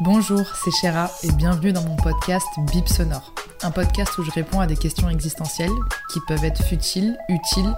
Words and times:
Bonjour, 0.00 0.54
c'est 0.62 0.70
Chéra 0.72 1.10
et 1.22 1.32
bienvenue 1.32 1.72
dans 1.72 1.82
mon 1.82 1.96
podcast 1.96 2.46
Bip 2.70 2.86
Sonore. 2.86 3.32
Un 3.62 3.70
podcast 3.70 4.18
où 4.18 4.22
je 4.22 4.30
réponds 4.30 4.60
à 4.60 4.66
des 4.66 4.76
questions 4.76 5.08
existentielles 5.08 5.70
qui 6.12 6.20
peuvent 6.28 6.44
être 6.44 6.62
futiles, 6.62 7.16
utiles. 7.30 7.74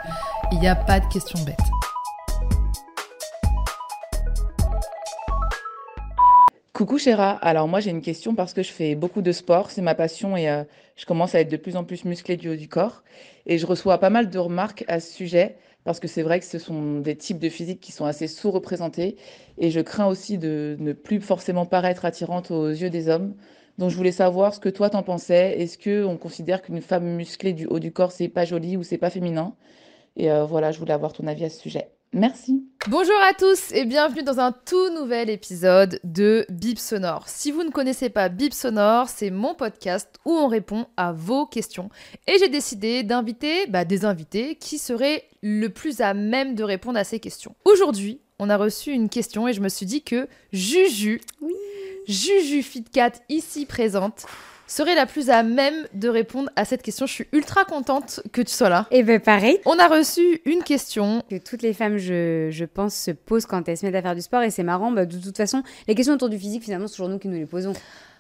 Il 0.51 0.59
n'y 0.59 0.67
a 0.67 0.75
pas 0.75 0.99
de 0.99 1.07
questions 1.07 1.39
bêtes. 1.45 1.57
Coucou 6.73 6.99
Chéra, 6.99 7.31
alors 7.41 7.69
moi 7.69 7.79
j'ai 7.79 7.91
une 7.91 8.03
question 8.03 8.35
parce 8.35 8.53
que 8.53 8.65
je 8.65 8.73
fais 8.73 8.97
beaucoup 8.97 9.23
de 9.23 9.31
sport, 9.31 9.71
c'est 9.71 9.83
ma 9.83 9.95
passion 9.95 10.37
et 10.37 10.51
euh, 10.51 10.65
je 10.97 11.07
commence 11.07 11.37
à 11.37 11.41
être 11.41 11.51
de 11.51 11.57
plus 11.57 11.77
en 11.77 11.85
plus 11.85 12.05
musclé 12.05 12.37
du 12.37 12.49
haut 12.49 12.57
du 12.57 12.69
corps. 12.69 13.05
Et 13.47 13.59
je 13.59 13.67
reçois 13.67 13.99
pas 13.99 14.11
mal 14.11 14.29
de 14.29 14.39
remarques 14.41 14.85
à 14.89 14.99
ce 14.99 15.13
sujet 15.13 15.57
parce 15.89 16.01
que 16.01 16.09
c'est 16.09 16.23
vrai 16.23 16.39
que 16.39 16.45
ce 16.45 16.59
sont 16.59 17.01
des 17.01 17.17
types 17.17 17.39
de 17.39 17.49
physique 17.49 17.81
qui 17.81 17.93
sont 17.93 18.05
assez 18.05 18.27
sous-représentés 18.29 19.17
et 19.57 19.71
je 19.71 19.81
crains 19.81 20.07
aussi 20.07 20.37
de 20.37 20.77
ne 20.81 20.93
plus 20.93 21.19
forcément 21.19 21.65
paraître 21.65 22.05
attirante 22.05 22.51
aux 22.51 22.69
yeux 22.69 22.91
des 22.91 23.09
hommes. 23.09 23.35
Donc 23.79 23.89
je 23.89 23.97
voulais 23.97 24.13
savoir 24.13 24.53
ce 24.53 24.61
que 24.61 24.69
toi 24.69 24.91
t'en 24.91 25.03
pensais. 25.03 25.59
Est-ce 25.59 25.79
que 25.79 26.05
on 26.05 26.19
considère 26.19 26.61
qu'une 26.61 26.83
femme 26.83 27.07
musclée 27.17 27.55
du 27.55 27.65
haut 27.67 27.79
du 27.79 27.91
corps 27.91 28.13
c'est 28.13 28.29
pas 28.29 28.45
joli 28.45 28.77
ou 28.77 28.83
c'est 28.83 28.99
pas 28.99 29.09
féminin? 29.09 29.57
Et 30.17 30.31
euh, 30.31 30.45
voilà, 30.47 30.73
je 30.73 30.81
voulais 30.81 30.95
avoir 30.95 31.13
ton 31.15 31.27
avis 31.27 31.45
à 31.47 31.51
ce 31.51 31.61
sujet. 31.61 31.98
Merci. 32.15 32.65
Bonjour 32.89 33.21
à 33.29 33.35
tous 33.35 33.71
et 33.73 33.85
bienvenue 33.85 34.23
dans 34.23 34.41
un 34.41 34.53
tout 34.53 34.89
nouvel 34.95 35.29
épisode 35.29 36.01
de 36.05 36.47
Bip 36.49 36.79
Sonore. 36.79 37.29
Si 37.29 37.51
vous 37.51 37.65
ne 37.65 37.71
connaissez 37.71 38.09
pas 38.09 38.31
Bip 38.31 38.55
Sonore, 38.55 39.11
c'est 39.11 39.31
mon 39.31 39.55
podcast 39.55 40.19
où 40.25 40.33
on 40.33 40.49
répond 40.49 40.87
à 40.97 41.13
vos 41.13 41.45
questions. 41.45 41.91
Et 42.27 42.39
j'ai 42.39 42.49
décidé 42.49 43.03
d'inviter 43.03 43.67
bah, 43.67 43.85
des 43.85 44.07
invités 44.07 44.55
qui 44.55 44.79
seraient 44.79 45.25
le 45.43 45.69
plus 45.69 46.01
à 46.01 46.15
même 46.15 46.55
de 46.55 46.65
répondre 46.65 46.99
à 46.99 47.05
ces 47.05 47.21
questions. 47.21 47.55
Aujourd'hui, 47.67 48.21
on 48.39 48.49
a 48.49 48.57
reçu 48.57 48.91
une 48.93 49.11
question 49.11 49.47
et 49.47 49.53
je 49.53 49.61
me 49.61 49.69
suis 49.69 49.87
dit 49.87 50.03
que 50.03 50.29
Juju, 50.51 51.21
Juju 52.07 52.63
Fitcat 52.63 53.13
ici 53.29 53.67
présente, 53.67 54.25
serait 54.69 54.95
la 54.95 55.07
plus 55.07 55.31
à 55.31 55.43
même 55.43 55.89
de 55.95 56.09
répondre 56.09 56.51
à 56.55 56.65
cette 56.65 56.83
question. 56.83 57.07
Je 57.07 57.13
suis 57.13 57.27
ultra 57.33 57.65
contente 57.65 58.21
que 58.33 58.43
tu 58.43 58.53
sois 58.53 58.69
là. 58.69 58.87
Et 58.91 59.03
ben 59.03 59.19
pareil. 59.19 59.59
On 59.65 59.79
a 59.79 59.89
reçu 59.89 60.41
une 60.45 60.63
question. 60.63 61.23
Que 61.29 61.39
toutes 61.39 61.63
les 61.63 61.73
femmes, 61.73 61.97
je, 61.97 62.49
je 62.51 62.65
pense, 62.65 62.95
se 62.95 63.11
posent 63.11 63.47
quand 63.47 63.69
elles 63.69 63.77
se 63.77 63.87
mettent 63.87 63.97
à 63.97 64.03
faire 64.03 64.15
du 64.15 64.23
sport. 64.23 64.43
Et 64.43 64.51
c'est 64.51 64.63
marrant, 64.63 64.93
bah, 64.93 65.07
de 65.07 65.19
toute 65.19 65.37
façon, 65.37 65.63
les 65.89 65.95
questions 65.95 66.15
autour 66.15 66.29
du 66.29 66.39
physique, 66.39 66.63
finalement, 66.63 66.87
c'est 66.87 66.95
toujours 66.95 67.09
nous 67.09 67.19
qui 67.19 67.29
nous 67.29 67.39
les 67.39 67.47
posons. 67.47 67.73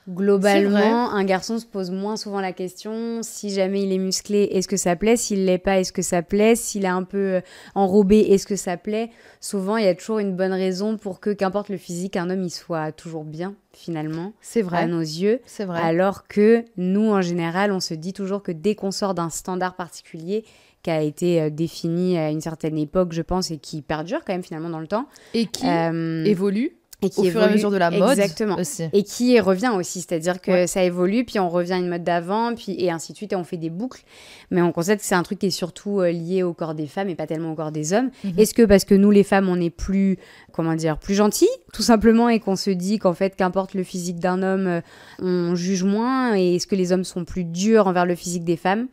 Globalement, 0.08 1.10
un 1.10 1.24
garçon 1.24 1.58
se 1.58 1.66
pose 1.66 1.90
moins 1.90 2.16
souvent 2.16 2.40
la 2.40 2.52
question 2.52 3.20
si 3.22 3.50
jamais 3.50 3.82
il 3.82 3.92
est 3.92 3.98
musclé, 3.98 4.44
est-ce 4.52 4.66
que 4.66 4.76
ça 4.78 4.96
plaît 4.96 5.16
S'il 5.16 5.44
l'est 5.44 5.58
pas, 5.58 5.80
est-ce 5.80 5.92
que 5.92 6.02
ça 6.02 6.22
plaît 6.22 6.54
S'il 6.54 6.84
est 6.84 6.88
un 6.88 7.02
peu 7.02 7.34
euh, 7.34 7.40
enrobé, 7.74 8.20
est-ce 8.20 8.46
que 8.46 8.56
ça 8.56 8.76
plaît 8.76 9.10
Souvent, 9.40 9.76
il 9.76 9.84
y 9.84 9.88
a 9.88 9.94
toujours 9.94 10.18
une 10.18 10.34
bonne 10.34 10.52
raison 10.52 10.96
pour 10.96 11.20
que, 11.20 11.30
qu'importe 11.30 11.68
le 11.68 11.76
physique, 11.76 12.16
un 12.16 12.30
homme 12.30 12.42
il 12.42 12.50
soit 12.50 12.90
toujours 12.92 13.24
bien 13.24 13.54
finalement 13.72 14.32
C'est 14.40 14.60
à 14.60 14.64
vrai. 14.64 14.86
nos 14.86 15.00
yeux. 15.00 15.40
C'est 15.44 15.64
vrai. 15.64 15.80
Alors 15.80 16.26
que 16.26 16.64
nous, 16.76 17.10
en 17.10 17.20
général, 17.20 17.70
on 17.70 17.80
se 17.80 17.94
dit 17.94 18.12
toujours 18.12 18.42
que 18.42 18.52
dès 18.52 18.74
qu'on 18.74 18.90
sort 18.90 19.14
d'un 19.14 19.30
standard 19.30 19.76
particulier 19.76 20.44
qui 20.82 20.90
a 20.90 21.02
été 21.02 21.42
euh, 21.42 21.50
défini 21.50 22.16
à 22.16 22.30
une 22.30 22.40
certaine 22.40 22.78
époque, 22.78 23.12
je 23.12 23.22
pense, 23.22 23.50
et 23.50 23.58
qui 23.58 23.82
perdure 23.82 24.24
quand 24.24 24.32
même 24.32 24.44
finalement 24.44 24.70
dans 24.70 24.80
le 24.80 24.86
temps, 24.86 25.06
Et 25.34 25.46
qui 25.46 25.66
euh, 25.66 26.24
évolue 26.24 26.77
et 27.00 27.10
qui 27.10 27.20
au 27.20 27.24
fur 27.24 27.34
et 27.40 27.42
à 27.42 27.46
évolue- 27.46 27.54
mesure 27.54 27.70
de 27.70 27.76
la 27.76 27.90
mode 27.92 28.18
Exactement. 28.18 28.56
aussi. 28.58 28.84
Et 28.92 29.04
qui 29.04 29.38
revient 29.38 29.70
aussi, 29.76 30.00
c'est-à-dire 30.00 30.40
que 30.40 30.50
Ouais. 30.50 30.66
ça 30.66 30.82
évolue, 30.82 31.24
puis 31.24 31.38
on 31.38 31.48
revient 31.48 31.74
à 31.74 31.76
une 31.76 31.88
mode 31.88 32.02
d'avant, 32.02 32.54
puis 32.56 32.74
et 32.76 32.90
ainsi 32.90 33.12
de 33.12 33.16
suite, 33.16 33.32
et 33.32 33.36
on 33.36 33.44
fait 33.44 33.56
des 33.56 33.70
boucles. 33.70 34.02
Mais 34.50 34.62
on 34.62 34.72
constate 34.72 34.98
que 34.98 35.04
c'est 35.04 35.14
un 35.14 35.22
truc 35.22 35.38
qui 35.38 35.46
est 35.46 35.50
surtout 35.50 36.00
euh, 36.00 36.10
lié 36.10 36.42
au 36.42 36.52
corps 36.54 36.74
des 36.74 36.86
femmes 36.86 37.08
et 37.08 37.14
pas 37.14 37.26
tellement 37.28 37.52
au 37.52 37.54
corps 37.54 37.70
des 37.72 37.92
hommes. 37.92 38.10
Mhm. 38.24 38.32
Est-ce 38.36 38.52
que 38.52 38.62
parce 38.62 38.84
que 38.84 38.94
nous, 38.96 39.10
les 39.12 39.22
femmes, 39.22 39.48
on 39.48 39.60
est 39.60 39.70
plus, 39.70 40.18
comment 40.52 40.74
dire, 40.74 40.98
plus 40.98 41.14
gentils, 41.14 41.48
tout 41.72 41.82
simplement, 41.82 42.28
et 42.28 42.40
qu'on 42.40 42.56
se 42.56 42.70
dit 42.70 42.98
qu'en 42.98 43.14
fait, 43.14 43.36
qu'importe 43.36 43.74
le 43.74 43.84
physique 43.84 44.18
d'un 44.18 44.42
homme, 44.42 44.66
euh, 44.66 44.80
on 45.20 45.54
juge 45.54 45.84
moins, 45.84 46.36
et 46.36 46.56
est-ce 46.56 46.66
que 46.66 46.74
les 46.74 46.90
hommes 46.92 47.04
sont 47.04 47.24
plus 47.24 47.44
durs 47.44 47.86
envers 47.86 48.06
le 48.06 48.16
physique 48.16 48.44
des 48.44 48.56
femmes? 48.56 48.88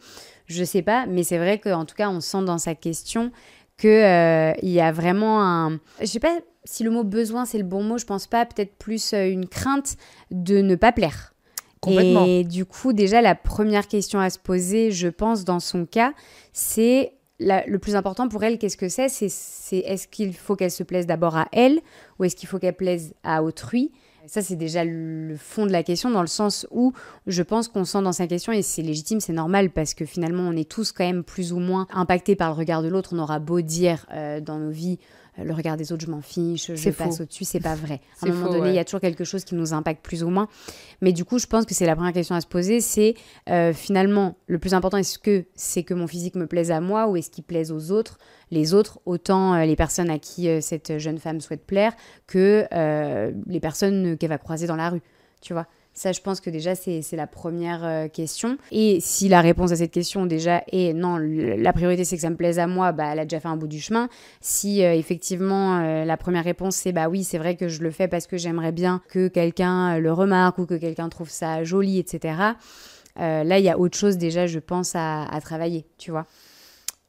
Je 0.48 0.64
sais 0.64 0.84
pas, 0.84 1.08
mais 1.08 1.24
c'est 1.24 1.40
vrai 1.40 1.58
qu'en 1.58 1.86
tout 1.86 1.96
cas, 1.96 2.08
on 2.10 2.20
sent 2.20 2.44
dans 2.46 2.60
sa 2.60 2.76
question 2.76 3.32
que 3.78 3.88
euh, 3.88 4.53
il 4.62 4.69
y 4.69 4.80
a 4.81 4.91
vraiment 4.91 5.44
un 5.44 5.80
je 6.00 6.06
sais 6.06 6.19
pas 6.19 6.38
si 6.63 6.84
le 6.84 6.91
mot 6.91 7.03
besoin 7.03 7.46
c'est 7.46 7.58
le 7.58 7.63
bon 7.63 7.84
mot 7.84 7.97
je 7.97 8.06
pense 8.06 8.28
pas 8.28 8.46
peut-être 8.46 8.75
plus 8.78 9.13
euh, 9.13 9.30
une 9.30 9.47
crainte 9.47 9.97
de 10.31 10.62
ne 10.62 10.75
pas 10.75 10.91
plaire. 10.91 11.34
Complètement. 11.81 12.25
et 12.25 12.44
du 12.44 12.66
coup 12.66 12.94
déjà 12.94 13.22
la 13.22 13.36
première 13.36 13.88
question 13.88 14.19
à 14.19 14.30
se 14.31 14.40
poser 14.40 14.91
je 14.91 15.08
pense 15.08 15.44
dans 15.46 15.59
son 15.59 15.86
cas 15.86 16.13
c'est 16.53 17.13
la- 17.40 17.66
le 17.68 17.78
plus 17.80 17.96
important 17.96 18.28
pour 18.30 18.44
elle 18.44 18.58
qu'est-ce 18.58 18.78
que 18.78 18.88
c'est? 18.90 19.09
C'est 19.09 19.30
c'est 19.30 19.80
est-ce 19.80 20.07
qu'il 20.07 20.34
faut 20.34 20.56
qu'elle 20.56 20.72
se 20.72 20.84
plaise 20.84 21.06
d'abord 21.06 21.36
à 21.36 21.47
elle 21.52 21.81
ou 22.18 22.24
est-ce 22.24 22.36
qu'il 22.36 22.47
faut 22.47 22.57
qu'elle 22.59 22.75
plaise 22.75 23.13
à 23.24 23.44
autrui? 23.44 23.92
Ça, 24.28 24.41
c'est 24.41 24.56
déjà 24.56 24.84
le 24.84 25.36
fond 25.38 25.66
de 25.66 25.72
la 25.72 25.84
question, 25.84 26.09
dans 26.09 26.22
le 26.22 26.28
sens 26.28 26.68
où 26.72 26.94
je 27.28 27.44
pense 27.44 27.68
qu'on 27.68 27.86
sent 27.86 28.02
dans 28.02 28.12
sa 28.12 28.28
question, 28.28 28.52
et 28.52 28.62
c'est 28.62 28.81
légitime, 28.81 29.19
c'est 29.19 29.34
normal, 29.34 29.69
parce 29.69 29.94
que 29.94 30.06
finalement, 30.06 30.44
on 30.44 30.56
est 30.56 30.69
tous 30.69 30.91
quand 30.91 31.06
même 31.06 31.24
plus 31.24 31.53
ou 31.53 31.59
moins 31.59 31.88
impactés 31.91 32.36
par 32.36 32.50
le 32.50 32.56
regard 32.56 32.81
de 32.81 32.88
l'autre. 32.88 33.12
On 33.13 33.19
aura 33.19 33.40
beau 33.40 33.62
dire 33.62 34.06
euh, 34.13 34.40
dans 34.40 34.58
nos 34.58 34.72
vies, 34.72 35.00
le 35.44 35.53
regard 35.53 35.78
des 35.78 35.91
autres, 35.91 36.06
je 36.06 36.12
m'en 36.12 36.22
fiche, 36.22 36.73
je 36.73 36.90
passe 36.91 37.19
au-dessus, 37.19 37.44
c'est 37.44 37.59
pas 37.59 37.75
vrai. 37.75 38.01
À 38.22 38.25
un 38.25 38.29
moment 38.29 38.47
faux, 38.47 38.53
donné, 38.53 38.69
il 38.69 38.75
y 38.75 38.79
a 38.79 38.85
toujours 38.85 39.01
quelque 39.01 39.23
chose 39.23 39.44
qui 39.44 39.56
nous 39.56 39.73
impacte 39.73 40.03
plus 40.03 40.23
ou 40.23 40.29
moins. 40.29 40.47
Mais 41.01 41.12
du 41.12 41.25
coup, 41.25 41.40
je 41.40 41.47
pense 41.47 41.66
que 41.66 41.73
c'est 41.73 41.85
la 41.85 41.96
première 41.96 42.13
question 42.13 42.35
à 42.35 42.41
se 42.41 42.47
poser, 42.47 42.81
c'est 42.81 43.16
euh, 43.50 43.74
finalement, 43.74 44.38
le 44.47 44.59
plus 44.59 44.74
important, 44.74 44.97
est-ce 44.97 45.19
que 45.19 45.45
c'est 45.56 45.84
que 45.84 45.94
mon 45.94 46.07
physique 46.07 46.35
me 46.35 46.47
plaise 46.47 46.72
à 46.72 46.79
moi 46.79 47.07
ou 47.07 47.18
est-ce 47.18 47.29
qu'il 47.29 47.44
plaise 47.44 47.72
aux 47.72 47.91
autres 47.91 48.18
les 48.51 48.75
autres, 48.75 49.00
autant 49.06 49.56
euh, 49.56 49.66
les 49.66 49.75
personnes 49.75 50.09
à 50.12 50.19
qui 50.19 50.47
euh, 50.47 50.62
cette 50.62 51.00
jeune 51.00 51.18
femme 51.18 51.41
souhaite 51.41 51.66
plaire 51.66 51.94
que 52.28 52.68
les 53.47 53.59
personnes 53.59 54.18
qu'elle 54.18 54.29
va 54.29 54.38
croiser 54.38 54.68
dans 54.68 54.75
la 54.75 54.90
rue, 54.90 55.01
tu 55.41 55.53
vois. 55.53 55.68
Ça, 55.97 56.11
je 56.11 56.19
pense 56.19 56.41
que 56.41 56.50
déjà, 56.50 56.75
c'est 56.75 57.01
la 57.13 57.25
première 57.25 57.85
euh, 57.85 58.07
question. 58.09 58.57
Et 58.69 59.00
si 59.00 59.29
la 59.29 59.39
réponse 59.39 59.72
à 59.72 59.78
cette 59.78 59.91
question, 59.91 60.25
déjà, 60.25 60.61
est 60.73 60.91
non, 60.94 61.16
la 61.17 61.72
priorité, 61.72 62.03
c'est 62.03 62.17
que 62.17 62.22
ça 62.22 62.29
me 62.29 62.35
plaise 62.35 62.59
à 62.59 62.67
moi, 62.67 62.91
bah, 62.91 63.13
elle 63.13 63.19
a 63.19 63.23
déjà 63.23 63.39
fait 63.39 63.47
un 63.47 63.56
bout 63.56 63.67
du 63.69 63.79
chemin. 63.79 64.09
Si, 64.41 64.83
euh, 64.83 64.94
effectivement, 64.94 65.79
euh, 65.79 66.03
la 66.03 66.17
première 66.17 66.44
réponse, 66.44 66.75
c'est 66.75 66.91
bah 66.91 67.07
oui, 67.07 67.23
c'est 67.23 67.38
vrai 67.38 67.56
que 67.56 67.69
je 67.69 67.81
le 67.81 67.91
fais 67.91 68.09
parce 68.09 68.28
que 68.28 68.35
j'aimerais 68.35 68.73
bien 68.73 69.01
que 69.07 69.29
quelqu'un 69.29 69.97
le 70.00 70.11
remarque 70.11 70.57
ou 70.57 70.66
que 70.66 70.75
quelqu'un 70.75 71.07
trouve 71.07 71.29
ça 71.29 71.63
joli, 71.63 71.97
etc. 71.97 72.35
euh, 73.22 73.45
là, 73.45 73.57
il 73.59 73.63
y 73.63 73.69
a 73.69 73.79
autre 73.79 73.97
chose, 73.97 74.17
déjà, 74.17 74.47
je 74.47 74.59
pense, 74.59 74.95
à, 74.95 75.23
à 75.23 75.39
travailler, 75.39 75.85
tu 75.97 76.12
vois. 76.12 76.25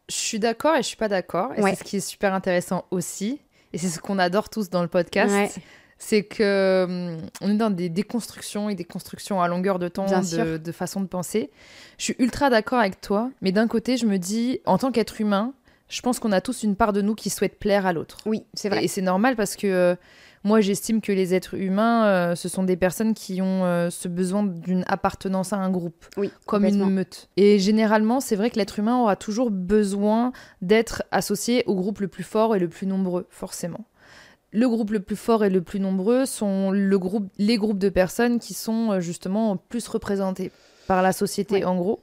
Je 0.09 0.15
suis 0.15 0.39
d'accord 0.39 0.77
et 0.77 0.83
je 0.83 0.87
suis 0.87 0.97
pas 0.97 1.09
d'accord. 1.09 1.51
Et 1.57 1.61
Ouais. 1.61 1.71
c'est 1.71 1.81
ce 1.81 1.85
qui 1.85 1.97
est 1.97 2.09
super 2.09 2.33
intéressant 2.35 2.85
aussi. 2.93 3.41
Et 3.73 3.79
c'est 3.79 3.89
ce 3.89 3.99
qu'on 3.99 4.21
adore 4.21 4.49
tous 4.49 4.71
dans 4.71 4.83
le 4.83 4.89
podcast. 4.89 5.33
Ouais. 5.35 5.51
C'est 5.99 6.25
que 6.25 6.85
hum, 6.85 7.27
on 7.41 7.51
est 7.51 7.57
dans 7.57 7.71
des 7.71 7.89
déconstructions 7.89 8.69
et 8.69 8.75
des 8.75 8.85
constructions 8.85 9.41
à 9.41 9.49
longueur 9.49 9.79
de 9.79 9.89
temps 9.89 10.07
de, 10.07 10.73
façon 10.73 11.01
de 11.01 11.07
penser. 11.07 11.51
Je 11.99 12.05
suis 12.05 12.17
ultra 12.19 12.51
d'accord 12.51 12.79
avec 12.79 13.01
toi. 13.01 13.31
Mais 13.41 13.53
d'un 13.53 13.67
côté, 13.67 13.97
je 13.97 14.07
me 14.07 14.19
dis, 14.19 14.61
en 14.67 14.79
tant 14.79 14.93
qu'être 14.93 15.21
humain, 15.21 15.55
je 15.89 16.01
pense 16.03 16.19
qu'on 16.19 16.33
a 16.33 16.41
tous 16.41 16.63
une 16.63 16.77
part 16.77 16.93
de 16.93 17.01
nous 17.01 17.15
qui 17.15 17.31
souhaite 17.31 17.59
plaire 17.59 17.87
à 17.87 17.93
l'autre. 17.93 18.19
Oui, 18.27 18.45
c'est 18.55 18.69
vrai. 18.69 18.85
Et 18.85 18.89
c'est 18.89 19.03
normal 19.03 19.37
parce 19.37 19.57
que 19.57 19.67
euh, 19.67 19.97
moi, 20.47 20.61
j'estime 20.61 21.01
que 21.01 21.11
les 21.11 21.35
êtres 21.35 21.55
humains, 21.55 22.07
euh, 22.07 22.35
ce 22.37 22.49
sont 22.49 22.63
des 22.63 22.77
personnes 22.77 23.15
qui 23.15 23.43
ont 23.43 23.65
euh, 23.65 23.91
ce 23.91 24.07
besoin 24.07 24.45
d'une 24.45 24.85
appartenance 24.87 25.53
à 25.53 25.57
un 25.57 25.71
groupe, 25.71 26.07
Oui, 26.17 26.31
comme 26.47 26.65
une 26.65 26.89
meute. 26.89 27.29
Et 27.37 27.59
généralement, 27.59 28.21
c'est 28.21 28.37
vrai 28.37 28.51
que 28.51 28.57
l'être 28.57 28.79
humain 28.79 28.97
aura 28.97 29.17
toujours 29.17 29.51
besoin 29.51 30.33
d'être 30.63 31.03
associé 31.11 31.65
au 31.67 31.75
groupe 31.75 32.01
le 32.01 32.09
plus 32.09 32.23
fort 32.23 32.55
et 32.55 32.59
le 32.59 32.69
plus 32.69 32.87
nombreux, 32.87 33.27
forcément. 33.29 33.87
Le 34.59 34.69
groupe 34.69 34.91
le 34.91 35.01
plus 35.01 35.17
fort 35.17 35.45
et 35.45 35.51
le 35.51 35.61
plus 35.61 35.81
nombreux 35.81 36.25
sont 36.25 36.71
le 36.71 36.99
groupe, 36.99 37.29
les 37.37 37.57
groupes 37.59 37.79
de 37.79 37.91
personnes 37.91 38.39
qui 38.39 38.55
sont 38.55 38.93
euh, 38.93 39.01
justement 39.01 39.57
plus 39.57 39.87
représentés 39.87 40.51
par 40.87 41.03
la 41.03 41.13
société, 41.13 41.57
Ouais. 41.57 41.65
en 41.65 41.77
gros. 41.77 42.01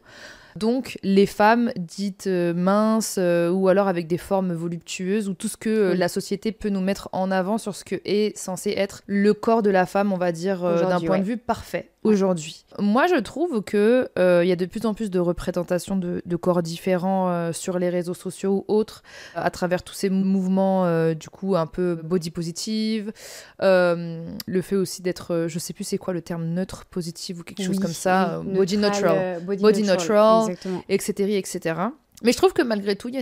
Donc 0.55 0.99
les 1.01 1.25
femmes 1.25 1.71
dites 1.77 2.27
euh, 2.27 2.53
minces 2.53 3.15
euh, 3.17 3.49
ou 3.49 3.69
alors 3.69 3.87
avec 3.87 4.05
des 4.05 4.19
formes 4.19 4.53
voluptueuses 4.53 5.27
ou 5.27 5.33
tout 5.33 5.47
ce 5.47 5.57
que 5.57 5.69
euh, 5.69 5.91
Oui. 5.93 5.97
la 5.97 6.07
société 6.07 6.51
peut 6.51 6.69
nous 6.69 6.79
mettre 6.81 7.09
en 7.11 7.31
avant 7.31 7.57
sur 7.57 7.75
ce 7.75 7.83
que 7.83 7.95
est 8.05 8.37
censé 8.37 8.69
être 8.77 9.01
le 9.07 9.33
corps 9.33 9.63
de 9.63 9.71
la 9.71 9.87
femme, 9.87 10.13
on 10.13 10.17
va 10.17 10.31
dire, 10.31 10.59
d'un 10.61 10.99
point 10.99 11.09
ouais. 11.15 11.19
de 11.21 11.23
vue 11.25 11.37
parfait 11.37 11.89
aujourd'hui. 12.03 12.65
Moi, 12.79 13.07
je 13.07 13.15
trouve 13.15 13.61
que 13.61 14.09
euh, 14.17 14.43
il 14.43 14.47
y 14.47 14.51
a 14.51 14.55
de 14.55 14.65
plus 14.65 14.85
en 14.85 14.93
plus 14.93 15.09
de 15.09 15.19
représentations 15.19 15.95
de, 15.95 16.21
de 16.25 16.35
corps 16.35 16.61
différents 16.61 17.29
euh, 17.29 17.53
sur 17.53 17.79
les 17.79 17.89
réseaux 17.89 18.13
sociaux 18.13 18.65
ou 18.67 18.73
autres, 18.73 19.03
à 19.35 19.49
travers 19.51 19.83
tous 19.83 19.93
ces 19.93 20.09
mouvements 20.09 20.85
euh, 20.85 21.13
du 21.13 21.29
coup 21.29 21.55
un 21.55 21.67
peu 21.67 21.95
body 21.95 22.31
positive, 22.31 23.11
le 23.59 24.61
fait 24.61 24.75
aussi 24.75 25.01
d'être, 25.01 25.45
je 25.47 25.59
sais 25.59 25.73
plus 25.73 25.83
c'est 25.83 25.97
quoi 25.97 26.13
le 26.13 26.21
terme 26.21 26.45
neutre 26.45 26.85
positive 26.85 27.39
ou 27.39 27.43
quelque 27.43 27.63
chose 27.63 27.79
comme 27.79 27.93
ça, 27.93 28.35
euh, 28.35 28.43
body 28.43 28.77
neutral, 28.77 29.39
neutral 29.39 29.45
body, 29.45 29.61
Body 29.61 29.83
neutral. 29.83 30.49
Exactement. 30.49 30.83
etc., 30.89 31.37
etc. 31.37 31.75
Mais 32.23 32.31
je 32.31 32.37
trouve 32.37 32.53
que 32.53 32.61
malgré 32.61 32.95
tout, 32.95 33.09
il 33.09 33.15
y 33.15 33.17
a 33.17 33.21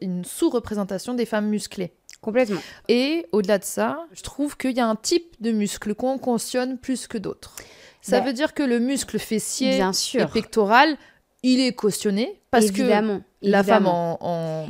une 0.00 0.24
sous-représentation 0.24 1.14
des 1.14 1.26
femmes 1.26 1.48
musclées. 1.48 1.92
Complètement. 2.20 2.60
Et 2.88 3.26
au-delà 3.32 3.58
de 3.58 3.64
ça, 3.64 4.06
je 4.12 4.22
trouve 4.22 4.56
qu'il 4.56 4.76
y 4.76 4.80
a 4.80 4.86
un 4.86 4.96
type 4.96 5.36
de 5.40 5.52
muscle 5.52 5.94
qu'on 5.94 6.18
cautionne 6.18 6.78
plus 6.78 7.06
que 7.06 7.18
d'autres. 7.18 7.54
Ça 8.02 8.20
Bah, 8.20 8.26
veut 8.26 8.32
dire 8.32 8.54
que 8.54 8.62
le 8.62 8.78
muscle 8.78 9.18
fessier 9.18 9.76
Bien 9.76 9.90
et 9.90 9.94
sûr. 9.94 10.30
pectoral, 10.30 10.96
il 11.42 11.60
est 11.60 11.72
cautionné 11.74 12.40
parce 12.50 12.66
évidemment, 12.66 13.18
que 13.20 13.24
la 13.42 13.62
femme 13.62 13.86
en, 13.86 14.18
en- 14.20 14.66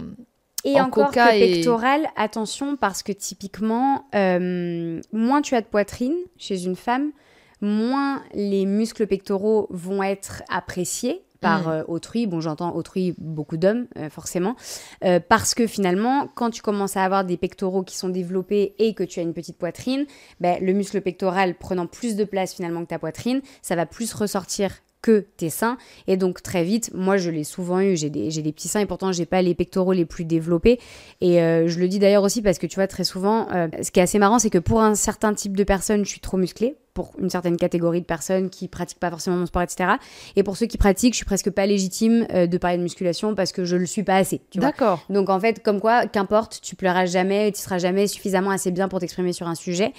Et 0.65 0.81
en 0.81 0.85
encore 0.87 1.06
coca 1.09 1.31
que 1.31 1.37
et- 1.37 1.53
pectoral, 1.55 2.06
attention 2.17 2.77
parce 2.77 3.03
que 3.03 3.12
typiquement, 3.12 4.06
euh, 4.15 5.00
moins 5.12 5.43
tu 5.43 5.55
as 5.55 5.61
de 5.62 5.67
poitrine 5.67 6.15
chez 6.37 6.65
une 6.65 6.77
femme, 6.77 7.12
moins 7.61 8.23
les 8.35 8.67
muscles 8.67 9.06
pectoraux 9.06 9.67
vont 9.71 10.03
être 10.03 10.43
appréciés 10.49 11.23
par 11.41 11.69
Mm. 11.69 11.71
euh, 11.71 11.85
autrui. 11.89 12.27
Bon, 12.27 12.41
j'entends 12.41 12.75
autrui, 12.75 13.15
beaucoup 13.19 13.57
d'hommes, 13.57 13.87
euh, 13.97 14.11
forcément. 14.11 14.57
Euh, 15.05 15.21
parce 15.27 15.55
que 15.55 15.67
finalement, 15.67 16.29
quand 16.35 16.51
tu 16.51 16.63
commences 16.63 16.97
à 16.97 17.05
avoir 17.05 17.25
des 17.25 17.37
pectoraux 17.37 17.83
qui 17.83 17.97
sont 17.97 18.09
développés 18.09 18.75
et 18.79 18.95
que 18.95 19.03
tu 19.03 19.21
as 19.21 19.23
une 19.23 19.35
petite 19.35 19.57
poitrine, 19.57 20.07
ben, 20.41 20.59
le 20.63 20.73
muscle 20.73 21.01
pectoral 21.01 21.55
prenant 21.55 21.87
plus 21.87 22.17
de 22.17 22.25
place 22.25 22.55
finalement 22.55 22.83
que 22.83 22.89
ta 22.89 22.99
poitrine, 22.99 23.41
ça 23.63 23.77
va 23.77 23.87
plus 23.87 24.13
ressortir 24.13 24.71
que 25.03 25.25
tes 25.39 25.49
seins. 25.49 25.79
Et 26.07 26.19
donc 26.19 26.43
très 26.43 26.63
vite, 26.63 26.91
moi 26.93 27.17
je 27.17 27.31
l'ai 27.31 27.45
souvent 27.45 27.81
eu, 27.81 27.97
j'ai 27.97 28.11
des, 28.11 28.31
j'ai 28.31 28.43
des 28.43 28.53
petits 28.53 28.69
seins 28.69 28.81
et 28.81 28.87
pourtant 28.87 29.13
j'ai 29.13 29.25
pas 29.25 29.41
les 29.41 29.55
pectoraux 29.55 29.95
les 29.95 30.05
plus 30.05 30.25
développés. 30.27 30.79
Et 31.23 31.41
euh, 31.41 31.69
je 31.69 31.79
le 31.79 31.89
dis 31.89 31.99
d'ailleurs 31.99 32.23
aussi 32.23 32.43
parce 32.43 32.59
que 32.59 32.67
tu 32.67 32.75
vois 32.75 32.87
très 32.87 33.05
souvent, 33.05 33.49
euh, 33.51 33.69
ce 33.83 33.91
qui 33.91 34.01
est 34.01 34.03
assez 34.03 34.19
marrant, 34.19 34.39
c'est 34.39 34.51
que 34.51 34.59
pour 34.59 34.83
un 34.83 34.95
certain 34.95 35.33
type 35.33 35.57
de 35.57 35.65
personnes, 35.65 36.05
je 36.05 36.11
suis 36.11 36.21
trop 36.21 36.37
musclée. 36.37 36.77
Pour 37.00 37.12
une 37.19 37.31
certaine 37.31 37.56
catégorie 37.56 38.02
de 38.02 38.06
personnes 38.06 38.50
qui 38.50 38.69
pratiquent 38.69 38.99
pas 38.99 39.08
forcément 39.08 39.37
mon 39.37 39.47
sport, 39.47 39.62
etc. 39.62 39.93
Et 40.37 40.43
pour 40.43 40.58
ceux 40.58 40.67
qui 40.67 40.76
pratiquent, 40.76 41.14
je 41.14 41.17
suis 41.17 41.25
presque 41.25 41.49
pas 41.49 41.64
légitime 41.64 42.26
euh, 42.35 42.47
de 42.47 42.58
parler 42.58 42.76
de 42.76 42.82
musculation 42.82 43.35
parce 43.35 43.52
que 43.52 43.64
je 43.64 43.76
le 43.76 43.87
suis 43.87 44.02
pas 44.02 44.17
assez. 44.17 44.43
D'accord. 44.55 45.00
Donc 45.08 45.31
en 45.31 45.41
fait, 45.41 45.62
comme 45.62 45.81
quoi, 45.81 46.05
qu'importe, 46.05 46.61
tu 46.62 46.76
pleuras 46.76 47.06
jamais, 47.06 47.52
tu 47.52 47.61
seras 47.62 47.79
jamais 47.79 48.06
suffisamment 48.06 48.50
assez 48.50 48.70
bien 48.70 48.88
pour 48.88 49.00
t'exprimer 49.00 49.32
sur 49.32 49.49
un 49.49 49.55
sujet. 49.55 49.94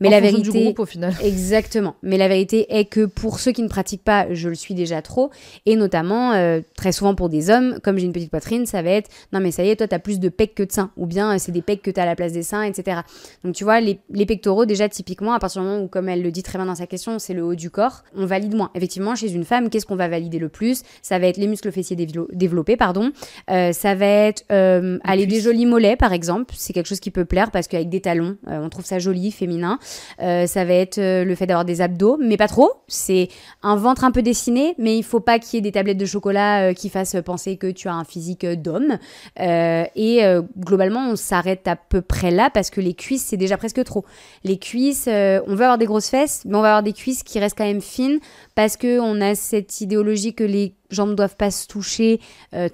Mais 0.00 0.08
En 0.08 0.10
la 0.10 0.20
vérité, 0.20 0.42
du 0.42 0.50
groupe 0.50 0.78
au 0.80 0.86
final. 0.86 1.14
Exactement. 1.24 1.96
Mais 2.02 2.18
la 2.18 2.28
vérité 2.28 2.66
est 2.76 2.84
que 2.84 3.06
pour 3.06 3.40
ceux 3.40 3.52
qui 3.52 3.62
ne 3.62 3.68
pratiquent 3.68 4.04
pas, 4.04 4.26
je 4.32 4.48
le 4.48 4.54
suis 4.54 4.74
déjà 4.74 5.02
trop. 5.02 5.30
Et 5.64 5.76
notamment, 5.76 6.32
euh, 6.32 6.60
très 6.76 6.92
souvent 6.92 7.14
pour 7.14 7.28
des 7.28 7.50
hommes, 7.50 7.78
comme 7.82 7.98
j'ai 7.98 8.06
une 8.06 8.12
petite 8.12 8.30
poitrine, 8.30 8.66
ça 8.66 8.82
va 8.82 8.90
être 8.90 9.10
non, 9.32 9.40
mais 9.40 9.50
ça 9.50 9.64
y 9.64 9.70
est, 9.70 9.76
toi, 9.76 9.88
t'as 9.88 9.98
plus 9.98 10.20
de 10.20 10.28
pecs 10.28 10.54
que 10.54 10.62
de 10.62 10.72
seins. 10.72 10.90
Ou 10.96 11.06
bien 11.06 11.34
euh, 11.34 11.36
c'est 11.38 11.52
des 11.52 11.62
pecs 11.62 11.82
que 11.82 11.90
t'as 11.90 12.02
à 12.02 12.06
la 12.06 12.16
place 12.16 12.32
des 12.32 12.42
seins, 12.42 12.62
etc. 12.62 13.00
Donc 13.44 13.54
tu 13.54 13.64
vois, 13.64 13.80
les, 13.80 13.98
les 14.10 14.26
pectoraux, 14.26 14.66
déjà, 14.66 14.88
typiquement, 14.88 15.32
à 15.32 15.38
partir 15.38 15.62
du 15.62 15.68
moment 15.68 15.82
où, 15.82 15.88
comme 15.88 16.08
elle 16.08 16.22
le 16.22 16.30
dit 16.30 16.42
très 16.42 16.58
bien 16.58 16.66
dans 16.66 16.74
sa 16.74 16.86
question, 16.86 17.18
c'est 17.18 17.34
le 17.34 17.44
haut 17.44 17.54
du 17.54 17.70
corps, 17.70 18.04
on 18.14 18.26
valide 18.26 18.54
moins. 18.54 18.70
Effectivement, 18.74 19.14
chez 19.14 19.32
une 19.32 19.44
femme, 19.44 19.70
qu'est-ce 19.70 19.86
qu'on 19.86 19.96
va 19.96 20.08
valider 20.08 20.38
le 20.38 20.48
plus? 20.48 20.82
Ça 21.02 21.18
va 21.18 21.26
être 21.26 21.36
les 21.38 21.46
muscles 21.46 21.72
fessiers 21.72 21.96
dévelo- 21.96 22.28
développés, 22.32 22.76
pardon. 22.76 23.12
Euh, 23.50 23.72
ça 23.72 23.94
va 23.94 24.06
être 24.06 24.44
euh, 24.52 24.98
aller 25.04 25.26
des 25.26 25.40
jolis 25.40 25.66
mollets, 25.66 25.96
par 25.96 26.12
exemple. 26.12 26.54
C'est 26.56 26.72
quelque 26.72 26.86
chose 26.86 27.00
qui 27.00 27.10
peut 27.10 27.24
plaire 27.24 27.50
parce 27.50 27.66
qu'avec 27.68 27.88
des 27.88 28.00
talons, 28.00 28.36
euh, 28.48 28.60
on 28.62 28.68
trouve 28.68 28.84
ça 28.84 28.98
joli, 28.98 29.30
féminin. 29.30 29.78
Euh, 30.20 30.46
ça 30.46 30.64
va 30.64 30.74
être 30.74 30.98
euh, 30.98 31.24
le 31.24 31.34
fait 31.34 31.46
d'avoir 31.46 31.64
des 31.64 31.80
abdos, 31.80 32.18
mais 32.20 32.36
pas 32.36 32.48
trop. 32.48 32.70
C'est 32.88 33.28
un 33.62 33.76
ventre 33.76 34.04
un 34.04 34.10
peu 34.10 34.22
dessiné, 34.22 34.74
mais 34.78 34.96
il 34.96 35.02
faut 35.02 35.20
pas 35.20 35.38
qu'il 35.38 35.56
y 35.56 35.58
ait 35.58 35.62
des 35.62 35.72
tablettes 35.72 35.98
de 35.98 36.06
chocolat 36.06 36.68
euh, 36.68 36.72
qui 36.72 36.88
fassent 36.88 37.16
penser 37.24 37.56
que 37.56 37.70
tu 37.70 37.88
as 37.88 37.94
un 37.94 38.04
physique 38.04 38.46
d'homme. 38.46 38.98
Et 39.38 40.22
globalement, 40.58 41.08
on 41.10 41.16
s'arrête 41.16 41.66
à 41.68 41.76
peu 41.76 42.00
près 42.00 42.30
là 42.30 42.50
parce 42.50 42.70
que 42.70 42.80
les 42.80 42.94
cuisses, 42.94 43.24
c'est 43.24 43.36
déjà 43.36 43.56
presque 43.56 43.82
trop. 43.84 44.04
Les 44.44 44.58
cuisses, 44.58 45.06
on 45.08 45.54
veut 45.54 45.64
avoir 45.64 45.78
des 45.78 45.86
grosses 45.86 46.08
fesses, 46.08 46.42
mais 46.44 46.56
on 46.56 46.62
va 46.62 46.68
avoir 46.68 46.82
des 46.82 46.92
cuisses 46.92 47.22
qui 47.22 47.38
restent 47.38 47.56
quand 47.56 47.64
même 47.64 47.80
fines 47.80 48.18
parce 48.54 48.76
que 48.76 49.00
on 49.00 49.20
a 49.20 49.34
cette 49.34 49.80
idéologie 49.80 50.34
que 50.34 50.44
les 50.44 50.74
jambes 50.90 51.14
doivent 51.14 51.36
pas 51.36 51.50
se 51.50 51.66
toucher 51.66 52.20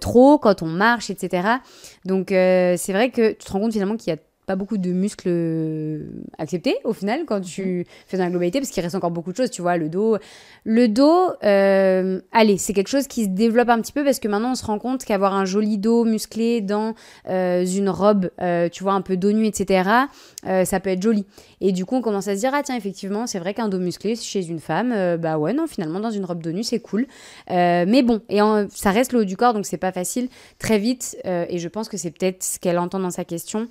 trop 0.00 0.38
quand 0.38 0.62
on 0.62 0.66
marche, 0.68 1.10
etc. 1.10 1.48
Donc 2.04 2.28
c'est 2.28 2.92
vrai 2.92 3.10
que 3.10 3.32
tu 3.32 3.44
te 3.44 3.52
rends 3.52 3.60
compte 3.60 3.72
finalement 3.72 3.96
qu'il 3.96 4.12
y 4.12 4.16
a 4.16 4.20
pas 4.46 4.56
beaucoup 4.56 4.76
de 4.76 4.90
muscles 4.90 5.28
euh, 5.28 6.06
acceptés 6.36 6.76
au 6.84 6.92
final 6.92 7.24
quand 7.26 7.40
tu 7.40 7.86
fais 8.06 8.16
dans 8.16 8.24
la 8.24 8.30
globalité 8.30 8.58
parce 8.58 8.70
qu'il 8.70 8.82
reste 8.82 8.96
encore 8.96 9.12
beaucoup 9.12 9.30
de 9.30 9.36
choses 9.36 9.50
tu 9.50 9.62
vois 9.62 9.76
le 9.76 9.88
dos. 9.88 10.16
Le 10.64 10.88
dos 10.88 11.30
euh, 11.44 12.20
allez 12.32 12.58
c'est 12.58 12.72
quelque 12.72 12.88
chose 12.88 13.06
qui 13.06 13.24
se 13.24 13.28
développe 13.28 13.68
un 13.68 13.80
petit 13.80 13.92
peu 13.92 14.02
parce 14.04 14.18
que 14.18 14.26
maintenant 14.26 14.52
on 14.52 14.54
se 14.56 14.64
rend 14.64 14.78
compte 14.80 15.04
qu'avoir 15.04 15.34
un 15.34 15.44
joli 15.44 15.78
dos 15.78 16.04
musclé 16.04 16.60
dans 16.60 16.94
euh, 17.28 17.64
une 17.64 17.88
robe 17.88 18.30
euh, 18.40 18.68
tu 18.68 18.82
vois 18.82 18.94
un 18.94 19.00
peu 19.00 19.16
dos 19.16 19.30
nu 19.32 19.46
etc 19.46 19.88
ça 20.44 20.80
peut 20.80 20.90
être 20.90 21.02
joli. 21.02 21.24
Et 21.60 21.70
du 21.70 21.84
coup 21.84 21.94
on 21.94 22.00
commence 22.02 22.26
à 22.26 22.34
se 22.34 22.40
dire 22.40 22.50
ah 22.52 22.62
tiens 22.64 22.76
effectivement 22.76 23.28
c'est 23.28 23.38
vrai 23.38 23.54
qu'un 23.54 23.68
dos 23.68 23.78
musclé 23.78 24.16
chez 24.16 24.44
une 24.48 24.58
femme 24.58 25.16
bah 25.18 25.38
ouais 25.38 25.52
non 25.52 25.68
finalement 25.68 26.00
dans 26.00 26.10
une 26.10 26.24
robe 26.24 26.42
dos 26.42 26.50
nu 26.50 26.64
c'est 26.64 26.80
cool. 26.80 27.06
Mais 27.48 28.02
bon 28.02 28.20
et 28.28 28.42
en- 28.42 28.66
ça 28.68 28.90
reste 28.90 29.12
le 29.12 29.20
haut 29.20 29.24
du 29.24 29.36
corps 29.36 29.54
donc 29.54 29.66
c'est 29.66 29.76
pas 29.76 29.92
facile. 29.92 30.28
Très 30.58 30.78
vite 30.78 31.16
et 31.24 31.58
je 31.58 31.68
pense 31.68 31.88
que 31.88 31.96
c'est 31.96 32.10
peut-être 32.10 32.42
ce 32.42 32.58
qu'elle 32.58 32.78
entend 32.80 32.98
dans 32.98 33.10
sa 33.10 33.24
question 33.24 33.68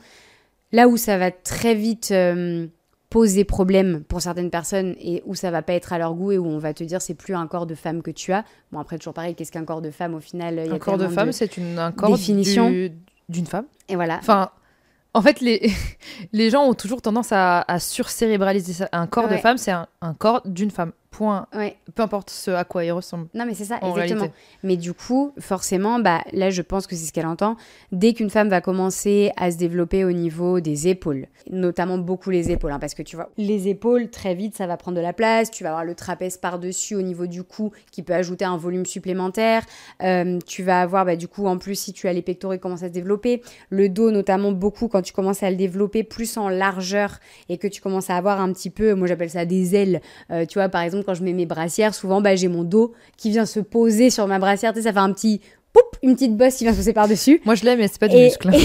Là 0.71 0.87
où 0.87 0.97
ça 0.97 1.17
va 1.17 1.31
très 1.31 1.75
vite 1.75 2.11
euh, 2.11 2.67
poser 3.09 3.43
problème 3.43 4.03
pour 4.07 4.21
certaines 4.21 4.49
personnes 4.49 4.95
et 4.99 5.21
où 5.25 5.35
ça 5.35 5.51
va 5.51 5.61
pas 5.61 5.73
être 5.73 5.91
à 5.91 5.97
leur 5.97 6.13
goût 6.13 6.31
et 6.31 6.37
où 6.37 6.45
on 6.45 6.59
va 6.59 6.73
te 6.73 6.83
dire 6.83 7.01
c'est 7.01 7.13
plus 7.13 7.35
un 7.35 7.45
corps 7.47 7.65
de 7.65 7.75
femme 7.75 8.01
que 8.01 8.11
tu 8.11 8.31
as. 8.31 8.45
Bon 8.71 8.79
après 8.79 8.97
toujours 8.97 9.13
pareil, 9.13 9.35
qu'est-ce 9.35 9.51
qu'un 9.51 9.65
corps 9.65 9.81
de 9.81 9.91
femme 9.91 10.13
au 10.15 10.19
final 10.21 10.55
y 10.55 10.59
a 10.69 10.73
Un 10.73 10.79
corps 10.79 10.97
de 10.97 11.07
femme, 11.07 11.31
c'est 11.33 11.57
une- 11.57 11.77
un 11.77 11.91
corps 11.91 12.11
définition. 12.11 12.69
du- 12.69 12.91
d'une 13.29 13.45
femme. 13.47 13.65
Et 13.89 13.95
voilà. 13.95 14.17
Enfin, 14.19 14.49
en 15.13 15.21
fait, 15.21 15.41
les, 15.41 15.71
les 16.33 16.49
gens 16.49 16.63
ont 16.65 16.73
toujours 16.73 17.01
tendance 17.01 17.31
à, 17.31 17.61
à 17.67 17.79
surcérébraliser 17.79 18.73
ça. 18.73 18.89
Un 18.93 19.07
corps 19.07 19.27
de 19.29 19.37
femme, 19.37 19.57
c'est 19.57 19.71
un, 19.71 19.87
un 20.01 20.13
corps 20.13 20.41
d'une 20.45 20.71
femme. 20.71 20.91
Point. 21.11 21.47
Ouais. 21.53 21.75
Peu 21.93 22.03
importe 22.03 22.29
ce 22.29 22.51
à 22.51 22.63
quoi 22.63 22.85
il 22.85 22.91
ressemble. 22.91 23.27
Non 23.33 23.45
mais 23.45 23.53
c'est 23.53 23.65
ça, 23.65 23.79
En 23.81 23.91
exactement. 23.91 24.21
réalité. 24.21 24.33
Mais 24.63 24.77
du 24.77 24.93
coup, 24.93 25.33
forcément, 25.39 25.99
bah 25.99 26.21
là 26.31 26.49
je 26.49 26.61
pense 26.61 26.87
que 26.87 26.95
c'est 26.95 27.05
ce 27.05 27.11
qu'elle 27.11 27.25
entend. 27.25 27.57
Dès 27.91 28.13
qu'une 28.13 28.29
femme 28.29 28.47
va 28.47 28.61
commencer 28.61 29.31
à 29.35 29.51
se 29.51 29.57
développer 29.57 30.05
au 30.05 30.13
niveau 30.13 30.61
des 30.61 30.87
épaules, 30.87 31.27
notamment 31.49 31.97
beaucoup 31.97 32.29
les 32.29 32.49
épaules, 32.49 32.71
hein, 32.71 32.79
parce 32.79 32.93
que 32.93 33.03
tu 33.03 33.17
vois, 33.17 33.29
les 33.37 33.67
épaules 33.67 34.09
très 34.09 34.35
vite 34.35 34.55
ça 34.55 34.67
va 34.67 34.77
prendre 34.77 34.95
de 34.95 35.01
la 35.01 35.11
place. 35.11 35.51
Tu 35.51 35.63
vas 35.63 35.71
avoir 35.71 35.83
le 35.83 35.95
trapèze 35.95 36.37
par 36.37 36.59
dessus 36.59 36.95
au 36.95 37.01
niveau 37.01 37.27
du 37.27 37.43
cou 37.43 37.71
qui 37.91 38.03
peut 38.03 38.13
ajouter 38.13 38.45
un 38.45 38.55
volume 38.55 38.85
supplémentaire. 38.85 39.63
Euh, 40.03 40.39
tu 40.47 40.63
vas 40.63 40.79
avoir 40.81 41.03
bah, 41.05 41.17
du 41.17 41.27
coup 41.27 41.45
en 41.45 41.57
plus 41.57 41.75
si 41.75 41.91
tu 41.91 42.07
as 42.07 42.13
les 42.13 42.21
pectoraux 42.21 42.53
qui 42.53 42.59
commencent 42.61 42.83
à 42.83 42.87
se 42.87 42.93
développer, 42.93 43.41
le 43.69 43.89
dos 43.89 44.11
notamment 44.11 44.53
beaucoup 44.53 44.87
quand 44.87 45.01
tu 45.01 45.11
commences 45.11 45.43
à 45.43 45.49
le 45.49 45.57
développer 45.57 46.03
plus 46.03 46.37
en 46.37 46.47
largeur 46.47 47.19
et 47.49 47.57
que 47.57 47.67
tu 47.67 47.81
commences 47.81 48.09
à 48.09 48.15
avoir 48.15 48.39
un 48.39 48.53
petit 48.53 48.69
peu, 48.69 48.93
moi 48.93 49.07
j'appelle 49.07 49.29
ça 49.29 49.43
des 49.43 49.75
ailes. 49.75 49.99
Euh, 50.31 50.45
tu 50.45 50.57
vois 50.57 50.69
par 50.69 50.81
exemple 50.83 51.00
quand 51.03 51.13
je 51.13 51.23
mets 51.23 51.33
mes 51.33 51.45
brassières, 51.45 51.93
souvent 51.95 52.21
bah, 52.21 52.35
j'ai 52.35 52.47
mon 52.47 52.63
dos 52.63 52.93
qui 53.17 53.29
vient 53.31 53.45
se 53.45 53.59
poser 53.59 54.09
sur 54.09 54.27
ma 54.27 54.39
brassière, 54.39 54.73
tu 54.73 54.79
sais 54.79 54.83
ça 54.83 54.93
fait 54.93 54.99
un 54.99 55.11
petit 55.13 55.41
poup, 55.73 55.81
une 56.03 56.15
petite 56.15 56.35
bosse 56.35 56.55
qui 56.55 56.63
vient 56.65 56.73
se 56.73 56.77
poser 56.77 56.93
par 56.93 57.07
dessus. 57.07 57.41
Moi, 57.45 57.55
je 57.55 57.63
l'aime, 57.65 57.79
mais 57.79 57.87
c'est 57.87 57.99
pas 57.99 58.07
du 58.07 58.15
Et- 58.17 58.25
muscle. 58.25 58.49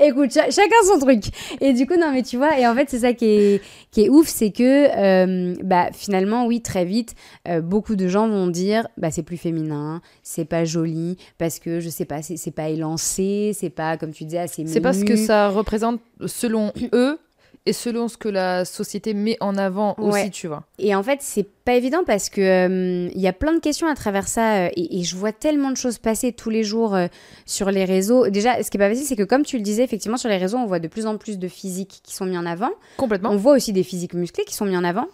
Écoute, 0.00 0.32
cha- 0.32 0.50
chacun 0.50 0.74
son 0.90 0.98
truc. 0.98 1.24
Et 1.60 1.72
du 1.74 1.86
coup, 1.86 1.94
non, 1.98 2.10
mais 2.12 2.22
tu 2.22 2.36
vois, 2.38 2.58
et 2.58 2.66
en 2.66 2.74
fait, 2.74 2.86
c'est 2.88 3.00
ça 3.00 3.12
qui 3.12 3.26
est, 3.26 3.62
qui 3.90 4.04
est 4.04 4.08
ouf, 4.08 4.26
c'est 4.26 4.50
que, 4.50 4.62
euh, 4.62 5.54
bah, 5.62 5.90
finalement, 5.92 6.46
oui, 6.46 6.62
très 6.62 6.84
vite, 6.86 7.14
euh, 7.48 7.60
beaucoup 7.60 7.94
de 7.94 8.08
gens 8.08 8.26
vont 8.28 8.46
dire, 8.46 8.88
bah, 8.96 9.10
c'est 9.10 9.22
plus 9.22 9.36
féminin, 9.36 10.00
c'est 10.22 10.46
pas 10.46 10.64
joli, 10.64 11.18
parce 11.38 11.58
que, 11.58 11.80
je 11.80 11.90
sais 11.90 12.06
pas, 12.06 12.22
c'est 12.22 12.50
pas 12.54 12.70
élancé, 12.70 13.52
c'est 13.54 13.70
pas, 13.70 13.98
comme 13.98 14.12
tu 14.12 14.24
disais, 14.24 14.38
assez 14.38 14.64
C'est 14.66 14.80
parce 14.80 15.04
que 15.04 15.12
menu. 15.12 15.26
ça 15.26 15.48
représente 15.50 16.00
selon 16.26 16.72
eux 16.94 17.18
et 17.66 17.72
selon 17.72 18.08
ce 18.08 18.16
que 18.18 18.28
la 18.28 18.64
société 18.64 19.14
met 19.14 19.36
en 19.40 19.56
avant 19.56 19.94
Ouais. 19.98 20.20
aussi, 20.22 20.30
tu 20.30 20.48
vois. 20.48 20.64
Et 20.78 20.94
en 20.94 21.02
fait, 21.02 21.20
c'est 21.22 21.46
pas 21.64 21.74
évident 21.74 22.02
parce 22.06 22.28
que 22.28 22.40
euh, 22.40 23.08
il 23.14 23.20
y 23.20 23.26
a 23.26 23.32
plein 23.32 23.54
de 23.54 23.58
questions 23.60 23.86
à 23.86 23.94
travers 23.94 24.28
ça 24.28 24.64
euh, 24.66 24.68
et, 24.76 25.00
et 25.00 25.02
je 25.02 25.16
vois 25.16 25.32
tellement 25.32 25.70
de 25.70 25.76
choses 25.76 25.96
passer 25.98 26.32
tous 26.32 26.50
les 26.50 26.62
jours 26.62 26.94
euh, 26.94 27.06
sur 27.46 27.70
les 27.70 27.84
réseaux. 27.86 28.28
Déjà, 28.28 28.62
ce 28.62 28.70
qui 28.70 28.76
est 28.76 28.80
pas 28.80 28.88
facile, 28.90 29.06
c'est 29.06 29.16
que 29.16 29.22
comme 29.22 29.44
tu 29.44 29.56
le 29.56 29.62
disais, 29.62 29.82
effectivement, 29.82 30.18
sur 30.18 30.28
les 30.28 30.36
réseaux, 30.36 30.58
on 30.58 30.66
voit 30.66 30.78
de 30.80 30.88
plus 30.88 31.06
en 31.06 31.16
plus 31.16 31.38
de 31.38 31.48
physiques 31.48 32.00
qui 32.02 32.14
sont 32.14 32.26
mis 32.26 32.36
en 32.36 32.44
avant. 32.46 32.70
Complètement. 32.98 33.30
On 33.30 33.36
voit 33.36 33.54
aussi 33.54 33.72
des 33.72 33.82
physiques 33.82 34.14
musclés 34.14 34.44
qui 34.44 34.54
sont 34.54 34.66
mis 34.66 34.76
en 34.76 34.84
avant. 34.84 35.06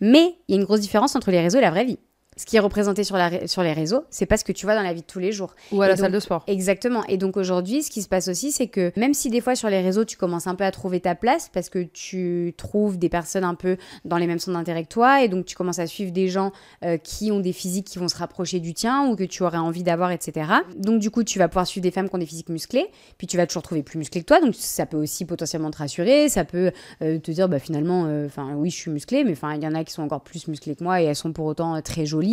Mais 0.00 0.34
il 0.48 0.54
y 0.54 0.58
a 0.58 0.60
une 0.60 0.64
grosse 0.64 0.80
différence 0.80 1.14
entre 1.16 1.30
les 1.30 1.40
réseaux 1.40 1.58
et 1.58 1.62
la 1.62 1.70
vraie 1.70 1.84
vie. 1.84 1.98
Ce 2.38 2.46
qui 2.46 2.56
est 2.56 2.60
représenté 2.60 3.04
sur, 3.04 3.16
la, 3.16 3.46
sur 3.46 3.62
les 3.62 3.74
réseaux, 3.74 4.04
c'est 4.08 4.24
pas 4.24 4.38
ce 4.38 4.44
que 4.44 4.52
tu 4.52 4.64
vois 4.64 4.74
dans 4.74 4.82
la 4.82 4.92
vie 4.94 5.02
de 5.02 5.06
tous 5.06 5.18
les 5.18 5.32
jours. 5.32 5.54
Ou 5.72 5.82
à 5.82 5.86
Et 5.86 5.88
la 5.88 5.94
donc- 5.96 6.02
salle 6.04 6.12
de 6.12 6.20
sport. 6.20 6.44
Exactement. 6.46 7.04
Et 7.08 7.18
donc 7.18 7.36
aujourd'hui, 7.36 7.82
ce 7.82 7.90
qui 7.90 8.00
se 8.00 8.08
passe 8.08 8.28
aussi, 8.28 8.52
c'est 8.52 8.68
que 8.68 8.92
même 8.96 9.12
si 9.12 9.28
des 9.28 9.40
fois 9.42 9.54
sur 9.56 9.68
les 9.68 9.80
réseaux, 9.82 10.04
tu 10.04 10.16
commences 10.16 10.46
un 10.46 10.54
peu 10.54 10.64
à 10.64 10.70
trouver 10.70 11.00
ta 11.00 11.14
place 11.14 11.50
parce 11.52 11.68
que 11.68 11.80
tu 11.82 12.54
trouves 12.56 12.96
des 12.98 13.08
personnes 13.08 13.44
un 13.44 13.54
peu 13.56 13.76
dans 14.04 14.16
les 14.16 14.26
mêmes 14.26 14.38
centres 14.38 14.56
d'intérêt 14.56 14.84
que 14.84 14.88
toi, 14.88 15.22
et 15.22 15.28
donc 15.28 15.44
tu 15.44 15.56
commences 15.56 15.78
à 15.80 15.86
suivre 15.86 16.12
des 16.12 16.28
gens 16.28 16.52
euh, 16.84 16.96
qui 16.96 17.32
ont 17.32 17.40
des 17.40 17.52
physiques 17.52 17.86
qui 17.86 17.98
vont 17.98 18.08
se 18.08 18.16
rapprocher 18.16 18.60
du 18.60 18.72
tien 18.72 19.08
ou 19.08 19.16
que 19.16 19.24
tu 19.24 19.42
aurais 19.42 19.58
envie 19.58 19.82
d'avoir, 19.82 20.12
etc. 20.12 20.48
Donc 20.76 21.00
du 21.00 21.10
coup, 21.10 21.24
tu 21.24 21.38
vas 21.38 21.48
pouvoir 21.48 21.66
suivre 21.66 21.82
des 21.82 21.90
femmes 21.90 22.08
qui 22.08 22.14
ont 22.14 22.18
des 22.18 22.26
physiques 22.26 22.48
musclés, 22.50 22.86
puis 23.18 23.26
tu 23.26 23.36
vas 23.36 23.46
toujours 23.46 23.62
trouver 23.64 23.82
plus 23.82 23.98
musclé 23.98 24.20
que 24.20 24.26
toi, 24.26 24.40
donc 24.40 24.54
ça 24.54 24.86
peut 24.86 24.96
aussi 24.96 25.24
potentiellement 25.24 25.70
te 25.72 25.78
rassurer, 25.78 26.28
ça 26.28 26.44
peut 26.44 26.70
euh, 27.02 27.18
te 27.18 27.30
dire, 27.32 27.48
bah 27.48 27.58
finalement, 27.58 28.02
enfin 28.26 28.54
oui, 28.54 28.70
je 28.70 28.76
suis 28.76 28.90
musclée, 28.92 29.24
mais 29.24 29.32
enfin 29.32 29.54
il 29.54 29.62
y 29.62 29.66
en 29.66 29.74
a 29.74 29.82
qui 29.82 29.92
sont 29.92 30.02
encore 30.02 30.20
plus 30.22 30.46
musclées 30.46 30.76
que 30.76 30.84
moi 30.84 31.02
et 31.02 31.04
elles 31.06 31.16
sont 31.16 31.32
pour 31.32 31.46
autant 31.46 31.74
euh, 31.74 31.80
très 31.80 32.06
jolies. 32.06 32.27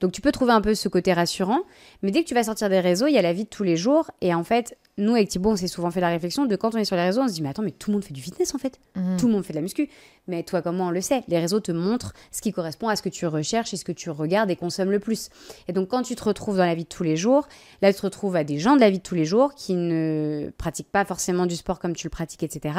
Donc 0.00 0.12
tu 0.12 0.20
peux 0.20 0.32
trouver 0.32 0.52
un 0.52 0.60
peu 0.60 0.74
ce 0.74 0.88
côté 0.88 1.12
rassurant, 1.12 1.60
mais 2.02 2.10
dès 2.10 2.22
que 2.22 2.28
tu 2.28 2.34
vas 2.34 2.44
sortir 2.44 2.68
des 2.68 2.80
réseaux, 2.80 3.06
il 3.06 3.14
y 3.14 3.18
a 3.18 3.22
la 3.22 3.32
vie 3.32 3.44
de 3.44 3.48
tous 3.48 3.64
les 3.64 3.76
jours. 3.76 4.10
Et 4.20 4.34
en 4.34 4.44
fait, 4.44 4.76
nous, 4.96 5.14
avec 5.14 5.28
Thibaut, 5.28 5.50
on 5.50 5.56
s'est 5.56 5.66
souvent 5.66 5.90
fait 5.90 6.00
la 6.00 6.08
réflexion 6.08 6.46
de 6.46 6.54
quand 6.56 6.74
on 6.74 6.78
est 6.78 6.84
sur 6.84 6.96
les 6.96 7.02
réseaux, 7.02 7.22
on 7.22 7.28
se 7.28 7.32
dit, 7.34 7.42
mais 7.42 7.48
attends, 7.48 7.62
mais 7.62 7.72
tout 7.72 7.90
le 7.90 7.94
monde 7.94 8.04
fait 8.04 8.14
du 8.14 8.22
fitness 8.22 8.54
en 8.54 8.58
fait. 8.58 8.78
Mhm. 8.94 9.16
Tout 9.18 9.26
le 9.26 9.32
monde 9.32 9.44
fait 9.44 9.52
de 9.52 9.58
la 9.58 9.62
muscu. 9.62 9.88
Mais 10.26 10.42
toi, 10.42 10.62
comment 10.62 10.86
on 10.86 10.90
le 10.90 11.00
sait? 11.02 11.22
Les 11.28 11.38
réseaux 11.38 11.60
te 11.60 11.70
montrent 11.72 12.14
ce 12.32 12.40
qui 12.40 12.50
correspond 12.52 12.88
à 12.88 12.96
ce 12.96 13.02
que 13.02 13.10
tu 13.10 13.26
recherches 13.26 13.74
et 13.74 13.76
ce 13.76 13.84
que 13.84 13.92
tu 13.92 14.08
regardes 14.08 14.50
et 14.50 14.56
consommes 14.56 14.90
le 14.90 14.98
plus. 15.00 15.28
Et 15.68 15.72
donc, 15.72 15.88
quand 15.88 16.02
tu 16.02 16.14
te 16.14 16.24
retrouves 16.24 16.56
dans 16.56 16.64
la 16.64 16.74
vie 16.74 16.84
de 16.84 16.88
tous 16.88 17.02
les 17.02 17.16
jours, 17.16 17.46
là, 17.82 17.92
tu 17.92 17.98
te 17.98 18.06
retrouves 18.06 18.34
à 18.36 18.44
des 18.44 18.58
gens 18.58 18.74
de 18.76 18.80
la 18.80 18.88
vie 18.88 18.98
de 18.98 19.02
tous 19.02 19.14
les 19.14 19.26
jours 19.26 19.54
qui 19.54 19.74
ne 19.74 20.50
pratiquent 20.56 20.90
pas 20.90 21.04
forcément 21.04 21.44
du 21.44 21.56
sport 21.56 21.78
comme 21.78 21.94
tu 21.94 22.06
le 22.06 22.10
pratiques, 22.10 22.42
etc. 22.42 22.74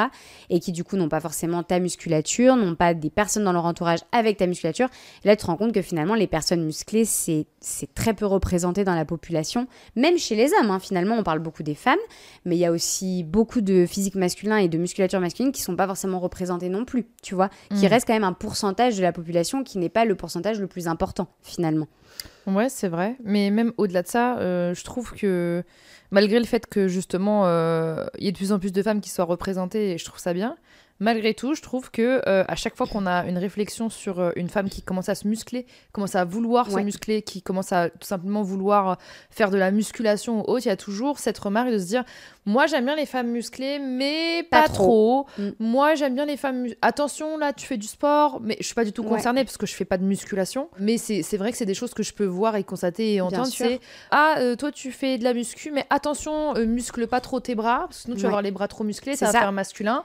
Et 0.49 0.59
qui, 0.59 0.71
du 0.71 0.83
coup, 0.83 0.95
n'ont 0.97 1.09
pas 1.09 1.19
forcément 1.19 1.61
ta 1.61 1.79
musculature, 1.79 2.55
n'ont 2.55 2.73
pas 2.75 2.93
des 2.95 3.11
personnes 3.11 3.43
dans 3.43 3.53
leur 3.53 3.65
entourage 3.65 3.99
avec 4.11 4.37
ta 4.37 4.47
musculature. 4.47 4.87
Et 5.23 5.27
là, 5.27 5.35
tu 5.35 5.41
te 5.41 5.47
rends 5.47 5.57
compte 5.57 5.71
que 5.73 5.83
finalement, 5.83 6.15
les 6.15 6.27
personnes 6.27 6.63
musclées, 6.63 7.05
c'est 7.05 7.45
c'est 7.59 7.91
très 7.95 8.13
peu 8.13 8.27
représenté 8.27 8.83
dans 8.83 8.93
la 8.93 9.05
population, 9.05 9.67
même 9.95 10.19
chez 10.19 10.35
les 10.35 10.51
hommes. 10.53 10.69
hein. 10.69 10.79
Finalement, 10.79 11.15
on 11.15 11.23
parle 11.23 11.39
beaucoup 11.39 11.63
des 11.63 11.73
femmes, 11.73 11.97
mais 12.45 12.55
il 12.55 12.59
y 12.59 12.65
a 12.65 12.71
aussi 12.71 13.23
beaucoup 13.23 13.61
de 13.61 13.85
physique 13.85 14.15
masculin 14.15 14.57
et 14.57 14.67
de 14.67 14.77
musculature 14.77 15.19
masculine 15.19 15.51
qui 15.51 15.61
sont 15.61 15.75
pas 15.75 15.87
forcément 15.87 16.19
représentés 16.19 16.69
non 16.69 16.85
plus, 16.85 17.07
tu 17.21 17.35
vois, 17.35 17.49
qui 17.75 17.85
Mm. 17.85 17.89
reste 17.89 18.07
quand 18.07 18.13
même 18.13 18.23
un 18.23 18.33
pourcentage 18.33 18.97
de 18.97 19.01
la 19.01 19.11
population 19.11 19.63
qui 19.63 19.77
n'est 19.77 19.89
pas 19.89 20.05
le 20.05 20.15
pourcentage 20.15 20.59
le 20.59 20.67
plus 20.67 20.87
important, 20.87 21.27
finalement. 21.41 21.87
Ouais, 22.47 22.69
c'est 22.69 22.87
vrai. 22.87 23.15
Mais 23.23 23.49
même 23.49 23.73
au-delà 23.77 24.01
de 24.03 24.07
ça, 24.07 24.37
euh, 24.37 24.73
je 24.73 24.83
trouve 24.83 25.13
que 25.13 25.63
malgré 26.11 26.39
le 26.39 26.45
fait 26.45 26.67
que 26.67 26.87
justement 26.87 27.45
euh, 27.45 28.05
il 28.19 28.25
y 28.25 28.27
ait 28.27 28.31
de 28.31 28.37
plus 28.37 28.51
en 28.51 28.59
plus 28.59 28.71
de 28.71 28.81
femmes 28.83 29.01
qui 29.01 29.09
soient 29.09 29.25
représentées, 29.25 29.91
et 29.91 29.97
je 29.97 30.05
trouve 30.05 30.19
ça 30.19 30.33
bien. 30.33 30.55
Malgré 30.99 31.33
tout, 31.33 31.55
je 31.55 31.61
trouve 31.61 31.91
que 31.91 32.21
euh, 32.25 32.45
à 32.47 32.55
chaque 32.55 32.77
fois 32.77 32.87
qu'on 32.87 33.05
a 33.05 33.25
une 33.25 33.37
réflexion 33.37 33.89
sur 33.89 34.19
euh, 34.19 34.31
une 34.37 34.47
femme 34.47 34.69
qui 34.69 34.81
commence 34.81 35.09
à 35.09 35.15
se 35.15 35.27
muscler, 35.27 35.65
commence 35.91 36.15
à 36.15 36.23
vouloir 36.23 36.71
se 36.71 36.79
muscler, 36.79 37.21
qui 37.21 37.41
commence 37.41 37.73
à 37.73 37.89
tout 37.89 38.07
simplement 38.07 38.43
vouloir 38.43 38.89
euh, 38.89 38.95
faire 39.29 39.51
de 39.51 39.57
la 39.57 39.71
musculation 39.71 40.39
ou 40.39 40.51
autre, 40.53 40.65
il 40.65 40.69
y 40.69 40.71
a 40.71 40.77
toujours 40.77 41.19
cette 41.19 41.37
remarque 41.37 41.69
de 41.69 41.79
se 41.79 41.85
dire 41.85 42.05
moi 42.45 42.65
j'aime 42.67 42.85
bien 42.85 42.95
les 42.95 43.05
femmes 43.05 43.27
musclées, 43.27 43.79
mais 43.79 44.43
pas, 44.49 44.63
Pas 44.63 44.69
trop. 44.69 45.25
Mm. 45.37 45.49
Moi 45.59 45.95
j'aime 45.95 46.15
bien 46.15 46.25
les 46.25 46.37
femmes. 46.37 46.67
Attention 46.81 47.37
là, 47.37 47.51
tu 47.51 47.65
fais 47.65 47.77
du 47.77 47.87
sport, 47.87 48.39
mais 48.41 48.55
je 48.59 48.65
suis 48.65 48.75
pas 48.75 48.85
du 48.85 48.93
tout 48.93 49.03
Ouais. 49.03 49.09
concernée 49.09 49.43
parce 49.43 49.57
que 49.57 49.65
je 49.65 49.73
fais 49.73 49.83
pas 49.85 49.97
de 49.97 50.03
musculation. 50.05 50.69
Mais 50.79 50.97
c'est 50.97 51.37
vrai 51.37 51.51
que 51.51 51.57
c'est 51.57 51.65
des 51.65 51.73
choses 51.73 51.93
que 51.93 52.03
je 52.03 52.13
peux 52.13 52.25
voir 52.25 52.55
et 52.55 52.63
constater 52.63 53.15
et 53.15 53.21
entendre. 53.21 53.47
C'est 53.47 53.81
ah 54.11 54.35
euh, 54.37 54.55
toi 54.55 54.71
tu 54.71 54.91
fais 54.93 55.17
de 55.17 55.23
la 55.25 55.33
muscu, 55.33 55.71
mais 55.71 55.85
attention 55.89 56.53
muscle 56.65 57.05
pas 57.07 57.19
trop 57.19 57.41
tes 57.41 57.55
bras, 57.55 57.79
parce 57.89 57.97
que 57.97 58.03
sinon 58.03 58.15
tu 58.15 58.21
vas 58.21 58.27
avoir 58.29 58.41
les 58.41 58.51
bras 58.51 58.67
trop 58.69 58.83
musclés, 58.85 59.13
C'est 59.13 59.25
ça 59.25 59.25
va 59.27 59.31
ça. 59.33 59.39
faire 59.39 59.51
masculin. 59.51 60.03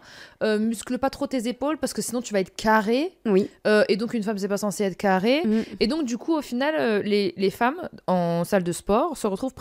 Muscle 0.81 0.99
pas 0.99 1.11
trop 1.11 1.27
tes 1.27 1.49
épaules 1.49 1.79
parce 1.79 1.93
que 1.93 2.03
sinon 2.03 2.21
tu 2.23 2.33
vas 2.33 2.41
être 2.41 2.55
carré. 2.55 3.17
Oui. 3.27 3.49
Euh, 3.67 3.85
et 3.89 3.97
donc 3.97 4.15
une 4.15 4.23
femme 4.23 4.39
c'est 4.39 4.49
pas 4.49 4.57
censé 4.57 4.85
être 4.85 4.97
carré. 4.97 5.43
Mm. 5.45 5.63
Et 5.81 5.87
donc, 5.87 6.05
du 6.05 6.19
coup, 6.19 6.35
au 6.35 6.43
final, 6.43 6.75
euh, 6.79 7.03
les, 7.03 7.35
les 7.37 7.51
femmes 7.51 7.89
en 8.07 8.45
salle 8.45 8.65
de 8.65 8.73
sport 8.73 9.17
se 9.17 9.27
retrouvent 9.27 9.55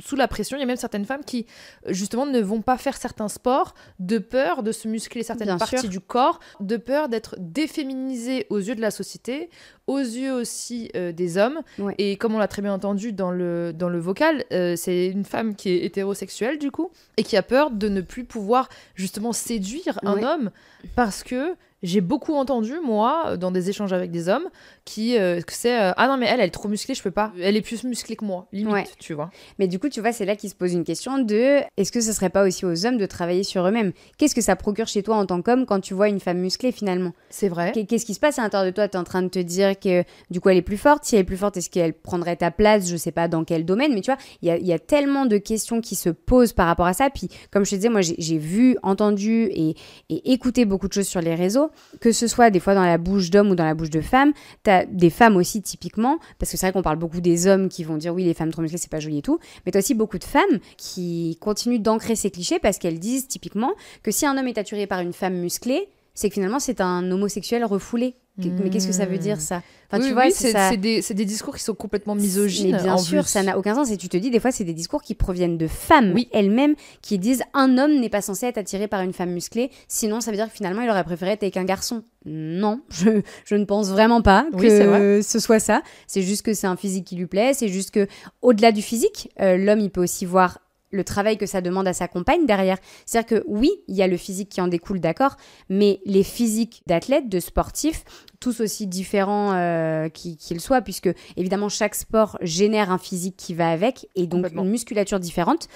sous 0.00 0.16
la 0.16 0.28
pression. 0.28 0.56
Il 0.56 0.60
y 0.60 0.62
a 0.62 0.66
même 0.66 0.76
certaines 0.76 1.04
femmes 1.04 1.24
qui, 1.24 1.46
justement, 1.88 2.26
ne 2.26 2.40
vont 2.40 2.62
pas 2.62 2.78
faire 2.78 2.96
certains 2.96 3.28
sports 3.28 3.74
de 3.98 4.18
peur 4.18 4.62
de 4.62 4.72
se 4.72 4.88
muscler 4.88 5.22
certaines 5.22 5.48
Bien 5.48 5.58
parties 5.58 5.78
sûr. 5.78 5.88
du 5.88 6.00
corps, 6.00 6.40
de 6.60 6.76
peur 6.76 7.08
d'être 7.08 7.36
déféminisées 7.38 8.46
aux 8.50 8.58
yeux 8.58 8.74
de 8.74 8.80
la 8.80 8.90
société, 8.90 9.50
aux 9.86 9.98
yeux 9.98 10.32
aussi 10.32 10.90
euh, 10.96 11.12
des 11.12 11.38
hommes. 11.38 11.60
Ouais. 11.78 11.94
Et 11.98 12.16
comme 12.16 12.34
on 12.34 12.38
l'a 12.38 12.48
très 12.48 12.62
bien 12.62 12.72
entendu 12.72 13.12
dans 13.12 13.30
le, 13.30 13.72
dans 13.72 13.88
le 13.88 13.98
vocal, 13.98 14.44
euh, 14.52 14.74
c'est 14.76 15.06
une 15.08 15.24
femme 15.24 15.54
qui 15.56 15.70
est 15.70 15.84
hétérosexuelle, 15.84 16.58
du 16.58 16.70
coup, 16.70 16.90
et 17.16 17.24
qui 17.24 17.36
a 17.36 17.42
peur 17.42 17.70
de 17.70 17.88
ne 17.88 18.00
plus 18.00 18.24
pouvoir, 18.24 18.68
justement, 18.94 19.32
séduire 19.32 19.98
un 20.04 20.14
Ouais. 20.16 20.24
homme 20.24 20.50
parce 20.94 21.22
que 21.22 21.54
j'ai 21.82 22.00
beaucoup 22.00 22.34
entendu, 22.34 22.74
moi, 22.84 23.36
dans 23.36 23.50
des 23.50 23.70
échanges 23.70 23.92
avec 23.92 24.10
des 24.10 24.28
hommes, 24.28 24.48
qui 24.84 25.16
euh, 25.18 25.40
que 25.40 25.52
c'est 25.52 25.80
euh, 25.80 25.92
ah 25.96 26.08
non 26.08 26.16
mais 26.16 26.26
elle 26.26 26.40
elle 26.40 26.46
est 26.46 26.50
trop 26.50 26.68
musclée 26.68 26.94
je 26.94 27.02
peux 27.02 27.10
pas. 27.10 27.32
Elle 27.40 27.56
est 27.56 27.60
plus 27.62 27.84
musclée 27.84 28.16
que 28.16 28.24
moi 28.24 28.46
limite 28.52 28.72
Ouais. 28.72 28.84
tu 28.98 29.14
vois 29.14 29.30
Mais 29.58 29.68
du 29.68 29.78
coup, 29.78 29.88
tu 29.88 30.00
vois, 30.00 30.12
c'est 30.12 30.24
là 30.24 30.34
qu'il 30.36 30.50
se 30.50 30.54
pose 30.54 30.72
une 30.72 30.84
question 30.84 31.18
de 31.18 31.60
est-ce 31.76 31.92
que 31.92 32.00
ce 32.00 32.12
serait 32.12 32.30
pas 32.30 32.44
aussi 32.46 32.64
aux 32.66 32.86
hommes 32.86 32.98
de 32.98 33.06
travailler 33.06 33.44
sur 33.44 33.66
eux-mêmes? 33.66 33.92
Qu'est-ce 34.18 34.34
que 34.34 34.40
ça 34.40 34.56
procure 34.56 34.86
chez 34.88 35.02
toi 35.02 35.16
en 35.16 35.26
tant 35.26 35.40
qu'homme 35.42 35.66
quand 35.66 35.80
tu 35.80 35.94
vois 35.94 36.08
une 36.08 36.20
femme 36.20 36.38
musclée 36.38 36.72
finalement? 36.72 37.12
C'est 37.30 37.48
vrai. 37.48 37.72
Qu'est- 37.72 37.84
Qu'est-ce 37.86 38.06
qui 38.06 38.14
se 38.14 38.20
passe 38.20 38.38
à 38.38 38.42
l'intérieur 38.42 38.70
de 38.70 38.74
toi? 38.74 38.88
Tu 38.88 38.96
es 38.96 39.00
en 39.00 39.04
train 39.04 39.22
de 39.22 39.28
te 39.28 39.38
dire 39.38 39.78
que 39.78 40.04
du 40.30 40.40
coup 40.40 40.48
elle 40.48 40.56
est 40.56 40.62
plus 40.62 40.76
forte. 40.76 41.04
Si 41.04 41.14
elle 41.16 41.22
est 41.22 41.24
plus 41.24 41.36
forte, 41.36 41.56
est-ce 41.56 41.70
qu'elle 41.70 41.92
prendrait 41.94 42.36
ta 42.36 42.50
place? 42.50 42.88
Je 42.88 42.96
sais 42.96 43.12
pas 43.12 43.28
dans 43.28 43.44
quel 43.44 43.64
domaine, 43.64 43.92
mais 43.94 44.00
tu 44.00 44.10
vois, 44.10 44.18
il 44.42 44.48
y 44.48 44.50
a, 44.50 44.56
il 44.56 44.66
y 44.66 44.72
a 44.72 44.78
tellement 44.78 45.26
de 45.26 45.36
questions 45.38 45.80
qui 45.80 45.94
se 45.94 46.08
posent 46.10 46.52
par 46.52 46.66
rapport 46.66 46.86
à 46.86 46.92
ça. 46.92 47.10
Puis 47.10 47.28
comme 47.50 47.64
je 47.64 47.70
te 47.70 47.76
disais, 47.76 47.88
moi 47.88 48.00
j'ai 48.02 48.14
j'ai 48.18 48.38
vu, 48.38 48.76
entendu 48.82 49.48
et, 49.52 49.74
et 50.10 50.32
écouté 50.32 50.64
beaucoup 50.64 50.88
de 50.88 50.92
choses 50.92 51.08
sur 51.08 51.20
les 51.20 51.34
réseaux, 51.34 51.70
que 52.00 52.12
ce 52.12 52.26
soit 52.26 52.50
des 52.50 52.60
fois 52.60 52.74
dans 52.74 52.84
la 52.84 52.98
bouche 52.98 53.30
d'hommes 53.30 53.50
ou 53.50 53.54
dans 53.54 53.64
la 53.64 53.74
bouche 53.74 53.90
de 53.90 54.00
femmes. 54.00 54.32
Tu 54.64 54.70
as 54.70 54.86
des 54.86 55.10
femmes 55.10 55.36
aussi 55.36 55.62
typiquement, 55.62 56.18
parce 56.38 56.50
que 56.50 56.56
c'est 56.56 56.66
vrai 56.66 56.72
qu'on 56.72 56.82
parle 56.82 56.98
beaucoup 56.98 57.20
des 57.20 57.46
hommes 57.46 57.68
qui 57.68 57.84
vont 57.84 57.96
dire 57.96 58.14
oui, 58.14 58.24
les 58.24 58.34
femmes 58.34 58.50
trop 58.50 58.62
musclées, 58.62 58.78
c'est 58.78 58.90
pas 58.90 59.00
joli 59.00 59.18
et 59.18 59.22
tout. 59.22 59.38
Mais 59.64 59.72
tu 59.72 59.78
as 59.78 59.80
aussi 59.80 59.94
beaucoup 59.94 60.18
de 60.18 60.24
femmes 60.24 60.58
qui 60.76 61.38
continuent 61.40 61.80
d'ancrer 61.80 62.16
ces 62.16 62.30
clichés 62.30 62.58
parce 62.58 62.78
qu'elles 62.78 62.98
disent 62.98 63.28
typiquement 63.28 63.72
que 64.02 64.10
si 64.10 64.26
un 64.26 64.36
homme 64.36 64.48
est 64.48 64.58
attiré 64.58 64.86
par 64.86 65.00
une 65.00 65.12
femme 65.12 65.34
musclée, 65.34 65.88
c'est 66.14 66.28
que 66.28 66.34
finalement 66.34 66.58
c'est 66.58 66.80
un 66.80 67.10
homosexuel 67.10 67.64
refoulé. 67.64 68.14
Mais 68.38 68.70
qu'est-ce 68.70 68.86
que 68.86 68.92
ça 68.92 69.06
veut 69.06 69.18
dire 69.18 69.40
ça? 69.40 69.62
Enfin, 69.90 70.02
oui, 70.02 70.08
tu 70.08 70.14
vois, 70.14 70.24
oui, 70.24 70.32
c'est 70.34 70.52
ça. 70.52 70.74
des, 70.74 71.24
discours 71.24 71.54
qui 71.54 71.62
sont 71.62 71.74
complètement 71.74 72.14
misogynes 72.14 72.72
Mais 72.76 72.82
bien 72.82 72.94
en 72.94 72.98
sûr, 72.98 73.22
plus. 73.22 73.28
ça 73.28 73.42
n'a 73.42 73.58
aucun 73.58 73.74
sens. 73.74 73.90
Et 73.90 73.98
tu 73.98 74.08
te 74.08 74.16
dis, 74.16 74.30
des 74.30 74.40
fois, 74.40 74.50
c'est 74.50 74.64
des 74.64 74.72
discours 74.72 75.02
qui 75.02 75.14
proviennent 75.14 75.58
de 75.58 75.66
femmes 75.66 76.12
Oui. 76.14 76.28
elles-mêmes 76.32 76.74
qui 77.02 77.18
disent 77.18 77.42
un 77.52 77.76
homme 77.76 78.00
n'est 78.00 78.08
pas 78.08 78.22
censé 78.22 78.46
être 78.46 78.56
attiré 78.56 78.88
par 78.88 79.02
une 79.02 79.12
femme 79.12 79.30
musclée, 79.30 79.70
sinon 79.88 80.20
ça 80.22 80.30
veut 80.30 80.36
dire 80.38 80.46
que 80.46 80.54
finalement 80.54 80.80
il 80.82 80.88
aurait 80.88 81.04
préféré 81.04 81.32
être 81.32 81.42
avec 81.42 81.58
un 81.58 81.64
garçon. 81.64 82.04
Non, 82.24 82.80
je, 82.88 83.20
je 83.44 83.54
ne 83.54 83.64
pense 83.64 83.90
vraiment 83.90 84.22
pas 84.22 84.46
que 84.56 85.20
ce 85.22 85.38
soit 85.38 85.60
ça. 85.60 85.82
C'est 86.06 86.22
juste 86.22 86.42
que 86.42 86.54
c'est 86.54 86.66
un 86.66 86.76
physique 86.76 87.04
qui 87.04 87.16
lui 87.16 87.26
plaît. 87.26 87.52
C'est 87.52 87.68
juste 87.68 87.90
que, 87.90 88.06
au-delà 88.40 88.72
du 88.72 88.80
physique, 88.80 89.30
euh, 89.40 89.58
l'homme 89.58 89.80
il 89.80 89.90
peut 89.90 90.02
aussi 90.02 90.24
voir 90.24 90.58
le 90.92 91.04
travail 91.04 91.38
que 91.38 91.46
ça 91.46 91.60
demande 91.60 91.88
à 91.88 91.92
sa 91.92 92.06
compagne 92.06 92.46
derrière. 92.46 92.78
C'est-à-dire 93.06 93.38
que 93.38 93.44
oui, 93.48 93.70
il 93.88 93.96
y 93.96 94.02
a 94.02 94.06
le 94.06 94.16
physique 94.16 94.50
qui 94.50 94.60
en 94.60 94.68
découle, 94.68 95.00
d'accord, 95.00 95.36
mais 95.68 96.00
les 96.04 96.22
physiques 96.22 96.82
d'athlètes, 96.86 97.28
de 97.28 97.40
sportifs, 97.40 98.04
tous 98.38 98.60
aussi 98.60 98.86
différents 98.86 99.52
euh, 99.54 100.08
qu'ils 100.08 100.60
soient, 100.60 100.82
puisque 100.82 101.10
évidemment 101.36 101.68
chaque 101.68 101.94
sport 101.94 102.38
génère 102.42 102.90
un 102.90 102.98
physique 102.98 103.36
qui 103.36 103.54
va 103.54 103.70
avec 103.70 104.08
et 104.14 104.26
donc 104.26 104.46
une 104.52 104.68
musculature 104.68 105.18
différente. 105.18 105.68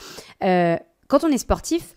Euh, 0.45 0.77
quand 1.09 1.25
on 1.25 1.29
est 1.29 1.39
sportif, 1.39 1.95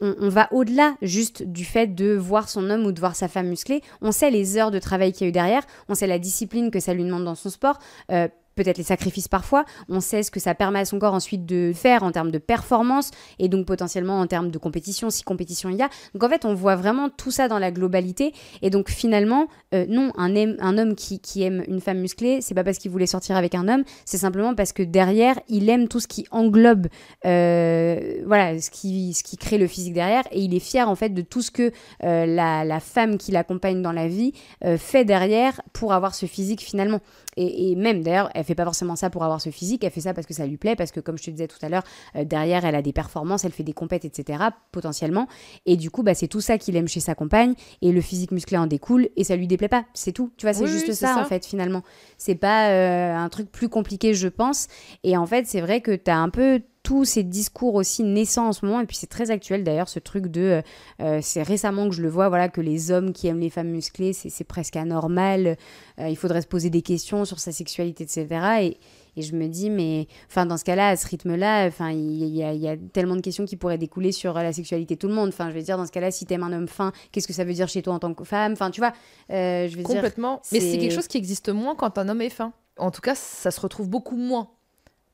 on, 0.00 0.14
on 0.18 0.28
va 0.28 0.48
au-delà 0.52 0.94
juste 1.02 1.42
du 1.42 1.64
fait 1.64 1.88
de 1.88 2.14
voir 2.14 2.48
son 2.48 2.70
homme 2.70 2.86
ou 2.86 2.92
de 2.92 3.00
voir 3.00 3.16
sa 3.16 3.28
femme 3.28 3.48
musclée. 3.48 3.82
On 4.00 4.12
sait 4.12 4.30
les 4.30 4.56
heures 4.56 4.70
de 4.70 4.78
travail 4.78 5.12
qu'il 5.12 5.22
y 5.22 5.24
a 5.26 5.28
eu 5.28 5.32
derrière, 5.32 5.62
on 5.88 5.94
sait 5.94 6.06
la 6.06 6.18
discipline 6.18 6.70
que 6.70 6.80
ça 6.80 6.94
lui 6.94 7.04
demande 7.04 7.24
dans 7.24 7.34
son 7.34 7.50
sport. 7.50 7.78
euh, 8.12 8.28
peut-être 8.62 8.78
les 8.78 8.84
sacrifices 8.84 9.28
parfois, 9.28 9.64
on 9.88 10.00
sait 10.00 10.22
ce 10.22 10.30
que 10.30 10.38
ça 10.38 10.54
permet 10.54 10.80
à 10.80 10.84
son 10.84 10.98
corps 10.98 11.14
ensuite 11.14 11.46
de 11.46 11.72
faire 11.74 12.02
en 12.02 12.12
termes 12.12 12.30
de 12.30 12.38
performance 12.38 13.10
et 13.38 13.48
donc 13.48 13.66
potentiellement 13.66 14.20
en 14.20 14.26
termes 14.26 14.50
de 14.50 14.58
compétition, 14.58 15.08
si 15.08 15.22
compétition 15.22 15.70
il 15.70 15.76
y 15.76 15.82
a. 15.82 15.88
Donc 16.12 16.22
en 16.24 16.28
fait, 16.28 16.44
on 16.44 16.54
voit 16.54 16.76
vraiment 16.76 17.08
tout 17.08 17.30
ça 17.30 17.48
dans 17.48 17.58
la 17.58 17.70
globalité 17.70 18.34
et 18.60 18.68
donc 18.68 18.90
finalement, 18.90 19.46
euh, 19.74 19.86
non, 19.88 20.12
un, 20.16 20.78
homme 20.78 20.94
qui, 20.94 21.42
aime 21.42 21.64
une 21.68 21.80
femme 21.80 22.00
musclée, 22.00 22.40
c'est 22.42 22.54
pas 22.54 22.64
parce 22.64 22.76
qu'il 22.78 22.90
voulait 22.90 23.06
sortir 23.06 23.36
avec 23.36 23.54
un 23.54 23.66
homme, 23.66 23.84
c'est 24.04 24.18
simplement 24.18 24.54
parce 24.54 24.72
que 24.72 24.82
derrière, 24.82 25.40
il 25.48 25.70
aime 25.70 25.88
tout 25.88 26.00
ce 26.00 26.08
qui 26.08 26.26
englobe, 26.30 26.88
euh, 27.24 28.20
voilà, 28.26 28.60
ce 28.60 28.70
qui, 28.70 29.14
ce 29.14 29.22
qui 29.22 29.38
crée 29.38 29.56
le 29.56 29.66
physique 29.66 29.94
derrière 29.94 30.24
et 30.32 30.40
il 30.40 30.54
est 30.54 30.60
fier 30.60 30.88
en 30.88 30.96
fait 30.96 31.10
de 31.10 31.22
tout 31.22 31.40
ce 31.40 31.50
que 31.50 31.72
euh, 32.04 32.26
la, 32.26 32.80
femme 32.80 33.18
qui 33.18 33.30
l'accompagne 33.32 33.82
dans 33.82 33.92
la 33.92 34.08
vie 34.08 34.32
fait 34.78 35.04
derrière 35.04 35.60
pour 35.72 35.92
avoir 35.92 36.14
ce 36.14 36.24
physique 36.24 36.60
finalement. 36.60 37.00
Et, 37.40 37.70
et 37.70 37.74
même 37.76 38.02
d'ailleurs, 38.02 38.28
elle 38.34 38.44
fait 38.44 38.54
pas 38.54 38.64
forcément 38.64 38.96
ça 38.96 39.08
pour 39.08 39.24
avoir 39.24 39.40
ce 39.40 39.48
physique, 39.50 39.82
elle 39.82 39.90
fait 39.90 40.02
ça 40.02 40.12
parce 40.12 40.26
que 40.26 40.34
ça 40.34 40.46
lui 40.46 40.58
plaît, 40.58 40.76
parce 40.76 40.90
que 40.92 41.00
comme 41.00 41.16
je 41.16 41.24
te 41.24 41.30
disais 41.30 41.48
tout 41.48 41.58
à 41.62 41.68
l'heure, 41.70 41.84
euh, 42.16 42.24
derrière 42.24 42.64
elle 42.66 42.74
a 42.74 42.82
des 42.82 42.92
performances, 42.92 43.44
elle 43.44 43.52
fait 43.52 43.62
des 43.62 43.72
compètes, 43.72 44.04
etc. 44.04 44.44
potentiellement. 44.72 45.26
Et 45.64 45.76
du 45.76 45.90
coup, 45.90 46.02
bah, 46.02 46.14
c'est 46.14 46.28
tout 46.28 46.40
ça 46.42 46.58
qu'il 46.58 46.76
aime 46.76 46.88
chez 46.88 47.00
sa 47.00 47.14
compagne 47.14 47.54
et 47.80 47.92
le 47.92 48.00
physique 48.00 48.30
musclé 48.30 48.58
en 48.58 48.66
découle 48.66 49.08
et 49.16 49.24
ça 49.24 49.36
lui 49.36 49.46
déplaît 49.46 49.68
pas. 49.68 49.84
C'est 49.94 50.12
tout. 50.12 50.30
Tu 50.36 50.44
vois, 50.46 50.52
c'est 50.52 50.64
Oui, 50.64 50.70
juste 50.70 50.86
oui, 50.88 50.94
c'est 50.94 51.06
ça, 51.06 51.14
ça. 51.14 51.20
en 51.22 51.24
fait 51.24 51.46
finalement. 51.46 51.82
C'est 52.18 52.34
pas 52.34 52.68
euh, 52.70 53.16
un 53.16 53.28
truc 53.30 53.50
plus 53.50 53.68
compliqué, 53.70 54.12
je 54.12 54.28
pense. 54.28 54.66
Et 55.02 55.16
en 55.16 55.24
fait, 55.26 55.46
c'est 55.46 55.60
vrai 55.62 55.80
que 55.80 55.92
tu 55.92 56.10
as 56.10 56.18
un 56.18 56.28
peu 56.28 56.60
tous 56.90 57.04
ces 57.04 57.22
discours 57.22 57.76
aussi 57.76 58.02
naissants 58.02 58.48
en 58.48 58.52
ce 58.52 58.66
moment, 58.66 58.80
et 58.80 58.84
puis 58.84 58.96
c'est 58.96 59.06
très 59.06 59.30
actuel 59.30 59.62
d'ailleurs 59.62 59.88
ce 59.88 60.00
truc 60.00 60.26
de, 60.26 60.40
euh, 60.40 60.62
euh, 61.00 61.20
c'est 61.22 61.44
récemment 61.44 61.88
que 61.88 61.94
je 61.94 62.02
le 62.02 62.08
vois, 62.08 62.28
voilà, 62.28 62.48
que 62.48 62.60
les 62.60 62.90
hommes 62.90 63.12
qui 63.12 63.28
aiment 63.28 63.38
les 63.38 63.48
femmes 63.48 63.68
musclées, 63.68 64.12
c'est 64.12 64.42
presque 64.42 64.74
anormal, 64.74 65.56
euh, 66.00 66.08
il 66.08 66.16
faudrait 66.16 66.42
se 66.42 66.48
poser 66.48 66.68
des 66.68 66.82
questions 66.82 67.24
sur 67.24 67.38
sa 67.38 67.52
sexualité, 67.52 68.02
etc. 68.02 68.26
Et, 68.62 68.78
et 69.16 69.22
je 69.22 69.36
me 69.36 69.46
dis, 69.46 69.70
mais 69.70 70.08
enfin, 70.28 70.46
dans 70.46 70.56
ce 70.56 70.64
cas-là, 70.64 70.88
à 70.88 70.96
ce 70.96 71.06
rythme-là, 71.06 71.68
enfin, 71.68 71.90
il 71.92 72.24
y, 72.24 72.42
a, 72.42 72.52
y, 72.54 72.66
a 72.66 72.76
tellement 72.76 73.14
de 73.14 73.20
questions 73.20 73.44
qui 73.44 73.54
pourraient 73.54 73.78
découler 73.78 74.10
sur 74.10 74.34
la 74.34 74.52
sexualité 74.52 74.96
de 74.96 74.98
tout 74.98 75.06
le 75.06 75.14
monde. 75.14 75.28
Enfin, 75.28 75.48
je 75.48 75.54
veux 75.54 75.62
dire, 75.62 75.76
dans 75.76 75.86
ce 75.86 75.92
cas-là, 75.92 76.10
si 76.10 76.26
t'aimes 76.26 76.42
un 76.42 76.52
homme 76.52 76.66
fin, 76.66 76.90
qu'est-ce 77.12 77.28
que 77.28 77.32
ça 77.32 77.44
veut 77.44 77.52
dire 77.52 77.68
chez 77.68 77.82
toi 77.82 77.94
en 77.94 78.00
tant 78.00 78.14
que 78.14 78.24
femme? 78.24 78.50
Enfin, 78.54 78.72
tu 78.72 78.80
vois, 78.80 78.94
euh, 79.30 79.68
je 79.68 79.76
veux 79.76 79.84
Complètement. 79.84 80.42
mais 80.50 80.58
c'est 80.58 80.78
quelque 80.78 80.94
chose 80.94 81.06
qui 81.06 81.18
existe 81.18 81.50
moins 81.50 81.76
quand 81.76 81.98
un 81.98 82.08
homme 82.08 82.20
est 82.20 82.30
fin. 82.30 82.52
En 82.78 82.90
tout 82.90 83.00
cas, 83.00 83.14
ça 83.14 83.52
se 83.52 83.60
retrouve 83.60 83.88
beaucoup 83.88 84.16
moins. 84.16 84.48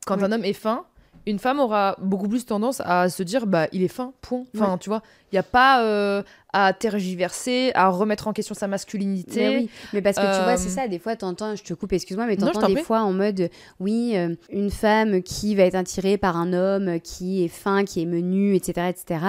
Quand 0.06 0.22
un 0.22 0.32
homme 0.32 0.44
est 0.44 0.54
fin, 0.54 0.86
une 1.26 1.38
femme 1.40 1.58
aura 1.58 1.96
beaucoup 2.00 2.28
plus 2.28 2.46
tendance 2.46 2.80
à 2.84 3.08
se 3.08 3.22
dire 3.22 3.46
bah 3.46 3.66
il 3.72 3.82
est 3.82 3.88
fin 3.88 4.12
point. 4.20 4.44
Enfin 4.54 4.78
tu 4.78 4.88
vois 4.88 5.02
il 5.32 5.34
n'y 5.34 5.40
a 5.40 5.42
pas 5.42 5.82
euh, 5.82 6.22
à 6.52 6.72
tergiverser 6.72 7.72
à 7.74 7.88
remettre 7.88 8.28
en 8.28 8.32
question 8.32 8.54
sa 8.54 8.68
masculinité. 8.68 9.48
Mais, 9.48 9.56
oui. 9.56 9.70
mais 9.92 10.02
parce 10.02 10.16
que 10.16 10.22
tu 10.22 10.44
vois 10.44 10.56
c'est 10.56 10.68
euh, 10.68 10.82
ça 10.82 10.88
des 10.88 11.00
fois 11.00 11.16
t'entends 11.16 11.56
je 11.56 11.64
te 11.64 11.74
coupe 11.74 11.92
excuse-moi 11.92 12.26
mais 12.26 12.36
t'entends 12.36 12.68
des 12.68 12.76
fois 12.76 13.00
en 13.00 13.12
mode 13.12 13.50
oui 13.80 14.12
euh, 14.14 14.36
une 14.50 14.70
femme 14.70 15.22
qui 15.22 15.56
va 15.56 15.64
être 15.64 15.74
attirée 15.74 16.16
par 16.16 16.36
un 16.36 16.52
homme 16.52 17.00
qui 17.00 17.44
est 17.44 17.48
fin 17.48 17.84
qui 17.84 18.02
est 18.02 18.06
menu 18.06 18.54
etc 18.54 18.88
etc 18.88 19.20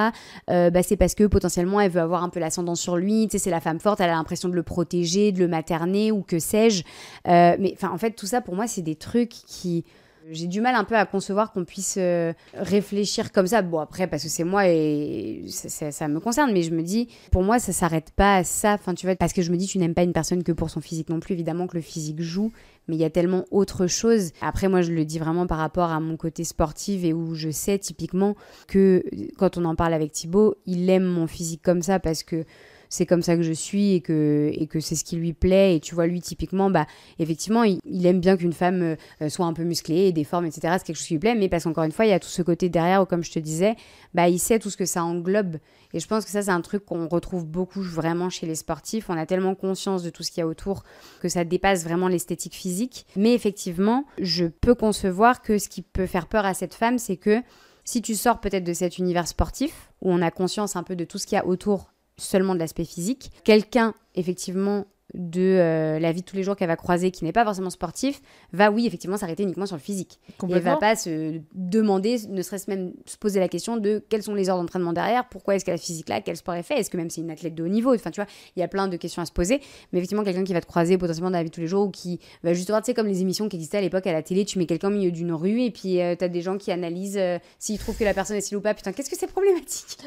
bah 0.48 0.84
c'est 0.84 0.98
parce 0.98 1.16
que 1.16 1.24
potentiellement 1.24 1.82
elle 1.82 1.92
veut 1.92 2.02
avoir 2.02 2.24
un 2.24 2.30
peu 2.30 2.40
l'ascendant 2.40 2.76
sur 2.76 2.96
lui 2.96 3.28
tu 3.28 3.38
sais 3.38 3.44
c'est 3.46 3.50
la 3.50 3.62
femme 3.62 3.80
forte 3.80 4.00
elle 4.00 4.10
a 4.10 4.14
l'impression 4.14 4.50
de 4.50 4.56
le 4.56 4.64
protéger 4.64 5.32
de 5.32 5.40
le 5.40 5.48
materner 5.48 6.12
ou 6.12 6.22
que 6.22 6.38
sais-je. 6.38 6.84
Mais 7.26 7.74
enfin 7.74 7.90
en 7.90 7.98
fait 7.98 8.12
tout 8.12 8.28
ça 8.28 8.42
pour 8.42 8.56
moi 8.56 8.68
c'est 8.68 8.84
des 8.84 8.96
trucs 8.96 9.30
qui 9.30 9.84
j'ai 10.32 10.48
du 10.48 10.62
mal 10.62 10.76
un 10.76 10.84
peu 10.84 10.96
à 10.96 11.06
concevoir 11.06 11.52
qu'on 11.52 11.66
puisse 11.66 11.96
euh, 11.98 12.34
réfléchir 12.54 13.32
comme 13.32 13.48
ça. 13.48 13.62
Bon, 13.62 13.80
après, 13.80 14.08
parce 14.08 14.24
que 14.24 14.30
c'est 14.30 14.44
moi 14.44 14.68
et 14.68 15.44
ça, 15.48 16.08
me 16.08 16.20
concerne, 16.20 16.52
mais 16.52 16.64
je 16.64 16.72
me 16.72 16.84
dis, 16.84 17.08
pour 17.32 17.44
moi, 17.44 17.60
ça 17.60 17.74
s'arrête 17.74 18.12
pas 18.12 18.38
à 18.38 18.44
ça. 18.44 18.74
Enfin, 18.74 18.94
tu 18.94 19.06
vois, 19.06 19.16
parce 19.16 19.34
que 19.34 19.42
je 19.42 19.52
me 19.52 19.58
dis, 19.58 19.68
tu 19.68 19.78
n'aimes 19.78 19.94
pas 19.94 20.04
une 20.04 20.14
personne 20.14 20.44
que 20.44 20.52
pour 20.52 20.70
son 20.70 20.82
physique 20.82 21.10
non 21.10 21.20
plus. 21.20 21.34
Évidemment 21.34 21.68
que 21.68 21.76
le 21.76 21.82
physique 21.82 22.22
joue, 22.22 22.52
mais 22.88 22.96
il 22.96 23.00
y 23.00 23.06
a 23.06 23.10
tellement 23.10 23.46
autre 23.52 23.88
chose. 23.88 24.32
Après, 24.42 24.68
moi, 24.68 24.82
je 24.82 24.92
le 24.92 25.06
dis 25.06 25.20
vraiment 25.20 25.48
par 25.48 25.58
rapport 25.58 25.92
à 25.92 26.00
mon 26.00 26.18
côté 26.18 26.44
sportif 26.44 27.04
et 27.04 27.14
où 27.14 27.36
je 27.36 27.50
sais 27.50 27.78
typiquement 27.78 28.36
que 28.68 29.04
quand 29.38 29.58
on 29.58 29.66
en 29.66 29.76
parle 29.76 29.94
avec 29.94 30.12
Thibaut, 30.12 30.56
il 30.66 30.90
aime 30.90 31.06
mon 31.06 31.28
physique 31.28 31.62
comme 31.62 31.82
ça 31.82 32.00
parce 32.00 32.24
que 32.24 32.46
c'est 32.90 33.06
comme 33.06 33.22
ça 33.22 33.36
que 33.36 33.44
je 33.44 33.52
suis 33.52 33.94
et 33.94 34.02
que, 34.02 34.52
et 34.54 34.68
que 34.68 34.80
c'est 34.80 34.96
ce 34.96 35.04
qui 35.04 35.16
lui 35.16 35.34
plaît. 35.34 35.76
Et 35.76 35.80
tu 35.80 35.96
vois, 35.96 36.08
lui, 36.08 36.22
typiquement, 36.22 36.70
bah, 36.70 36.86
effectivement, 37.20 37.64
il, 37.64 38.06
aime 38.06 38.20
bien 38.20 38.38
qu'une 38.38 38.54
femme 38.54 38.96
euh, 39.22 39.30
soit 39.30 39.46
un 39.46 39.54
peu 39.54 39.64
musclée, 39.64 40.12
déforme, 40.12 40.46
etc. 40.46 40.76
C'est 40.78 40.86
quelque 40.86 40.98
chose 40.98 41.08
qui 41.08 41.14
lui 41.14 41.20
plaît, 41.20 41.36
mais 41.36 41.50
parce 41.50 41.64
qu'encore 41.64 41.84
une 41.84 41.92
fois, 41.92 42.06
il 42.06 42.10
y 42.10 42.14
a 42.14 42.20
tout 42.20 42.30
ce 42.30 42.42
côté 42.42 42.70
derrière 42.70 43.02
où, 43.02 43.06
comme 43.06 43.24
je 43.24 43.32
te 43.32 43.40
disais, 43.40 43.76
bah, 44.14 44.30
il 44.30 44.40
sait 44.40 44.60
tout 44.60 44.70
ce 44.70 44.78
que 44.78 44.86
ça 44.86 45.04
englobe. 45.04 45.58
Et 45.94 46.00
je 46.00 46.08
pense 46.08 46.26
que 46.26 46.32
ça, 46.32 46.42
c'est 46.42 46.52
un 46.52 46.62
truc 46.62 46.86
qu'on 46.86 47.08
retrouve 47.08 47.46
beaucoup 47.46 47.82
vraiment 47.82 48.30
chez 48.30 48.46
les 48.46 48.56
sportifs. 48.56 49.10
On 49.10 49.18
a 49.18 49.26
tellement 49.26 49.56
conscience 49.56 50.04
de 50.04 50.10
tout 50.10 50.24
ce 50.24 50.32
qu'il 50.32 50.42
y 50.42 50.44
a 50.44 50.48
autour 50.48 50.84
que 51.22 51.30
ça 51.30 51.44
dépasse 51.44 51.84
vraiment 51.84 52.08
l'esthétique 52.08 52.56
physique. 52.56 53.06
Mais 53.16 53.34
effectivement, 53.34 54.06
je 54.20 54.46
peux 54.46 54.76
concevoir 54.76 55.42
que 55.42 55.58
ce 55.58 55.70
qui 55.70 55.82
peut 55.82 56.06
faire 56.06 56.28
peur 56.28 56.46
à 56.46 56.54
cette 56.54 56.74
femme, 56.74 56.98
c'est 56.98 57.18
que 57.18 57.42
si 57.88 58.02
tu 58.02 58.16
sors 58.16 58.42
peut-être 58.42 58.66
de 58.66 58.74
cet 58.74 58.98
univers 58.98 59.28
sportif, 59.28 59.92
où 60.02 60.12
on 60.12 60.22
a 60.22 60.30
conscience 60.30 60.76
un 60.76 60.84
peu 60.84 60.96
de 60.96 61.06
tout 61.06 61.18
ce 61.18 61.26
qu'il 61.26 61.38
y 61.38 61.40
a 61.40 61.46
autour 61.46 61.94
seulement 62.20 62.56
de 62.56 62.60
l'aspect 62.60 62.86
physique. 62.86 63.32
Quelqu'un, 63.44 63.94
effectivement, 64.16 64.86
de 65.14 65.42
euh, 65.42 66.00
la 66.00 66.12
vie 66.12 66.22
de 66.22 66.26
tous 66.26 66.36
les 66.36 66.44
jours 66.44 66.56
qu'elle 66.56 66.68
va 66.68 66.76
croiser, 66.76 67.12
qui 67.12 67.24
n'est 67.24 67.32
pas 67.32 67.46
forcément 67.46 67.70
sportif, 67.70 68.22
va 68.52 68.72
oui 68.72 68.86
effectivement 68.86 69.18
s'arrêter 69.18 69.44
uniquement 69.44 69.66
sur 69.66 69.78
le 69.78 69.82
physique. 69.82 70.20
Et 70.50 70.60
va 70.60 70.76
pas 70.76 70.96
se 70.96 71.40
demander, 71.54 72.18
ne 72.28 72.42
serait-ce 72.42 72.70
même 72.70 72.92
se 73.06 73.18
poser 73.18 73.40
la 73.40 73.48
question 73.48 73.78
de 73.78 74.04
quelles 74.10 74.24
sont 74.24 74.34
les 74.34 74.50
heures 74.50 74.58
d'entraînement 74.58 74.92
derrière, 74.92 75.28
pourquoi 75.30 75.56
est-ce 75.56 75.64
qu'elle 75.64 75.76
a 75.76 75.80
physique 75.80 76.10
là, 76.10 76.20
quel 76.20 76.36
sport 76.36 76.56
elle 76.56 76.64
fait, 76.64 76.76
est-ce 76.76 76.90
que 76.90 76.98
même 76.98 77.10
c'est 77.10 77.22
une 77.22 77.32
athlète 77.32 77.56
de 77.56 77.64
haut 77.64 77.70
niveau, 77.70 77.96
enfin 77.96 78.12
tu 78.12 78.20
vois, 78.20 78.30
il 78.56 78.60
y 78.60 78.64
a 78.64 78.68
plein 78.68 78.88
de 78.88 78.98
questions 78.98 79.22
à 79.22 79.26
se 79.26 79.32
poser. 79.32 79.62
Mais 79.92 80.00
effectivement 80.00 80.24
quelqu'un 80.24 80.44
qui 80.44 80.54
va 80.54 80.62
te 80.62 80.66
croiser 80.66 80.98
potentiellement 80.98 81.32
dans 81.32 81.38
la 81.38 81.44
vie 81.44 81.50
de 81.50 81.56
tous 81.56 81.62
les 81.62 81.68
jours 81.68 81.88
ou 81.88 81.90
qui 81.90 82.20
va 82.44 82.54
juste 82.54 82.70
voir, 82.70 82.82
tu 82.82 82.88
sais 82.88 82.94
comme 82.94 83.08
les 83.08 83.22
émissions 83.22 83.48
qui 83.48 83.56
existaient 83.56 83.78
à 83.78 83.82
l'époque 83.82 84.06
à 84.08 84.14
la 84.14 84.24
télé, 84.24 84.44
tu 84.44 84.60
mets 84.60 84.66
quelqu'un 84.66 84.90
au 84.90 84.92
milieu 84.92 85.12
d'une 85.12 85.32
rue 85.32 85.62
et 85.62 85.72
puis 85.72 86.02
euh, 86.02 86.16
tu 86.18 86.26
as 86.26 86.30
des 86.30 86.42
gens 86.42 86.58
qui 86.58 86.72
analysent 86.72 87.18
euh, 87.18 87.40
s'ils 87.60 87.80
trouvent 87.80 87.98
que 87.98 88.04
la 88.04 88.14
personne 88.14 88.36
est 88.36 88.42
stylée 88.42 88.58
ou 88.58 88.62
pas. 88.62 88.74
Putain 88.74 88.92
qu'est-ce 88.92 89.10
que 89.10 89.18
c'est 89.18 89.28
problématique? 89.28 89.98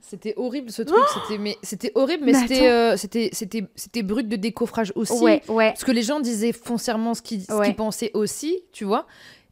C'était 0.00 0.34
horrible 0.36 0.70
ce 0.70 0.82
truc, 0.82 1.02
c'était 1.12 1.38
mais 1.38 1.56
c'était 1.62 1.90
horrible, 1.96 2.24
mais, 2.24 2.34
c'était 2.34 2.96
c'était 2.96 3.64
c'était 3.74 4.02
brut 4.02 4.28
de 4.28 4.36
décoffrage 4.44 4.92
aussi. 4.94 5.22
Ouais, 5.22 5.42
ouais. 5.48 5.70
Parce 5.70 5.84
que 5.84 5.92
les 5.92 6.02
gens 6.02 6.20
disaient 6.20 6.52
foncièrement 6.52 7.14
ce 7.14 7.22
qu'ils 7.22 7.46
pensaient 7.76 8.10
aussi, 8.14 8.62
tu 8.72 8.84
vois. 8.84 9.06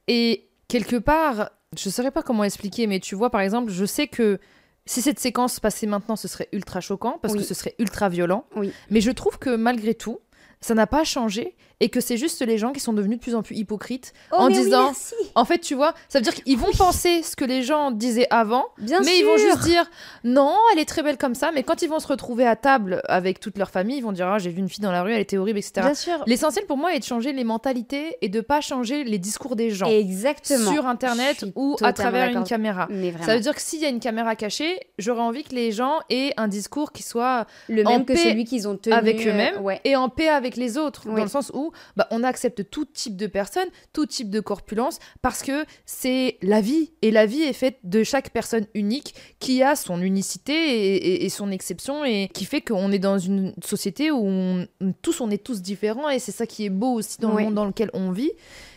Et 0.06 0.48
quelque 0.68 0.96
part, 0.96 1.50
je 1.76 1.88
ne 1.88 1.92
saurais 1.92 2.10
pas 2.10 2.22
comment 2.22 2.44
expliquer, 2.44 2.86
mais 2.86 3.00
tu 3.00 3.14
vois, 3.14 3.30
par 3.30 3.40
exemple, 3.40 3.72
je 3.72 3.84
sais 3.84 4.06
que 4.06 4.38
si 4.84 5.00
cette 5.00 5.18
séquence 5.18 5.60
passait 5.60 5.86
maintenant, 5.86 6.16
ce 6.16 6.28
serait 6.28 6.48
ultra 6.52 6.80
choquant, 6.80 7.18
parce 7.22 7.34
que 7.34 7.42
ce 7.42 7.54
serait 7.54 7.74
ultra 7.78 8.08
violent. 8.08 8.44
Oui. 8.56 8.72
Mais 8.90 9.00
je 9.00 9.10
trouve 9.10 9.38
que 9.38 9.56
malgré 9.56 9.94
tout, 9.94 10.18
ça 10.60 10.74
n'a 10.74 10.86
pas 10.86 11.04
changé 11.04 11.56
et 11.82 11.88
que 11.88 12.00
c'est 12.00 12.16
juste 12.16 12.40
les 12.46 12.58
gens 12.58 12.72
qui 12.72 12.78
sont 12.78 12.92
devenus 12.92 13.18
de 13.18 13.22
plus 13.22 13.34
en 13.34 13.42
plus 13.42 13.56
hypocrites 13.56 14.12
oh, 14.30 14.36
en 14.36 14.48
disant 14.48 14.92
en 15.34 15.44
fait 15.44 15.58
tu 15.58 15.74
vois 15.74 15.94
ça 16.08 16.20
veut 16.20 16.22
dire 16.22 16.34
qu'ils 16.34 16.56
vont 16.56 16.70
penser 16.78 17.22
ce 17.24 17.34
que 17.34 17.44
les 17.44 17.62
gens 17.62 17.90
disaient 17.90 18.28
avant 18.30 18.66
mais 18.78 19.18
ils 19.18 19.24
vont 19.24 19.36
juste 19.36 19.64
dire 19.64 19.90
non 20.22 20.54
elle 20.72 20.78
est 20.78 20.88
très 20.88 21.02
belle 21.02 21.18
comme 21.18 21.34
ça 21.34 21.50
mais 21.52 21.64
quand 21.64 21.82
ils 21.82 21.88
vont 21.88 21.98
se 21.98 22.06
retrouver 22.06 22.46
à 22.46 22.54
table 22.54 23.02
avec 23.06 23.40
toute 23.40 23.58
leur 23.58 23.70
famille 23.70 23.96
ils 23.96 24.02
vont 24.02 24.12
dire 24.12 24.28
ah, 24.28 24.38
j'ai 24.38 24.50
vu 24.50 24.60
une 24.60 24.68
fille 24.68 24.82
dans 24.82 24.92
la 24.92 25.02
rue 25.02 25.12
elle 25.12 25.20
était 25.20 25.38
horrible 25.38 25.58
etc 25.58 25.88
l'essentiel 26.26 26.66
pour 26.66 26.76
moi 26.76 26.94
est 26.94 27.00
de 27.00 27.04
changer 27.04 27.32
les 27.32 27.44
mentalités 27.44 28.16
et 28.20 28.28
de 28.28 28.40
pas 28.40 28.60
changer 28.60 29.02
les 29.02 29.18
discours 29.18 29.56
des 29.56 29.70
gens 29.70 29.86
exactement. 29.86 30.72
sur 30.72 30.86
internet 30.86 31.44
ou 31.56 31.76
à 31.82 31.92
travers 31.92 32.30
une 32.30 32.44
caméra. 32.44 32.88
Ça 33.22 33.34
veut 33.34 33.40
dire 33.40 33.54
que 33.54 33.60
s'il 33.60 33.80
y 33.80 33.86
a 33.86 33.88
une 33.88 34.00
caméra 34.00 34.36
cachée 34.36 34.78
j'aurais 34.98 35.22
envie 35.22 35.42
que 35.42 35.54
les 35.54 35.72
gens 35.72 35.98
aient 36.10 36.32
un 36.36 36.46
discours 36.46 36.92
qui 36.92 37.02
soit 37.02 37.46
le 37.68 37.82
même 37.82 38.04
que 38.04 38.14
celui 38.14 38.44
qu'ils 38.44 38.68
ont 38.68 38.76
tenu 38.76 38.94
avec 38.94 39.26
eux-mêmes 39.26 39.60
et 39.84 39.96
en 39.96 40.08
paix 40.08 40.28
avec 40.28 40.56
les 40.56 40.78
autres 40.78 41.08
dans 41.08 41.14
le 41.14 41.28
sens 41.28 41.50
où 41.54 41.71
bah, 41.96 42.06
on 42.10 42.22
accepte 42.22 42.70
tout 42.70 42.84
type 42.84 43.16
de 43.16 43.26
personnes, 43.26 43.68
tout 43.92 44.06
type 44.06 44.30
de 44.30 44.40
corpulence, 44.40 44.98
parce 45.20 45.42
que 45.42 45.64
c'est 45.86 46.38
la 46.42 46.60
vie. 46.60 46.92
Et 47.02 47.10
la 47.10 47.26
vie 47.26 47.42
est 47.42 47.52
faite 47.52 47.78
de 47.84 48.02
chaque 48.04 48.30
personne 48.30 48.66
unique 48.74 49.14
qui 49.38 49.62
a 49.62 49.76
son 49.76 50.00
unicité 50.00 51.24
et, 51.24 51.28
son 51.28 51.50
exception, 51.50 52.04
et 52.04 52.28
qui 52.32 52.44
fait 52.44 52.60
qu'on 52.60 52.92
est 52.92 52.98
dans 52.98 53.18
une 53.18 53.54
société 53.64 54.10
où 54.10 54.22
on, 54.24 54.66
tous, 55.02 55.20
on 55.20 55.30
est 55.30 55.42
tous 55.42 55.62
différents, 55.62 56.08
et 56.08 56.18
c'est 56.18 56.32
ça 56.32 56.46
qui 56.46 56.64
est 56.64 56.70
beau 56.70 56.94
aussi 56.94 57.20
dans 57.20 57.34
le 57.34 57.44
monde 57.44 57.54
dans 57.54 57.66
lequel 57.66 57.90
on 57.94 58.10
vit. 58.10 58.32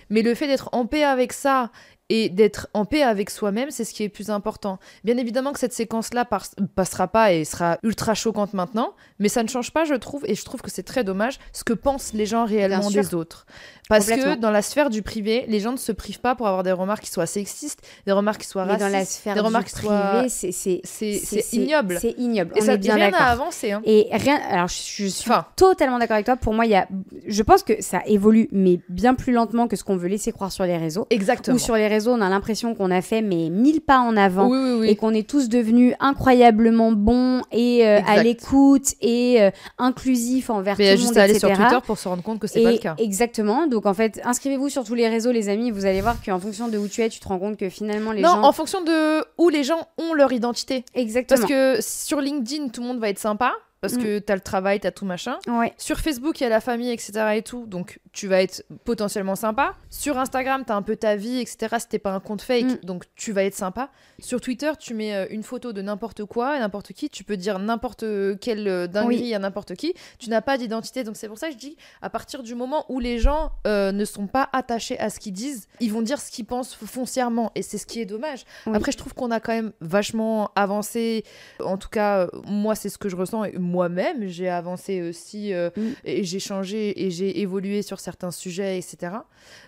Mais 0.10 0.22
le 0.22 0.36
fait 0.36 0.48
d'être 0.48 0.70
en 0.72 0.86
paix 0.86 1.04
avec 1.04 1.34
ça 1.34 1.72
et 2.10 2.30
d'être 2.30 2.68
en 2.74 2.86
paix 2.86 3.02
avec 3.02 3.30
soi-même, 3.30 3.72
c'est 3.72 3.84
ce 3.84 3.94
qui 3.94 4.04
est 4.04 4.10
plus 4.10 4.30
important. 4.30 4.80
Bien 5.04 5.18
évidemment 5.18 5.54
que 5.54 5.60
cette 5.60 5.74
séquence-là 5.74 6.28
passera 6.76 7.08
pas 7.08 7.34
et 7.34 7.46
sera 7.46 7.80
ultra 7.84 8.14
choquante 8.14 8.54
maintenant, 8.54 8.94
mais 9.20 9.30
ça 9.30 9.42
ne 9.42 9.48
change 9.48 9.72
pas, 9.72 9.86
je 9.86 9.96
trouve, 9.96 10.24
et 10.28 10.36
je 10.36 10.46
trouve 10.46 10.62
que 10.62 10.70
c'est 10.70 10.84
très 10.84 11.04
dommage, 11.04 11.40
ce 11.52 11.64
que 11.64 11.74
pensent 11.74 12.14
les 12.14 12.26
gens 12.26 12.46
réellement 12.46 12.90
des 12.92 13.16
autres. 13.16 13.46
Parce 13.90 14.08
que 14.08 14.36
dans 14.36 14.52
la 14.52 14.62
sphère 14.62 14.90
du 14.90 15.02
privé, 15.02 15.46
les 15.48 15.60
gens 15.60 15.72
ne 15.72 15.78
se 15.78 15.92
privent 15.92 16.20
pas 16.20 16.36
pour 16.36 16.48
avoir 16.48 16.64
des 16.64 16.72
remarques 16.72 17.04
qui 17.04 17.12
soient 17.12 17.26
sexistes, 17.26 17.82
des 18.06 18.12
remarques 18.12 18.42
qui 18.42 18.48
soient 18.48 18.64
racistes, 18.64 18.80
dans 18.80 18.90
la 18.90 19.06
sphère 19.06 19.34
des 19.36 19.42
remarques 19.42 19.68
du 19.68 19.82
privé, 19.82 20.30
c'est 20.30 21.54
ignoble. 21.54 22.00
C'est 22.02 22.16
ignoble. 22.18 22.52
Et 22.56 22.62
On 22.62 22.66
ça 22.66 22.74
est 22.74 22.78
bien 22.78 22.96
rien 22.96 23.14
à 23.14 23.32
avancer. 23.32 23.72
Hein. 23.72 23.82
Et 23.86 24.08
rien. 24.12 24.40
Alors 24.50 24.68
je, 24.68 25.08
suis 25.08 25.32
totalement 25.56 26.00
d'accord 26.00 26.16
avec 26.16 26.26
toi. 26.26 26.36
Pour 26.36 26.54
moi, 26.54 26.66
il 26.66 26.72
y 26.72 26.76
a. 26.76 26.88
Je 27.28 27.44
pense 27.44 27.64
que 27.64 27.82
ça 27.82 28.02
évolue, 28.06 28.48
mais 28.52 28.80
bien 28.90 29.14
plus 29.14 29.34
lentement 29.34 29.68
que 29.68 29.76
ce 29.76 29.84
qu'on 29.84 29.98
veut 29.98 30.08
laisser 30.08 30.32
croire 30.32 30.52
sur 30.52 30.66
les 30.66 30.78
réseaux. 30.78 31.06
Exactement. 31.10 31.56
Ou 31.56 31.60
sur 31.60 31.76
les 31.76 31.88
réseaux, 31.88 31.95
on 32.08 32.22
a 32.22 32.30
l'impression 32.30 32.76
qu'on 32.76 32.92
a 32.92 33.02
fait 33.02 33.22
mais 33.22 33.50
mille 33.50 33.82
pas 33.82 34.00
en 34.00 34.16
avant 34.18 34.52
et 34.84 34.96
qu'on 34.96 35.14
est 35.14 35.28
tous 35.28 35.50
devenus 35.50 35.94
incroyablement 36.00 36.92
bons 36.92 37.42
et 37.52 37.88
euh, 37.88 38.00
à 38.06 38.22
l'écoute 38.24 38.94
et 39.02 39.42
euh, 39.42 39.52
inclusifs 39.78 40.50
envers 40.50 40.76
mais 40.78 40.96
tout 40.96 41.02
le 41.02 41.08
monde, 41.08 41.18
aller 41.18 41.40
sur 41.40 41.50
Twitter 41.50 41.78
pour 41.86 41.98
se 41.98 42.08
rendre 42.08 42.24
compte 42.24 42.40
que 42.40 42.48
c'est 42.48 42.64
pas 42.64 42.72
le 42.72 42.78
cas. 42.78 42.96
Exactement. 42.98 43.68
Donc 43.68 43.86
en 43.86 43.94
fait, 43.94 44.22
inscrivez-vous 44.24 44.70
sur 44.70 44.84
tous 44.84 44.96
les 44.96 45.08
réseaux, 45.08 45.32
les 45.32 45.50
amis. 45.50 45.72
Vous 45.72 45.86
allez 45.86 46.02
voir 46.02 46.18
qu'en 46.24 46.40
fonction 46.40 46.68
de 46.68 46.78
où 46.78 46.88
tu 46.88 47.02
es, 47.02 47.10
tu 47.10 47.20
te 47.20 47.28
rends 47.28 47.40
compte 47.40 47.58
que 47.58 47.70
finalement 47.70 48.12
les 48.12 48.22
gens. 48.22 48.38
Non, 48.38 48.46
en 48.46 48.52
fonction 48.52 48.82
de 48.84 49.24
où 49.38 49.50
les 49.50 49.64
gens 49.64 49.88
ont 49.98 50.14
leur 50.14 50.32
identité. 50.32 50.86
Exactement. 50.94 51.40
Parce 51.40 51.50
que 51.50 51.78
sur 51.82 52.22
LinkedIn, 52.22 52.70
tout 52.70 52.82
le 52.82 52.88
monde 52.88 53.00
va 53.00 53.10
être 53.10 53.20
sympa 53.20 53.54
parce 53.82 53.96
mm. 53.96 54.04
que 54.04 54.20
tu 54.20 54.32
as 54.32 54.36
le 54.36 54.42
travail, 54.42 54.80
tu 54.80 54.88
as 54.88 54.92
tout 54.92 55.06
machin. 55.06 55.38
Ouais. 55.48 55.74
Sur 55.78 56.00
Facebook, 56.00 56.40
il 56.40 56.44
y 56.44 56.48
a 56.48 56.50
la 56.50 56.62
famille, 56.62 56.92
etc. 56.92 57.14
et 57.36 57.42
tout, 57.42 57.66
donc 57.68 58.00
tu 58.16 58.28
vas 58.28 58.42
être 58.42 58.64
potentiellement 58.86 59.36
sympa. 59.36 59.76
Sur 59.90 60.18
Instagram, 60.18 60.64
tu 60.66 60.72
as 60.72 60.76
un 60.76 60.82
peu 60.82 60.96
ta 60.96 61.18
vie, 61.18 61.40
etc. 61.40 61.76
Si 61.80 61.90
t'es 61.90 62.00
pas 62.00 62.14
un 62.14 62.22
compte 62.22 62.42
fake, 62.42 62.64
mm. 62.64 62.78
donc 62.84 63.04
tu 63.16 63.34
vas 63.34 63.44
être 63.44 63.56
sympa. 63.56 63.90
Sur 64.20 64.40
Twitter, 64.40 64.72
tu 64.80 64.94
mets 64.94 65.14
euh, 65.14 65.26
une 65.30 65.44
photo 65.44 65.74
de 65.74 65.82
n'importe 65.82 66.24
quoi, 66.24 66.58
n'importe 66.58 66.94
qui, 66.94 67.10
tu 67.10 67.26
peux 67.26 67.36
dire 67.36 67.60
n'importe 67.60 68.06
quelle 68.40 68.68
euh, 68.70 68.88
dinguerie 68.88 69.36
à 69.36 69.40
n'importe 69.40 69.76
qui. 69.76 69.94
Tu 70.18 70.30
n'as 70.30 70.40
pas 70.40 70.58
d'identité, 70.58 71.04
donc 71.04 71.18
c'est 71.18 71.28
pour 71.28 71.38
ça 71.38 71.48
que 71.48 71.54
je 71.54 71.58
dis, 71.58 71.76
à 72.02 72.10
partir 72.10 72.42
du 72.42 72.56
moment 72.56 72.86
où 72.88 73.02
les 73.02 73.20
gens 73.20 73.52
euh, 73.68 73.92
ne 73.92 74.06
sont 74.06 74.28
pas 74.28 74.50
attachés 74.54 74.98
à 74.98 75.10
ce 75.10 75.20
qu'ils 75.20 75.34
disent, 75.34 75.68
ils 75.82 75.92
vont 75.92 76.02
dire 76.02 76.22
ce 76.22 76.32
qu'ils 76.32 76.46
pensent 76.46 76.74
foncièrement, 76.74 77.52
et 77.54 77.62
c'est 77.64 77.78
ce 77.78 77.86
qui 77.86 78.00
est 78.00 78.06
dommage. 78.06 78.46
Après, 78.66 78.94
je 78.94 78.98
trouve 78.98 79.14
qu'on 79.14 79.30
a 79.32 79.42
quand 79.42 79.54
même 79.54 79.74
vachement 79.82 80.52
avancé. 80.56 81.26
En 81.62 81.78
tout 81.78 81.90
cas, 81.90 82.28
moi, 82.48 82.76
c'est 82.76 82.90
ce 82.90 82.98
que 82.98 83.10
je 83.10 83.18
ressens. 83.18 83.44
Moi-même, 83.60 84.28
j'ai 84.28 84.48
avancé 84.48 85.02
aussi 85.02 85.54
mm. 85.54 85.82
et 86.06 86.24
j'ai 86.24 86.40
changé 86.40 87.06
et 87.06 87.12
j'ai 87.12 87.42
évolué 87.42 87.82
sur 87.82 88.00
certains 88.06 88.32
sujets, 88.32 88.78
etc. 88.78 89.14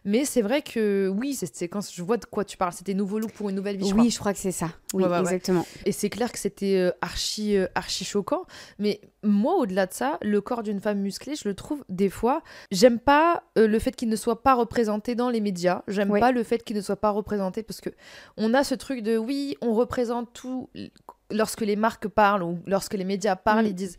Mais 0.06 0.24
c'est 0.24 0.42
vrai 0.42 0.62
que 0.62 1.12
oui, 1.14 1.34
cette 1.34 1.56
séquence, 1.56 1.94
je 1.94 2.02
vois 2.02 2.16
de 2.18 2.26
quoi 2.26 2.46
tu 2.46 2.56
parles. 2.56 2.72
C'était 2.74 2.94
nouveau 2.94 3.20
look 3.20 3.32
pour 3.34 3.50
une 3.50 3.56
nouvelle 3.56 3.76
vie. 3.78 3.90
Je 3.90 3.94
oui, 3.96 4.10
je 4.10 4.18
crois 4.20 4.32
que 4.34 4.40
c'est 4.40 4.52
ça. 4.54 4.70
Oui, 4.94 5.04
Ouais, 5.04 5.10
ouais, 5.10 5.16
ouais. 5.16 5.20
exactement. 5.22 5.66
Et 5.86 5.92
c'est 5.92 6.10
clair 6.10 6.32
que 6.32 6.40
c'était 6.40 6.76
euh, 6.78 6.92
archi, 7.02 7.58
euh, 7.58 7.68
archi 7.76 8.06
choquant. 8.06 8.46
Mais 8.80 9.02
moi, 9.24 9.56
au-delà 9.58 9.86
de 9.88 9.94
ça, 9.94 10.18
le 10.22 10.40
corps 10.40 10.64
d'une 10.64 10.80
femme 10.80 11.00
musclée, 11.00 11.36
je 11.36 11.48
le 11.50 11.56
trouve 11.56 11.84
des 11.90 12.10
fois. 12.10 12.42
J'aime 12.72 13.00
pas 13.00 13.44
euh, 13.58 13.68
le 13.68 13.80
fait 13.80 13.96
qu'il 13.96 14.08
ne 14.10 14.16
soit 14.16 14.42
pas 14.44 14.54
représenté 14.54 15.16
dans 15.16 15.30
les 15.30 15.42
médias. 15.42 15.82
J'aime 15.88 16.12
Oui. 16.12 16.20
pas 16.22 16.32
le 16.32 16.44
fait 16.44 16.64
qu'il 16.64 16.78
ne 16.78 16.82
soit 16.82 16.96
pas 17.02 17.10
représenté 17.10 17.64
parce 17.64 17.82
que 17.82 17.90
on 18.38 18.54
a 18.54 18.64
ce 18.64 18.76
truc 18.76 19.02
de 19.02 19.18
oui, 19.18 19.58
on 19.62 19.74
représente 19.74 20.32
tout. 20.34 20.70
Lorsque 21.32 21.62
les 21.62 21.76
marques 21.76 22.08
parlent 22.08 22.44
ou 22.44 22.60
lorsque 22.68 22.94
les 22.94 23.04
médias 23.04 23.36
parlent, 23.36 23.66
Mm. 23.66 23.70
ils 23.70 23.76
disent 23.76 23.98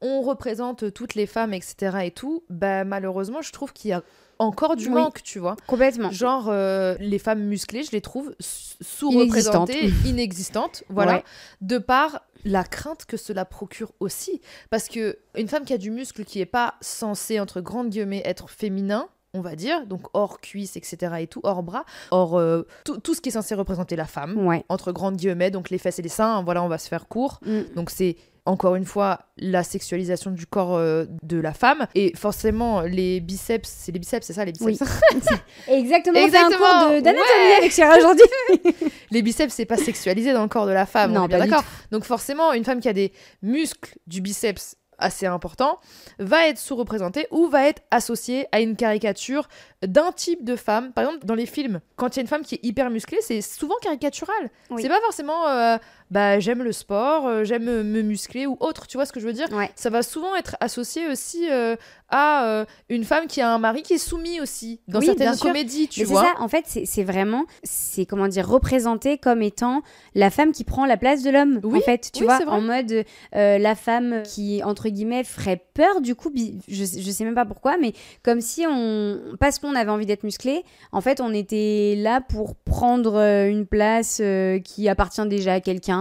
on 0.00 0.22
représente 0.22 0.92
toutes 0.92 1.14
les 1.14 1.26
femmes, 1.26 1.52
etc. 1.54 1.98
et 2.04 2.10
tout. 2.10 2.44
Bah, 2.50 2.84
malheureusement, 2.84 3.42
je 3.42 3.52
trouve 3.52 3.72
qu'il 3.72 3.90
y 3.90 3.92
a 3.92 4.02
encore 4.38 4.76
du 4.76 4.86
Oui. 4.86 4.94
manque, 4.94 5.22
tu 5.24 5.38
vois. 5.40 5.56
Complètement. 5.66 6.10
Genre, 6.12 6.48
euh, 6.48 6.94
les 7.00 7.18
femmes 7.18 7.42
musclées, 7.42 7.82
je 7.82 7.90
les 7.90 8.00
trouve 8.00 8.32
sous-représentées, 8.80 9.90
inexistantes, 10.06 10.84
voilà, 10.88 11.14
Ouais. 11.16 11.24
de 11.60 11.78
par 11.78 12.22
la 12.44 12.64
crainte 12.64 13.04
que 13.04 13.16
cela 13.16 13.44
procure 13.44 13.92
aussi. 14.00 14.40
Parce 14.70 14.88
que 14.88 15.18
une 15.36 15.48
femme 15.48 15.64
qui 15.64 15.72
a 15.72 15.78
du 15.78 15.90
muscle 15.90 16.24
qui 16.24 16.40
est 16.40 16.46
pas 16.46 16.74
censée, 16.80 17.40
entre 17.40 17.60
grandes 17.60 17.90
guillemets, 17.90 18.22
être 18.24 18.48
féminin, 18.48 19.08
on 19.34 19.40
va 19.40 19.56
dire, 19.56 19.86
donc 19.86 20.06
hors 20.14 20.40
cuisse, 20.40 20.76
etc. 20.76 21.14
et 21.20 21.26
tout, 21.26 21.40
hors 21.42 21.62
bras, 21.62 21.84
hors 22.12 22.38
euh, 22.38 22.62
tout, 22.84 22.98
tout 22.98 23.14
ce 23.14 23.20
qui 23.20 23.28
est 23.28 23.32
censé 23.32 23.54
représenter 23.54 23.96
la 23.96 24.06
femme, 24.06 24.38
Ouais. 24.46 24.64
entre 24.68 24.92
grandes 24.92 25.16
guillemets, 25.16 25.50
donc 25.50 25.70
les 25.70 25.78
fesses 25.78 25.98
et 25.98 26.02
les 26.02 26.08
seins, 26.08 26.42
voilà, 26.42 26.62
on 26.62 26.68
va 26.68 26.78
se 26.78 26.88
faire 26.88 27.08
court. 27.08 27.40
Mm. 27.44 27.60
Donc 27.74 27.90
c'est 27.90 28.16
encore 28.48 28.74
une 28.76 28.84
fois 28.86 29.20
la 29.36 29.62
sexualisation 29.62 30.30
du 30.30 30.46
corps 30.46 30.76
euh, 30.76 31.04
de 31.22 31.38
la 31.38 31.52
femme 31.52 31.86
et 31.94 32.12
forcément 32.16 32.80
les 32.80 33.20
biceps 33.20 33.68
c'est 33.68 33.92
les 33.92 33.98
biceps 33.98 34.26
c'est 34.26 34.32
ça 34.32 34.44
les 34.44 34.52
biceps 34.52 34.66
Oui. 34.66 34.78
Exactement. 35.68 36.18
Un 36.18 36.24
Exactement. 36.24 36.58
cours 36.58 36.90
de- 36.96 37.00
d'anatomie 37.00 37.18
Ouais. 37.20 37.54
avec 37.58 37.72
Chéra 37.72 37.96
aujourd'hui. 37.98 38.24
les 39.10 39.22
biceps 39.22 39.52
c'est 39.54 39.66
pas 39.66 39.76
sexualisé 39.76 40.32
dans 40.32 40.42
le 40.42 40.48
corps 40.48 40.66
de 40.66 40.72
la 40.72 40.86
femme 40.86 41.12
Non, 41.12 41.22
on 41.22 41.24
est 41.26 41.28
bien 41.28 41.38
d'accord 41.40 41.64
donc 41.92 42.04
forcément 42.04 42.52
une 42.52 42.64
femme 42.64 42.80
qui 42.80 42.88
a 42.88 42.92
des 42.92 43.12
muscles 43.42 43.94
du 44.06 44.20
biceps 44.20 44.76
assez 45.00 45.26
importants 45.26 45.78
va 46.18 46.48
être 46.48 46.58
sous-représentée 46.58 47.28
ou 47.30 47.46
va 47.46 47.68
être 47.68 47.82
associée 47.92 48.46
à 48.50 48.58
une 48.60 48.74
caricature 48.74 49.46
d'un 49.86 50.10
type 50.10 50.44
de 50.44 50.56
femme 50.56 50.92
par 50.92 51.04
exemple 51.04 51.24
dans 51.24 51.36
les 51.36 51.46
films 51.46 51.78
quand 51.94 52.08
il 52.08 52.16
y 52.16 52.18
a 52.18 52.22
une 52.22 52.28
femme 52.28 52.42
qui 52.42 52.56
est 52.56 52.64
hyper 52.64 52.90
musclée 52.90 53.18
c'est 53.20 53.40
souvent 53.40 53.76
caricatural 53.80 54.50
Oui. 54.70 54.82
c'est 54.82 54.88
pas 54.88 55.00
forcément 55.00 55.46
euh, 55.46 55.76
bah 56.10 56.38
j'aime 56.40 56.62
le 56.62 56.72
sport 56.72 57.26
euh, 57.26 57.44
j'aime 57.44 57.64
me 57.64 58.02
muscler 58.02 58.46
ou 58.46 58.56
autre 58.60 58.86
tu 58.86 58.96
vois 58.96 59.06
ce 59.06 59.12
que 59.12 59.20
je 59.20 59.26
veux 59.26 59.32
dire? 59.32 59.46
Ouais. 59.52 59.70
ça 59.76 59.90
va 59.90 60.02
souvent 60.02 60.34
être 60.36 60.56
associé 60.60 61.06
aussi 61.08 61.48
euh, 61.50 61.76
à 62.10 62.46
euh, 62.46 62.64
une 62.88 63.04
femme 63.04 63.26
qui 63.26 63.40
a 63.40 63.52
un 63.52 63.58
mari 63.58 63.82
qui 63.82 63.94
est 63.94 63.98
soumis 63.98 64.40
aussi 64.40 64.80
dans 64.88 65.00
Oui, 65.00 65.06
certaines 65.06 65.36
comédies 65.36 65.88
tu 65.88 66.00
Mais 66.00 66.06
c'est 66.06 66.12
vois 66.12 66.22
ça, 66.22 66.34
en 66.40 66.48
fait, 66.48 66.64
c'est 66.66 67.04
vraiment, 67.04 67.44
c'est 67.62 68.06
comment 68.06 68.28
dire, 68.28 68.48
représenté 68.48 69.18
comme 69.18 69.42
étant 69.42 69.82
la 70.14 70.30
femme 70.30 70.52
qui 70.52 70.64
prend 70.64 70.86
la 70.86 70.96
place 70.96 71.22
de 71.22 71.30
l'homme. 71.30 71.60
Oui, 71.62 71.78
en 71.78 71.82
fait, 71.82 72.10
tu 72.12 72.20
oui, 72.24 72.26
vois, 72.26 72.40
en 72.50 72.60
mode 72.62 73.04
euh, 73.36 73.58
la 73.58 73.74
femme 73.74 74.22
qui, 74.24 74.62
entre 74.64 74.88
guillemets, 74.88 75.22
ferait 75.24 75.62
peur, 75.74 76.00
du 76.00 76.14
coup, 76.14 76.32
je, 76.34 76.84
je 76.84 77.10
sais 77.10 77.24
même 77.24 77.34
pas 77.34 77.44
pourquoi, 77.44 77.76
mais 77.76 77.92
comme 78.22 78.40
si 78.40 78.64
on, 78.66 79.20
parce 79.38 79.58
qu'on 79.58 79.74
avait 79.74 79.90
envie 79.90 80.06
d'être 80.06 80.24
musclé, 80.24 80.64
en 80.92 81.02
fait, 81.02 81.20
on 81.20 81.34
était 81.34 81.94
là 81.98 82.22
pour 82.22 82.54
prendre 82.56 83.16
euh, 83.16 83.48
une 83.50 83.66
place 83.66 84.18
euh, 84.22 84.58
qui 84.60 84.88
appartient 84.88 85.26
déjà 85.26 85.54
à 85.54 85.60
quelqu'un, 85.60 85.97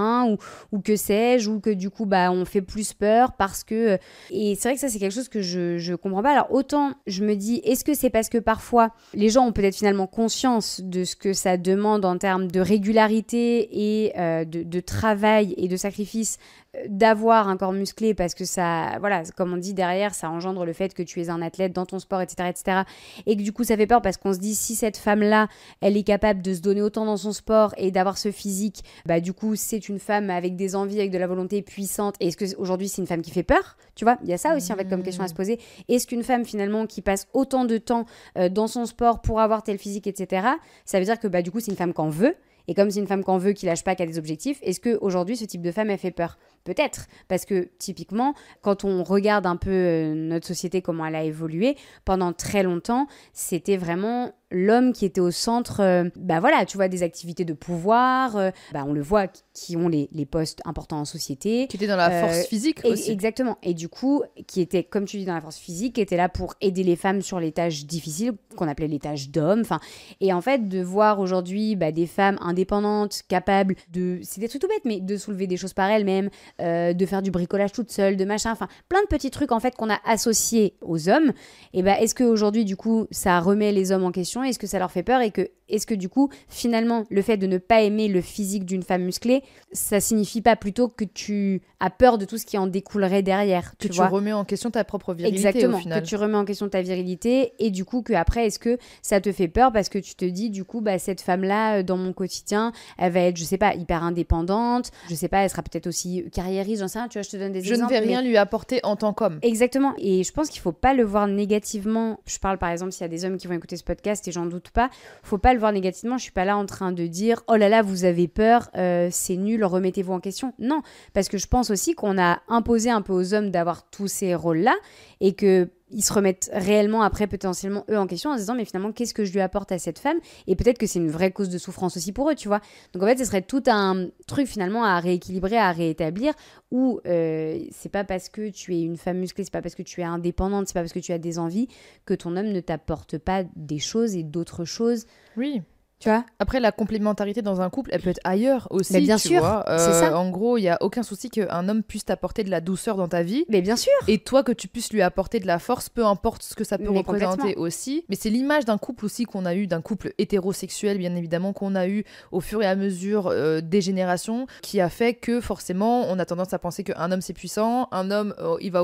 ou, 0.71 0.79
que 0.79 0.95
sais-je, 0.95 1.49
ou 1.49 1.59
que 1.59 1.69
du 1.69 1.89
coup, 1.89 2.05
bah, 2.05 2.31
on 2.31 2.45
fait 2.45 2.61
plus 2.61 2.93
peur 2.93 3.33
parce 3.33 3.63
que. 3.63 3.97
Et 4.29 4.55
c'est 4.55 4.69
vrai 4.69 4.75
que 4.75 4.81
ça, 4.81 4.89
c'est 4.89 4.99
quelque 4.99 5.13
chose 5.13 5.29
que 5.29 5.41
je, 5.41 5.77
je 5.77 5.95
comprends 5.95 6.23
pas. 6.23 6.31
Alors, 6.31 6.51
autant 6.51 6.91
je 7.05 7.23
me 7.23 7.35
dis, 7.35 7.61
est-ce 7.63 7.83
que 7.83 7.93
c'est 7.93 8.09
parce 8.09 8.29
que 8.29 8.37
parfois 8.37 8.91
les 9.13 9.29
gens 9.29 9.47
ont 9.47 9.51
peut-être 9.51 9.75
finalement 9.75 10.07
conscience 10.07 10.81
de 10.81 11.03
ce 11.03 11.15
que 11.15 11.33
ça 11.33 11.57
demande 11.57 12.05
en 12.05 12.17
termes 12.17 12.49
de 12.49 12.59
régularité 12.59 13.69
et 13.71 14.13
euh, 14.17 14.45
de, 14.45 14.79
travail 14.79 15.53
et 15.57 15.67
de 15.67 15.75
sacrifice 15.75 16.37
euh, 16.37 16.66
d'avoir 16.87 17.47
un 17.47 17.57
corps 17.57 17.73
musclé 17.73 18.13
parce 18.13 18.33
que 18.33 18.45
ça, 18.45 18.97
voilà, 18.99 19.23
comme 19.35 19.53
on 19.53 19.57
dit 19.57 19.73
derrière, 19.73 20.13
ça 20.13 20.29
engendre 20.29 20.65
le 20.65 20.73
fait 20.73 20.93
que 20.93 21.03
tu 21.03 21.21
es 21.21 21.29
un 21.29 21.41
athlète 21.41 21.73
dans 21.73 21.85
ton 21.85 21.99
sport, 21.99 22.21
etc., 22.21 22.49
etc. 22.49 22.81
Et 23.25 23.35
que 23.35 23.41
du 23.41 23.51
coup, 23.51 23.63
ça 23.63 23.75
fait 23.77 23.87
peur 23.87 24.01
parce 24.01 24.17
qu'on 24.17 24.33
se 24.33 24.39
dit 24.39 24.55
si 24.55 24.75
cette 24.75 24.97
femme-là, 24.97 25.47
elle 25.81 25.97
est 25.97 26.03
capable 26.03 26.41
de 26.41 26.53
se 26.53 26.61
donner 26.61 26.81
autant 26.81 27.05
dans 27.05 27.17
son 27.17 27.31
sport 27.31 27.73
et 27.77 27.91
d'avoir 27.91 28.17
ce 28.17 28.31
physique, 28.31 28.83
bah 29.05 29.19
du 29.19 29.33
coup, 29.33 29.55
c'est 29.55 29.89
une 29.89 29.99
femme 29.99 30.29
avec 30.29 30.55
des 30.55 30.75
envies, 30.75 30.99
avec 30.99 31.11
de 31.11 31.17
la 31.17 31.27
volonté 31.27 31.61
puissante. 31.61 32.15
Et 32.19 32.27
est-ce 32.27 32.37
que 32.37 32.57
aujourd'hui 32.57 32.87
c'est 32.87 33.01
une 33.01 33.07
femme 33.07 33.21
qui 33.21 33.31
fait 33.31 33.43
peur? 33.43 33.77
Tu 33.95 34.05
vois, 34.05 34.17
il 34.23 34.29
y 34.29 34.33
a 34.33 34.37
ça 34.37 34.55
aussi 34.55 34.71
en 34.71 34.75
fait 34.75 34.87
comme 34.87 35.03
question 35.03 35.23
à 35.23 35.27
se 35.27 35.33
poser. 35.33 35.59
Est-ce 35.87 36.07
qu'une 36.07 36.23
femme 36.23 36.45
finalement 36.45 36.85
qui 36.85 37.01
passe 37.01 37.27
autant 37.33 37.65
de 37.65 37.77
temps 37.77 38.05
euh, 38.37 38.49
dans 38.49 38.67
son 38.67 38.85
sport 38.85 39.21
pour 39.21 39.39
avoir 39.39 39.63
tel 39.63 39.77
physique, 39.77 40.07
etc., 40.07 40.47
ça 40.85 40.99
veut 40.99 41.05
dire 41.05 41.19
que 41.19 41.27
bah 41.27 41.41
du 41.41 41.51
coup 41.51 41.59
c'est 41.59 41.71
une 41.71 41.77
femme 41.77 41.93
qu'en 41.93 42.09
veut. 42.09 42.35
Et 42.67 42.73
comme 42.73 42.89
c'est 42.91 42.99
une 42.99 43.07
femme 43.07 43.23
qu'en 43.23 43.37
veut, 43.37 43.53
qui 43.53 43.65
lâche 43.65 43.83
pas, 43.83 43.95
qui 43.95 44.03
a 44.03 44.05
des 44.05 44.17
objectifs, 44.17 44.59
est-ce 44.61 44.79
que 44.79 44.97
aujourd'hui 45.01 45.37
ce 45.37 45.45
type 45.45 45.61
de 45.61 45.71
femme 45.71 45.89
elle 45.89 45.97
fait 45.97 46.11
peur? 46.11 46.37
Peut-être, 46.63 47.07
parce 47.29 47.45
que 47.45 47.69
typiquement, 47.79 48.33
quand 48.61 48.83
on 48.83 49.03
regarde 49.03 49.45
un 49.45 49.55
peu 49.55 49.69
euh, 49.69 50.13
notre 50.13 50.45
société, 50.45 50.81
comment 50.81 51.05
elle 51.05 51.15
a 51.15 51.23
évolué, 51.23 51.77
pendant 52.03 52.33
très 52.33 52.63
longtemps, 52.63 53.07
c'était 53.31 53.77
vraiment 53.77 54.33
l'homme 54.51 54.93
qui 54.93 55.05
était 55.05 55.19
au 55.21 55.31
centre, 55.31 55.81
euh, 55.81 56.05
bah 56.15 56.39
voilà, 56.39 56.65
tu 56.65 56.77
vois, 56.77 56.87
des 56.87 57.03
activités 57.03 57.43
de 57.45 57.53
pouvoir, 57.53 58.35
euh, 58.37 58.51
bah 58.73 58.85
on 58.87 58.93
le 58.93 59.01
voit, 59.01 59.27
qui- 59.53 59.75
ont 59.75 59.89
les, 59.89 60.07
les 60.11 60.25
postes 60.25 60.61
importants 60.65 60.99
en 60.99 61.05
société. 61.05 61.67
qui 61.67 61.75
était 61.77 61.87
dans 61.87 61.95
la 61.97 62.09
Euh, 62.09 62.21
force 62.21 62.47
physique 62.47 62.79
Et- 62.83 62.91
aussi 62.91 63.11
exactement. 63.11 63.57
Et 63.63 63.73
du 63.73 63.89
coup, 63.89 64.23
qui 64.47 64.61
était, 64.61 64.83
comme 64.83 65.05
tu 65.05 65.17
dis, 65.17 65.25
dans 65.25 65.33
la 65.33 65.41
force 65.41 65.57
physique, 65.57 65.95
qui 65.95 66.01
était 66.01 66.15
là 66.17 66.29
pour 66.29 66.55
aider 66.61 66.83
les 66.83 66.95
femmes 66.95 67.21
sur 67.21 67.39
les 67.39 67.51
tâches 67.51 67.85
difficiles, 67.85 68.33
qu'on 68.55 68.67
appelait 68.67 68.87
les 68.87 68.99
tâches 68.99 69.29
d'hommes. 69.29 69.61
Enfin, 69.61 69.79
et 70.21 70.31
en 70.33 70.41
fait, 70.41 70.67
de 70.69 70.81
voir 70.81 71.19
aujourd'hui 71.19 71.75
bah, 71.75 71.91
des 71.91 72.07
femmes 72.07 72.37
indépendantes, 72.41 73.21
capables 73.27 73.75
de. 73.91 74.19
C'est 74.23 74.39
des 74.41 74.47
trucs 74.47 74.61
tout 74.61 74.67
bêtes, 74.67 74.85
mais 74.85 74.99
de 74.99 75.17
soulever 75.17 75.47
des 75.47 75.57
choses 75.57 75.73
par 75.73 75.89
elles-mêmes, 75.89 76.29
euh, 76.61 76.93
de 76.93 77.05
faire 77.05 77.21
du 77.21 77.31
bricolage 77.31 77.71
toute 77.71 77.91
seule, 77.91 78.15
de 78.17 78.25
machin. 78.25 78.51
Enfin, 78.51 78.67
plein 78.89 79.01
de 79.01 79.07
petits 79.07 79.31
trucs, 79.31 79.51
en 79.51 79.59
fait, 79.59 79.75
qu'on 79.75 79.89
a 79.89 79.99
associés 80.05 80.75
aux 80.81 81.09
hommes. 81.09 81.33
Et 81.73 81.83
ben, 81.83 81.95
est-ce 81.99 82.15
qu'aujourd'hui, 82.15 82.63
du 82.65 82.75
coup, 82.75 83.07
ça 83.11 83.39
remet 83.39 83.71
les 83.71 83.91
hommes 83.91 84.03
en 84.05 84.11
question 84.11 84.36
Est-ce 84.43 84.59
que 84.59 84.67
ça 84.67 84.79
leur 84.79 84.91
fait 84.91 85.03
peur 85.03 85.21
Et 85.21 85.31
que, 85.31 85.49
est-ce 85.69 85.85
que, 85.85 85.93
du 85.93 86.09
coup, 86.09 86.29
finalement, 86.47 87.03
le 87.09 87.21
fait 87.21 87.37
de 87.37 87.47
ne 87.47 87.57
pas 87.57 87.81
aimer 87.81 88.07
le 88.07 88.21
physique 88.21 88.65
d'une 88.65 88.83
femme 88.83 89.03
musclée, 89.03 89.43
ça 89.71 89.99
signifie 89.99 90.41
pas 90.41 90.55
plutôt 90.55 90.87
que 90.87 91.03
tu 91.05 91.61
as 91.79 91.89
peur 91.89 92.17
de 92.17 92.25
tout 92.25 92.37
ce 92.37 92.45
qui 92.45 92.57
en 92.57 92.67
découlerait 92.67 93.21
derrière 93.21 93.71
que 93.71 93.77
tu 93.77 93.89
tu 93.89 93.97
vois? 93.97 94.07
remets 94.07 94.33
en 94.33 94.45
question 94.45 94.71
ta 94.71 94.83
propre 94.83 95.13
virilité 95.13 95.47
Exactement, 95.47 95.77
au 95.77 95.79
final 95.81 96.01
que 96.01 96.07
tu 96.07 96.15
remets 96.15 96.37
en 96.37 96.45
question 96.45 96.67
ta 96.69 96.81
virilité 96.81 97.53
et 97.59 97.69
du 97.69 97.85
coup 97.85 98.01
que 98.01 98.13
après 98.13 98.47
est-ce 98.47 98.57
que 98.57 98.79
ça 99.03 99.21
te 99.21 99.31
fait 99.31 99.47
peur 99.47 99.71
parce 99.71 99.87
que 99.89 99.99
tu 99.99 100.15
te 100.15 100.25
dis 100.25 100.49
du 100.49 100.63
coup 100.65 100.81
bah 100.81 100.97
cette 100.97 101.21
femme 101.21 101.43
là 101.43 101.83
dans 101.83 101.97
mon 101.97 102.13
quotidien 102.13 102.71
elle 102.97 103.11
va 103.11 103.19
être 103.19 103.37
je 103.37 103.43
sais 103.43 103.59
pas 103.59 103.75
hyper 103.75 104.01
indépendante 104.03 104.89
je 105.07 105.13
sais 105.13 105.27
pas 105.27 105.43
elle 105.43 105.51
sera 105.51 105.61
peut-être 105.61 105.85
aussi 105.85 106.25
carriériste 106.33 106.81
j'en 106.81 106.87
sais 106.87 106.97
rien 106.97 107.07
tu 107.09 107.19
vois 107.19 107.23
je 107.23 107.29
te 107.29 107.37
donne 107.37 107.51
des 107.51 107.61
je 107.61 107.69
ne 107.69 107.73
exemples 107.75 107.93
vais 107.93 108.01
mais- 108.01 108.07
rien 108.07 108.21
lui 108.23 108.37
apporter 108.37 108.79
en 108.83 108.95
tant 108.95 109.13
qu'homme 109.13 109.37
Exactement. 109.43 109.93
Et 109.99 110.23
je 110.23 110.31
pense 110.31 110.49
qu'il 110.49 110.61
faut 110.61 110.71
pas 110.71 110.95
le 110.95 111.03
voir 111.03 111.27
négativement. 111.27 112.19
Je 112.25 112.39
parle 112.39 112.57
par 112.57 112.69
exemple 112.69 112.91
s'il 112.91 113.01
y 113.01 113.05
a 113.05 113.07
des 113.09 113.23
hommes 113.25 113.37
qui 113.37 113.47
vont 113.47 113.53
écouter 113.53 113.77
ce 113.77 113.83
podcast 113.83 114.26
et 114.27 114.31
j'en 114.31 114.45
doute 114.45 114.69
pas. 114.69 114.89
Faut 115.23 115.37
pas 115.37 115.53
le 115.53 115.59
voir 115.59 115.71
négativement. 115.71 116.17
Je 116.17 116.23
suis 116.23 116.31
pas 116.31 116.45
là 116.45 116.57
en 116.57 116.65
train 116.65 116.91
de 116.91 117.07
dire 117.07 117.43
oh 117.47 117.55
là 117.55 117.69
là 117.69 117.81
vous 117.81 118.05
avez 118.05 118.27
peur, 118.27 118.69
euh, 118.75 119.09
c'est 119.11 119.37
nul, 119.37 119.63
remettez-vous 119.63 120.13
en 120.13 120.19
question. 120.19 120.53
Non, 120.59 120.81
parce 121.13 121.29
que 121.29 121.37
je 121.37 121.47
pense 121.47 121.69
aussi 121.71 121.95
qu'on 121.95 122.17
a 122.17 122.39
imposé 122.47 122.89
un 122.89 123.01
peu 123.01 123.13
aux 123.13 123.33
hommes 123.33 123.51
d'avoir 123.51 123.89
tous 123.89 124.07
ces 124.07 124.35
rôles-là 124.35 124.75
et 125.21 125.33
que 125.33 125.69
ils 125.89 126.03
se 126.03 126.11
remettent 126.13 126.49
réellement 126.53 127.01
après 127.01 127.27
potentiellement 127.27 127.85
eux 127.89 127.97
en 127.97 128.07
question 128.07 128.31
en 128.31 128.33
se 128.35 128.39
disant 128.39 128.55
mais 128.55 128.65
finalement 128.65 128.91
qu'est-ce 128.91 129.13
que 129.13 129.25
je 129.25 129.31
lui 129.31 129.41
apporte 129.41 129.71
à 129.71 129.79
cette 129.79 129.99
femme? 129.99 130.17
Et 130.47 130.55
peut-être 130.55 130.77
que 130.77 130.87
c'est 130.87 130.99
une 130.99 131.09
vraie 131.09 131.31
cause 131.31 131.49
de 131.49 131.57
souffrance 131.57 131.97
aussi 131.97 132.11
pour 132.11 132.29
eux 132.29 132.35
tu 132.35 132.47
vois. 132.47 132.61
Donc 132.93 133.03
en 133.03 133.05
fait 133.05 133.17
ce 133.17 133.25
serait 133.25 133.41
tout 133.41 133.63
un 133.67 134.07
truc 134.27 134.47
finalement 134.47 134.83
à 134.83 134.99
rééquilibrer 134.99 135.57
à 135.57 135.71
réétablir 135.71 136.33
où 136.71 136.99
euh, 137.05 137.59
c'est 137.71 137.91
pas 137.91 138.03
parce 138.03 138.29
que 138.29 138.49
tu 138.49 138.75
es 138.75 138.81
une 138.81 138.97
femme 138.97 139.17
musclée, 139.17 139.43
c'est 139.43 139.51
pas 139.51 139.61
parce 139.61 139.75
que 139.75 139.83
tu 139.83 140.01
es 140.01 140.05
indépendante, 140.05 140.67
c'est 140.67 140.73
pas 140.73 140.81
parce 140.81 140.93
que 140.93 140.99
tu 140.99 141.13
as 141.13 141.19
des 141.19 141.39
envies 141.39 141.67
que 142.05 142.13
ton 142.13 142.35
homme 142.35 142.51
ne 142.51 142.59
t'apporte 142.59 143.17
pas 143.17 143.43
des 143.55 143.79
choses 143.79 144.15
et 144.15 144.23
d'autres 144.23 144.65
choses. 144.65 145.05
oui 145.37 145.61
Tu 145.99 146.09
vois? 146.09 146.23
Après, 146.39 146.59
la 146.59 146.71
complémentarité 146.71 147.41
dans 147.41 147.61
un 147.61 147.69
couple, 147.69 147.89
elle 147.91 148.01
peut 148.01 148.11
être 148.11 148.21
ailleurs 148.23 148.67
aussi. 148.69 148.93
Mais 148.93 149.01
bien 149.01 149.17
tu 149.17 149.29
sûr, 149.29 149.39
vois. 149.39 149.63
c'est 149.67 149.93
ça. 149.93 150.17
En 150.17 150.29
gros, 150.29 150.57
il 150.57 150.63
y 150.63 150.69
a 150.69 150.77
aucun 150.81 151.01
souci 151.01 151.29
qu'un 151.29 151.67
homme 151.69 151.81
puisse 151.81 152.05
t'apporter 152.05 152.43
de 152.43 152.51
la 152.51 152.61
douceur 152.61 152.97
dans 152.97 153.07
ta 153.07 153.23
vie. 153.23 153.45
Mais 153.49 153.61
bien 153.61 153.75
sûr 153.75 153.91
Et 154.07 154.19
toi, 154.19 154.43
que 154.43 154.51
tu 154.51 154.67
puisses 154.67 154.93
lui 154.93 155.01
apporter 155.01 155.39
de 155.39 155.47
la 155.47 155.57
force, 155.57 155.89
peu 155.89 156.05
importe 156.05 156.43
ce 156.43 156.55
que 156.55 156.63
ça 156.63 156.77
peut 156.77 156.91
Mais 156.91 156.99
représenter 156.99 157.55
aussi. 157.55 158.05
Mais 158.09 158.15
c'est 158.15 158.29
l'image 158.29 158.65
d'un 158.65 158.77
couple 158.77 159.05
aussi 159.05 159.25
qu'on 159.25 159.45
a 159.45 159.55
eu, 159.55 159.65
d'un 159.65 159.81
couple 159.81 160.13
hétérosexuel, 160.17 160.99
bien 160.99 161.15
évidemment, 161.15 161.53
qu'on 161.53 161.73
a 161.73 161.87
eu 161.87 162.03
au 162.31 162.41
fur 162.41 162.61
et 162.61 162.67
à 162.67 162.75
mesure 162.75 163.27
euh, 163.27 163.61
des 163.61 163.81
générations, 163.81 164.45
qui 164.61 164.79
a 164.81 164.89
fait 164.89 165.15
que 165.15 165.41
forcément, 165.41 166.03
on 166.09 166.19
a 166.19 166.25
tendance 166.25 166.53
à 166.53 166.59
penser 166.59 166.83
qu'un 166.83 167.11
homme 167.11 167.21
c'est 167.21 167.33
puissant, 167.33 167.87
un 167.91 168.11
homme, 168.11 168.35
euh, 168.39 168.57
il 168.61 168.71
va 168.71 168.83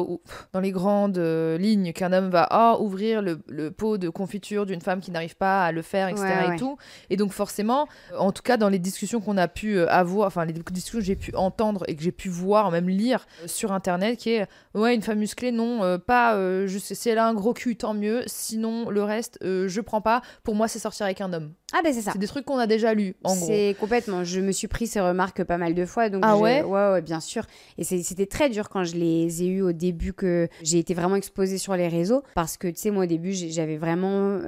dans 0.52 0.60
les 0.60 0.72
grandes 0.72 1.18
euh, 1.18 1.58
lignes, 1.58 1.94
qu'un 1.94 2.12
homme 2.12 2.30
va 2.30 2.48
ah, 2.50 2.78
ouvrir 2.80 3.22
le, 3.22 3.40
le 3.48 3.70
pot 3.70 3.98
de 3.98 4.10
confiture 4.10 4.66
d'une 4.66 4.82
femme 4.82 5.00
qui 5.00 5.12
n'arrive 5.12 5.36
pas 5.36 5.64
à 5.64 5.72
le 5.72 5.82
faire, 5.82 6.08
etc. 6.08 6.24
Ouais, 6.24 6.46
et 6.46 6.50
ouais. 6.50 6.58
tout. 6.58 6.78
Et 7.10 7.18
donc 7.18 7.32
forcément, 7.32 7.88
en 8.18 8.32
tout 8.32 8.42
cas 8.42 8.58
dans 8.58 8.70
les 8.70 8.80
discussions 8.80 9.22
qu'on 9.22 9.38
a 9.38 9.48
pu 9.48 9.78
euh, 9.78 9.88
avoir, 9.90 10.28
enfin 10.28 10.46
les 10.46 10.54
discussions 10.54 11.00
que 11.00 11.06
j'ai 11.06 11.16
pu 11.16 11.36
entendre 11.36 11.84
et 11.88 11.96
que 11.96 12.02
j'ai 12.02 12.12
pu 12.12 12.30
voir, 12.30 12.72
même 12.72 12.90
lire 12.90 13.26
euh, 13.44 13.48
sur 13.48 13.72
internet, 13.72 14.18
qui 14.18 14.32
est 14.32 14.48
ouais 14.74 14.96
une 14.96 15.02
femme 15.02 15.20
musclée, 15.20 15.52
non, 15.52 15.84
euh, 15.84 15.98
pas, 15.98 16.36
je 16.36 16.78
sais, 16.78 16.96
si 16.96 17.10
elle 17.10 17.18
a 17.18 17.28
un 17.28 17.34
gros 17.34 17.54
cul, 17.54 17.76
tant 17.76 17.94
mieux. 17.94 18.24
Sinon 18.28 18.90
le 18.90 19.04
reste, 19.04 19.38
je 19.42 19.82
prends 19.82 20.02
pas. 20.02 20.22
Pour 20.44 20.56
moi, 20.56 20.68
c'est 20.68 20.80
sortir 20.80 21.06
avec 21.06 21.22
un 21.22 21.34
homme. 21.34 21.54
Ah 21.76 21.82
ben 21.84 21.92
c'est 21.92 22.02
ça. 22.02 22.12
C'est 22.14 22.20
des 22.20 22.28
trucs 22.28 22.46
qu'on 22.46 22.60
a 22.60 22.68
déjà 22.68 22.94
lus, 22.94 23.16
en 23.24 23.36
gros. 23.36 23.46
C'est 23.48 23.76
complètement. 23.80 24.24
Je 24.24 24.40
me 24.42 24.52
suis 24.52 24.68
pris 24.68 24.86
ces 24.86 25.00
remarques 25.00 25.44
pas 25.44 25.58
mal 25.58 25.74
de 25.74 25.86
fois, 25.86 26.10
donc 26.10 26.22
ah 26.24 26.38
ouais, 26.38 26.62
ouais, 26.62 26.92
ouais, 26.92 27.02
bien 27.02 27.20
sûr. 27.20 27.46
Et 27.78 27.84
c'était 27.84 28.28
très 28.28 28.50
dur 28.50 28.70
quand 28.70 28.84
je 28.84 28.96
les 28.96 29.44
ai 29.44 29.48
eues 29.48 29.62
au 29.62 29.72
début 29.72 30.14
que 30.14 30.48
j'ai 30.62 30.78
été 30.78 30.94
vraiment 30.94 31.16
exposée 31.16 31.58
sur 31.58 31.76
les 31.76 31.88
réseaux, 31.88 32.24
parce 32.36 32.58
que 32.58 32.68
tu 32.68 32.80
sais 32.80 32.92
moi 32.92 33.04
au 33.04 33.08
début 33.08 33.34
j'avais 33.34 33.78
vraiment 33.78 34.40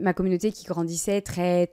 ma 0.00 0.12
communauté 0.12 0.52
qui 0.52 0.66
grandissait 0.66 1.22
très 1.22 1.66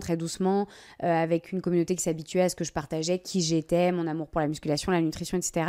très 0.00 0.16
doucement, 0.16 0.66
avec 1.00 1.52
une 1.52 1.60
communauté 1.60 1.94
qui 1.94 2.02
s'habituait 2.02 2.42
à 2.42 2.48
ce 2.48 2.56
que 2.56 2.64
je 2.64 2.72
partageais, 2.72 3.18
qui 3.18 3.40
j'étais, 3.40 3.92
mon 3.92 4.06
amour 4.06 4.28
pour 4.28 4.40
la 4.40 4.48
musculation, 4.48 4.92
la 4.92 5.00
nutrition, 5.00 5.38
etc. 5.38 5.66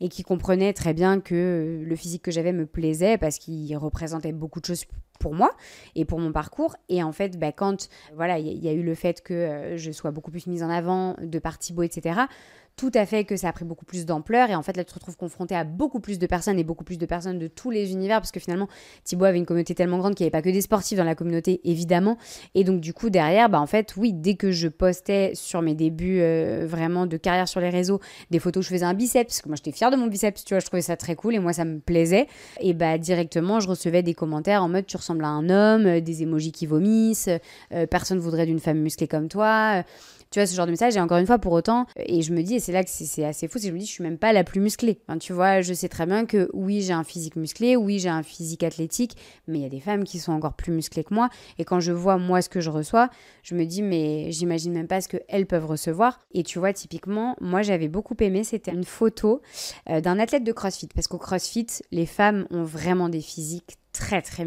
Et 0.00 0.08
qui 0.08 0.22
comprenait 0.22 0.72
très 0.72 0.94
bien 0.94 1.20
que 1.20 1.82
le 1.84 1.96
physique 1.96 2.22
que 2.22 2.30
j'avais 2.30 2.52
me 2.52 2.66
plaisait 2.66 3.18
parce 3.18 3.38
qu'il 3.38 3.76
représentait 3.76 4.32
beaucoup 4.32 4.60
de 4.60 4.66
choses 4.66 4.84
pour 5.18 5.34
moi 5.34 5.50
et 5.94 6.04
pour 6.04 6.18
mon 6.18 6.32
parcours. 6.32 6.76
Et 6.88 7.02
en 7.02 7.12
fait, 7.12 7.38
bah, 7.38 7.52
quand 7.52 7.88
voilà, 8.14 8.38
il 8.38 8.64
y, 8.64 8.68
a 8.68 8.72
eu 8.72 8.82
le 8.82 8.94
fait 8.94 9.22
que 9.22 9.34
euh, 9.34 9.76
je 9.76 9.90
sois 9.90 10.10
beaucoup 10.10 10.30
plus 10.30 10.46
mise 10.46 10.62
en 10.62 10.70
avant 10.70 11.16
de 11.20 11.38
par 11.38 11.58
Thibaut, 11.58 11.82
etc., 11.82 12.20
tout 12.76 12.90
à 12.94 13.06
fait 13.06 13.24
que 13.24 13.36
ça 13.36 13.48
a 13.48 13.52
pris 13.52 13.64
beaucoup 13.64 13.86
plus 13.86 14.04
d'ampleur. 14.04 14.50
Et 14.50 14.54
en 14.54 14.62
fait, 14.62 14.76
là, 14.76 14.84
tu 14.84 14.90
te 14.90 14.94
retrouves 14.94 15.16
confronté 15.16 15.54
à 15.54 15.64
beaucoup 15.64 15.98
plus 15.98 16.18
de 16.18 16.26
personnes 16.26 16.58
et 16.58 16.64
beaucoup 16.64 16.84
plus 16.84 16.98
de 16.98 17.06
personnes 17.06 17.38
de 17.38 17.48
tous 17.48 17.70
les 17.70 17.92
univers, 17.92 18.20
parce 18.20 18.30
que 18.30 18.40
finalement, 18.40 18.68
Thibaut 19.04 19.24
avait 19.24 19.38
une 19.38 19.46
communauté 19.46 19.74
tellement 19.74 19.98
grande 19.98 20.14
qu'il 20.14 20.24
n'y 20.24 20.28
avait 20.28 20.42
pas 20.42 20.42
que 20.42 20.52
des 20.52 20.60
sportifs 20.60 20.98
dans 20.98 21.04
la 21.04 21.14
communauté, 21.14 21.60
évidemment. 21.64 22.18
Et 22.54 22.64
donc, 22.64 22.80
du 22.80 22.92
coup, 22.92 23.08
derrière, 23.08 23.48
bah, 23.48 23.60
en 23.60 23.66
fait, 23.66 23.94
oui, 23.96 24.12
dès 24.12 24.34
que 24.34 24.50
je 24.50 24.68
postais 24.68 25.32
sur 25.34 25.62
mes 25.62 25.74
débuts 25.74 26.20
euh, 26.20 26.66
vraiment 26.68 27.06
de 27.06 27.16
carrière 27.16 27.48
sur 27.48 27.60
les 27.60 27.70
réseaux, 27.70 28.00
des 28.30 28.38
photos 28.38 28.60
où 28.60 28.68
je 28.68 28.74
faisais 28.74 28.84
un 28.84 28.94
biceps, 28.94 29.26
parce 29.26 29.40
que 29.40 29.48
moi, 29.48 29.56
j'étais 29.56 29.72
fière 29.72 29.90
de 29.90 29.96
mon 29.96 30.06
biceps, 30.06 30.44
tu 30.44 30.52
vois, 30.52 30.60
je 30.60 30.66
trouvais 30.66 30.82
ça 30.82 30.96
très 30.96 31.14
cool 31.14 31.34
et 31.34 31.38
moi, 31.38 31.54
ça 31.54 31.64
me 31.64 31.78
plaisait. 31.78 32.26
Et 32.60 32.74
bah, 32.74 32.98
directement, 32.98 33.58
je 33.58 33.68
recevais 33.68 34.02
des 34.02 34.14
commentaires 34.14 34.62
en 34.62 34.68
mode 34.68 34.86
tu 34.86 34.98
ressembles 34.98 35.24
à 35.24 35.28
un 35.28 35.48
homme, 35.48 35.86
euh, 35.86 36.00
des 36.00 36.22
émojis 36.22 36.52
qui 36.52 36.66
vomissent, 36.66 37.30
euh, 37.72 37.86
personne 37.86 38.18
voudrait 38.18 38.46
d'une 38.46 38.60
femme 38.60 38.78
musclée 38.78 39.08
comme 39.08 39.28
toi. 39.28 39.82
Tu 40.30 40.38
vois, 40.38 40.46
ce 40.46 40.54
genre 40.54 40.66
de 40.66 40.72
message. 40.72 40.96
Et 40.96 41.00
encore 41.00 41.18
une 41.18 41.26
fois, 41.26 41.38
pour 41.38 41.52
autant, 41.52 41.86
et 41.96 42.22
je 42.22 42.32
me 42.32 42.42
dis, 42.42 42.56
et 42.56 42.60
c'est 42.60 42.72
là 42.72 42.82
que 42.82 42.90
c'est 42.90 43.24
assez 43.24 43.48
fou, 43.48 43.58
c'est 43.58 43.64
que 43.64 43.68
je 43.68 43.74
me 43.74 43.78
dis, 43.78 43.86
je 43.86 43.92
suis 43.92 44.02
même 44.02 44.18
pas 44.18 44.32
la 44.32 44.44
plus 44.44 44.60
musclée. 44.60 45.00
Tu 45.20 45.32
vois, 45.32 45.60
je 45.60 45.72
sais 45.72 45.88
très 45.88 46.06
bien 46.06 46.26
que 46.26 46.50
oui, 46.52 46.82
j'ai 46.82 46.92
un 46.92 47.04
physique 47.04 47.36
musclé, 47.36 47.76
oui, 47.76 47.98
j'ai 47.98 48.08
un 48.08 48.22
physique 48.22 48.62
athlétique, 48.62 49.16
mais 49.46 49.58
il 49.58 49.62
y 49.62 49.66
a 49.66 49.70
des 49.70 49.80
femmes 49.80 50.04
qui 50.04 50.18
sont 50.18 50.32
encore 50.32 50.54
plus 50.54 50.72
musclées 50.72 51.04
que 51.04 51.14
moi. 51.14 51.28
Et 51.58 51.64
quand 51.64 51.80
je 51.80 51.92
vois, 51.92 52.18
moi, 52.18 52.42
ce 52.42 52.48
que 52.48 52.60
je 52.60 52.70
reçois, 52.70 53.08
je 53.42 53.54
me 53.54 53.64
dis, 53.64 53.82
mais 53.82 54.30
j'imagine 54.32 54.72
même 54.72 54.88
pas 54.88 55.00
ce 55.00 55.08
qu'elles 55.08 55.46
peuvent 55.46 55.66
recevoir. 55.66 56.18
Et 56.32 56.42
tu 56.42 56.58
vois, 56.58 56.72
typiquement, 56.72 57.36
moi, 57.40 57.62
j'avais 57.62 57.88
beaucoup 57.88 58.16
aimé, 58.20 58.44
c'était 58.44 58.72
une 58.72 58.84
photo 58.84 59.40
euh, 59.88 60.00
d'un 60.00 60.18
athlète 60.18 60.44
de 60.44 60.52
CrossFit. 60.52 60.88
Parce 60.94 61.06
qu'au 61.06 61.18
CrossFit, 61.18 61.66
les 61.90 62.06
femmes 62.06 62.46
ont 62.50 62.64
vraiment 62.64 63.08
des 63.08 63.20
physiques 63.20 63.76
très 63.92 64.20
très 64.20 64.44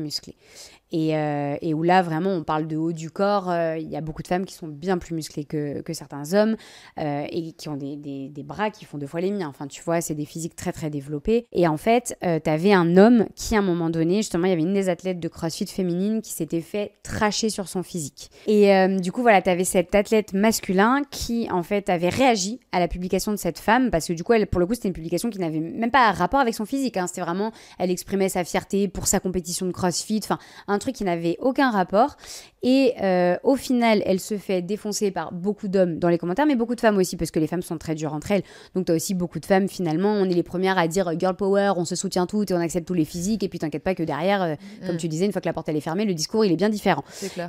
Euh, 0.94 1.58
et, 1.62 1.74
où 1.74 1.84
là, 1.84 2.02
vraiment, 2.02 2.32
on 2.32 2.44
parle 2.44 2.68
de 2.68 2.78
haut 2.78 2.92
du 2.92 3.12
corps. 3.12 3.50
Euh, 3.50 3.78
il 3.78 3.90
y 3.90 3.96
a 3.96 4.02
beaucoup 4.02 4.24
de 4.24 4.28
femmes 4.28 4.46
qui 4.46 4.56
sont 4.56 4.68
bien 4.68 4.98
plus 4.98 5.14
musclées 5.14 5.46
que, 5.46 5.84
certains 5.92 6.34
hommes 6.34 6.56
euh, 7.00 7.26
et 7.30 7.52
qui 7.54 7.68
ont 7.68 7.76
des, 7.76 8.32
bras 8.44 8.70
qui 8.70 8.86
font 8.86 8.98
deux 8.98 9.08
fois 9.08 9.22
les 9.22 9.32
miens. 9.32 9.48
Enfin, 9.50 9.68
tu 9.68 9.82
vois, 9.84 10.02
c'est 10.02 10.16
des 10.16 10.26
physiques 10.26 10.56
très, 10.56 10.72
très 10.72 10.90
développées. 10.90 11.48
Et 11.52 11.68
en 11.68 11.78
fait, 11.78 12.18
tu 12.22 12.50
avais 12.50 12.74
un 12.74 12.98
homme 12.98 13.26
qui, 13.36 13.56
à 13.56 13.60
un 13.60 13.64
moment 13.64 13.90
donné, 13.90 14.18
justement, 14.18 14.46
il 14.46 14.50
y 14.50 14.54
avait 14.54 14.62
une 14.62 14.74
des 14.74 14.90
athlètes 14.90 15.20
de 15.20 15.28
CrossFit 15.28 15.68
féminine 15.68 16.22
qui 16.22 16.32
s'était 16.32 16.62
fait 16.62 16.94
tracher 17.04 17.50
sur 17.50 17.68
son 17.68 17.84
physique. 17.84 18.30
Et 18.48 18.88
du 19.00 19.12
coup, 19.12 19.22
voilà, 19.22 19.42
tu 19.42 19.50
avais 19.50 19.64
cet 19.64 19.94
athlète 19.94 20.34
masculin 20.34 21.02
qui, 21.10 21.50
en 21.52 21.64
fait, 21.64 21.90
avait 21.90 22.10
réagi 22.10 22.60
à 22.72 22.80
la 22.80 22.88
publication 22.88 23.32
de 23.32 23.38
cette 23.38 23.60
femme 23.60 23.92
parce 23.92 24.08
que, 24.08 24.14
du 24.14 24.24
coup, 24.24 24.34
pour 24.50 24.60
le 24.60 24.66
coup, 24.66 24.74
c'était 24.74 24.88
une 24.88 24.94
publication 24.94 25.30
qui 25.30 25.40
n'avait 25.40 25.60
même 25.60 25.92
pas 25.92 26.12
rapport 26.12 26.40
avec 26.40 26.54
son 26.54 26.66
physique. 26.66 26.98
Hein. 26.98 27.08
C'était 27.08 27.22
vraiment, 27.22 27.52
elle 27.78 27.92
exprimait 27.92 28.30
sa 28.30 28.44
fierté 28.44 28.88
pour 28.88 29.08
sa 29.08 29.20
compétition 29.20 29.66
de 29.66 29.72
CrossFit. 29.72 30.22
Enfin, 30.24 30.40
un 30.68 30.79
truc 30.80 30.96
qui 30.96 31.04
n'avait 31.04 31.38
aucun 31.40 31.72
rapport. 31.72 32.16
Et 32.62 32.94
euh, 33.02 33.38
au 33.44 33.56
final, 33.56 34.02
elle 34.06 34.20
se 34.20 34.38
fait 34.38 34.62
défoncer 34.62 35.12
par 35.12 35.32
beaucoup 35.32 35.68
d'hommes 35.68 35.98
dans 35.98 36.10
les 36.10 36.18
commentaires, 36.18 36.46
mais 36.46 36.56
beaucoup 36.56 36.76
de 36.76 36.82
femmes 36.82 36.98
aussi, 36.98 37.16
parce 37.16 37.32
que 37.32 37.40
les 37.40 37.48
femmes 37.48 37.62
sont 37.62 37.78
très 37.78 37.96
dures 37.96 38.14
entre 38.14 38.32
elles. 38.32 38.44
Donc 38.76 38.86
tu 38.86 38.92
as 38.92 38.96
aussi 38.96 39.14
beaucoup 39.14 39.40
de 39.40 39.46
femmes, 39.46 39.70
finalement, 39.70 40.12
on 40.12 40.26
est 40.26 40.34
les 40.34 40.44
premières 40.44 40.78
à 40.78 40.88
dire 40.88 41.18
girl 41.18 41.36
power, 41.36 41.74
on 41.78 41.86
se 41.86 41.96
soutient 41.96 42.26
toutes 42.26 42.52
et 42.52 42.54
on 42.54 42.60
accepte 42.60 42.88
tous 42.88 42.94
les 42.94 43.06
physiques. 43.06 43.44
Et 43.44 43.50
puis 43.50 43.60
t'inquiète 43.60 43.84
pas 43.84 43.96
que 43.96 44.04
derrière, 44.04 44.42
euh, 44.42 44.56
comme 44.86 44.96
mm. 44.96 45.00
tu 45.00 45.08
disais, 45.08 45.26
une 45.26 45.32
fois 45.32 45.42
que 45.42 45.48
la 45.48 45.54
porte 45.54 45.70
elle 45.70 45.78
est 45.78 45.82
fermée, 45.82 46.06
le 46.06 46.14
discours 46.14 46.44
il 46.44 46.52
est 46.52 46.58
bien 46.58 46.70
différent. 46.70 47.04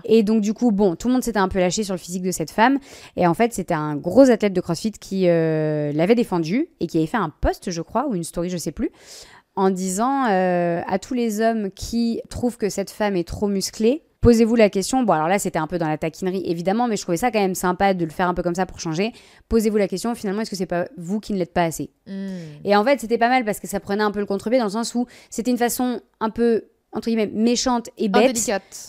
Et 0.05 0.23
donc 0.23 0.43
du 0.43 0.55
coup, 0.55 0.71
bon, 0.71 0.95
tout 0.95 1.09
le 1.09 1.15
monde 1.15 1.25
s'était 1.25 1.39
un 1.39 1.49
peu 1.49 1.59
lâché 1.59 1.83
sur 1.83 1.95
le 1.95 1.99
physique 1.99 2.23
de 2.23 2.31
cette 2.31 2.51
femme. 2.51 2.79
Et 3.17 3.27
en 3.27 3.35
fait, 3.35 3.53
c'était 3.53 3.75
un 3.75 3.97
gros 3.97 4.31
athlète 4.31 4.53
de 4.53 4.61
CrossFit 4.61 4.93
qui 4.93 5.29
euh, 5.29 5.93
l'avait 5.93 6.15
défendu 6.15 6.69
et 6.79 6.87
qui 6.87 6.99
avait 6.99 7.07
fait 7.07 7.17
un 7.17 7.31
post, 7.41 7.71
je 7.71 7.83
crois, 7.83 8.07
ou 8.09 8.15
une 8.15 8.25
story, 8.25 8.51
je 8.51 8.57
sais 8.57 8.73
plus, 8.73 8.91
en 9.61 9.69
disant 9.69 10.25
euh, 10.31 10.81
à 10.87 10.99
tous 10.99 11.13
les 11.13 11.43
hommes 11.43 11.71
qui 11.71 12.23
trouvent 12.31 12.57
que 12.57 12.71
cette 12.71 12.91
femme 12.91 13.15
est 13.15 13.29
trop 13.29 13.47
musclée, 13.47 14.03
posez-vous 14.23 14.57
la 14.57 14.71
question. 14.71 15.03
Bon, 15.03 15.13
alors 15.13 15.29
là, 15.29 15.39
c'était 15.39 15.59
un 15.59 15.67
peu 15.67 15.77
dans 15.77 15.87
la 15.87 15.99
taquinerie, 15.99 16.43
évidemment, 16.47 16.89
mais 16.89 16.97
je 16.97 17.03
trouvais 17.03 17.19
ça 17.19 17.31
quand 17.31 17.41
même 17.41 17.55
sympa 17.55 17.93
de 17.93 18.03
le 18.07 18.11
faire 18.11 18.27
un 18.27 18.33
peu 18.33 18.43
comme 18.43 18.55
ça 18.55 18.65
pour 18.65 18.81
changer. 18.81 19.13
Posez-vous 19.51 19.77
la 19.77 19.87
question, 19.87 20.15
finalement, 20.15 20.41
est-ce 20.41 20.51
que 20.51 20.57
c'est 20.57 20.65
pas 20.65 20.89
vous 20.97 21.21
qui 21.21 21.35
ne 21.35 21.39
l'êtes 21.39 21.53
pas 21.53 21.65
assez? 21.65 21.91
Hmm. 22.07 22.29
Et 22.65 22.75
en 22.75 22.83
fait, 22.85 23.01
c'était 23.01 23.19
pas 23.19 23.29
mal 23.29 23.45
parce 23.45 23.61
que 23.61 23.67
ça 23.67 23.81
prenait 23.81 24.03
un 24.03 24.13
peu 24.13 24.21
le 24.21 24.25
contre-pied 24.25 24.59
dans 24.59 24.65
le 24.65 24.71
sens 24.71 24.95
où 24.95 25.07
c'était 25.29 25.51
une 25.51 25.59
façon 25.59 26.01
un 26.21 26.31
peu 26.31 26.65
entre 26.93 27.07
guillemets 27.07 27.31
méchante 27.33 27.89
et 27.99 28.09
bête 28.09 28.37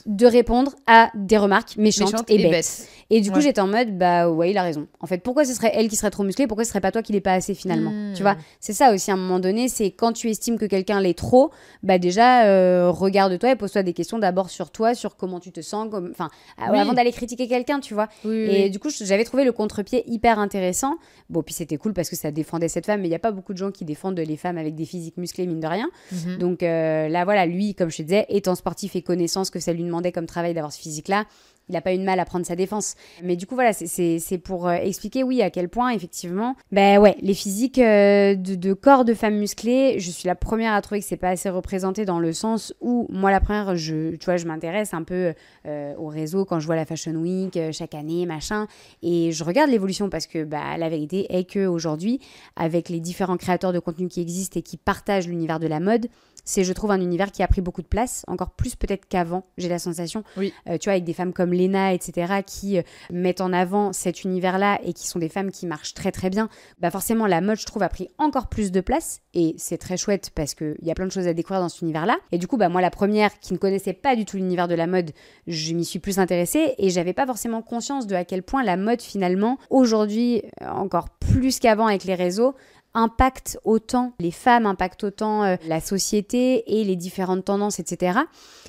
de 0.05 0.25
répondre 0.25 0.73
à 0.87 1.11
des 1.13 1.37
remarques 1.37 1.77
méchantes, 1.77 2.29
et, 2.29 2.49
bêtes. 2.49 2.87
Et 3.11 3.21
du 3.21 3.31
coup, 3.31 3.41
j'étais 3.41 3.61
en 3.61 3.67
mode 3.67 3.97
bah 3.97 4.29
ouais, 4.29 4.51
il 4.51 4.57
a 4.57 4.63
raison. 4.63 4.87
En 4.99 5.07
fait, 5.07 5.19
pourquoi 5.19 5.45
ce 5.45 5.53
serait 5.53 5.71
elle 5.75 5.87
qui 5.87 5.95
serait 5.95 6.09
trop 6.09 6.23
musclée? 6.23 6.47
Pourquoi 6.47 6.63
ce 6.63 6.69
serait 6.69 6.81
pas 6.81 6.91
toi 6.91 7.03
qui 7.03 7.13
l'est 7.13 7.21
pas 7.21 7.33
assez 7.33 7.53
finalement? 7.53 7.91
Hmm. 7.91 8.13
Tu 8.15 8.23
vois? 8.23 8.37
C'est 8.59 8.73
ça 8.73 8.93
aussi 8.93 9.11
à 9.11 9.13
un 9.13 9.17
moment 9.17 9.39
donné, 9.39 9.67
c'est 9.67 9.91
quand 9.91 10.13
tu 10.13 10.29
estimes 10.29 10.57
que 10.57 10.65
quelqu'un 10.65 10.99
l'est 10.99 11.17
trop, 11.17 11.51
bah 11.83 11.99
déjà 11.99 12.45
euh, 12.45 12.89
regarde-toi 12.89 13.51
et 13.51 13.55
pose-toi 13.55 13.83
des 13.83 13.93
questions 13.93 14.17
d'abord 14.17 14.49
sur 14.49 14.71
toi, 14.71 14.95
sur 14.95 15.15
comment 15.15 15.39
tu 15.39 15.51
te 15.51 15.61
sens 15.61 15.89
comme 15.91 16.09
enfin 16.11 16.29
avant 16.57 16.93
d'aller 16.93 17.11
critiquer 17.11 17.47
quelqu'un, 17.47 17.79
tu 17.79 17.93
vois? 17.93 18.07
et 18.25 18.69
du 18.69 18.79
coup, 18.79 18.89
j'avais 18.89 19.25
trouvé 19.25 19.43
le 19.43 19.51
contre-pied 19.51 20.03
hyper 20.07 20.39
intéressant. 20.39 20.95
Bon, 21.29 21.43
puis 21.43 21.53
c'était 21.53 21.77
cool 21.77 21.93
parce 21.93 22.09
que 22.09 22.15
ça 22.15 22.31
défendait 22.31 22.67
cette 22.67 22.85
femme, 22.87 23.01
mais 23.01 23.07
il 23.07 23.11
y 23.11 23.15
a 23.15 23.19
pas 23.19 23.31
beaucoup 23.31 23.53
de 23.53 23.57
gens 23.57 23.71
qui 23.71 23.85
défendent 23.85 24.19
les 24.19 24.37
femmes 24.37 24.57
avec 24.57 24.73
des 24.75 24.85
physiques 24.85 25.17
musclées 25.17 25.45
mine 25.45 25.59
de 25.59 25.67
rien. 25.67 25.89
Mhm. 26.11 26.37
Donc 26.37 26.63
euh, 26.63 27.07
là 27.07 27.25
voilà, 27.25 27.45
lui 27.45 27.75
comme 27.75 27.90
je 27.91 27.97
te 27.97 28.01
disais, 28.04 28.25
étant 28.30 28.56
sportif 28.56 28.95
et 28.95 29.01
connaissant 29.01 29.43
ce 29.43 29.51
que 29.51 29.60
ça 29.60 29.73
lui 29.73 29.84
demandait 29.84 30.12
comme 30.12 30.25
travail 30.25 30.54
d'avoir 30.54 30.71
ce 30.71 30.80
physique-là, 30.80 31.25
il 31.71 31.73
n'a 31.73 31.82
pas 31.82 31.93
eu 31.93 31.97
de 31.97 32.04
mal 32.04 32.19
à 32.19 32.25
prendre 32.25 32.45
sa 32.45 32.56
défense. 32.56 32.95
Mais 33.23 33.36
du 33.36 33.45
coup, 33.47 33.56
voilà, 33.56 33.71
c'est 33.73 34.38
pour 34.43 34.67
euh, 34.67 34.73
expliquer, 34.73 35.23
oui, 35.23 35.41
à 35.41 35.49
quel 35.49 35.69
point, 35.69 35.91
effectivement, 35.91 36.56
ben 36.71 36.99
ouais, 36.99 37.15
les 37.21 37.34
physiques 37.34 37.80
euh, 37.80 38.36
de, 38.36 38.73
corps 38.73 39.06
de 39.06 39.13
femmes 39.13 39.38
musclées, 39.38 39.99
je 39.99 40.12
suis 40.12 40.27
la 40.27 40.36
première 40.36 40.73
à 40.73 40.82
trouver 40.82 40.99
que 40.99 41.08
c'est 41.08 41.17
pas 41.17 41.30
assez 41.30 41.49
représenté 41.49 42.04
dans 42.04 42.19
le 42.19 42.34
sens 42.34 42.73
où, 42.82 43.08
moi, 43.10 43.32
la 43.32 43.39
première, 43.39 43.75
je, 43.77 44.15
tu 44.15 44.25
vois, 44.25 44.38
je 44.38 44.45
m'intéresse 44.45 44.93
un 44.93 45.04
peu 45.04 45.34
euh, 45.65 45.93
au 45.97 46.08
réseau 46.08 46.43
quand 46.43 46.60
je 46.60 46.65
vois 46.65 46.75
la 46.75 46.86
Fashion 46.86 47.13
Week 47.13 47.58
chaque 47.71 47.95
année, 47.95 48.25
machin, 48.25 48.67
et 49.01 49.32
je 49.32 49.43
regarde 49.43 49.69
l'évolution 49.69 50.10
parce 50.10 50.27
que, 50.27 50.43
bah, 50.43 50.77
la 50.77 50.89
vérité 50.89 51.27
est 51.30 51.49
qu'aujourd'hui, 51.49 52.19
avec 52.58 52.89
les 52.89 52.99
différents 52.99 53.38
créateurs 53.38 53.71
de 53.71 53.80
contenu 53.80 54.10
qui 54.10 54.19
existent 54.19 54.60
et 54.60 54.63
qui 54.63 54.75
partagent 54.75 55.27
l'univers 55.27 55.60
de 55.60 55.67
la 55.67 55.80
mode, 55.80 56.08
c'est, 56.43 56.63
je 56.63 56.73
trouve, 56.73 56.91
un 56.91 57.01
univers 57.01 57.32
qui 57.32 57.43
a 57.43 57.47
pris 57.47 57.62
beaucoup 57.62 57.82
de 57.82 57.88
place, 57.88 58.23
encore 58.27 58.51
plus 58.51 58.75
peut-être 58.75 59.08
qu'avant, 59.08 59.45
j'ai 59.58 59.69
la 59.69 59.80
sensation. 59.80 60.23
Oui. 60.38 60.54
Euh, 60.67 60.77
tu 60.77 60.86
vois, 60.86 60.93
avec 60.93 61.04
des 61.04 61.13
femmes 61.13 61.34
comme 61.34 61.54
Lena, 61.54 61.93
etc., 61.93 62.41
qui 62.45 62.77
euh, 62.77 62.84
mettent 63.12 63.41
en 63.41 63.54
avant 63.54 63.93
cet 63.93 64.23
univers-là 64.23 64.80
et 64.84 64.93
qui 64.93 65.08
sont 65.08 65.19
des 65.19 65.30
femmes 65.30 65.51
qui 65.51 65.65
marchent 65.67 65.93
très 65.93 66.12
très 66.12 66.30
bien, 66.30 66.49
bah 66.80 66.91
forcément, 66.91 67.27
la 67.27 67.41
mode, 67.41 67.60
je 67.60 67.65
trouve, 67.65 67.84
a 67.84 67.89
pris 67.89 68.10
encore 68.17 68.47
plus 68.47 68.71
de 68.71 68.82
place 68.82 69.21
et 69.34 69.56
c'est 69.58 69.77
très 69.77 69.97
chouette 69.97 70.32
parce 70.34 70.56
qu'il 70.56 70.77
y 70.82 70.91
a 70.91 70.95
plein 70.95 71.08
de 71.08 71.12
choses 71.12 71.27
à 71.27 71.34
découvrir 71.34 71.62
dans 71.62 71.69
cet 71.69 71.82
univers-là. 71.82 72.17
Et 72.32 72.38
du 72.38 72.47
coup, 72.47 72.58
bah, 72.58 72.69
moi, 72.69 72.82
la 72.82 72.91
première 72.91 73.39
qui 73.39 73.54
ne 73.54 73.58
connaissait 73.58 73.93
pas 73.93 74.15
du 74.15 74.25
tout 74.25 74.38
l'univers 74.38 74.67
de 74.67 74.75
la 74.75 74.88
mode, 74.88 75.12
je 75.47 75.73
m'y 75.73 75.86
suis 75.86 75.99
plus 75.99 76.19
intéressée 76.19 76.75
et 76.77 76.89
j'avais 76.89 77.13
pas 77.13 77.25
forcément 77.25 77.62
conscience 77.62 78.08
de 78.08 78.15
à 78.15 78.25
quel 78.25 78.43
point 78.43 78.63
la 78.63 78.77
mode, 78.77 79.01
finalement, 79.01 79.58
aujourd'hui, 79.69 80.43
encore 80.62 81.10
plus 81.10 81.60
qu'avant 81.60 81.88
avec 81.88 82.04
les 82.04 82.15
réseaux, 82.15 82.56
impacte 82.93 83.60
autant 83.63 84.13
les 84.19 84.32
femmes, 84.32 84.65
impacte 84.65 85.04
autant 85.04 85.43
euh, 85.43 85.56
la 85.67 85.80
société 85.80 86.80
et 86.80 86.84
les 86.84 86.95
différentes 86.95 87.45
tendances, 87.45 87.80
etc. 87.80 88.19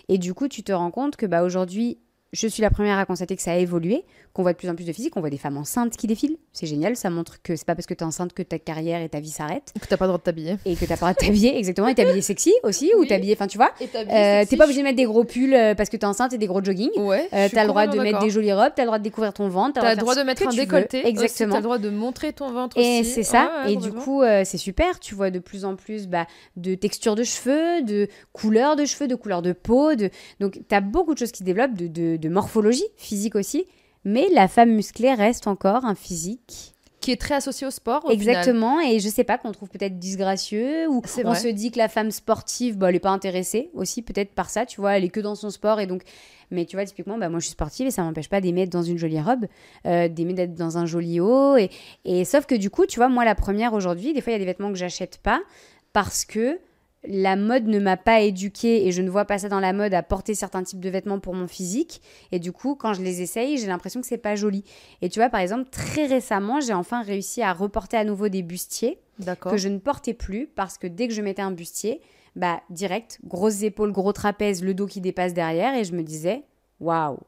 Et 0.09 0.19
du 0.19 0.35
coup, 0.35 0.49
tu 0.49 0.63
te 0.63 0.73
rends 0.73 0.91
compte 0.91 1.17
que 1.17 1.27
bah, 1.27 1.43
aujourd'hui, 1.43 1.99
je 2.33 2.47
suis 2.47 2.63
la 2.63 2.71
première 2.71 2.99
à 2.99 3.05
constater 3.05 3.37
que 3.37 3.43
ça 3.43 3.53
a 3.53 3.57
évolué, 3.57 4.05
qu'on 4.33 4.43
voit 4.43 4.53
de 4.53 4.59
plus 4.59 4.69
en 4.69 4.75
plus 4.75 4.85
de 4.85 4.93
physique, 4.93 5.17
on 5.17 5.21
voit 5.21 5.31
des 5.31 5.37
femmes 5.37 5.59
enceintes 5.59 5.97
qui 5.97 6.07
défilent. 6.07 6.39
C'est 6.53 6.67
génial, 6.67 6.97
ça 6.97 7.11
montre 7.11 7.43
que 7.43 7.57
c'est 7.57 7.67
pas 7.67 7.75
parce 7.75 7.87
que 7.87 7.95
tu 7.95 8.03
es 8.03 8.07
enceinte 8.07 8.33
que 8.33 8.43
ta 8.43 8.59
carrière 8.59 9.03
et 9.03 9.09
ta 9.09 9.21
vie 9.21 9.31
s'arrêtent. 9.31 9.73
Que 9.79 9.87
t'as 9.87 9.99
pas 9.99 10.07
le 10.07 10.11
droit 10.11 10.19
de 10.19 10.23
t'habiller. 10.23 10.57
Et 10.65 10.75
que 10.75 10.87
t'as 10.87 10.97
pas 10.97 11.09
le 11.09 11.13
droit 11.13 11.13
de 11.13 11.19
t'habiller, 11.19 11.57
exactement. 11.59 11.89
Et 11.89 11.95
t'habiller 11.95 12.23
sexy 12.23 12.53
aussi, 12.63 12.91
ou 12.97 13.05
t'habiller, 13.05 13.35
enfin 13.35 13.47
tu 13.47 13.59
vois. 13.59 13.73
Euh, 13.83 14.45
t'es 14.49 14.57
pas 14.57 14.65
obligé 14.65 14.81
de 14.81 14.85
mettre 14.85 14.97
des 14.97 15.05
gros 15.05 15.25
pulls 15.25 15.55
euh, 15.55 15.75
parce 15.75 15.91
que 15.91 15.99
t'es 15.99 16.07
enceinte 16.07 16.33
et 16.33 16.39
des 16.39 16.47
gros 16.47 16.65
jogging. 16.65 16.91
Ouais. 16.97 17.29
Euh, 17.35 17.49
t'as 17.53 17.63
le 17.63 17.69
droit 17.69 17.87
de 17.87 17.99
mettre 17.99 18.21
des 18.21 18.31
jolies 18.31 18.53
robes, 18.53 18.73
t'as 18.75 18.83
le 18.83 18.87
droit 18.87 18.99
de 18.99 19.05
découvrir 19.05 19.35
ton 19.35 19.49
ventre. 19.49 19.81
T'as 19.81 19.95
le 19.95 20.01
droit 20.01 20.15
de 20.15 20.23
mettre 20.23 20.47
un 20.47 20.51
décolleté. 20.51 21.07
Exactement. 21.07 21.53
T'as 21.53 21.59
le 21.59 21.65
droit 21.65 21.79
de 21.79 21.91
montrer 21.91 22.33
ton 22.33 22.51
ventre 22.51 22.79
et 22.79 23.05
c'est 23.05 23.23
ça. 23.23 23.51
et 23.69 23.77
du 23.77 23.93
coup, 23.93 24.23
euh, 24.23 24.43
c'est 24.47 24.59
super. 24.59 25.01
Tu 25.01 25.15
vois 25.15 25.31
de 25.31 25.39
plus 25.39 25.67
en 25.67 25.77
plus 25.77 26.07
bah, 26.07 26.27
de 26.57 26.75
texture 26.75 27.15
de 27.15 27.25
cheveux, 27.25 27.83
de 27.83 28.09
couleur 28.33 28.77
de 28.77 28.87
cheveux, 28.87 29.09
de 29.09 29.15
couleur 29.15 29.43
de 29.43 29.53
peau. 29.53 29.95
De... 29.95 30.09
Donc 30.41 30.61
t'as 30.69 30.81
beaucoup 30.81 31.13
de 31.13 31.19
choses 31.19 31.33
qui 31.33 31.41
se 31.41 31.45
développent, 31.45 31.75
de, 31.75 32.17
de 32.17 32.22
morphologie 32.29 32.87
physique 32.97 33.35
aussi. 33.35 33.67
Mais 34.05 34.29
la 34.33 34.49
femme 34.49 34.71
musclée 34.71 35.15
reste 35.15 35.47
encore 35.47 35.85
un 35.85 35.95
physique 35.95 36.73
qui 37.03 37.11
est 37.11 37.21
très 37.21 37.35
associé 37.35 37.67
au 37.67 37.71
sport. 37.71 38.05
Au 38.07 38.11
Exactement, 38.11 38.81
et 38.81 39.01
je 39.01 39.09
sais 39.09 39.25
pas, 39.25 39.37
qu'on 39.37 39.53
trouve 39.53 39.69
peut-être 39.69 39.99
disgracieux, 39.99 40.89
ou 40.89 41.03
on 41.25 41.35
se 41.35 41.49
dit 41.49 41.71
que 41.71 41.79
la 41.79 41.89
femme 41.89 42.11
sportive, 42.11 42.79
bah, 42.79 42.89
elle 42.89 42.97
est 42.97 43.01
pas 43.01 43.11
intéressée 43.11 43.71
aussi, 43.75 44.03
peut-être 44.03 44.33
par 44.35 44.49
ça, 44.49 44.65
tu 44.65 44.81
vois, 44.81 44.97
elle 44.97 45.05
est 45.05 45.11
que 45.11 45.21
dans 45.21 45.35
son 45.35 45.51
sport, 45.51 45.81
et 45.81 45.87
donc. 45.87 46.03
Mais 46.51 46.67
tu 46.67 46.77
vois, 46.77 46.85
typiquement, 46.85 47.17
bah, 47.17 47.31
moi 47.31 47.41
je 47.41 47.47
suis 47.47 47.53
sportive 47.53 47.87
et 47.87 47.91
ça 47.91 48.03
m'empêche 48.03 48.29
pas 48.29 48.43
d'aimer 48.43 48.63
être 48.63 48.73
dans 48.73 48.83
une 48.83 48.99
jolie 48.99 49.21
robe, 49.21 49.47
euh, 49.87 50.09
d'aimer 50.09 50.35
d'être 50.35 50.55
dans 50.55 50.77
un 50.77 50.85
joli 50.85 51.19
haut. 51.19 51.57
Et, 51.57 51.71
et 52.05 52.27
sauf 52.27 52.45
que 52.45 52.55
du 52.55 52.69
coup, 52.69 52.85
tu 52.85 52.99
vois, 53.01 53.09
moi 53.09 53.25
la 53.25 53.35
première 53.35 53.73
aujourd'hui, 53.73 54.13
des 54.13 54.21
fois 54.21 54.33
il 54.33 54.35
y 54.35 54.37
a 54.37 54.39
des 54.39 54.45
vêtements 54.45 54.71
que 54.71 54.79
j'achète 54.79 55.19
pas 55.23 55.41
parce 55.95 56.27
que 56.27 56.59
la 57.05 57.35
mode 57.35 57.67
ne 57.67 57.81
m'a 57.81 57.97
pas 57.97 58.21
éduquée 58.21 58.87
et 58.87 58.93
je 58.93 59.03
ne 59.03 59.11
vois 59.11 59.25
pas 59.25 59.39
ça 59.39 59.49
dans 59.49 59.61
la 59.61 59.73
mode 59.73 59.93
à 59.95 60.03
porter 60.03 60.35
certains 60.35 60.63
types 60.63 60.81
de 60.81 60.89
vêtements 60.89 61.19
pour 61.19 61.35
mon 61.35 61.49
physique. 61.49 62.01
Et 62.31 62.39
du 62.39 62.53
coup, 62.53 62.77
quand 62.77 62.95
je 62.95 63.03
les 63.03 63.23
essaye, 63.23 63.59
j'ai 63.59 63.67
l'impression 63.67 64.01
que 64.01 64.07
c'est 64.07 64.19
pas 64.19 64.37
joli. 64.37 64.65
Et 65.01 65.09
tu 65.09 65.19
vois, 65.19 65.29
par 65.29 65.41
exemple, 65.41 65.69
très 65.71 66.07
récemment, 66.07 66.61
j'ai 66.61 66.75
enfin 66.75 67.03
réussi 67.03 67.43
à 67.43 67.53
reporter 67.53 67.97
à 67.97 68.05
nouveau 68.05 68.29
des 68.29 68.43
bustiers 68.43 68.99
que 69.41 69.57
je 69.57 69.69
ne 69.69 69.79
portais 69.79 70.15
plus 70.15 70.47
parce 70.47 70.79
que 70.79 70.87
dès 70.87 71.09
que 71.09 71.15
je 71.15 71.23
mettais 71.23 71.43
un 71.43 71.51
bustier, 71.51 72.01
bah 72.37 72.61
direct, 72.71 73.19
grosses 73.25 73.63
épaules, 73.63 73.93
gros 73.93 74.13
trapèze, 74.13 74.63
le 74.63 74.75
dos 74.75 74.87
qui 74.87 75.01
dépasse 75.01 75.35
derrière 75.35 75.75
et 75.75 75.85
je 75.85 75.95
me 75.95 76.03
disais 76.03 76.45
waouh. 76.81 77.19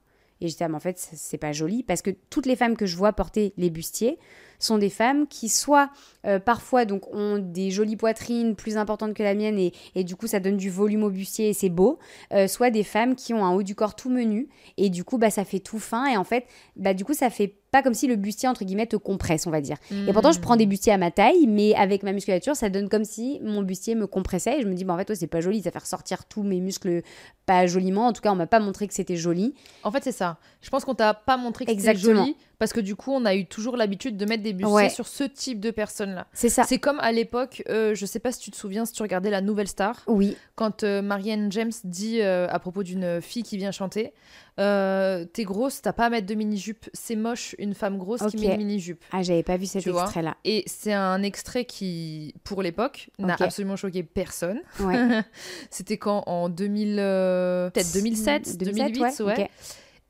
Et 0.40 0.48
j'étais, 0.48 0.64
ah, 0.64 0.68
mais 0.68 0.76
en 0.76 0.80
fait, 0.80 0.98
c'est 0.98 1.38
pas 1.38 1.52
joli 1.52 1.82
parce 1.82 2.02
que 2.02 2.10
toutes 2.10 2.46
les 2.46 2.56
femmes 2.56 2.76
que 2.76 2.86
je 2.86 2.96
vois 2.96 3.12
porter 3.12 3.54
les 3.56 3.70
bustiers 3.70 4.18
sont 4.58 4.78
des 4.78 4.90
femmes 4.90 5.26
qui 5.26 5.48
soit 5.48 5.90
euh, 6.26 6.38
parfois 6.38 6.84
donc 6.84 7.12
ont 7.12 7.38
des 7.38 7.70
jolies 7.70 7.96
poitrines 7.96 8.56
plus 8.56 8.76
importantes 8.76 9.14
que 9.14 9.22
la 9.22 9.34
mienne 9.34 9.58
et, 9.58 10.04
du 10.04 10.16
coup 10.16 10.26
ça 10.26 10.40
donne 10.40 10.56
du 10.56 10.70
volume 10.70 11.04
au 11.04 11.10
bustier 11.10 11.50
et 11.50 11.52
c'est 11.52 11.68
beau, 11.68 11.98
euh, 12.32 12.46
soit 12.46 12.70
des 12.70 12.84
femmes 12.84 13.14
qui 13.14 13.34
ont 13.34 13.44
un 13.44 13.52
haut 13.54 13.62
du 13.62 13.74
corps 13.74 13.94
tout 13.94 14.10
menu 14.10 14.48
et 14.76 14.90
du 14.90 15.04
coup 15.04 15.18
bah 15.18 15.30
ça 15.30 15.44
fait 15.44 15.60
tout 15.60 15.78
fin 15.78 16.06
et 16.06 16.16
en 16.16 16.24
fait 16.24 16.46
bah 16.76 16.94
du 16.94 17.04
coup 17.04 17.14
ça 17.14 17.30
fait 17.30 17.54
pas 17.74 17.82
comme 17.82 17.94
si 17.94 18.06
le 18.06 18.14
bustier 18.14 18.48
entre 18.48 18.64
guillemets 18.64 18.86
te 18.86 18.94
compresse 18.94 19.48
on 19.48 19.50
va 19.50 19.60
dire. 19.60 19.78
Et 19.90 20.12
pourtant 20.12 20.30
je 20.30 20.38
prends 20.38 20.54
des 20.54 20.64
bustiers 20.64 20.92
à 20.92 20.96
ma 20.96 21.10
taille 21.10 21.48
mais 21.48 21.74
avec 21.74 22.04
ma 22.04 22.12
musculature 22.12 22.54
ça 22.54 22.68
donne 22.68 22.88
comme 22.88 23.04
si 23.04 23.40
mon 23.42 23.62
bustier 23.62 23.96
me 23.96 24.06
compressait 24.06 24.60
et 24.60 24.62
je 24.62 24.68
me 24.68 24.74
dis 24.74 24.84
bah 24.84 24.94
en 24.94 24.96
fait 24.96 25.12
c'est 25.16 25.26
pas 25.26 25.40
joli, 25.40 25.60
ça 25.60 25.72
fait 25.72 25.80
ressortir 25.80 26.24
tous 26.26 26.44
mes 26.44 26.60
muscles 26.60 27.02
pas 27.46 27.66
joliment, 27.66 28.06
en 28.06 28.12
tout 28.12 28.22
cas 28.22 28.30
on 28.30 28.36
m'a 28.36 28.46
pas 28.46 28.60
montré 28.60 28.86
que 28.86 28.94
c'était 28.94 29.16
joli. 29.16 29.54
En 29.82 29.90
fait 29.90 30.04
c'est 30.04 30.12
ça. 30.12 30.38
Je 30.62 30.70
pense 30.70 30.84
qu'on 30.84 30.94
t'a 30.94 31.14
pas 31.14 31.36
montré 31.36 31.64
que 31.64 31.72
c'était 31.72 31.96
joli 31.96 32.36
parce 32.58 32.72
que 32.72 32.80
du 32.80 32.96
coup, 32.96 33.12
on 33.12 33.24
a 33.24 33.34
eu 33.34 33.46
toujours 33.46 33.76
l'habitude 33.76 34.16
de 34.16 34.24
mettre 34.24 34.42
des 34.42 34.52
bustiers 34.52 34.88
sur 34.88 35.06
ce 35.06 35.24
type 35.24 35.60
de 35.60 35.70
personnes-là. 35.70 36.26
C'est 36.32 36.48
ça. 36.48 36.64
C'est 36.64 36.78
comme 36.78 36.98
à 37.00 37.12
l'époque, 37.12 37.62
euh, 37.68 37.94
je 37.94 38.06
sais 38.06 38.20
pas 38.20 38.32
si 38.32 38.40
tu 38.40 38.50
te 38.50 38.56
souviens, 38.56 38.84
si 38.84 38.92
tu 38.92 39.02
regardais 39.02 39.30
La 39.30 39.40
Nouvelle 39.40 39.68
Star. 39.68 40.00
Oui. 40.06 40.36
Quand 40.54 40.84
euh, 40.84 41.02
Marianne 41.02 41.50
James 41.52 41.72
dit 41.84 42.20
euh, 42.20 42.46
à 42.48 42.58
propos 42.58 42.82
d'une 42.82 43.20
fille 43.20 43.42
qui 43.42 43.56
vient 43.56 43.70
chanter 43.70 44.12
T'es 44.56 45.44
grosse, 45.44 45.82
t'as 45.82 45.92
pas 45.92 46.06
à 46.06 46.10
mettre 46.10 46.26
de 46.26 46.34
mini-jupe, 46.34 46.86
c'est 46.92 47.16
moche 47.16 47.54
une 47.58 47.74
femme 47.74 47.98
grosse 47.98 48.22
qui 48.30 48.36
met 48.38 48.54
une 48.54 48.58
mini-jupe. 48.58 49.02
Ah, 49.12 49.22
j'avais 49.22 49.42
pas 49.42 49.56
vu 49.56 49.66
cet 49.66 49.86
extrait-là. 49.86 50.36
Et 50.44 50.64
c'est 50.66 50.92
un 50.92 51.22
extrait 51.22 51.64
qui, 51.64 52.34
pour 52.44 52.62
l'époque, 52.62 53.10
n'a 53.18 53.36
absolument 53.38 53.76
choqué 53.76 54.02
personne. 54.02 54.60
Ouais. 54.80 55.22
C'était 55.70 55.98
quand 55.98 56.22
En 56.26 56.48
2000. 56.48 56.96
Peut-être 56.96 57.92
2007, 57.92 58.56
2008, 58.58 59.20
ouais. 59.20 59.50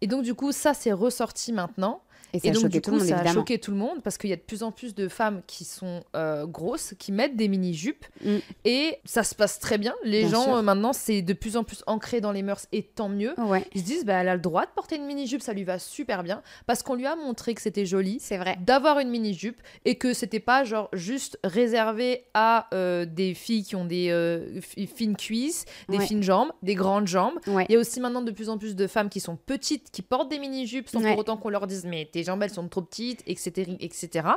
Et 0.01 0.07
donc, 0.07 0.23
du 0.23 0.35
coup, 0.35 0.53
ça, 0.53 0.75
c'est 0.75 0.93
ressorti 0.93 1.53
maintenant. 1.53 2.03
Et, 2.35 2.41
ça 2.41 2.51
donc, 2.51 2.69
du 2.69 2.81
coup, 2.81 2.99
ça 2.99 3.19
a 3.19 3.33
choqué 3.33 3.59
tout 3.59 3.71
le 3.71 3.77
monde 3.77 4.03
parce 4.03 4.19
qu'il 4.19 4.29
y 4.29 4.33
a 4.33 4.37
de 4.37 4.41
plus 4.41 4.63
en 4.65 4.73
plus 4.73 4.95
de 4.95 5.09
femmes 5.09 5.43
qui 5.47 5.65
sont 5.65 6.03
euh, 6.17 6.47
grosses, 6.47 6.95
qui 6.99 7.13
mettent 7.13 7.37
des 7.37 7.47
mini-jupes. 7.47 8.05
Mm. 8.25 8.37
Et 8.65 8.99
ça 9.05 9.23
se 9.23 9.35
passe 9.35 9.61
très 9.61 9.79
bien. 9.79 9.95
Les 10.03 10.29
gens, 10.29 10.57
euh, 10.57 10.63
maintenant, 10.63 10.93
c'est 10.93 11.23
de 11.23 11.33
plus 11.33 11.57
en 11.57 11.63
plus 11.63 11.85
ancré 11.87 12.21
dans 12.21 12.33
les 12.33 12.43
mœurs 12.43 12.67
et 12.73 12.83
tant 12.83 13.09
mieux. 13.09 13.35
Ils 13.73 13.81
se 13.81 13.87
disent, 13.87 14.05
bah, 14.05 14.15
elle 14.15 14.29
a 14.29 14.35
le 14.35 14.41
droit 14.41 14.63
de 14.63 14.71
porter 14.75 14.97
une 14.97 15.07
mini-jupe, 15.07 15.43
ça 15.43 15.53
lui 15.53 15.65
va 15.65 15.79
super 15.79 16.23
bien. 16.25 16.43
Parce 16.67 16.83
qu'on 16.83 16.95
lui 16.95 17.07
a 17.07 17.15
montré 17.15 17.55
que 17.55 17.63
c'était 17.63 17.87
joli. 17.87 18.19
C'est 18.21 18.37
vrai. 18.37 18.59
D'avoir 18.61 18.99
une 18.99 19.11
mini-jupe 19.11 19.61
et 19.85 19.95
que 19.95 20.13
c'était 20.13 20.41
pas 20.41 20.65
genre 20.65 20.89
juste 20.93 21.39
réservé 21.45 22.25
à 22.35 22.67
euh, 22.75 23.05
des 23.05 23.35
filles 23.35 23.63
qui 23.63 23.77
ont 23.77 23.85
des 23.85 24.61
fines 24.95 25.17
cuisses, 25.17 25.67
des 25.89 26.01
fines 26.01 26.23
jambes, 26.23 26.51
des 26.63 26.75
grandes 26.75 27.07
jambes. 27.07 27.39
Il 27.47 27.73
y 27.73 27.77
a 27.77 27.79
aussi 27.79 28.01
maintenant 28.01 28.23
de 28.23 28.33
plus 28.33 28.49
en 28.49 28.59
plus 28.59 28.75
de 28.75 28.87
femmes 28.89 29.09
qui 29.09 29.21
sont 29.21 29.37
petites, 29.37 29.91
qui 29.93 30.03
portent 30.03 30.31
des 30.31 30.41
mini-jupes 30.41 30.89
sans 30.89 31.01
pour 31.01 31.19
autant 31.19 31.37
qu'on 31.37 31.51
leur 31.51 31.67
dise, 31.67 31.85
mais 31.85 32.09
t'es 32.11 32.24
jambes 32.25 32.43
elles 32.43 32.51
sont 32.51 32.69
trop 32.69 32.83
petites, 32.83 33.23
etc. 33.27 33.77
etc. 33.81 34.29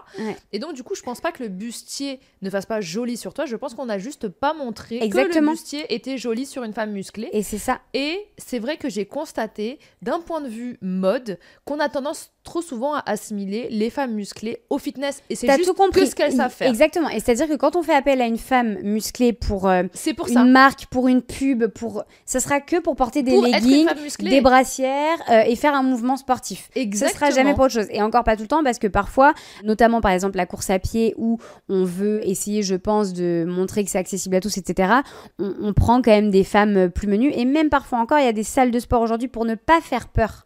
Et 0.52 0.60
donc 0.60 0.73
du 0.73 0.84
coup, 0.84 0.95
je 0.95 1.02
pense 1.02 1.21
pas 1.21 1.32
que 1.32 1.43
le 1.43 1.50
bustier 1.50 2.19
ne 2.41 2.50
fasse 2.50 2.65
pas 2.65 2.82
joli 2.82 3.17
sur 3.17 3.34
toi. 3.34 3.45
Je 3.45 3.56
pense 3.56 3.73
qu'on 3.73 3.89
a 3.89 3.97
juste 3.97 4.28
pas 4.28 4.54
montré 4.54 4.97
Exactement. 5.02 5.34
que 5.34 5.39
le 5.39 5.52
bustier 5.52 5.93
était 5.93 6.17
joli 6.17 6.45
sur 6.45 6.63
une 6.63 6.73
femme 6.73 6.91
musclée. 6.91 7.30
Et 7.32 7.43
c'est 7.43 7.58
ça. 7.58 7.82
Et 7.93 8.28
c'est 8.38 8.60
vrai 8.60 8.78
que 8.78 8.89
j'ai 8.89 9.06
constaté, 9.06 9.80
d'un 10.02 10.19
point 10.19 10.41
de 10.41 10.50
vue 10.50 10.78
mode, 10.82 11.39
qu'on 11.65 11.80
a 11.80 11.89
tendance 11.89 12.32
trop 12.48 12.62
souvent 12.62 12.96
à 12.96 13.04
assimiler 13.06 13.68
les 13.70 13.90
femmes 13.90 14.14
musclées 14.14 14.60
au 14.70 14.78
fitness. 14.78 15.22
Et 15.30 15.36
c'est 15.36 15.48
juste 15.48 15.66
tout 15.66 15.74
compris. 15.74 16.02
que 16.02 16.08
ce 16.08 16.16
qu'elles 16.16 16.32
savent 16.32 16.52
faire. 16.52 16.70
Exactement. 16.70 17.10
Et 17.10 17.20
c'est-à-dire 17.20 17.48
que 17.50 17.56
quand 17.56 17.76
on 17.76 17.84
fait 17.84 17.94
appel 17.94 18.22
à 18.22 18.26
une 18.26 18.38
femme 18.38 18.78
musclée 18.84 19.34
pour, 19.34 19.68
euh, 19.68 19.84
pour 20.16 20.30
une 20.30 20.50
marque, 20.50 20.86
pour 20.86 21.10
une 21.10 21.22
pub, 21.22 21.68
pour, 21.68 22.04
ça 22.26 22.40
sera 22.40 22.62
que 22.62 22.80
pour 22.80 22.96
porter 22.96 23.22
des 23.22 23.40
leggings, 23.40 23.88
des 24.22 24.40
brassières 24.40 25.18
euh, 25.30 25.44
et 25.46 25.58
faire 25.58 25.76
un 25.76 25.84
mouvement 25.84 26.16
sportif. 26.16 26.70
Exactement. 26.76 27.12
Ce 27.12 27.16
sera 27.18 27.32
jamais 27.32 27.54
pour 27.54 27.66
autre 27.66 27.74
chose. 27.74 27.88
Et 27.90 28.02
encore 28.02 28.24
pas 28.24 28.38
tout 28.38 28.44
le 28.44 28.48
temps 28.48 28.64
parce 28.64 28.80
que 28.80 28.88
parfois, 28.88 29.34
notamment 29.66 30.00
par 30.00 30.12
exemple 30.12 30.38
la 30.38 30.46
course 30.46 30.70
à 30.70 30.80
pied 30.80 31.14
où 31.18 31.40
on 31.68 31.84
veut 31.84 32.26
essayer, 32.26 32.64
je 32.64 32.76
pense, 32.76 33.12
de 33.12 33.46
montrer 33.46 33.84
que 33.84 33.92
c'est 33.92 33.98
accessible 33.98 34.38
à 34.38 34.40
tous, 34.40 34.58
etc. 34.58 34.94
On, 35.38 35.54
on 35.62 35.74
prend 35.74 36.02
quand 36.02 36.12
même 36.12 36.32
des 36.32 36.46
femmes 36.46 36.90
plus 36.90 37.08
menues 37.08 37.32
et 37.34 37.44
même 37.44 37.70
parfois 37.70 38.00
encore, 38.00 38.20
il 38.20 38.26
y 38.26 38.30
a 38.30 38.34
des 38.34 38.44
salles 38.44 38.72
de 38.72 38.80
sport 38.80 39.02
aujourd'hui 39.02 39.28
pour 39.28 39.44
ne 39.44 39.56
pas 39.56 39.82
faire 39.82 40.08
peur 40.08 40.46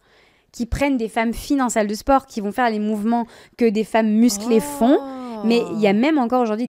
qui 0.51 0.65
prennent 0.65 0.97
des 0.97 1.09
femmes 1.09 1.33
fines 1.33 1.61
en 1.61 1.69
salle 1.69 1.87
de 1.87 1.95
sport, 1.95 2.25
qui 2.25 2.41
vont 2.41 2.51
faire 2.51 2.69
les 2.69 2.79
mouvements 2.79 3.25
que 3.57 3.69
des 3.69 3.83
femmes 3.83 4.11
musclées 4.11 4.59
font. 4.59 4.99
Mais 5.43 5.63
il 5.71 5.79
y 5.79 5.87
a 5.87 5.93
même 5.93 6.17
encore 6.17 6.41
aujourd'hui. 6.41 6.67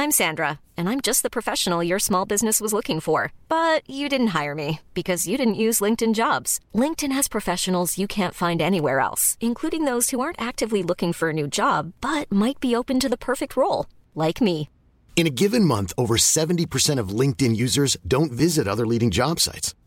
I'm 0.00 0.12
Sandra, 0.12 0.60
and 0.78 0.88
I'm 0.88 1.02
just 1.02 1.22
the 1.22 1.28
professional 1.28 1.84
your 1.84 1.98
small 1.98 2.24
business 2.24 2.58
was 2.58 2.72
looking 2.72 3.00
for. 3.00 3.34
But 3.50 3.82
you 3.86 4.08
didn't 4.08 4.28
hire 4.28 4.54
me 4.54 4.80
because 4.94 5.28
you 5.28 5.36
didn't 5.36 5.60
use 5.66 5.82
LinkedIn 5.82 6.14
jobs. 6.14 6.58
LinkedIn 6.74 7.12
has 7.12 7.28
professionals 7.28 7.98
you 7.98 8.06
can't 8.06 8.34
find 8.34 8.62
anywhere 8.62 9.00
else, 9.00 9.36
including 9.42 9.84
those 9.84 10.08
who 10.08 10.20
aren't 10.20 10.40
actively 10.40 10.82
looking 10.82 11.12
for 11.12 11.28
a 11.28 11.34
new 11.34 11.46
job, 11.46 11.92
but 12.00 12.32
might 12.32 12.60
be 12.60 12.74
open 12.74 12.98
to 12.98 13.10
the 13.10 13.18
perfect 13.18 13.58
role, 13.58 13.84
like 14.14 14.40
me. 14.40 14.70
In 15.16 15.26
a 15.26 15.36
given 15.42 15.66
month, 15.66 15.92
over 15.98 16.16
70% 16.16 16.98
of 16.98 17.10
LinkedIn 17.10 17.54
users 17.54 17.98
don't 18.08 18.32
visit 18.32 18.66
other 18.66 18.86
leading 18.86 19.10
job 19.10 19.38
sites. 19.38 19.74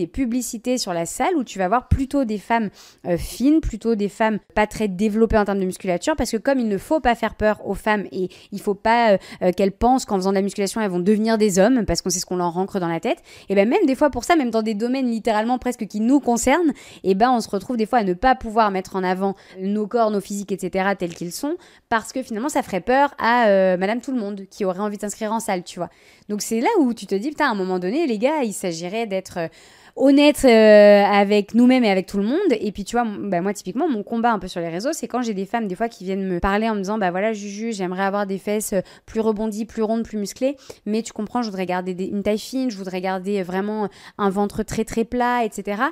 Des 0.00 0.06
publicités 0.06 0.78
sur 0.78 0.94
la 0.94 1.04
salle 1.04 1.36
où 1.36 1.44
tu 1.44 1.58
vas 1.58 1.68
voir 1.68 1.86
plutôt 1.86 2.24
des 2.24 2.38
femmes 2.38 2.70
euh, 3.06 3.18
fines, 3.18 3.60
plutôt 3.60 3.96
des 3.96 4.08
femmes 4.08 4.38
pas 4.54 4.66
très 4.66 4.88
développées 4.88 5.36
en 5.36 5.44
termes 5.44 5.60
de 5.60 5.66
musculature 5.66 6.16
parce 6.16 6.30
que 6.30 6.38
comme 6.38 6.58
il 6.58 6.68
ne 6.68 6.78
faut 6.78 7.00
pas 7.00 7.14
faire 7.14 7.34
peur 7.34 7.60
aux 7.66 7.74
femmes 7.74 8.06
et 8.12 8.30
il 8.50 8.62
faut 8.62 8.72
pas 8.72 9.10
euh, 9.10 9.18
euh, 9.42 9.52
qu'elles 9.52 9.72
pensent 9.72 10.06
qu'en 10.06 10.16
faisant 10.16 10.30
de 10.30 10.36
la 10.36 10.40
musculation 10.40 10.80
elles 10.80 10.90
vont 10.90 11.00
devenir 11.00 11.36
des 11.36 11.58
hommes 11.58 11.84
parce 11.84 12.00
qu'on 12.00 12.08
sait 12.08 12.18
ce 12.18 12.24
qu'on 12.24 12.36
leur 12.36 12.56
ancre 12.56 12.80
dans 12.80 12.88
la 12.88 12.98
tête 12.98 13.18
et 13.50 13.54
ben 13.54 13.68
même 13.68 13.84
des 13.84 13.94
fois 13.94 14.08
pour 14.08 14.24
ça 14.24 14.36
même 14.36 14.48
dans 14.48 14.62
des 14.62 14.72
domaines 14.72 15.10
littéralement 15.10 15.58
presque 15.58 15.86
qui 15.86 16.00
nous 16.00 16.18
concernent 16.18 16.72
et 17.04 17.14
ben 17.14 17.30
on 17.30 17.42
se 17.42 17.50
retrouve 17.50 17.76
des 17.76 17.84
fois 17.84 17.98
à 17.98 18.04
ne 18.04 18.14
pas 18.14 18.34
pouvoir 18.34 18.70
mettre 18.70 18.96
en 18.96 19.04
avant 19.04 19.34
nos 19.58 19.86
corps, 19.86 20.10
nos 20.10 20.22
physiques 20.22 20.52
etc 20.52 20.94
tels 20.98 21.14
qu'ils 21.14 21.32
sont 21.32 21.56
parce 21.90 22.14
que 22.14 22.22
finalement 22.22 22.48
ça 22.48 22.62
ferait 22.62 22.80
peur 22.80 23.14
à 23.18 23.76
madame 23.76 24.00
tout 24.00 24.12
le 24.12 24.18
monde 24.18 24.46
qui 24.50 24.64
aurait 24.64 24.78
envie 24.78 24.96
de 24.96 25.02
s'inscrire 25.02 25.30
en 25.30 25.40
salle 25.40 25.62
tu 25.62 25.78
vois. 25.78 25.90
Donc 26.30 26.40
c'est 26.40 26.60
là 26.60 26.70
où 26.78 26.94
tu 26.94 27.04
te 27.04 27.14
dis 27.14 27.28
putain 27.28 27.48
à 27.48 27.50
un 27.50 27.54
moment 27.54 27.78
donné 27.78 28.06
les 28.06 28.18
gars 28.18 28.44
il 28.44 28.54
s'agirait 28.54 29.06
d'être 29.06 29.50
honnête 29.96 30.44
euh, 30.44 31.04
avec 31.04 31.54
nous-mêmes 31.54 31.84
et 31.84 31.90
avec 31.90 32.06
tout 32.06 32.18
le 32.18 32.24
monde. 32.24 32.38
Et 32.50 32.72
puis, 32.72 32.84
tu 32.84 32.96
vois, 32.96 33.04
bah, 33.04 33.40
moi, 33.40 33.52
typiquement, 33.52 33.88
mon 33.88 34.02
combat 34.02 34.32
un 34.32 34.38
peu 34.38 34.48
sur 34.48 34.60
les 34.60 34.68
réseaux, 34.68 34.92
c'est 34.92 35.08
quand 35.08 35.22
j'ai 35.22 35.34
des 35.34 35.46
femmes, 35.46 35.66
des 35.68 35.74
fois, 35.74 35.88
qui 35.88 36.04
viennent 36.04 36.26
me 36.26 36.40
parler 36.40 36.68
en 36.68 36.74
me 36.74 36.80
disant, 36.80 36.98
bah 36.98 37.10
voilà, 37.10 37.32
Juju, 37.32 37.72
j'aimerais 37.72 38.04
avoir 38.04 38.26
des 38.26 38.38
fesses 38.38 38.72
euh, 38.72 38.80
plus 39.06 39.20
rebondies, 39.20 39.64
plus 39.64 39.82
rondes, 39.82 40.04
plus 40.04 40.18
musclées. 40.18 40.56
Mais 40.86 41.02
tu 41.02 41.12
comprends, 41.12 41.42
je 41.42 41.48
voudrais 41.48 41.66
garder 41.66 41.92
une 42.04 42.22
taille 42.22 42.38
fine, 42.38 42.70
je 42.70 42.76
voudrais 42.76 43.00
garder 43.00 43.42
vraiment 43.42 43.88
un 44.18 44.30
ventre 44.30 44.62
très, 44.62 44.84
très 44.84 45.04
plat, 45.04 45.44
etc. 45.44 45.82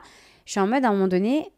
Je 0.44 0.52
suis 0.52 0.60
en 0.60 0.66
mode, 0.66 0.84
à 0.84 0.88
un 0.88 0.92
moment 0.92 1.08
donné, 1.08 1.52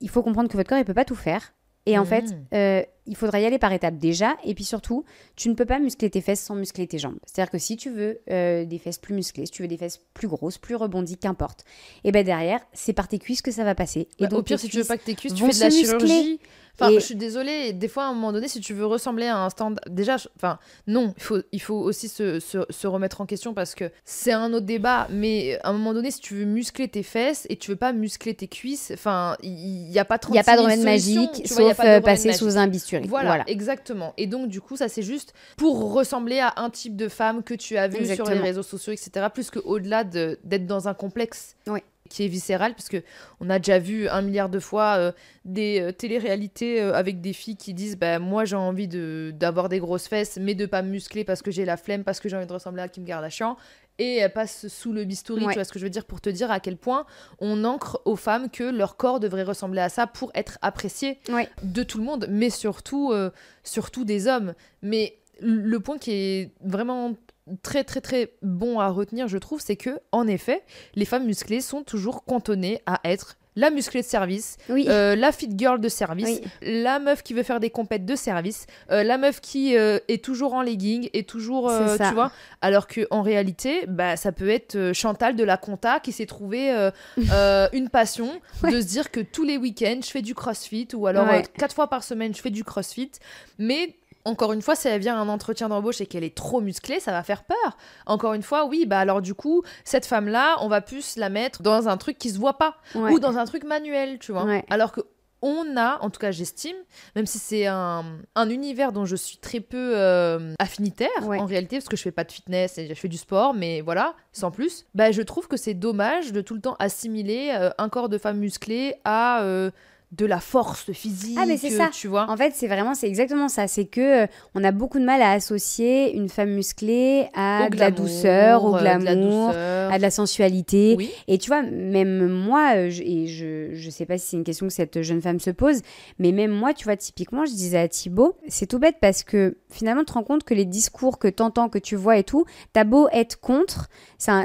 il 0.00 0.10
faut 0.10 0.22
comprendre 0.22 0.48
que 0.48 0.56
votre 0.56 0.68
corps, 0.68 0.78
il 0.78 0.84
peut 0.84 0.94
pas 0.94 1.04
tout 1.04 1.14
faire. 1.14 1.54
Et 1.86 1.98
en 1.98 2.04
fait, 2.04 2.22
mmh. 2.22 2.46
euh, 2.54 2.82
il 3.06 3.16
faudra 3.16 3.40
y 3.40 3.44
aller 3.44 3.58
par 3.58 3.72
étapes 3.72 3.98
déjà. 3.98 4.36
Et 4.44 4.54
puis 4.54 4.64
surtout, 4.64 5.04
tu 5.36 5.48
ne 5.48 5.54
peux 5.54 5.66
pas 5.66 5.78
muscler 5.78 6.08
tes 6.08 6.20
fesses 6.20 6.40
sans 6.40 6.54
muscler 6.54 6.86
tes 6.86 6.98
jambes. 6.98 7.18
C'est-à-dire 7.26 7.50
que 7.50 7.58
si 7.58 7.76
tu 7.76 7.90
veux 7.90 8.20
euh, 8.30 8.64
des 8.64 8.78
fesses 8.78 8.98
plus 8.98 9.14
musclées, 9.14 9.46
si 9.46 9.52
tu 9.52 9.62
veux 9.62 9.68
des 9.68 9.76
fesses 9.76 10.00
plus 10.14 10.28
grosses, 10.28 10.56
plus 10.56 10.76
rebondies, 10.76 11.18
qu'importe, 11.18 11.64
et 12.02 12.12
ben 12.12 12.24
derrière, 12.24 12.60
c'est 12.72 12.94
par 12.94 13.08
tes 13.08 13.18
cuisses 13.18 13.42
que 13.42 13.50
ça 13.50 13.64
va 13.64 13.74
passer. 13.74 14.08
et 14.18 14.24
bah, 14.24 14.26
donc, 14.28 14.40
au 14.40 14.42
pire, 14.42 14.58
si 14.58 14.68
tu 14.68 14.78
veux 14.78 14.84
pas 14.84 14.96
que 14.96 15.04
tes 15.04 15.14
cuisses, 15.14 15.34
tu 15.34 15.44
fais 15.44 15.52
de 15.52 15.60
la 15.60 15.70
chirurgie. 15.70 16.40
Enfin, 16.80 16.90
Et- 16.90 16.94
je 16.94 17.04
suis 17.04 17.14
désolée, 17.14 17.72
des 17.72 17.86
fois, 17.88 18.04
à 18.04 18.06
un 18.08 18.12
moment 18.14 18.32
donné, 18.32 18.48
si 18.48 18.60
tu 18.60 18.74
veux 18.74 18.84
ressembler 18.86 19.26
à 19.26 19.38
un 19.38 19.48
stand... 19.50 19.78
Déjà, 19.88 20.16
je- 20.16 20.28
enfin, 20.36 20.58
non, 20.88 21.14
il 21.16 21.22
faut, 21.22 21.38
il 21.52 21.60
faut 21.62 21.76
aussi 21.76 22.08
se, 22.08 22.40
se- 22.40 22.66
se 22.68 22.86
remettre 22.88 23.20
en 23.20 23.26
question 23.26 23.54
parce 23.54 23.74
que 23.76 23.90
c'est 24.04 24.32
un 24.32 24.52
autre 24.52 24.66
débat, 24.66 25.06
mais 25.10 25.58
à 25.62 25.68
un 25.68 25.72
moment 25.72 25.94
donné, 25.94 26.10
si 26.10 26.20
tu 26.20 26.34
veux 26.34 26.44
muscler 26.44 26.88
tes 26.88 27.02
fesses 27.04 27.46
et 27.48 27.56
tu 27.56 27.70
veux 27.70 27.76
pas 27.76 27.92
muscler 27.92 28.34
tes 28.34 28.48
cuisses, 28.48 28.90
enfin, 28.92 29.36
il 29.42 29.88
n'y 29.88 29.98
a 29.98 30.04
pas 30.04 30.18
36 30.18 30.32
Il 30.32 30.34
n'y 30.34 30.40
a 30.40 30.44
pas 30.44 30.52
de 30.56 30.56
000 30.58 30.64
remède 30.70 30.84
magique, 30.84 31.46
vois, 31.48 31.68
sauf 31.68 31.76
pas 31.76 31.86
euh, 31.96 32.00
passer 32.00 32.28
magique. 32.28 32.38
sous 32.40 32.56
un 32.58 32.66
bisturí. 32.66 33.06
Voilà, 33.06 33.28
Voilà. 33.28 33.44
exactement. 33.46 34.12
Et 34.16 34.26
donc, 34.26 34.48
du 34.48 34.60
coup, 34.60 34.76
ça, 34.76 34.88
c'est 34.88 35.02
juste 35.02 35.32
pour 35.56 35.92
ressembler 35.92 36.40
à 36.40 36.54
un 36.56 36.70
type 36.70 36.96
de 36.96 37.08
femme 37.08 37.42
que 37.44 37.54
tu 37.54 37.76
as 37.76 37.86
vu 37.88 38.04
sur 38.16 38.24
les 38.28 38.38
réseaux 38.42 38.62
sociaux, 38.64 38.92
etc. 38.92 39.26
Plus 39.32 39.50
qu'au-delà 39.50 40.02
de- 40.04 40.38
d'être 40.42 40.66
dans 40.66 40.88
un 40.88 40.94
complexe 40.94 41.54
Oui. 41.68 41.80
Qui 42.14 42.24
est 42.24 42.28
viscéral, 42.28 42.74
parce 42.74 42.88
que 42.88 43.02
on 43.40 43.50
a 43.50 43.58
déjà 43.58 43.78
vu 43.78 44.08
un 44.08 44.22
milliard 44.22 44.48
de 44.48 44.60
fois 44.60 44.96
euh, 44.98 45.12
des 45.44 45.80
euh, 45.80 45.92
téléréalités 45.92 46.80
euh, 46.80 46.94
avec 46.94 47.20
des 47.20 47.32
filles 47.32 47.56
qui 47.56 47.74
disent 47.74 47.96
bah, 47.98 48.18
Moi, 48.20 48.44
j'ai 48.44 48.56
envie 48.56 48.86
de- 48.88 49.32
d'avoir 49.34 49.68
des 49.68 49.80
grosses 49.80 50.06
fesses, 50.06 50.38
mais 50.40 50.54
de 50.54 50.66
pas 50.66 50.82
me 50.82 50.90
muscler 50.90 51.24
parce 51.24 51.42
que 51.42 51.50
j'ai 51.50 51.64
la 51.64 51.76
flemme, 51.76 52.04
parce 52.04 52.20
que 52.20 52.28
j'ai 52.28 52.36
envie 52.36 52.46
de 52.46 52.52
ressembler 52.52 52.82
à 52.82 52.88
Kim 52.88 53.04
Kardashian. 53.04 53.56
Et 53.98 54.16
elles 54.16 54.32
passent 54.32 54.66
sous 54.68 54.92
le 54.92 55.04
bistouri, 55.04 55.44
Ouais. 55.44 55.52
tu 55.52 55.58
vois 55.58 55.64
ce 55.64 55.72
que 55.72 55.78
je 55.78 55.84
veux 55.84 55.90
dire, 55.90 56.04
pour 56.04 56.20
te 56.20 56.28
dire 56.28 56.50
à 56.50 56.58
quel 56.58 56.76
point 56.76 57.06
on 57.38 57.64
ancre 57.64 58.00
aux 58.04 58.16
femmes 58.16 58.50
que 58.50 58.64
leur 58.64 58.96
corps 58.96 59.20
devrait 59.20 59.44
ressembler 59.44 59.80
à 59.80 59.88
ça 59.88 60.06
pour 60.08 60.30
être 60.34 60.58
apprécié 60.62 61.18
Ouais. 61.28 61.48
de 61.62 61.82
tout 61.84 61.98
le 61.98 62.04
monde, 62.04 62.26
mais 62.30 62.50
surtout, 62.50 63.12
euh, 63.12 63.30
surtout 63.62 64.04
des 64.04 64.26
hommes. 64.26 64.54
Mais 64.82 65.16
le 65.40 65.78
point 65.78 65.98
qui 65.98 66.12
est 66.12 66.50
vraiment 66.60 67.14
très 67.62 67.84
très 67.84 68.00
très 68.00 68.32
bon 68.42 68.80
à 68.80 68.88
retenir, 68.88 69.28
je 69.28 69.38
trouve, 69.38 69.60
c'est 69.60 69.76
que 69.76 69.98
en 70.12 70.26
effet, 70.26 70.62
les 70.94 71.04
femmes 71.04 71.26
musclées 71.26 71.60
sont 71.60 71.82
toujours 71.82 72.24
cantonnées 72.24 72.80
à 72.86 73.00
être 73.04 73.36
la 73.56 73.70
musclée 73.70 74.00
de 74.00 74.06
service, 74.06 74.56
Oui. 74.68 74.86
euh, 74.88 75.14
la 75.14 75.30
fit 75.30 75.48
girl 75.56 75.80
de 75.80 75.88
service, 75.88 76.40
Oui. 76.40 76.42
la 76.82 76.98
meuf 76.98 77.22
qui 77.22 77.34
veut 77.34 77.44
faire 77.44 77.60
des 77.60 77.70
compètes 77.70 78.04
de 78.04 78.16
service, 78.16 78.66
euh, 78.90 79.04
la 79.04 79.16
meuf 79.16 79.40
qui 79.40 79.76
euh, 79.76 80.00
est 80.08 80.24
toujours 80.24 80.54
en 80.54 80.62
legging 80.62 81.08
et 81.12 81.22
toujours, 81.22 81.70
tu 81.96 82.14
vois, 82.14 82.32
alors 82.62 82.88
que 82.88 83.06
en 83.12 83.22
réalité, 83.22 83.84
bah 83.86 84.16
ça 84.16 84.32
peut 84.32 84.48
être 84.48 84.90
Chantal 84.92 85.36
de 85.36 85.44
la 85.44 85.56
compta 85.56 86.00
qui 86.00 86.10
s'est 86.10 86.26
trouvé 86.26 86.72
euh, 87.32 87.68
une 87.72 87.90
passion 87.90 88.28
de 88.64 88.80
se 88.80 88.86
dire 88.86 89.12
que 89.12 89.20
tous 89.20 89.44
les 89.44 89.56
week-ends 89.56 90.00
je 90.04 90.10
fais 90.10 90.22
du 90.22 90.34
crossfit 90.34 90.88
ou 90.92 91.06
alors 91.06 91.28
Ouais. 91.28 91.44
quatre 91.56 91.76
fois 91.76 91.86
par 91.86 92.02
semaine 92.02 92.34
je 92.34 92.40
fais 92.40 92.50
du 92.50 92.64
crossfit, 92.64 93.12
mais 93.58 93.94
encore 94.24 94.52
une 94.52 94.62
fois, 94.62 94.74
si 94.74 94.88
elle 94.88 95.00
vient 95.00 95.16
à 95.16 95.18
un 95.20 95.28
entretien 95.28 95.68
d'embauche 95.68 96.00
et 96.00 96.06
qu'elle 96.06 96.24
est 96.24 96.34
trop 96.34 96.60
musclée, 96.60 97.00
ça 97.00 97.12
va 97.12 97.22
faire 97.22 97.44
peur. 97.44 97.76
Encore 98.06 98.34
une 98.34 98.42
fois, 98.42 98.64
oui, 98.66 98.86
bah 98.86 98.98
alors 98.98 99.20
du 99.22 99.34
coup, 99.34 99.62
cette 99.84 100.06
femme-là, 100.06 100.56
on 100.60 100.68
va 100.68 100.80
plus 100.80 101.16
la 101.16 101.28
mettre 101.28 101.62
dans 101.62 101.88
un 101.88 101.96
truc 101.96 102.16
qui 102.18 102.30
se 102.30 102.38
voit 102.38 102.58
pas 102.58 102.76
Ouais. 102.94 103.12
ou 103.12 103.18
dans 103.18 103.36
un 103.38 103.44
truc 103.44 103.64
manuel, 103.64 104.18
tu 104.18 104.32
vois. 104.32 104.44
Ouais. 104.44 104.64
Alors 104.70 104.92
que 104.92 105.00
on 105.46 105.76
a, 105.76 105.98
en 106.00 106.08
tout 106.08 106.18
cas 106.20 106.30
j'estime, 106.30 106.76
même 107.14 107.26
si 107.26 107.38
c'est 107.38 107.66
un, 107.66 108.02
un 108.34 108.48
univers 108.48 108.92
dont 108.92 109.04
je 109.04 109.14
suis 109.14 109.36
très 109.36 109.60
peu 109.60 109.92
euh, 109.94 110.54
affinitaire 110.58 111.10
Ouais. 111.24 111.38
en 111.38 111.44
réalité, 111.44 111.76
parce 111.76 111.88
que 111.90 111.98
je 111.98 112.02
fais 112.02 112.12
pas 112.12 112.24
de 112.24 112.32
fitness 112.32 112.78
et 112.78 112.88
je 112.88 112.94
fais 112.94 113.08
du 113.08 113.18
sport, 113.18 113.52
mais 113.52 113.82
voilà, 113.82 114.14
sans 114.32 114.50
plus, 114.50 114.86
bah 114.94 115.12
je 115.12 115.20
trouve 115.20 115.46
que 115.46 115.58
c'est 115.58 115.74
dommage 115.74 116.32
de 116.32 116.40
tout 116.40 116.54
le 116.54 116.62
temps 116.62 116.76
assimiler 116.78 117.52
euh, 117.54 117.68
un 117.76 117.90
corps 117.90 118.08
de 118.08 118.16
femme 118.16 118.38
musclée 118.38 118.94
à 119.04 119.42
euh, 119.42 119.70
de 120.16 120.26
la 120.26 120.38
force 120.40 120.92
physique, 120.92 121.36
Ah, 121.40 121.44
mais 121.46 121.56
c'est 121.56 121.70
ça. 121.70 121.88
tu 121.92 122.08
vois. 122.08 122.30
En 122.30 122.36
fait, 122.36 122.52
c'est 122.54 122.68
vraiment, 122.68 122.94
c'est 122.94 123.08
exactement 123.08 123.48
ça. 123.48 123.66
C'est 123.68 123.84
que 123.86 124.24
euh, 124.24 124.26
on 124.54 124.62
a 124.62 124.70
beaucoup 124.70 124.98
de 124.98 125.04
mal 125.04 125.20
à 125.22 125.32
associer 125.32 126.14
une 126.14 126.28
femme 126.28 126.50
musclée 126.50 127.26
à 127.34 127.64
Au 127.66 127.70
de 127.70 127.76
la 127.78 127.90
douceur, 127.90 128.64
au 128.64 128.76
euh, 128.76 128.80
de 128.80 128.84
la 128.84 128.98
glamour, 128.98 129.48
douceur. 129.48 129.92
à 129.92 129.96
de 129.96 130.02
la 130.02 130.10
sensualité. 130.10 130.94
Oui. 130.96 131.10
Et 131.28 131.38
tu 131.38 131.48
vois, 131.48 131.62
même 131.62 132.28
moi, 132.28 132.72
euh, 132.76 132.90
je- 132.90 133.02
et 133.02 133.26
je, 133.26 133.70
je 133.74 133.90
sais 133.90 134.06
pas 134.06 134.18
si 134.18 134.26
c'est 134.28 134.36
une 134.36 134.44
question 134.44 134.66
que 134.68 134.72
cette 134.72 135.02
jeune 135.02 135.20
femme 135.20 135.40
se 135.40 135.50
pose, 135.50 135.80
mais 136.18 136.32
même 136.32 136.50
moi, 136.52 136.74
tu 136.74 136.84
vois, 136.84 136.96
typiquement, 136.96 137.44
je 137.44 137.52
disais 137.52 137.78
à 137.78 137.88
Thibaut, 137.88 138.36
c'est 138.48 138.66
tout 138.66 138.78
bête 138.78 138.96
parce 139.00 139.22
que 139.24 139.56
finalement, 139.70 140.02
tu 140.02 140.06
te 140.06 140.12
rends 140.12 140.22
compte 140.22 140.44
que 140.44 140.54
les 140.54 140.64
discours 140.64 141.18
que 141.18 141.28
t'entends, 141.28 141.68
que 141.68 141.78
tu 141.78 141.96
vois 141.96 142.18
et 142.18 142.24
tout, 142.24 142.44
t'as 142.72 142.84
beau 142.84 143.08
être 143.12 143.40
contre, 143.40 143.88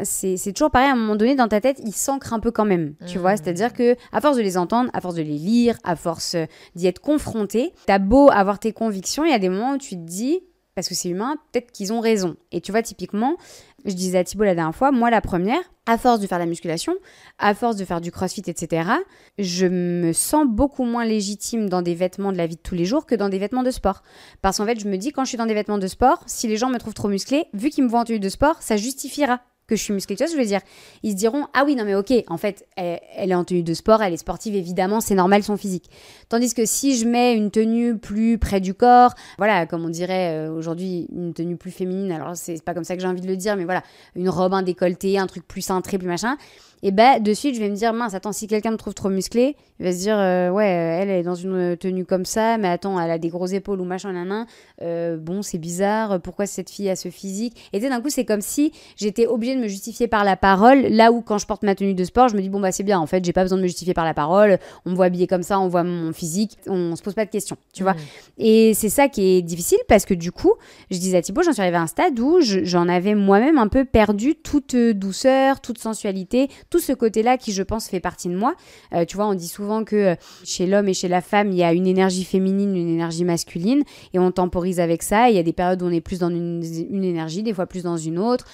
c'est 0.03 0.53
toujours 0.53 0.71
pareil, 0.71 0.89
à 0.89 0.93
un 0.93 0.95
moment 0.95 1.15
donné, 1.15 1.35
dans 1.35 1.47
ta 1.47 1.61
tête, 1.61 1.79
ils 1.85 1.93
s'ancrent 1.93 2.33
un 2.33 2.39
peu 2.39 2.51
quand 2.51 2.65
même, 2.65 2.93
tu 3.07 3.17
vois, 3.17 3.37
c'est-à-dire 3.37 3.73
que 3.73 3.95
à 4.11 4.21
force 4.21 4.37
de 4.37 4.41
les 4.41 4.57
entendre, 4.57 4.89
à 4.93 5.01
force 5.01 5.15
de 5.15 5.21
les 5.21 5.37
lire, 5.37 5.58
à 5.83 5.95
force 5.95 6.35
d'y 6.75 6.87
être 6.87 7.01
confronté, 7.01 7.73
t'as 7.85 7.99
beau 7.99 8.29
avoir 8.31 8.59
tes 8.59 8.71
convictions, 8.71 9.25
il 9.25 9.31
y 9.31 9.33
a 9.33 9.39
des 9.39 9.49
moments 9.49 9.73
où 9.73 9.77
tu 9.77 9.95
te 9.95 10.01
dis, 10.01 10.41
parce 10.75 10.87
que 10.87 10.95
c'est 10.95 11.09
humain, 11.09 11.35
peut-être 11.51 11.71
qu'ils 11.71 11.91
ont 11.91 11.99
raison. 11.99 12.37
Et 12.51 12.61
tu 12.61 12.71
vois, 12.71 12.81
typiquement, 12.81 13.35
je 13.83 13.93
disais 13.93 14.17
à 14.17 14.23
Thibaut 14.23 14.45
la 14.45 14.55
dernière 14.55 14.75
fois, 14.75 14.91
moi 14.91 15.09
la 15.09 15.19
première, 15.19 15.59
à 15.85 15.97
force 15.97 16.19
de 16.19 16.27
faire 16.27 16.37
de 16.37 16.43
la 16.43 16.49
musculation, 16.49 16.93
à 17.37 17.53
force 17.53 17.75
de 17.75 17.83
faire 17.83 17.99
du 17.99 18.11
crossfit, 18.11 18.43
etc., 18.47 18.89
je 19.37 19.65
me 19.65 20.13
sens 20.13 20.45
beaucoup 20.47 20.85
moins 20.85 21.03
légitime 21.03 21.67
dans 21.67 21.81
des 21.81 21.95
vêtements 21.95 22.31
de 22.31 22.37
la 22.37 22.47
vie 22.47 22.55
de 22.55 22.61
tous 22.61 22.75
les 22.75 22.85
jours 22.85 23.05
que 23.05 23.15
dans 23.15 23.27
des 23.27 23.39
vêtements 23.39 23.63
de 23.63 23.71
sport. 23.71 24.03
Parce 24.41 24.57
qu'en 24.57 24.65
fait, 24.65 24.79
je 24.79 24.87
me 24.87 24.97
dis, 24.97 25.11
quand 25.11 25.25
je 25.25 25.29
suis 25.29 25.37
dans 25.37 25.45
des 25.45 25.53
vêtements 25.53 25.79
de 25.79 25.87
sport, 25.87 26.23
si 26.27 26.47
les 26.47 26.55
gens 26.57 26.69
me 26.69 26.77
trouvent 26.77 26.93
trop 26.93 27.09
musclée, 27.09 27.45
vu 27.53 27.69
qu'ils 27.69 27.83
me 27.83 27.89
voient 27.89 28.01
en 28.01 28.05
tenue 28.05 28.19
de 28.19 28.29
sport, 28.29 28.61
ça 28.61 28.77
justifiera 28.77 29.41
que 29.69 29.75
je 29.75 29.83
suis 29.83 29.93
que 30.05 30.33
je 30.33 30.37
veux 30.37 30.45
dire? 30.45 30.61
Ils 31.03 31.11
se 31.11 31.15
diront, 31.15 31.47
ah 31.53 31.63
oui, 31.65 31.75
non 31.75 31.85
mais 31.85 31.95
ok, 31.95 32.11
en 32.27 32.37
fait, 32.37 32.65
elle, 32.75 32.99
elle 33.15 33.31
est 33.31 33.35
en 33.35 33.43
tenue 33.43 33.63
de 33.63 33.73
sport, 33.73 34.01
elle 34.01 34.13
est 34.13 34.17
sportive, 34.17 34.55
évidemment, 34.55 35.01
c'est 35.01 35.15
normal 35.15 35.43
son 35.43 35.57
physique. 35.57 35.89
Tandis 36.27 36.53
que 36.53 36.65
si 36.65 36.97
je 36.97 37.05
mets 37.05 37.35
une 37.35 37.51
tenue 37.51 37.97
plus 37.97 38.37
près 38.37 38.59
du 38.59 38.73
corps, 38.73 39.13
voilà, 39.37 39.65
comme 39.65 39.85
on 39.85 39.89
dirait 39.89 40.33
euh, 40.33 40.51
aujourd'hui, 40.51 41.07
une 41.13 41.33
tenue 41.33 41.57
plus 41.57 41.71
féminine, 41.71 42.11
alors 42.11 42.35
c'est 42.35 42.61
pas 42.63 42.73
comme 42.73 42.83
ça 42.83 42.95
que 42.95 43.01
j'ai 43.01 43.07
envie 43.07 43.21
de 43.21 43.27
le 43.27 43.37
dire, 43.37 43.55
mais 43.55 43.65
voilà, 43.65 43.83
une 44.15 44.29
robe, 44.29 44.53
un 44.53 44.63
décolleté, 44.63 45.17
un 45.17 45.27
truc 45.27 45.47
plus 45.47 45.61
cintré, 45.61 45.97
plus 45.97 46.07
machin, 46.07 46.37
et 46.83 46.91
ben 46.91 47.21
de 47.21 47.33
suite, 47.33 47.55
je 47.55 47.59
vais 47.59 47.69
me 47.69 47.75
dire, 47.75 47.93
mince, 47.93 48.13
attends, 48.13 48.31
si 48.31 48.47
quelqu'un 48.47 48.71
me 48.71 48.77
trouve 48.77 48.93
trop 48.93 49.09
musclé, 49.09 49.55
il 49.79 49.85
va 49.85 49.91
se 49.93 49.97
dire, 49.97 50.17
euh, 50.17 50.49
ouais, 50.49 50.65
euh, 50.65 51.01
elle, 51.01 51.09
est 51.09 51.23
dans 51.23 51.35
une 51.35 51.77
tenue 51.77 52.05
comme 52.05 52.25
ça, 52.25 52.57
mais 52.57 52.67
attends, 52.67 52.99
elle 52.99 53.11
a 53.11 53.17
des 53.17 53.29
grosses 53.29 53.53
épaules 53.53 53.79
ou 53.79 53.85
machin, 53.85 54.11
nan, 54.11 54.45
euh, 54.81 55.17
bon, 55.17 55.41
c'est 55.41 55.57
bizarre, 55.57 56.19
pourquoi 56.21 56.45
cette 56.45 56.69
fille 56.69 56.89
a 56.89 56.95
ce 56.95 57.09
physique? 57.09 57.69
Et 57.73 57.79
d'un 57.79 58.01
coup, 58.01 58.09
c'est 58.09 58.25
comme 58.25 58.41
si 58.41 58.71
j'étais 58.97 59.25
obligée 59.27 59.55
de 59.55 59.61
me 59.61 59.67
justifier 59.67 60.07
par 60.07 60.23
la 60.23 60.35
parole, 60.35 60.81
là 60.81 61.11
où 61.11 61.21
quand 61.21 61.37
je 61.37 61.45
porte 61.45 61.63
ma 61.63 61.75
tenue 61.75 61.93
de 61.93 62.03
sport, 62.03 62.27
je 62.29 62.35
me 62.35 62.41
dis, 62.41 62.49
bon, 62.49 62.59
bah 62.59 62.71
c'est 62.71 62.83
bien, 62.83 62.99
en 62.99 63.05
fait, 63.07 63.23
j'ai 63.23 63.33
pas 63.33 63.43
besoin 63.43 63.57
de 63.57 63.63
me 63.63 63.67
justifier 63.67 63.93
par 63.93 64.05
la 64.05 64.13
parole, 64.13 64.59
on 64.85 64.91
me 64.91 64.95
voit 64.95 65.05
habillée 65.05 65.27
comme 65.27 65.43
ça, 65.43 65.59
on 65.59 65.67
voit 65.67 65.83
mon 65.83 66.11
physique, 66.13 66.57
on 66.67 66.95
se 66.95 67.01
pose 67.01 67.13
pas 67.13 67.25
de 67.25 67.29
questions, 67.31 67.57
tu 67.73 67.83
vois. 67.83 67.93
Mhm. 67.93 67.99
Et 68.39 68.73
c'est 68.73 68.89
ça 68.89 69.07
qui 69.07 69.37
est 69.37 69.41
difficile 69.41 69.79
parce 69.87 70.05
que 70.05 70.13
du 70.13 70.31
coup, 70.31 70.53
je 70.91 70.97
disais 70.97 71.17
à 71.17 71.21
Thibaut, 71.21 71.41
j'en 71.41 71.53
suis 71.53 71.61
arrivée 71.61 71.77
à 71.77 71.81
un 71.81 71.87
stade 71.87 72.19
où 72.19 72.41
je- 72.41 72.63
j'en 72.63 72.87
avais 72.89 73.15
moi-même 73.15 73.57
un 73.57 73.67
peu 73.67 73.85
perdu 73.85 74.35
toute 74.35 74.75
euh, 74.75 74.93
douceur, 74.93 75.61
toute 75.61 75.77
sensualité, 75.79 76.49
tout 76.69 76.79
ce 76.79 76.93
côté-là 76.93 77.37
qui, 77.37 77.51
je 77.51 77.63
pense, 77.63 77.87
fait 77.87 77.99
partie 77.99 78.29
de 78.29 78.35
moi. 78.35 78.55
Euh, 78.93 79.05
tu 79.05 79.15
vois, 79.15 79.27
on 79.27 79.33
dit 79.33 79.47
souvent 79.47 79.83
que 79.83 79.95
euh, 79.95 80.15
chez 80.43 80.67
l'homme 80.67 80.87
et 80.87 80.93
chez 80.93 81.07
la 81.07 81.21
femme, 81.21 81.51
il 81.51 81.57
y 81.57 81.63
a 81.63 81.73
une 81.73 81.87
énergie 81.87 82.23
féminine, 82.23 82.75
une 82.75 82.89
énergie 82.89 83.25
masculine, 83.25 83.83
et 84.13 84.19
on 84.19 84.31
temporise 84.31 84.79
avec 84.79 85.03
ça. 85.03 85.29
Il 85.29 85.35
y 85.35 85.39
a 85.39 85.43
des 85.43 85.53
périodes 85.53 85.81
où 85.81 85.85
on 85.85 85.91
est 85.91 86.01
plus 86.01 86.19
dans 86.19 86.29
une, 86.29 86.63
énergie, 87.03 87.43
des 87.43 87.53
fois 87.53 87.65
plus 87.65 87.83
dans 87.83 87.97
une 87.97 88.19
autre. 88.19 88.45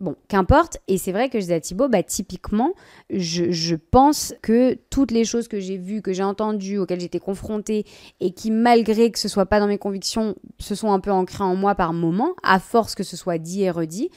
Bon, 0.00 0.16
qu'importe. 0.26 0.78
Et 0.88 0.98
c'est 0.98 1.12
vrai 1.12 1.28
que 1.28 1.38
je 1.38 1.44
disais 1.44 1.54
à 1.54 1.60
Thibaut, 1.60 1.88
bah, 1.88 2.02
typiquement, 2.02 2.74
je, 3.08 3.52
je 3.52 3.76
pense 3.76 4.34
que 4.42 4.76
toutes 4.90 5.12
les 5.12 5.24
choses 5.24 5.46
que 5.46 5.60
j'ai 5.60 5.78
vues, 5.78 6.02
que 6.02 6.12
j'ai 6.12 6.24
entendues, 6.24 6.78
auxquelles 6.78 7.00
j'étais 7.00 7.20
confrontée, 7.20 7.86
et 8.20 8.32
qui, 8.32 8.50
malgré 8.50 9.12
que 9.12 9.18
ce 9.20 9.28
soit 9.28 9.46
pas 9.46 9.60
dans 9.60 9.68
mes 9.68 9.78
convictions, 9.78 10.34
se 10.58 10.74
sont 10.74 10.90
un 10.90 10.98
peu 10.98 11.12
ancrées 11.12 11.44
en 11.44 11.54
moi 11.54 11.76
par 11.76 11.92
moment, 11.92 12.34
à 12.42 12.58
force 12.58 12.96
que 12.96 13.04
ce 13.04 13.16
soit 13.16 13.38
dit 13.38 13.62
et 13.62 13.70
redit, 13.70 14.10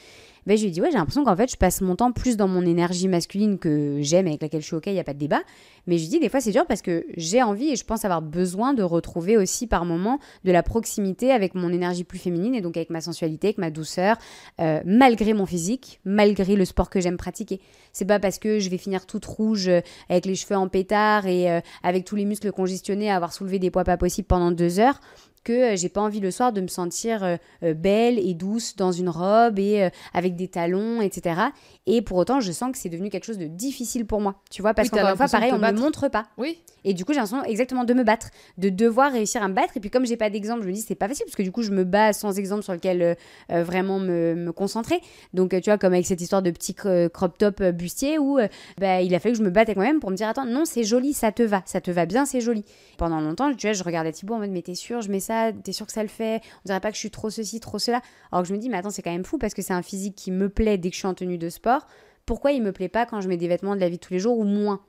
ben, 0.46 0.56
je 0.56 0.62
lui 0.62 0.68
ai 0.68 0.70
dit, 0.70 0.80
ouais, 0.80 0.90
j'ai 0.90 0.96
l'impression 0.96 1.24
qu'en 1.24 1.36
fait, 1.36 1.50
je 1.50 1.56
passe 1.56 1.80
mon 1.80 1.96
temps 1.96 2.12
plus 2.12 2.36
dans 2.36 2.48
mon 2.48 2.64
énergie 2.64 3.08
masculine 3.08 3.58
que 3.58 3.98
j'aime, 4.00 4.26
avec 4.28 4.42
laquelle 4.42 4.60
je 4.60 4.66
suis 4.66 4.76
OK, 4.76 4.86
il 4.86 4.92
n'y 4.92 5.00
a 5.00 5.04
pas 5.04 5.14
de 5.14 5.18
débat. 5.18 5.42
Mais 5.86 5.98
je 5.98 6.02
lui 6.02 6.08
dis, 6.08 6.20
des 6.20 6.28
fois, 6.28 6.40
c'est 6.40 6.52
dur 6.52 6.66
parce 6.66 6.82
que 6.82 7.04
j'ai 7.16 7.42
envie 7.42 7.70
et 7.70 7.76
je 7.76 7.84
pense 7.84 8.04
avoir 8.04 8.22
besoin 8.22 8.72
de 8.72 8.82
retrouver 8.82 9.36
aussi 9.36 9.66
par 9.66 9.84
moment 9.84 10.18
de 10.44 10.52
la 10.52 10.62
proximité 10.62 11.32
avec 11.32 11.54
mon 11.54 11.72
énergie 11.72 12.04
plus 12.04 12.18
féminine 12.18 12.54
et 12.54 12.60
donc 12.60 12.76
avec 12.76 12.90
ma 12.90 13.00
sensualité, 13.00 13.48
avec 13.48 13.58
ma 13.58 13.70
douceur, 13.70 14.16
euh, 14.60 14.80
malgré 14.84 15.32
mon 15.34 15.46
physique, 15.46 16.00
malgré 16.04 16.56
le 16.56 16.64
sport 16.64 16.90
que 16.90 17.00
j'aime 17.00 17.16
pratiquer. 17.16 17.60
C'est 17.92 18.04
pas 18.04 18.20
parce 18.20 18.38
que 18.38 18.58
je 18.58 18.70
vais 18.70 18.78
finir 18.78 19.06
toute 19.06 19.24
rouge 19.24 19.68
euh, 19.68 19.80
avec 20.08 20.26
les 20.26 20.34
cheveux 20.34 20.56
en 20.56 20.68
pétard 20.68 21.26
et 21.26 21.50
euh, 21.50 21.60
avec 21.82 22.04
tous 22.04 22.16
les 22.16 22.24
muscles 22.24 22.52
congestionnés 22.52 23.10
à 23.10 23.16
avoir 23.16 23.32
soulevé 23.32 23.58
des 23.58 23.70
poids 23.70 23.84
pas 23.84 23.96
possibles 23.96 24.28
pendant 24.28 24.52
deux 24.52 24.78
heures 24.78 25.00
que 25.46 25.72
euh, 25.74 25.76
j'ai 25.76 25.88
pas 25.88 26.00
envie 26.00 26.20
le 26.20 26.30
soir 26.30 26.52
de 26.52 26.60
me 26.60 26.66
sentir 26.68 27.22
euh, 27.24 27.36
euh, 27.62 27.72
belle 27.74 28.18
et 28.18 28.34
douce 28.34 28.76
dans 28.76 28.92
une 28.92 29.08
robe 29.08 29.58
et 29.58 29.88
avec 30.12 30.36
des 30.36 30.48
talons, 30.48 31.00
etc. 31.00 31.40
Et 31.86 32.02
pour 32.02 32.18
autant, 32.18 32.40
je 32.40 32.50
sens 32.52 32.72
que 32.72 32.78
c'est 32.78 32.88
devenu 32.88 33.08
quelque 33.10 33.24
chose 33.24 33.38
de 33.38 33.46
difficile 33.46 34.04
pour 34.06 34.20
moi. 34.20 34.34
Tu 34.50 34.60
vois, 34.62 34.74
parce 34.74 34.88
Oui, 34.88 34.90
qu'encore 34.98 35.10
une 35.10 35.16
fois, 35.16 35.28
pareil, 35.28 35.50
on 35.52 35.56
me 35.56 35.60
le 35.60 35.66
battre. 35.72 35.80
montre 35.80 36.08
pas. 36.08 36.26
Oui. 36.36 36.58
Et 36.84 36.94
du 36.94 37.04
coup, 37.04 37.12
j'ai 37.12 37.18
l'impression 37.20 37.44
exactement 37.44 37.84
de 37.84 37.94
me 37.94 38.04
battre, 38.04 38.30
de 38.58 38.68
devoir 38.68 39.10
réussir 39.12 39.42
à 39.42 39.48
me 39.48 39.54
battre. 39.54 39.76
Et 39.76 39.80
puis, 39.80 39.90
comme 39.90 40.06
j'ai 40.06 40.16
pas 40.16 40.30
d'exemple, 40.30 40.62
je 40.62 40.68
me 40.68 40.72
dis 40.72 40.80
c'est 40.82 40.94
pas 40.94 41.08
facile 41.08 41.24
parce 41.26 41.34
que 41.36 41.42
du 41.42 41.50
coup, 41.52 41.62
je 41.62 41.70
me 41.72 41.82
bats 41.84 42.12
sans 42.12 42.38
exemple 42.38 42.62
sur 42.62 42.72
lequel 42.72 43.16
euh, 43.50 43.62
vraiment 43.64 43.98
me, 43.98 44.34
me 44.34 44.52
concentrer. 44.52 45.00
Donc, 45.34 45.50
tu 45.50 45.70
vois, 45.70 45.78
comme 45.78 45.92
avec 45.94 46.06
cette 46.06 46.20
histoire 46.20 46.42
de 46.42 46.50
petit 46.50 46.72
cr- 46.72 47.08
crop 47.08 47.38
top 47.38 47.62
bustier 47.70 48.18
où 48.18 48.38
euh, 48.38 48.46
bah, 48.78 49.00
il 49.02 49.14
a 49.14 49.20
fallu 49.20 49.32
que 49.32 49.38
je 49.38 49.44
me 49.44 49.50
batte 49.50 49.68
avec 49.68 49.76
moi-même 49.76 50.00
pour 50.00 50.10
me 50.10 50.16
dire 50.16 50.28
attends, 50.28 50.44
non, 50.46 50.64
c'est 50.64 50.84
joli, 50.84 51.12
ça 51.12 51.32
te 51.32 51.42
va, 51.42 51.62
ça 51.66 51.80
te 51.80 51.90
va 51.90 52.06
bien, 52.06 52.24
c'est 52.24 52.40
joli. 52.40 52.64
Pendant 52.98 53.20
longtemps, 53.20 53.52
tu 53.54 53.66
vois, 53.66 53.72
je 53.74 53.82
regardais 53.82 54.12
Thibaut 54.12 54.34
en 54.34 54.38
mode 54.38 54.50
mais 54.50 54.62
t'es 54.62 54.74
sûr, 54.76 55.00
je 55.02 55.10
mets 55.10 55.20
ça, 55.20 55.35
t'es 55.62 55.72
sûr 55.72 55.86
que 55.86 55.92
ça 55.92 56.02
le 56.02 56.08
fait 56.08 56.42
On 56.64 56.66
dirait 56.66 56.80
pas 56.80 56.90
que 56.90 56.94
je 56.94 57.00
suis 57.00 57.10
trop 57.10 57.30
ceci, 57.30 57.60
trop 57.60 57.78
cela. 57.78 58.00
Alors 58.32 58.42
que 58.42 58.48
je 58.48 58.54
me 58.54 58.58
dis 58.58 58.68
mais 58.68 58.78
attends, 58.78 58.90
c'est 58.90 59.02
quand 59.02 59.12
même 59.12 59.24
fou 59.24 59.38
parce 59.38 59.54
que 59.54 59.62
c'est 59.62 59.72
un 59.72 59.82
physique 59.82 60.14
qui 60.14 60.30
me 60.30 60.48
plaît 60.48 60.78
dès 60.78 60.90
que 60.90 60.94
je 60.94 61.00
suis 61.00 61.08
en 61.08 61.14
tenue 61.14 61.38
de 61.38 61.48
sport. 61.48 61.86
Pourquoi 62.24 62.52
il 62.52 62.62
me 62.62 62.72
plaît 62.72 62.88
pas 62.88 63.06
quand 63.06 63.20
je 63.20 63.28
mets 63.28 63.36
des 63.36 63.48
vêtements 63.48 63.74
de 63.74 63.80
la 63.80 63.88
vie 63.88 63.96
de 63.96 64.00
tous 64.00 64.12
les 64.12 64.18
jours 64.18 64.38
ou 64.38 64.44
moins? 64.44 64.80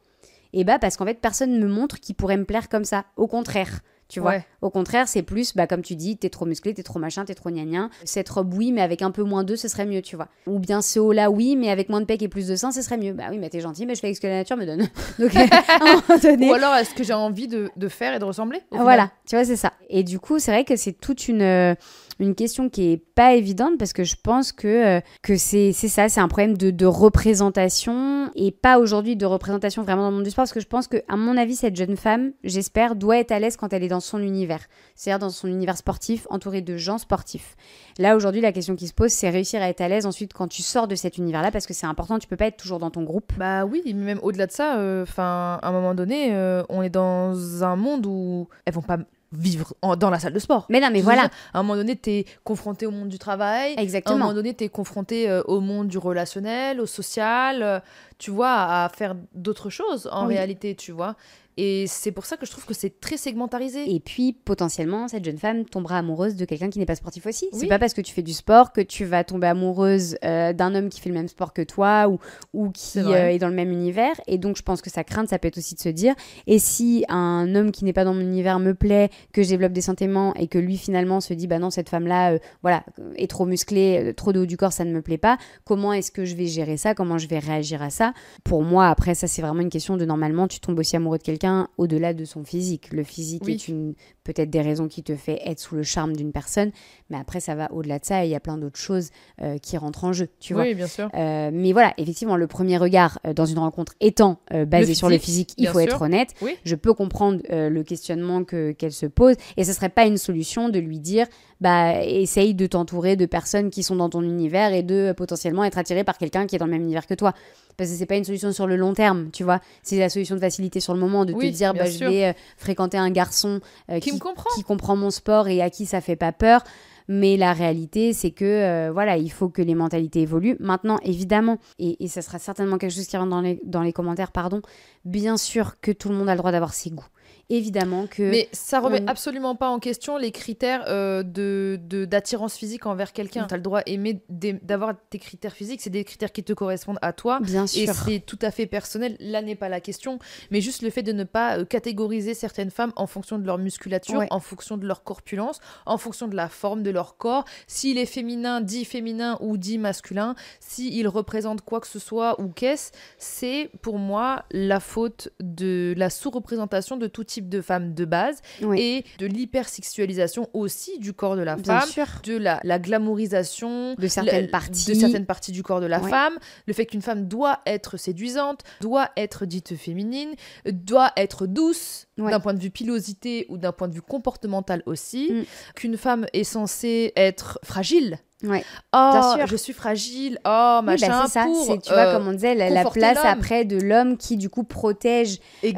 Et 0.54 0.64
bah 0.64 0.80
parce 0.80 0.98
qu'en 0.98 1.06
fait 1.06 1.20
personne 1.22 1.52
ne 1.52 1.60
me 1.60 1.72
montre 1.72 2.00
qui 2.00 2.14
pourrait 2.14 2.38
me 2.38 2.46
plaire 2.46 2.70
comme 2.70 2.86
ça. 2.86 3.06
Au 3.16 3.28
contraire, 3.28 3.82
tu 4.10 4.20
vois. 4.20 4.32
Ouais. 4.32 4.46
Au 4.62 4.70
contraire, 4.70 5.08
c'est 5.08 5.22
plus, 5.22 5.56
bah, 5.56 5.68
comme 5.68 5.82
tu 5.82 5.96
dis, 5.96 6.18
t'es 6.18 6.30
trop 6.30 6.46
musclé, 6.46 6.74
t'es 6.74 6.84
trop 6.84 7.00
machin, 7.00 7.26
t'es 7.26 7.36
trop 7.36 7.50
gnagnin. 7.50 7.90
Cette 8.06 8.30
robe, 8.30 8.54
oui, 8.54 8.72
mais 8.72 8.82
avec 8.82 9.02
un 9.02 9.12
peu 9.12 9.24
moins 9.24 9.44
d'eux, 9.44 9.56
ce 9.56 9.68
serait 9.68 9.86
mieux, 9.86 10.02
tu 10.02 10.16
vois. 10.16 10.28
Ou 10.46 10.60
bien 10.60 10.82
ce 10.82 11.00
haut-là, 11.00 11.30
oui, 11.30 11.56
mais 11.56 11.70
avec 11.70 11.90
moins 11.90 12.02
de 12.02 12.06
pecs 12.06 12.22
et 12.22 12.28
plus 12.28 12.48
de 12.48 12.56
seins, 12.56 12.72
ce 12.72 12.82
serait 12.82 12.98
mieux. 12.98 13.14
Bah 13.14 13.26
oui, 13.30 13.38
mais 13.38 13.50
t'es 13.50 13.60
gentil, 13.60 13.86
mais 13.86 13.96
je 13.96 14.00
fais 14.00 14.08
avec 14.08 14.16
ce 14.16 14.22
que 14.22 14.28
la 14.28 14.38
nature 14.38 14.58
me 14.58 14.66
donne. 14.66 14.88
Donc, 15.20 15.36
à 15.36 15.48
un 15.82 15.94
moment 15.94 16.22
donné, 16.22 16.50
Ou 16.50 16.54
alors, 16.54 16.76
est-ce 16.76 16.94
que 16.96 17.04
j'ai 17.04 17.14
envie 17.14 17.48
de, 17.48 17.70
de 17.76 17.88
faire 17.88 18.14
et 18.14 18.20
de 18.20 18.26
ressembler 18.26 18.62
voilà, 18.72 19.12
tu 19.28 19.36
vois, 19.36 19.44
c'est 19.44 19.56
ça. 19.56 19.74
Et 19.90 20.04
du 20.04 20.20
coup, 20.20 20.40
c'est 20.40 20.52
vrai 20.52 20.64
que 20.64 20.76
c'est 20.76 20.94
toute 20.94 21.28
une, 21.28 21.42
euh, 21.42 21.76
une 22.20 22.36
question 22.36 22.70
qui 22.70 22.92
est 22.92 22.98
pas 22.98 23.36
évidente 23.36 23.78
parce 23.78 23.94
que 23.94 24.04
je 24.04 24.16
pense 24.22 24.52
que, 24.52 24.98
euh, 24.98 25.02
que 25.22 25.38
c'est 25.38 25.72
ça, 25.72 26.10
c'est 26.10 26.20
un 26.20 26.28
problème 26.28 26.58
de, 26.58 26.86
représentation 26.86 28.30
et 28.36 28.52
pas 28.52 28.80
aujourd'hui 28.80 29.16
de 29.16 29.26
représentation 29.26 29.84
vraiment 29.84 30.04
dans 30.04 30.10
le 30.10 30.16
monde 30.16 30.24
du 30.24 30.30
sport 30.30 30.44
parce 30.44 30.54
que 30.54 30.60
je 30.60 30.68
pense 30.68 30.88
que, 30.88 30.98
à 31.08 31.18
mon 31.18 31.36
avis, 31.38 31.56
cette 31.56 31.76
jeune 31.76 31.98
femme, 31.98 32.32
j'espère, 32.44 32.96
doit 32.96 33.18
être 33.18 33.32
à 33.32 33.40
l'aise 33.40 33.58
quand 33.58 33.74
elle 33.74 33.84
est 33.84 33.90
dans 33.90 34.00
son 34.00 34.20
univers, 34.20 34.62
c'est-à-dire 34.96 35.20
dans 35.20 35.30
son 35.30 35.48
univers 35.48 35.78
sportif, 35.78 36.28
entourée 36.30 36.62
de 36.62 36.78
gens 36.78 36.98
sportifs. 36.98 37.56
Là, 37.98 38.16
aujourd'hui, 38.16 38.42
la 38.42 38.52
question 38.52 38.76
qui 38.76 38.88
se 38.88 38.94
pose, 38.94 39.12
c'est 39.12 39.30
réussir 39.30 39.62
à 39.62 39.70
être 39.70 39.82
à 39.82 39.88
l'aise 39.88 40.06
ensuite 40.06 40.34
quand 40.34 40.48
tu 40.48 40.62
sors 40.62 40.88
de 40.88 40.96
cet 40.96 41.18
univers-là 41.18 41.52
parce 41.52 41.68
que 41.68 41.74
c'est 41.74 41.88
important, 41.88 42.20
tu 42.20 42.28
peux 42.28 42.38
pas 42.38 42.48
être 42.48 42.58
toujours 42.58 42.80
dans 42.80 42.92
ton 42.92 43.04
groupe. 43.04 43.34
Bah 43.38 43.66
oui, 43.66 43.82
mais 43.86 43.94
même 43.94 44.20
au-delà 44.22 44.48
de 44.48 44.52
ça, 44.52 44.78
enfin, 45.02 45.60
à 45.62 45.68
un 45.68 45.72
moment 45.72 45.94
donné, 45.94 46.34
euh, 46.34 46.64
on 46.70 46.82
est 46.82 46.90
dans 46.90 47.64
un 47.64 47.76
monde 47.76 48.06
où 48.06 48.48
elles 48.66 48.74
vont 48.74 48.82
pas 48.82 48.98
vivre 49.34 49.74
en- 49.82 49.96
dans 49.96 50.10
la 50.10 50.20
salle 50.20 50.34
de 50.34 50.40
sport. 50.40 50.66
Mais 50.70 50.80
non, 50.80 50.90
mais 50.92 51.02
voilà, 51.02 51.24
dire, 51.24 51.32
À 51.54 51.60
un 51.60 51.64
moment 51.64 51.76
donné, 51.76 51.96
t'es 51.96 52.26
confronté 52.44 52.86
au 52.86 52.92
monde 52.92 53.10
du 53.10 53.20
travail. 53.20 53.74
À 53.76 53.80
un 53.80 53.84
exactement. 53.84 54.18
moment 54.20 54.34
donné, 54.34 54.54
t'es 54.54 54.70
confronté 54.70 55.30
euh, 55.30 55.42
au 55.48 55.60
monde 55.60 55.88
du 55.90 55.98
relationnel, 55.98 56.80
au 56.80 56.86
social, 56.86 57.62
euh, 57.62 57.80
tu 58.18 58.32
vois, 58.32 58.54
à 58.84 58.90
faire 58.90 59.16
d'autres 59.34 59.70
choses 59.70 60.10
en 60.12 60.28
Oui. 60.28 60.36
réalité, 60.36 60.76
tu 60.76 60.92
vois. 60.92 61.16
Et 61.60 61.86
c'est 61.88 62.12
pour 62.12 62.28
ça 62.28 62.38
que 62.38 62.46
je 62.46 62.52
trouve 62.52 62.66
que 62.68 62.76
c'est 62.76 63.00
très 63.00 63.18
segmentarisé. 63.18 63.92
Et 63.92 64.00
puis, 64.00 64.32
potentiellement, 64.32 65.08
cette 65.08 65.26
jeune 65.26 65.40
femme 65.40 65.66
tombera 65.66 65.98
amoureuse 65.98 66.36
de 66.36 66.46
quelqu'un 66.46 66.70
qui 66.70 66.78
n'est 66.78 66.86
pas 66.86 66.94
sportif 66.94 67.26
aussi. 67.26 67.48
C'est 67.52 67.62
Oui. 67.62 67.68
pas 67.68 67.80
parce 67.80 67.96
que 67.96 68.02
tu 68.02 68.14
fais 68.14 68.22
du 68.22 68.34
sport 68.34 68.72
que 68.72 68.82
tu 68.82 69.06
vas 69.06 69.24
tomber 69.24 69.48
amoureuse 69.48 70.18
euh, 70.24 70.54
d'un 70.54 70.76
homme 70.76 70.90
qui 70.90 71.02
fait 71.02 71.10
le 71.10 71.16
même 71.16 71.28
sport 71.28 71.54
que 71.54 71.64
toi 71.64 72.10
ou, 72.10 72.20
ou 72.54 72.70
qui 72.70 72.86
C'est 72.86 73.00
euh, 73.00 73.32
est 73.32 73.40
dans 73.40 73.48
le 73.48 73.56
même 73.56 73.72
univers. 73.72 74.14
Et 74.28 74.38
donc, 74.38 74.56
je 74.56 74.62
pense 74.62 74.84
que 74.84 74.92
sa 74.92 75.04
crainte, 75.04 75.30
ça 75.30 75.40
peut 75.40 75.48
être 75.48 75.58
aussi 75.58 75.74
de 75.74 75.80
se 75.80 75.90
dire 75.90 76.14
et 76.46 76.60
si 76.60 77.06
un 77.10 77.56
homme 77.56 77.72
qui 77.72 77.86
n'est 77.86 77.94
pas 77.94 78.04
dans 78.04 78.14
mon 78.14 78.22
univers 78.22 78.60
me 78.60 78.76
plaît, 78.76 79.10
que 79.34 79.42
je 79.42 79.50
développe 79.50 79.74
des 79.74 79.82
sentiments 79.82 80.36
et 80.36 80.48
que 80.48 80.60
lui, 80.60 80.78
finalement, 80.78 81.22
se 81.22 81.34
dit 81.34 81.48
bah 81.48 81.58
non, 81.58 81.72
cette 81.72 81.90
femme-là, 81.90 82.34
euh, 82.34 82.40
voilà, 82.62 82.84
est 83.16 83.28
trop 83.32 83.48
musclée, 83.48 84.14
trop 84.16 84.32
de 84.32 84.42
haut 84.42 84.46
du 84.46 84.58
corps, 84.58 84.74
ça 84.74 84.86
ne 84.86 84.92
me 84.94 85.02
plaît 85.02 85.18
pas. 85.18 85.40
Comment 85.66 85.92
est-ce 85.92 86.12
que 86.12 86.24
je 86.24 86.36
vais 86.36 86.46
gérer 86.46 86.78
ça? 86.78 86.94
Comment 86.94 87.18
je 87.18 87.28
vais 87.28 87.40
réagir 87.40 87.82
à 87.82 87.90
ça? 87.90 88.07
Pour 88.44 88.64
moi, 88.64 88.88
après, 88.88 89.16
ça, 89.16 89.28
c'est 89.28 89.42
vraiment 89.42 89.62
une 89.62 89.70
question 89.70 89.98
de 89.98 90.06
normalement, 90.06 90.48
tu 90.48 90.60
tombes 90.60 90.80
aussi 90.80 90.96
amoureux 90.96 91.18
de 91.18 91.24
quelqu'un 91.24 91.68
au-delà 91.78 92.14
de 92.14 92.26
son 92.26 92.44
physique. 92.44 92.92
Le 92.92 93.04
physique 93.04 93.44
Oui. 93.46 93.54
est 93.54 93.68
une 93.68 93.94
peut-être 94.34 94.50
des 94.50 94.62
raisons 94.62 94.88
qui 94.88 95.04
te 95.04 95.16
fait 95.16 95.40
être 95.46 95.60
sous 95.60 95.76
le 95.76 95.84
charme 95.84 96.16
d'une 96.16 96.32
personne, 96.32 96.72
mais 97.10 97.18
après, 97.18 97.40
ça 97.40 97.56
va 97.56 97.72
au-delà 97.72 98.00
de 98.00 98.06
ça 98.06 98.24
et 98.24 98.28
il 98.28 98.32
y 98.32 98.36
a 98.36 98.40
plein 98.40 98.58
d'autres 98.58 98.80
choses 98.80 99.10
euh, 99.42 99.58
qui 99.58 99.78
rentrent 99.78 100.04
en 100.04 100.14
jeu, 100.14 100.28
tu 100.40 100.54
vois. 100.54 100.64
oui, 100.64 100.76
bien 100.76 100.88
sûr. 100.88 101.10
Euh, 101.16 101.50
mais 101.54 101.72
voilà, 101.72 101.94
effectivement, 101.98 102.36
le 102.36 102.48
premier 102.48 102.78
regard 102.78 103.20
euh, 103.26 103.34
dans 103.34 103.46
une 103.46 103.60
rencontre 103.60 103.94
étant 104.02 104.40
basé 104.68 104.90
Le 104.90 104.94
sur 104.96 105.10
le 105.10 105.18
physique, 105.18 105.54
il 105.58 105.68
faut 105.68 105.80
sûr. 105.80 105.88
être 105.88 106.02
honnête. 106.02 106.34
Oui. 106.42 106.58
Je 106.66 106.76
peux 106.76 106.94
comprendre 106.94 107.42
le 107.50 107.84
questionnement 107.84 108.44
que 108.44 108.72
qu'elle 108.72 108.92
se 108.92 109.06
pose, 109.06 109.36
et 109.56 109.64
ce 109.64 109.74
serait 109.74 109.90
pas 109.90 110.06
une 110.06 110.18
solution 110.18 110.70
de 110.70 110.80
lui 110.80 111.00
dire, 111.00 111.26
bah, 111.62 112.04
essaye 112.04 112.54
de 112.54 112.66
t'entourer 112.68 113.16
de 113.16 113.26
personnes 113.26 113.70
qui 113.70 113.84
sont 113.84 113.96
dans 113.96 114.10
ton 114.10 114.22
univers 114.22 114.74
et 114.74 114.84
de 114.84 115.14
potentiellement 115.16 115.64
être 115.64 115.78
attiré 115.78 116.04
par 116.04 116.18
quelqu'un 116.18 116.46
qui 116.46 116.56
est 116.56 116.60
dans 116.60 116.66
le 116.66 116.72
même 116.72 116.84
univers 116.84 117.08
que 117.08 117.14
toi. 117.14 117.34
Parce 117.78 117.92
que 117.92 117.96
c'est 117.96 118.08
pas 118.08 118.16
une 118.16 118.24
solution 118.24 118.52
sur 118.52 118.66
le 118.66 118.76
long 118.76 118.94
terme, 118.96 119.30
tu 119.32 119.44
vois. 119.44 119.60
C'est 119.84 120.00
la 120.00 120.10
solution 120.10 120.34
de 120.36 120.40
facilité 120.40 120.80
sur 120.80 120.94
le 120.96 121.00
moment, 121.00 121.26
de 121.26 121.34
Oui, 121.34 121.52
te 121.52 121.56
dire, 121.56 121.76
bah, 121.76 121.86
je 121.86 122.00
vais 122.06 122.26
euh, 122.26 122.34
fréquenter 122.58 122.98
un 122.98 123.12
garçon 123.12 123.60
euh, 123.92 124.00
Qui 124.00 124.17
comprend 124.20 124.50
qui 124.56 124.64
comprend 124.64 124.96
mon 124.96 125.10
sport 125.10 125.48
et 125.48 125.62
à 125.62 125.70
qui 125.70 125.86
ça 125.86 126.02
fait 126.02 126.16
pas 126.16 126.32
peur. 126.32 126.64
Mais 127.10 127.38
la 127.38 127.54
réalité, 127.54 128.12
c'est 128.12 128.32
que 128.32 128.44
euh, 128.44 128.92
voilà, 128.92 129.18
il 129.18 129.32
faut 129.32 129.48
que 129.48 129.62
les 129.62 129.76
mentalités 129.76 130.22
évoluent. 130.22 130.58
Maintenant, 130.60 131.00
évidemment, 131.04 131.58
et, 131.80 132.04
et 132.04 132.08
ça 132.10 132.22
sera 132.22 132.38
certainement 132.38 132.78
quelque 132.78 132.94
chose 132.94 133.08
qui 133.08 133.16
rentre 133.16 133.30
dans 133.30 133.40
les, 133.40 133.62
dans 133.64 133.82
les 133.82 133.94
commentaires, 133.94 134.34
pardon, 134.34 134.62
bien 135.06 135.38
sûr 135.38 135.80
que 135.80 135.92
tout 135.92 136.10
le 136.10 136.16
monde 136.16 136.28
a 136.28 136.34
le 136.34 136.38
droit 136.38 136.52
d'avoir 136.52 136.74
ses 136.74 136.90
goûts. 136.90 137.08
Évidemment 137.50 138.08
que... 138.08 138.24
Mais 138.24 138.50
ça 138.52 138.82
remet 138.82 139.02
on- 139.04 139.08
absolument 139.08 139.56
pas 139.56 139.70
en 139.70 139.80
question 139.80 140.18
les 140.18 140.32
critères 140.32 140.84
euh, 140.88 141.24
de 141.24 141.80
de- 141.82 142.04
d'attirance 142.04 142.58
physique 142.58 142.86
envers 142.86 143.14
quelqu'un. 143.14 143.48
Tu 143.48 143.54
as 143.54 143.58
le 143.58 143.64
droit 143.64 143.82
aimer 143.86 144.22
d'avoir 144.30 144.96
tes 145.10 145.18
critères 145.18 145.54
physiques, 145.54 145.80
c'est 145.82 145.90
des 145.90 146.04
critères 146.04 146.34
qui 146.34 146.44
te 146.44 146.52
correspondent 146.52 147.00
à 147.02 147.14
toi. 147.14 147.40
bien 147.40 147.64
Et 147.64 147.68
sûr. 147.86 147.94
c'est 147.94 148.20
tout 148.20 148.40
à 148.42 148.52
fait 148.52 148.66
personnel, 148.66 149.16
là 149.22 149.42
n'est 149.42 149.56
pas 149.56 149.70
la 149.70 149.80
question, 149.80 150.20
mais 150.52 150.60
juste 150.60 150.82
le 150.82 150.90
fait 150.90 151.04
de 151.04 151.14
ne 151.14 151.24
pas 151.24 151.60
euh, 151.60 151.64
catégoriser 151.66 152.34
certaines 152.34 152.70
femmes 152.72 152.92
en 152.98 153.08
fonction 153.08 153.40
de 153.40 153.46
leur 153.46 153.58
musculature, 153.58 154.20
Ouais. 154.20 154.28
en 154.30 154.40
fonction 154.42 154.76
de 154.76 154.86
leur 154.86 155.04
corpulence, 155.04 155.60
en 155.86 155.98
fonction 155.98 156.28
de 156.28 156.36
la 156.36 156.50
forme 156.50 156.84
de 156.84 156.90
leur 156.92 157.16
corps, 157.18 157.46
s'il 157.68 157.98
est 157.98 158.06
féminin, 158.06 158.60
dit 158.60 158.84
féminin 158.84 159.38
ou 159.40 159.56
dit 159.58 159.78
masculin, 159.78 160.36
s'il 160.60 161.08
représente 161.08 161.62
quoi 161.62 161.80
que 161.80 161.88
ce 161.88 162.00
soit 162.00 162.42
ou 162.42 162.50
qu'est-ce, 162.50 162.92
c'est 163.18 163.70
pour 163.82 164.00
moi 164.00 164.44
la 164.52 164.80
faute 164.82 165.30
de 165.40 165.94
la 165.98 166.10
sous-représentation 166.10 166.98
de 166.98 167.08
tout 167.08 167.24
type 167.24 167.37
de 167.42 167.62
femme 167.62 167.94
de 167.94 168.06
base 168.06 168.42
Oui. 168.62 168.80
et 168.82 169.06
de 169.20 169.26
l'hypersexualisation 169.28 170.50
aussi 170.54 170.98
du 171.00 171.14
corps 171.14 171.36
de 171.36 171.42
la 171.42 171.56
Bien 171.56 171.80
femme, 171.82 171.90
sûr. 171.90 172.06
de 172.24 172.38
la, 172.38 172.60
la 172.64 172.80
glamourisation 172.80 173.96
De 173.96 174.08
certaines 174.08 174.50
parties. 174.50 174.86
de 174.90 174.94
certaines 174.94 175.26
parties 175.26 175.52
du 175.52 175.64
corps 175.64 175.82
de 175.82 175.86
la 175.86 176.00
femme, 176.00 176.34
le 176.66 176.74
fait 176.74 176.86
qu'une 176.86 177.02
femme 177.02 177.28
doit 177.28 177.60
être 177.66 177.98
séduisante, 177.98 178.62
doit 178.82 179.10
être 179.18 179.46
dite 179.46 179.76
féminine, 179.76 180.32
doit 180.66 181.12
être 181.18 181.48
douce 181.48 182.08
d'un 182.18 182.40
point 182.40 182.54
de 182.54 182.60
vue 182.60 182.72
pilosité 182.72 183.46
ou 183.50 183.58
d'un 183.58 183.72
point 183.72 183.88
de 183.88 183.94
vue 183.94 184.02
comportemental 184.02 184.82
aussi, 184.86 185.32
Mm. 185.32 185.44
qu'une 185.76 185.98
femme 185.98 186.26
est 186.34 186.44
censée 186.44 187.12
être 187.16 187.60
fragile. 187.64 188.18
Ouais. 188.44 188.64
Oh, 188.96 189.10
Bien 189.14 189.36
sûr. 189.36 189.48
je 189.48 189.56
suis 189.56 189.74
fragile. 189.74 190.38
Oh, 190.46 190.78
Oui, 190.82 190.86
machin 190.86 191.08
bah, 191.08 191.24
c'est 191.26 191.34
ça. 191.34 191.46
pour 191.46 191.66
C'est, 191.66 191.82
tu 191.82 191.92
vois, 191.92 192.04
euh, 192.04 192.14
comme 192.18 192.28
on 192.28 192.34
disait, 192.34 192.54
la, 192.54 192.70
la 192.70 192.86
place 192.86 193.18
après 193.24 193.66
de 193.66 193.78
l'homme 193.82 194.16
qui, 194.18 194.38
du 194.38 194.50
coup, 194.50 194.64
protège 194.64 195.40
euh, 195.64 195.72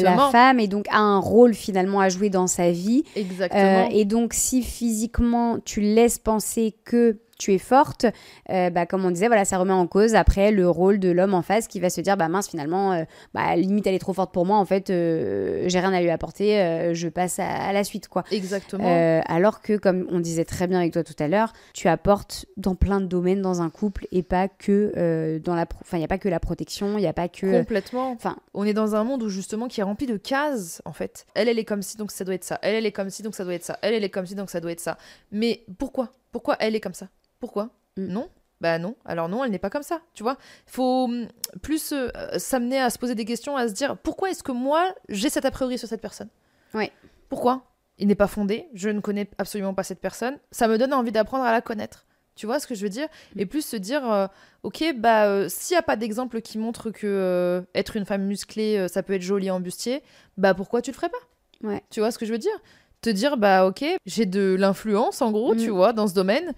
la 0.00 0.28
femme 0.30 0.60
et 0.60 0.68
donc 0.68 0.86
a 0.90 0.98
un 0.98 1.18
rôle 1.18 1.54
finalement 1.54 2.00
à 2.00 2.08
jouer 2.08 2.30
dans 2.30 2.46
sa 2.46 2.70
vie. 2.70 3.02
exactement. 3.16 3.86
Euh, 3.86 3.88
et 3.90 4.04
donc, 4.04 4.32
si 4.32 4.62
physiquement 4.62 5.58
tu 5.64 5.80
laisses 5.80 6.18
penser 6.18 6.76
que 6.84 7.18
tu 7.44 7.52
es 7.52 7.58
forte, 7.58 8.06
euh, 8.50 8.70
bah, 8.70 8.86
comme 8.86 9.04
on 9.04 9.10
disait, 9.10 9.26
voilà, 9.26 9.44
ça 9.44 9.58
remet 9.58 9.72
en 9.72 9.86
cause 9.86 10.14
après 10.14 10.50
le 10.50 10.68
rôle 10.68 10.98
de 10.98 11.10
l'homme 11.10 11.34
en 11.34 11.42
face 11.42 11.68
qui 11.68 11.78
va 11.78 11.90
se 11.90 12.00
dire, 12.00 12.16
bah 12.16 12.28
mince, 12.28 12.48
finalement, 12.48 12.92
euh, 12.92 13.04
bah, 13.34 13.54
limite 13.56 13.86
elle 13.86 13.94
est 13.94 13.98
trop 13.98 14.14
forte 14.14 14.32
pour 14.32 14.46
moi, 14.46 14.56
en 14.56 14.64
fait, 14.64 14.88
euh, 14.88 15.64
j'ai 15.66 15.78
rien 15.78 15.92
à 15.92 16.00
lui 16.00 16.08
apporter, 16.10 16.92
je 16.94 17.08
passe 17.08 17.38
à, 17.38 17.46
à 17.46 17.72
la 17.72 17.84
suite, 17.84 18.08
quoi. 18.08 18.24
Exactement. 18.30 19.22
Alors 19.26 19.60
que, 19.60 19.76
comme 19.76 20.06
on 20.10 20.20
disait 20.20 20.44
très 20.44 20.66
bien 20.66 20.78
avec 20.78 20.92
toi 20.92 21.04
tout 21.04 21.14
à 21.18 21.28
l'heure, 21.28 21.52
tu 21.74 21.88
apportes 21.88 22.46
dans 22.56 22.74
plein 22.74 23.00
de 23.00 23.06
domaines 23.06 23.42
dans 23.42 23.60
un 23.60 23.68
couple 23.70 24.06
et 24.10 24.22
pas 24.22 24.48
que 24.48 25.38
dans 25.44 25.54
la, 25.54 25.66
enfin, 25.82 25.98
il 25.98 26.00
y 26.00 26.04
a 26.04 26.08
pas 26.08 26.18
que 26.18 26.28
la 26.28 26.40
protection, 26.40 26.96
il 26.96 27.02
y 27.04 27.06
a 27.06 27.12
pas 27.12 27.28
que, 27.28 27.58
Complètement. 27.58 28.10
enfin, 28.12 28.36
On 28.54 28.64
est 28.64 28.72
dans 28.72 28.94
un 28.94 29.04
monde 29.04 29.22
où 29.22 29.28
justement 29.28 29.68
qui 29.68 29.80
est 29.80 29.84
rempli 29.84 30.06
de 30.06 30.16
cases 30.16 30.80
en 30.84 30.92
fait. 30.92 31.26
Elle, 31.34 31.48
elle 31.48 31.58
est 31.58 31.64
comme 31.64 31.82
ci 31.82 31.96
donc 31.96 32.10
ça 32.10 32.24
doit 32.24 32.34
être 32.34 32.44
ça. 32.44 32.58
Elle, 32.62 32.74
elle 32.74 32.86
est 32.86 32.92
comme 32.92 33.10
ci 33.10 33.22
donc 33.22 33.34
ça 33.34 33.44
doit 33.44 33.54
être 33.54 33.64
ça. 33.64 33.78
Elle, 33.82 33.94
elle 33.94 34.04
est 34.04 34.10
comme 34.10 34.26
ci 34.26 34.34
donc 34.34 34.48
ça 34.50 34.60
doit 34.60 34.72
être 34.72 34.80
ça. 34.80 34.96
Mais 35.32 35.64
pourquoi? 35.78 36.10
Pourquoi 36.32 36.56
elle 36.60 36.74
est 36.74 36.80
comme 36.80 36.94
ça? 36.94 37.08
Pourquoi? 37.44 37.68
Mm. 37.98 38.06
Non? 38.06 38.28
Bah 38.62 38.78
non. 38.78 38.94
Alors 39.04 39.28
non, 39.28 39.44
elle 39.44 39.50
n'est 39.50 39.58
pas 39.58 39.68
comme 39.68 39.82
ça. 39.82 40.00
Tu 40.14 40.22
vois 40.22 40.38
Faut 40.66 41.04
hum, 41.04 41.28
plus 41.60 41.92
euh, 41.92 42.08
s'amener 42.38 42.80
à 42.80 42.88
se 42.88 42.98
poser 42.98 43.14
des 43.14 43.26
questions, 43.26 43.54
à 43.58 43.68
se 43.68 43.74
dire 43.74 43.98
pourquoi 43.98 44.30
est-ce 44.30 44.42
que 44.42 44.52
moi 44.52 44.94
j'ai 45.10 45.28
cet 45.28 45.44
a 45.44 45.50
priori 45.50 45.76
sur 45.76 45.86
cette 45.88 46.00
personne? 46.00 46.28
Ouais. 46.72 46.90
Pourquoi? 47.28 47.64
Il 47.98 48.08
n'est 48.08 48.14
pas 48.14 48.26
fondé. 48.26 48.66
Je 48.72 48.88
ne 48.88 49.00
connais 49.00 49.28
absolument 49.36 49.74
pas 49.74 49.82
cette 49.82 50.00
personne. 50.00 50.38
Ça 50.50 50.66
me 50.68 50.78
donne 50.78 50.94
envie 50.94 51.12
d'apprendre 51.12 51.44
à 51.44 51.52
la 51.52 51.60
connaître. 51.60 52.06
Tu 52.36 52.46
vois 52.46 52.58
ce 52.58 52.66
que 52.66 52.74
je 52.74 52.82
veux 52.82 52.88
dire? 52.88 53.06
Mm. 53.36 53.40
Et 53.40 53.46
plus 53.46 53.66
se 53.66 53.76
dire, 53.76 54.10
euh, 54.10 54.26
ok, 54.62 54.82
bah 54.96 55.26
euh, 55.26 55.46
s'il 55.50 55.74
n'y 55.74 55.78
a 55.78 55.82
pas 55.82 55.96
d'exemple 55.96 56.40
qui 56.40 56.56
montre 56.56 56.90
que 56.90 57.06
euh, 57.06 57.60
être 57.74 57.96
une 57.96 58.06
femme 58.06 58.22
musclée, 58.22 58.88
ça 58.88 59.02
peut 59.02 59.12
être 59.12 59.22
joli 59.22 59.50
en 59.50 59.60
bustier, 59.60 60.02
bah 60.38 60.54
pourquoi 60.54 60.80
tu 60.80 60.90
le 60.90 60.96
ferais 60.96 61.10
pas? 61.10 61.68
Ouais. 61.68 61.82
Tu 61.90 62.00
vois 62.00 62.10
ce 62.10 62.18
que 62.18 62.24
je 62.24 62.32
veux 62.32 62.38
dire? 62.38 62.56
Te 63.02 63.10
dire, 63.10 63.36
bah 63.36 63.66
ok, 63.66 63.84
j'ai 64.06 64.24
de 64.24 64.56
l'influence 64.58 65.20
en 65.20 65.30
gros, 65.30 65.54
Mm. 65.54 65.58
tu 65.58 65.68
vois, 65.68 65.92
dans 65.92 66.06
ce 66.08 66.14
domaine. 66.14 66.54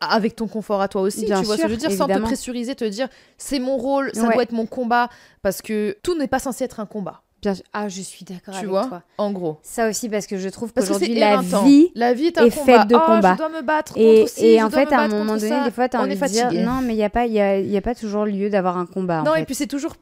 Avec 0.00 0.34
ton 0.34 0.48
confort 0.48 0.80
à 0.80 0.88
toi 0.88 1.02
aussi, 1.02 1.26
Bien 1.26 1.40
tu 1.40 1.44
vois 1.46 1.56
ce 1.56 1.62
que 1.62 1.68
je 1.68 1.72
veux 1.72 1.76
dire, 1.78 1.92
sans 1.92 2.06
te 2.06 2.18
pressuriser, 2.18 2.74
te 2.74 2.84
dire 2.84 3.08
c'est 3.36 3.58
mon 3.58 3.76
rôle, 3.76 4.10
ça 4.14 4.22
Ouais. 4.26 4.32
doit 4.34 4.42
être 4.44 4.52
mon 4.52 4.64
combat, 4.66 5.10
parce 5.42 5.60
que 5.60 5.96
tout 6.02 6.16
n'est 6.16 6.26
pas 6.26 6.38
censé 6.38 6.64
être 6.64 6.80
un 6.80 6.86
combat, 6.86 7.20
bien. 7.42 7.52
Ah, 7.74 7.86
je 7.88 8.00
suis 8.00 8.24
d'accord 8.24 8.54
avec 8.56 8.66
vois, 8.68 8.86
toi. 8.86 9.02
en 9.18 9.30
gros. 9.30 9.58
Ça 9.62 9.88
aussi 9.90 10.08
parce 10.08 10.26
que 10.26 10.38
je 10.38 10.48
trouve 10.48 10.72
Parce 10.72 10.86
que 10.88 10.92
qu'aujourd'hui 10.94 11.18
la 11.18 11.36
vie 11.42 11.90
la 11.94 12.14
vie 12.14 12.26
est 12.26 12.38
un 12.38 12.46
est 12.46 12.50
combat. 12.50 12.78
faite 12.80 12.88
de 12.88 12.94
Oh, 12.96 13.00
combats. 13.04 13.32
je 13.34 13.38
dois 13.38 13.48
me 13.50 13.60
battre 13.62 13.92
et, 13.96 14.20
contre 14.20 14.32
ci, 14.32 14.46
et 14.46 14.58
je 14.58 14.64
en 14.64 14.68
dois 14.70 14.86
fait 14.86 14.94
à 14.94 15.00
un 15.00 15.08
moment 15.08 15.34
donné 15.36 15.48
ça. 15.50 15.64
des 15.64 15.70
fois 15.70 15.88
tu 15.88 15.96
as 15.96 16.00
On 16.00 16.04
envie 16.04 16.16
de 16.18 16.26
dire 16.26 16.50
non 16.52 16.80
mais 16.82 16.94
il 16.94 16.96
n'y 16.96 17.04
a 17.04 17.10
pas 17.10 17.26
il 17.26 17.32
y 17.32 17.40
a, 17.40 17.58
y 17.58 17.76
a 17.76 17.80
pas 17.82 17.94
toujours 17.94 18.24
lieu 18.24 18.48
d'avoir 18.48 18.78
un 18.78 18.86
combat 18.86 19.20
en 19.20 19.24
Non, 19.24 19.34
fait. 19.34 19.42
et 19.42 19.44
puis 19.44 19.54
c'est 19.54 19.66
toujours 19.66 19.94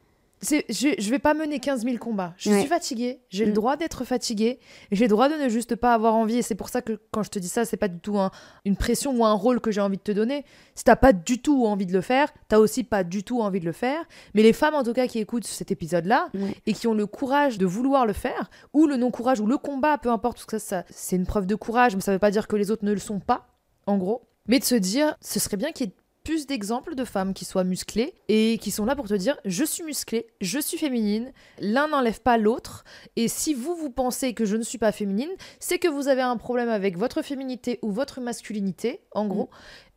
je, 0.43 0.95
je 0.99 1.11
vais 1.11 1.19
pas 1.19 1.35
mener 1.35 1.59
15 1.59 1.85
000 1.85 1.97
combats. 1.99 2.35
Je 2.37 2.51
Ouais. 2.51 2.61
suis 2.61 2.69
fatiguée, 2.69 3.21
j'ai 3.29 3.45
le 3.45 3.51
Mm. 3.51 3.55
droit 3.55 3.77
d'être 3.77 4.05
fatiguée, 4.05 4.59
j'ai 4.93 5.05
le 5.05 5.09
droit 5.09 5.29
de 5.29 5.35
ne 5.35 5.49
juste 5.49 5.75
pas 5.77 5.95
avoir 5.95 6.15
envie. 6.15 6.39
Et 6.39 6.43
c'est 6.43 6.55
pour 6.55 6.69
ça 6.69 6.81
que 6.83 6.99
quand 7.11 7.23
je 7.23 7.31
te 7.31 7.39
dis 7.39 7.49
ça, 7.49 7.65
c'est 7.65 7.77
pas 7.77 7.89
du 7.89 7.99
tout 7.99 8.19
un- 8.19 8.31
une 8.65 8.77
pression 8.77 9.13
ou 9.17 9.25
un 9.25 9.33
rôle 9.33 9.61
que 9.61 9.71
j'ai 9.71 9.81
envie 9.81 9.97
de 9.97 10.03
te 10.03 10.13
donner. 10.13 10.45
Si 10.75 10.85
t'as 10.85 10.97
pas 10.97 11.13
du 11.13 11.41
tout 11.43 11.65
envie 11.67 11.87
de 11.87 11.93
le 11.93 12.01
faire, 12.01 12.33
t'as 12.49 12.59
aussi 12.59 12.85
pas 12.85 13.05
du 13.05 13.25
tout 13.25 13.41
envie 13.41 13.61
de 13.61 13.65
le 13.67 13.73
faire. 13.73 14.05
Mais 14.35 14.43
les 14.43 14.53
femmes, 14.53 14.75
en 14.75 14.85
tout 14.85 14.93
cas, 14.93 15.07
qui 15.09 15.19
écoutent 15.19 15.47
cet 15.47 15.71
épisode-là 15.71 16.29
et 16.67 16.73
qui 16.73 16.87
ont 16.87 16.95
le 16.95 17.07
courage 17.07 17.59
de 17.59 17.67
vouloir 17.67 18.07
le 18.07 18.13
faire, 18.13 18.51
ou 18.73 18.87
le 18.87 18.97
non-courage, 18.97 19.41
ou 19.41 19.47
le 19.47 19.59
combat, 19.59 19.99
peu 19.99 20.11
importe, 20.11 20.37
parce 20.39 20.47
que 20.47 20.59
ça, 20.59 20.79
ça- 20.79 20.85
c'est 20.91 21.17
une 21.17 21.27
preuve 21.27 21.47
de 21.47 21.55
courage, 21.55 21.95
mais 21.97 22.01
ça 22.03 22.13
veut 22.13 22.19
pas 22.19 22.31
dire 22.31 22.47
que 22.47 22.57
les 22.57 22.71
autres 22.71 22.85
ne 22.85 22.93
le 22.93 22.99
sont 23.01 23.21
pas, 23.21 23.49
en 23.87 23.97
gros. 23.97 24.23
Mais 24.47 24.59
de 24.59 24.65
se 24.65 24.75
dire, 24.75 25.15
ce 25.21 25.39
serait 25.41 25.57
bien 25.59 25.73
qu'il 25.73 25.87
y 25.87 25.89
ait 25.91 25.93
plus 26.29 26.47
d'exemples 26.47 26.95
de 26.95 27.07
femmes 27.07 27.33
qui 27.33 27.47
soient 27.47 27.65
musclées 27.65 28.13
et 28.29 28.59
qui 28.59 28.71
sont 28.71 28.85
là 28.85 28.95
pour 28.95 29.09
te 29.09 29.15
dire 29.15 29.39
je 29.47 29.65
suis 29.65 29.83
musclée, 29.83 30.27
je 30.43 30.59
suis 30.59 30.77
féminine, 30.77 31.33
l'un 31.59 31.89
n'enlève 31.89 32.21
pas 32.21 32.37
l'autre. 32.37 32.85
Et 33.17 33.29
si 33.29 33.55
vous 33.55 33.75
vous 33.75 33.89
pensez 33.89 34.35
que 34.35 34.45
je 34.45 34.57
ne 34.57 34.63
suis 34.63 34.77
pas 34.77 34.93
féminine, 34.93 35.31
c'est 35.59 35.79
que 35.79 35.89
vous 35.89 36.07
avez 36.07 36.21
un 36.21 36.37
problème 36.37 36.69
avec 36.69 36.99
votre 36.99 37.23
féminité 37.23 37.79
ou 37.81 37.93
votre 37.93 38.21
masculinité 38.21 39.01
en 39.13 39.25
gros 39.25 39.49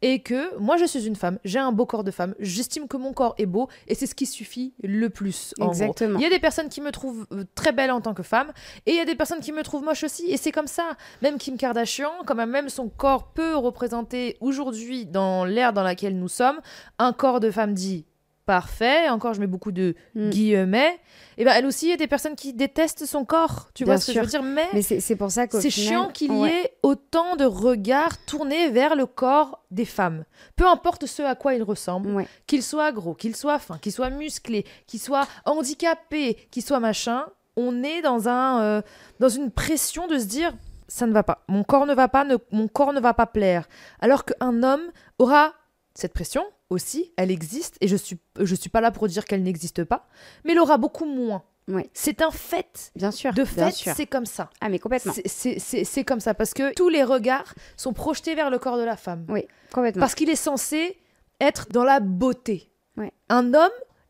et 0.02 0.22
que 0.22 0.58
moi 0.58 0.78
je 0.78 0.86
suis 0.86 1.06
une 1.06 1.16
femme, 1.16 1.39
j'ai 1.43 1.60
un 1.60 1.72
beau 1.72 1.86
corps 1.86 2.04
de 2.04 2.12
femme, 2.12 2.36
j'estime 2.39 2.88
que 2.88 2.97
mon 2.97 3.14
corps 3.14 3.36
est 3.38 3.45
beau 3.45 3.70
et 3.88 3.95
c'est 3.95 4.08
ce 4.08 4.16
qui 4.16 4.26
suffit 4.26 4.74
le 4.84 5.10
plus 5.10 5.54
en. 5.60 5.70
Exactement. 5.70 6.20
Il 6.20 6.24
y 6.24 6.26
a 6.26 6.30
des 6.30 6.39
personnes 6.39 6.70
qui 6.70 6.82
me 6.82 6.91
trouvent 6.91 7.28
euh, 7.32 7.43
très 7.56 7.72
belle 7.72 7.91
en 7.91 8.02
tant 8.02 8.14
que 8.14 8.24
femme 8.24 8.52
et 8.86 8.91
il 8.91 8.97
y 8.97 9.02
a 9.02 9.06
des 9.06 9.16
personnes 9.16 9.39
qui 9.39 9.52
me 9.52 9.64
trouvent 9.64 9.84
moche 9.84 10.04
aussi 10.04 10.32
et 10.32 10.38
c'est 10.38 10.52
comme 10.52 10.68
ça. 10.68 10.97
Même 11.22 11.38
Kim 11.38 11.58
Kardashian, 11.58 12.12
quand 12.26 12.36
même 12.36 12.70
son 12.70 12.89
corps 12.89 13.32
peut 13.34 13.56
représenter 13.56 14.38
aujourd'hui 14.39 15.06
dans 15.06 15.45
l'ère 15.45 15.74
dans 15.74 15.84
laquelle 15.84 16.18
nous 16.18 16.28
sommes 16.28 16.60
un 16.99 17.14
corps 17.14 17.39
de 17.39 17.52
femme 17.52 17.74
dit 17.74 18.06
parfait. 18.56 19.08
Encore, 19.10 19.34
je 19.34 19.39
mets 19.39 19.47
beaucoup 19.47 19.72
de 19.72 19.95
Mm. 20.16 20.30
guillemets. 20.30 20.99
Et 21.38 21.45
ben 21.45 21.54
elle 21.56 21.66
aussi, 21.66 21.86
il 21.86 21.89
y 21.91 21.93
a 21.93 21.97
des 21.97 22.08
personnes 22.08 22.36
qui 22.36 22.52
détestent 22.54 23.06
son 23.06 23.24
corps. 23.24 23.70
Tu 23.74 23.86
Bien 23.86 23.93
vois 23.93 24.02
ce 24.02 24.08
que 24.08 24.14
je 24.14 24.20
veux 24.20 24.26
dire? 24.28 24.43
Mais, 24.43 24.68
Mais 24.74 24.82
c'est 24.82 25.16
pour 25.16 25.32
ça 25.32 25.45
c'est 25.49 25.70
chiant 25.70 26.10
qu'il 26.10 26.34
y 26.34 26.45
ait 26.45 26.74
autant 26.84 27.38
de 27.38 27.45
regards 27.45 28.18
tournés 28.26 28.70
vers 28.70 28.95
le 28.97 29.06
corps 29.06 29.64
des 29.72 29.86
femmes. 29.86 30.26
Peu 30.58 30.68
importe 30.68 31.06
ce 31.06 31.22
à 31.24 31.36
quoi 31.36 31.54
ils 31.54 31.64
ressemblent, 31.64 32.12
Ouais. 32.14 32.28
qu'il 32.47 32.62
soit 32.62 32.91
gros, 32.91 33.14
qu'il 33.14 33.36
soit 33.36 33.60
fin, 33.60 33.78
qu'il 33.78 33.93
soit 33.93 34.10
musclé, 34.10 34.66
qu'il 34.88 34.99
soit 34.99 35.26
handicapé, 35.45 36.36
qu'il 36.52 36.64
soit 36.64 36.80
machin, 36.82 37.26
on 37.56 37.84
est 37.84 38.02
dans 38.02 38.28
un 38.28 38.62
euh, 38.62 38.82
dans 39.20 39.30
une 39.30 39.52
pression 39.52 40.08
de 40.08 40.18
se 40.20 40.26
dire 40.26 40.54
ça 40.88 41.06
ne 41.08 41.14
va 41.14 41.24
pas, 41.24 41.43
mon 41.47 41.64
corps 41.64 41.86
ne 41.86 41.93
va 41.93 42.10
pas, 42.10 42.26
ne- 42.26 42.36
mon 42.52 42.68
corps 42.68 42.91
ne 42.91 42.99
va 42.99 43.14
pas 43.14 43.26
plaire. 43.26 43.70
Alors 44.02 44.26
qu'un 44.26 44.62
homme 44.64 44.84
aura 45.20 45.54
cette 45.95 46.12
pression 46.14 46.43
aussi, 46.72 47.11
elle 47.17 47.30
existe 47.30 47.78
et 47.82 47.88
je 47.88 47.95
suis 47.95 48.17
je 48.39 48.55
suis 48.55 48.69
pas 48.69 48.82
là 48.82 48.89
pour 48.91 49.07
dire 49.07 49.26
qu'elle 49.26 49.43
n'existe 49.43 49.84
pas, 49.84 50.07
mais 50.43 50.53
elle 50.53 50.59
aura 50.59 50.78
beaucoup 50.78 51.05
moins. 51.05 51.43
Ouais. 51.67 51.89
C'est 51.93 52.22
un 52.24 52.32
fait. 52.32 52.91
Bien 52.95 53.11
sûr. 53.11 53.34
De 53.34 53.45
fait, 53.45 53.72
c'est 53.72 54.07
comme 54.07 54.26
ça. 54.26 54.49
Ah, 54.61 54.69
mais 54.69 54.80
complètement. 54.80 55.13
C'est- 55.26 56.03
comme 56.05 56.19
ça 56.19 56.34
parce 56.34 56.53
que 56.53 56.74
tous 56.74 56.89
les 56.89 57.03
regards 57.03 57.53
sont 57.78 57.93
projetés 57.93 58.34
vers 58.34 58.49
le 58.49 58.57
corps 58.57 58.78
de 58.78 58.84
la 58.84 58.97
femme. 58.97 59.26
Oui, 59.30 59.45
complètement. 59.72 59.99
Parce 59.99 60.15
qu'il 60.15 60.30
est 60.30 60.36
censé 60.36 60.97
être 61.39 61.67
dans 61.69 61.84
la 61.84 61.99
beauté. 61.99 62.72
Ouais. 62.97 63.11
Un 63.30 63.53
homme 63.53 63.69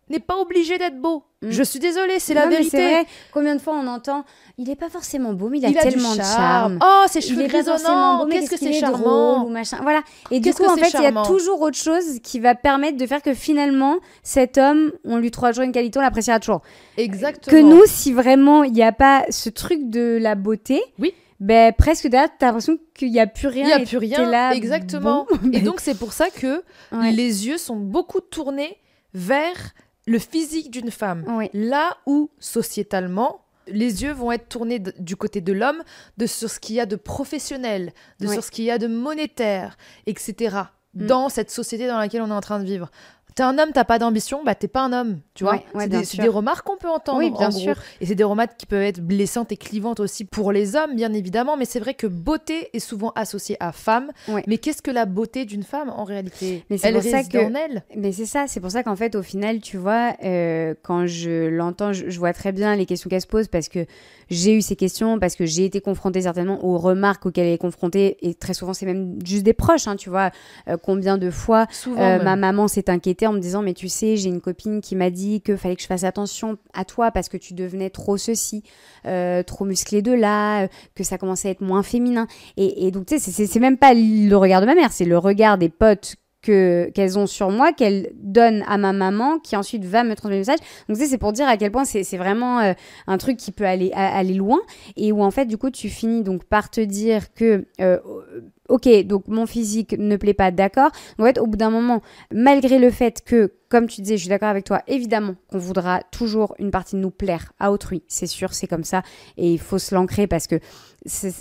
n'est 0.10 0.20
pas 0.22 0.38
obligé 0.38 0.78
d'être 0.78 1.00
beau. 1.02 1.24
Mm. 1.44 1.50
Je 1.50 1.64
suis 1.64 1.80
désolée, 1.80 2.20
c'est 2.20 2.36
la 2.36 2.48
vérité. 2.48 2.78
Vrai, 2.78 3.06
combien 3.34 3.56
de 3.56 3.62
fois 3.62 3.74
on 3.74 3.88
entend 3.88 4.26
il 4.58 4.70
est 4.70 4.76
pas 4.76 4.90
forcément 4.90 5.34
beau, 5.34 5.50
mais 5.50 5.58
il 5.58 5.66
a 5.66 5.70
Il 5.70 5.78
a 5.78 5.82
tellement 5.82 6.14
de 6.16 6.22
charme. 6.22 6.78
Oh, 6.84 7.06
ses 7.08 7.18
il 7.20 7.22
cheveux 7.24 7.42
mais 7.42 7.50
Qu'est-ce 7.50 8.50
que 8.52 8.58
c'est 8.58 8.66
est 8.70 8.74
charmant. 8.74 8.98
drôle 9.40 9.48
ou 9.48 9.50
machin. 9.52 9.80
Voilà. 9.82 10.02
Et 10.30 10.40
du 10.40 10.54
coup, 10.54 10.66
en 10.66 10.76
fait, 10.78 10.92
il 11.00 11.02
y 11.04 11.06
a 11.08 11.24
toujours 11.24 11.62
autre 11.62 11.78
chose 11.78 12.20
qui 12.22 12.40
va 12.40 12.54
permettre 12.54 12.98
de 12.98 13.06
faire 13.08 13.24
que 13.24 13.34
finalement, 13.34 13.96
cet 14.22 14.60
homme, 14.60 14.92
on 15.04 15.18
lui 15.18 15.32
trouvera 15.32 15.52
toujours 15.52 15.64
une 15.64 15.72
qualité, 15.72 15.98
on 15.98 16.04
l'appréciera 16.04 16.40
toujours. 16.40 16.62
Exactement. 16.98 17.52
Que 17.58 17.62
nous, 17.64 17.82
si 17.88 18.14
vraiment 18.14 18.64
il 18.64 18.74
n'y 18.74 18.84
a 18.84 18.92
pas 18.92 19.26
ce 19.32 19.50
truc 19.50 19.90
de 19.90 20.20
la 20.22 20.36
beauté, 20.36 20.80
Oui. 21.00 21.14
ben 21.40 21.74
presque 21.74 22.06
derrière, 22.08 22.30
t'as 22.38 22.48
l'impression 22.48 22.78
qu'il 22.94 23.10
n'y 23.12 23.20
a 23.20 23.26
plus 23.26 23.48
rien. 23.48 23.64
il 23.64 23.68
n'y 23.68 23.74
a 23.74 23.80
plus 23.86 23.98
rien. 23.98 24.30
là, 24.30 24.54
Exactement. 24.54 25.26
bon, 25.42 25.52
Et 25.54 25.62
donc, 25.62 25.80
c'est 25.80 25.98
pour 25.98 26.14
ça 26.14 26.30
que 26.30 26.62
ouais. 26.92 27.12
les 27.12 27.48
yeux 27.48 27.58
sont 27.58 27.78
beaucoup 27.78 28.20
tournés 28.20 28.78
vers 29.16 29.74
le 30.08 30.20
physique 30.20 30.72
d'une 30.72 30.92
femme. 30.92 31.26
Là 31.54 31.98
où, 32.06 32.32
sociétalement, 32.40 33.46
les 33.68 34.04
yeux 34.04 34.12
vont 34.12 34.32
être 34.32 34.50
tournés 34.50 34.80
du 34.80 35.16
côté 35.16 35.42
de 35.42 35.54
l'homme, 35.54 35.84
de 36.18 36.26
sur 36.26 36.50
ce 36.50 36.60
qu'il 36.60 36.76
y 36.76 36.80
a 36.80 36.86
de 36.86 36.96
professionnel, 36.96 37.94
de 38.20 38.28
sur 38.28 38.44
ce 38.44 38.52
qu'il 38.52 38.66
y 38.66 38.72
a 38.72 38.78
de 38.78 38.88
monétaire, 38.88 39.78
etc. 40.08 40.58
Mm. 40.94 41.06
Dans 41.06 41.30
cette 41.30 41.52
société 41.52 41.88
dans 41.88 41.98
laquelle 41.98 42.22
on 42.22 42.30
est 42.30 42.34
en 42.34 42.42
train 42.42 42.60
de 42.60 42.66
vivre. 42.66 42.90
T'es 43.36 43.44
un 43.44 43.58
homme, 43.58 43.70
t'as 43.74 43.86
pas 43.86 43.98
d'ambition, 43.98 44.44
bah 44.44 44.56
t'es 44.56 44.68
pas 44.68 44.82
un 44.82 44.92
homme, 44.92 45.20
tu 45.36 45.46
vois. 45.46 45.54
Ouais, 45.54 45.64
ouais, 45.74 46.04
c'est 46.04 46.20
des, 46.22 46.28
remarques 46.28 46.66
qu'on 46.66 46.76
peut 46.76 46.90
entendre. 46.90 47.20
Oui, 47.20 47.32
en 47.34 47.38
bien 47.38 47.50
gros. 47.50 47.60
sûr. 47.60 47.76
Et 48.02 48.06
c'est 48.06 48.16
des 48.16 48.26
remarques 48.26 48.58
qui 48.58 48.66
peuvent 48.66 48.82
être 48.82 49.00
blessantes 49.00 49.52
et 49.54 49.58
clivantes 49.58 50.00
aussi 50.02 50.26
pour 50.26 50.52
les 50.52 50.76
hommes, 50.76 50.96
bien 50.96 51.14
évidemment. 51.14 51.56
Mais 51.56 51.64
c'est 51.66 51.80
vrai 51.80 51.94
que 51.94 52.08
beauté 52.08 52.70
est 52.74 52.80
souvent 52.80 53.12
associée 53.16 53.56
à 53.62 53.72
femme. 53.72 54.12
Ouais. 54.28 54.44
Mais 54.48 54.58
qu'est-ce 54.58 54.82
que 54.82 54.92
la 54.92 55.06
beauté 55.06 55.46
d'une 55.46 55.64
femme 55.64 55.90
en 55.90 56.04
réalité? 56.04 56.66
Mais 56.70 56.78
c'est 56.78 56.88
Elle 56.90 56.96
pour 56.96 57.04
ça 57.04 57.18
réside 57.18 57.32
que- 57.32 57.38
en 57.38 57.56
elle. 57.56 57.84
Mais 57.96 58.12
c'est 58.12 58.26
ça, 58.26 58.46
c'est 58.48 58.60
pour 58.60 58.72
ça 58.72 58.84
qu'en 58.84 58.96
fait, 58.98 59.16
au 59.16 59.22
final, 59.24 59.60
tu 59.62 59.78
vois, 59.78 60.14
euh, 60.26 60.74
quand 60.84 61.06
je 61.08 61.48
l'entends, 61.48 61.94
je, 61.94 62.10
je 62.10 62.20
vois 62.20 62.34
très 62.34 62.52
bien 62.52 62.76
les 62.76 62.86
questions 62.86 63.10
qu'elle 63.10 63.22
se 63.22 63.28
pose 63.28 63.48
parce 63.48 63.70
que 63.70 63.86
j'ai 64.30 64.54
eu 64.56 64.62
ces 64.62 64.76
questions, 64.76 65.20
parce 65.20 65.36
que 65.36 65.46
j'ai 65.46 65.66
été 65.66 65.80
confrontée 65.82 66.22
certainement 66.22 66.64
aux 66.66 66.78
remarques 66.78 67.26
auxquelles 67.26 67.48
elle 67.48 67.54
est 67.54 67.58
confrontée, 67.58 68.18
et 68.22 68.34
très 68.34 68.54
souvent, 68.54 68.74
c'est 68.74 68.86
même 68.86 69.20
juste 69.26 69.44
des 69.44 69.54
proches, 69.54 69.88
hein, 69.88 69.96
tu 69.96 70.10
vois, 70.10 70.32
euh, 70.70 70.78
combien 70.82 71.18
de 71.18 71.30
fois 71.30 71.66
Souvent. 71.72 72.02
euh, 72.02 72.24
ma 72.24 72.36
maman 72.36 72.68
s'est 72.68 72.90
inquiétée 72.90 73.21
en 73.28 73.34
me 73.34 73.40
disant, 73.40 73.62
mais 73.62 73.74
tu 73.74 73.88
sais, 73.88 74.18
j'ai 74.18 74.30
une 74.30 74.42
copine 74.42 74.82
qui 74.82 74.96
m'a 74.96 75.10
dit 75.10 75.42
que 75.42 75.56
fallait 75.56 75.76
que 75.76 75.82
je 75.82 75.88
fasse 75.88 76.04
attention 76.04 76.58
à 76.74 76.86
toi 76.86 77.12
parce 77.12 77.30
que 77.30 77.38
tu 77.38 77.54
devenais 77.54 77.90
trop 77.90 78.18
ceci, 78.18 78.64
euh, 79.06 79.44
trop 79.44 79.66
musclé 79.66 80.02
de 80.02 80.12
là, 80.12 80.64
euh, 80.64 80.68
que 80.96 81.04
ça 81.04 81.18
commençait 81.18 81.50
à 81.50 81.52
être 81.52 81.62
moins 81.62 81.84
féminin. 81.84 82.28
Et, 82.58 82.92
donc, 82.92 83.06
tu 83.06 83.20
sais, 83.20 83.32
c'est- 83.32 83.60
même 83.60 83.78
pas 83.78 83.94
le 83.94 84.34
regard 84.36 84.62
de 84.62 84.66
ma 84.66 84.76
mère, 84.76 84.92
c'est 84.92 85.06
le 85.06 85.18
regard 85.18 85.58
des 85.58 85.70
potes 85.70 86.16
que 86.42 86.90
qu'elles 86.96 87.20
ont 87.20 87.28
sur 87.28 87.52
moi, 87.52 87.72
qu'elles 87.72 88.10
donnent 88.16 88.64
à 88.68 88.80
ma 88.80 88.94
maman, 88.94 89.38
qui 89.38 89.56
ensuite 89.56 89.86
va 89.86 90.04
me 90.04 90.16
transmettre 90.16 90.30
le 90.30 90.38
message. 90.38 90.58
Donc, 90.90 90.98
c'est 90.98 91.18
pour 91.20 91.34
dire 91.34 91.48
à 91.48 91.56
quel 91.56 91.72
point 91.72 91.86
c'est 91.86 92.18
vraiment 92.18 92.60
euh, 92.62 92.74
un 93.06 93.18
truc 93.20 93.38
qui 93.38 93.52
peut 93.52 93.66
aller, 93.66 93.92
aller 93.94 94.34
loin 94.34 94.60
et 94.98 95.12
où, 95.12 95.22
en 95.22 95.30
fait, 95.30 95.46
du 95.46 95.58
coup, 95.58 95.70
tu 95.70 95.88
finis 95.88 96.24
donc 96.24 96.44
par 96.46 96.72
te 96.72 96.82
dire 96.82 97.32
que, 97.36 97.68
ok, 98.72 98.88
donc 99.06 99.28
mon 99.28 99.46
physique 99.46 99.96
ne 99.98 100.16
plaît 100.16 100.34
pas, 100.34 100.52
d'accord. 100.52 100.92
En 101.20 101.24
fait, 101.24 101.38
au 101.38 101.46
bout 101.46 101.58
d'un 101.58 101.70
moment, 101.70 102.02
malgré 102.34 102.80
le 102.80 102.90
fait 102.90 103.24
que, 103.24 103.54
comme 103.70 103.88
tu 103.88 104.02
disais, 104.02 104.18
je 104.18 104.22
suis 104.22 104.30
d'accord 104.30 104.50
avec 104.50 104.64
toi, 104.64 104.82
évidemment 104.88 105.36
qu'on 105.50 105.58
voudra 105.58 106.02
toujours 106.12 106.56
une 106.58 106.72
partie 106.72 106.96
de 106.96 107.02
nous 107.02 107.12
plaire 107.12 107.54
à 107.60 107.72
autrui, 107.72 108.04
c'est 108.08 108.28
sûr, 108.28 108.54
c'est 108.54 108.68
comme 108.68 108.84
ça, 108.84 109.04
et 109.38 109.52
il 109.52 109.60
faut 109.60 109.78
se 109.78 109.94
l'ancrer 109.94 110.28
parce 110.28 110.48
que 110.48 110.60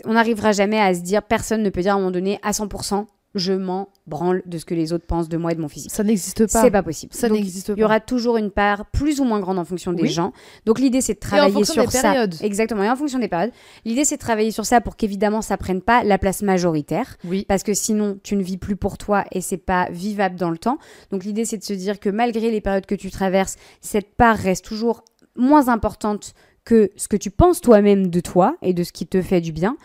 on 0.05 0.15
n'arrivera 0.15 0.53
jamais 0.53 0.81
à 0.81 0.95
se 0.95 1.01
dire, 1.01 1.23
personne 1.23 1.63
ne 1.63 1.71
peut 1.71 1.83
dire 1.83 1.93
à 1.93 1.95
un 1.97 1.99
moment 1.99 2.11
donné 2.11 2.39
à 2.43 2.51
100%, 2.51 3.07
je 3.35 3.53
m'en 3.53 3.89
branle 4.07 4.43
de 4.47 4.59
ce 4.59 4.65
que 4.65 4.75
les 4.75 4.93
autres 4.93 5.07
pensent 5.07 5.29
de 5.29 5.37
moi 5.37 5.53
et 5.53 5.55
de 5.55 5.61
mon 5.61 5.69
physique. 5.69 5.91
Ça 5.93 6.03
n'existe 6.03 6.51
pas. 6.53 6.63
C'est 6.63 6.71
pas 6.71 6.83
possible. 6.83 7.13
Ça 7.15 7.29
n'existe 7.29 7.69
pas. 7.69 7.73
il 7.77 7.81
y 7.81 7.85
aura 7.85 8.01
toujours 8.01 8.37
une 8.37 8.51
part 8.51 8.87
plus 8.87 9.21
ou 9.21 9.25
moins 9.25 9.39
grande 9.41 9.59
en 9.59 9.65
fonction 9.65 9.93
des 9.93 10.03
Oui. 10.03 10.09
gens. 10.09 10.33
Donc 10.67 10.79
l'idée 10.81 11.01
c'est 11.01 11.15
de 11.15 11.21
travailler 11.21 11.53
fonction 11.53 11.75
sur 11.75 11.85
des 11.87 11.91
ça. 11.97 12.03
périodes. 12.03 12.35
Exactement, 12.43 12.83
et 12.83 12.91
en 12.91 12.97
fonction 12.97 13.19
des 13.21 13.29
périodes. 13.29 13.53
L'idée 13.85 14.05
c'est 14.05 14.17
de 14.17 14.21
travailler 14.21 14.51
sur 14.51 14.67
ça 14.67 14.81
pour 14.81 14.97
qu'évidemment 14.97 15.43
ça 15.43 15.57
prenne 15.57 15.81
pas 15.81 16.03
la 16.03 16.19
place 16.19 16.43
majoritaire 16.43 17.17
Oui. 17.25 17.45
parce 17.49 17.63
que 17.63 17.73
sinon 17.75 18.19
tu 18.23 18.35
ne 18.37 18.43
vis 18.43 18.57
plus 18.59 18.77
pour 18.77 18.99
toi 18.99 19.25
et 19.31 19.41
c'est 19.41 19.57
pas 19.59 19.89
vivable 19.91 20.35
dans 20.37 20.51
le 20.51 20.59
temps. 20.59 20.79
Donc 21.13 21.25
l'idée 21.25 21.45
c'est 21.45 21.59
de 21.59 21.65
se 21.65 21.73
dire 21.73 22.01
que 22.01 22.11
malgré 22.11 22.51
les 22.51 22.61
périodes 22.61 22.87
que 22.87 22.95
tu 22.97 23.11
traverses, 23.11 23.57
cette 23.81 24.15
part 24.17 24.37
reste 24.37 24.65
toujours 24.65 25.05
moins 25.37 25.69
importante 25.69 26.35
que 26.65 26.91
ce 26.97 27.09
que 27.09 27.17
tu 27.17 27.31
penses 27.31 27.61
toi-même 27.61 28.09
de 28.09 28.21
toi 28.21 28.57
et 28.63 28.73
de 28.73 28.85
ce 28.85 28.93
qui 28.93 29.07
te 29.07 29.23
fait 29.23 29.41
du 29.41 29.53
bien. 29.53 29.77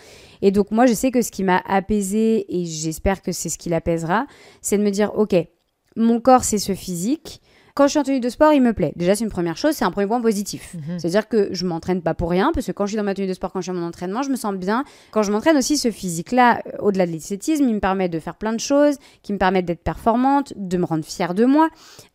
Et 0.41 0.51
donc 0.51 0.71
moi 0.71 0.85
je 0.85 0.93
sais 0.93 1.11
que 1.11 1.21
ce 1.21 1.31
qui 1.31 1.43
m'a 1.43 1.61
apaisé 1.67 2.45
et 2.49 2.65
j'espère 2.65 3.21
que 3.21 3.31
c'est 3.31 3.49
ce 3.49 3.57
qui 3.57 3.69
l'apaisera, 3.69 4.27
c'est 4.61 4.77
de 4.77 4.83
me 4.83 4.91
dire 4.91 5.11
ok, 5.15 5.35
mon 5.95 6.19
corps 6.19 6.43
c'est 6.43 6.59
ce 6.59 6.73
physique. 6.73 7.41
Quand 7.75 7.87
je 7.87 7.89
suis 7.89 7.99
en 7.99 8.03
tenue 8.03 8.21
de 8.21 8.29
sport, 8.29 8.53
il 8.53 8.61
me 8.61 8.71
plaît. 8.71 8.93
Déjà, 8.95 9.15
c'est 9.15 9.25
une 9.25 9.29
première 9.29 9.57
chose, 9.57 9.73
c'est 9.73 9.83
un 9.83 9.91
premier 9.91 10.07
point 10.07 10.21
positif. 10.21 10.75
Mhm. 10.75 10.97
C'est-à-dire 10.97 11.27
que 11.27 11.49
je 11.51 11.65
m'entraîne 11.65 12.01
pas 12.01 12.13
pour 12.13 12.29
rien, 12.29 12.51
parce 12.53 12.65
que 12.65 12.71
quand 12.71 12.85
je 12.85 12.91
suis 12.91 12.97
dans 12.97 13.03
ma 13.03 13.13
tenue 13.13 13.27
de 13.27 13.33
sport, 13.33 13.51
quand 13.51 13.59
je 13.59 13.65
suis 13.69 13.71
à 13.71 13.73
mon 13.73 13.85
entraînement, 13.85 14.23
je 14.23 14.29
me 14.29 14.37
sens 14.37 14.55
bien. 14.55 14.85
Quand 15.11 15.23
je 15.23 15.31
m'entraîne 15.33 15.57
aussi, 15.57 15.75
ce 15.77 15.91
physique-là, 15.91 16.61
euh, 16.67 16.77
au-delà 16.79 17.05
de 17.05 17.11
l'esthétisme, 17.11 17.67
il 17.67 17.75
me 17.75 17.81
permet 17.81 18.07
de 18.07 18.17
faire 18.17 18.35
plein 18.35 18.53
de 18.53 18.61
choses, 18.61 18.95
qui 19.23 19.33
me 19.33 19.37
permettent 19.37 19.65
d'être 19.65 19.83
performante, 19.83 20.53
de 20.55 20.77
me 20.77 20.85
rendre 20.85 21.03
fière 21.03 21.33
de 21.33 21.43
moi, 21.43 21.67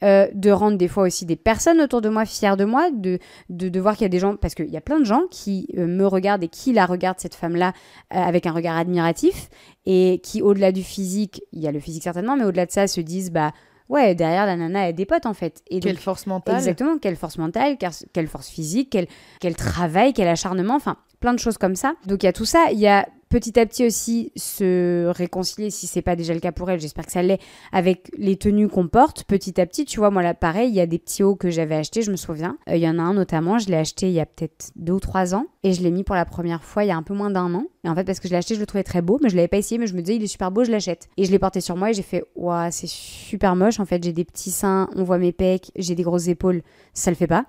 euh, 0.02 0.28
de 0.32 0.50
rendre 0.50 0.78
des 0.78 0.88
fois 0.88 1.02
aussi 1.02 1.26
des 1.26 1.36
personnes 1.36 1.82
autour 1.82 2.00
de 2.00 2.08
moi 2.08 2.24
fières 2.24 2.56
de 2.56 2.64
moi, 2.64 2.90
de, 2.90 3.18
de, 3.50 3.68
de 3.68 3.80
voir 3.80 3.96
qu'il 3.96 4.04
y 4.04 4.06
a 4.06 4.08
des 4.08 4.18
gens, 4.18 4.36
parce 4.36 4.54
qu'il 4.54 4.70
y 4.70 4.78
a 4.78 4.80
plein 4.80 4.98
de 4.98 5.04
gens 5.04 5.24
qui 5.30 5.68
euh, 5.76 5.86
me 5.86 6.06
regardent 6.06 6.42
et 6.42 6.48
qui 6.48 6.72
la 6.72 6.86
regardent, 6.86 7.20
cette 7.20 7.34
femme-là, 7.34 7.74
euh, 8.14 8.16
avec 8.16 8.46
un 8.46 8.52
regard 8.52 8.78
admiratif, 8.78 9.50
et 9.84 10.20
qui, 10.22 10.40
au-delà 10.40 10.72
du 10.72 10.82
physique, 10.82 11.42
il 11.52 11.60
y 11.60 11.68
a 11.68 11.72
le 11.72 11.80
physique 11.80 12.02
certainement, 12.02 12.34
mais 12.34 12.44
au-delà 12.44 12.64
de 12.64 12.70
ça, 12.70 12.86
se 12.86 13.02
disent, 13.02 13.30
bah, 13.30 13.52
ouais, 13.90 14.14
derrière 14.14 14.46
la 14.46 14.56
nana, 14.56 14.84
elle 14.84 14.88
a 14.88 14.92
des 14.92 15.04
potes 15.04 15.26
en 15.26 15.34
fait. 15.34 15.62
Et 15.68 15.80
Quelle 15.80 15.94
donc, 15.94 16.02
force 16.02 16.26
mentale. 16.26 16.56
Exactement, 16.56 16.98
quelle 16.98 17.16
force 17.16 17.36
mentale, 17.36 17.76
quelle, 17.78 17.90
quelle 18.12 18.28
force 18.28 18.48
physique, 18.48 18.88
quel, 18.90 19.06
quel 19.40 19.54
travail, 19.54 20.14
quel 20.14 20.28
acharnement, 20.28 20.76
enfin 20.76 20.96
plein 21.20 21.34
de 21.34 21.38
choses 21.38 21.58
comme 21.58 21.76
ça. 21.76 21.94
Donc 22.06 22.22
il 22.22 22.26
y 22.26 22.28
a 22.28 22.32
tout 22.32 22.46
ça, 22.46 22.68
il 22.72 22.78
y 22.78 22.88
a 22.88 23.06
petit 23.30 23.58
à 23.58 23.64
petit 23.64 23.86
aussi 23.86 24.32
se 24.36 25.06
réconcilier, 25.06 25.70
si 25.70 25.86
c'est 25.86 26.02
pas 26.02 26.16
déjà 26.16 26.34
le 26.34 26.40
cas 26.40 26.50
pour 26.50 26.68
elle, 26.68 26.80
j'espère 26.80 27.06
que 27.06 27.12
ça 27.12 27.22
l'est, 27.22 27.40
avec 27.72 28.10
les 28.18 28.36
tenues 28.36 28.68
qu'on 28.68 28.88
porte 28.88 29.24
petit 29.24 29.58
à 29.60 29.66
petit. 29.66 29.84
Tu 29.84 29.98
vois, 30.00 30.10
moi 30.10 30.22
là, 30.22 30.34
pareil, 30.34 30.68
il 30.68 30.74
y 30.74 30.80
a 30.80 30.86
des 30.86 30.98
petits 30.98 31.22
hauts 31.22 31.36
que 31.36 31.48
j'avais 31.48 31.76
achetés, 31.76 32.02
je 32.02 32.10
me 32.10 32.16
souviens. 32.16 32.58
Euh, 32.68 32.76
Il 32.76 32.82
y 32.82 32.88
en 32.88 32.98
a 32.98 33.02
un 33.02 33.14
notamment, 33.14 33.58
je 33.58 33.68
l'ai 33.68 33.76
acheté 33.76 34.08
il 34.08 34.14
y 34.14 34.20
a 34.20 34.26
peut-être 34.26 34.72
deux 34.74 34.94
ou 34.94 35.00
trois 35.00 35.34
ans 35.34 35.46
et 35.62 35.72
je 35.72 35.82
l'ai 35.82 35.92
mis 35.92 36.02
pour 36.02 36.16
la 36.16 36.24
première 36.24 36.64
fois 36.64 36.84
il 36.84 36.88
y 36.88 36.90
a 36.90 36.96
un 36.96 37.04
peu 37.04 37.14
moins 37.14 37.30
d'un 37.30 37.54
an. 37.54 37.66
Et 37.84 37.88
en 37.88 37.94
fait, 37.94 38.04
parce 38.04 38.18
que 38.18 38.26
je 38.26 38.32
l'ai 38.32 38.38
acheté, 38.38 38.56
je 38.56 38.60
le 38.60 38.66
trouvais 38.66 38.82
très 38.82 39.00
beau, 39.00 39.18
mais 39.22 39.28
je 39.28 39.36
l'avais 39.36 39.48
pas 39.48 39.58
essayé, 39.58 39.78
mais 39.78 39.86
je 39.86 39.94
me 39.94 40.02
disais, 40.02 40.16
il 40.16 40.22
est 40.22 40.26
super 40.26 40.50
beau, 40.50 40.64
je 40.64 40.70
l'achète. 40.70 41.08
Et 41.16 41.24
je 41.24 41.30
l'ai 41.30 41.38
porté 41.38 41.60
sur 41.60 41.76
moi 41.76 41.90
et 41.90 41.94
j'ai 41.94 42.02
fait, 42.02 42.24
waouh, 42.34 42.68
c'est 42.72 42.88
super 42.88 43.54
moche. 43.54 43.78
En 43.78 43.86
fait, 43.86 44.02
j'ai 44.02 44.12
des 44.12 44.24
petits 44.24 44.50
seins, 44.50 44.88
on 44.96 45.04
voit 45.04 45.18
mes 45.18 45.32
pecs, 45.32 45.70
j'ai 45.76 45.94
des 45.94 46.02
grosses 46.02 46.28
épaules, 46.28 46.62
ça 46.94 47.10
le 47.10 47.16
fait 47.16 47.28
pas. 47.28 47.46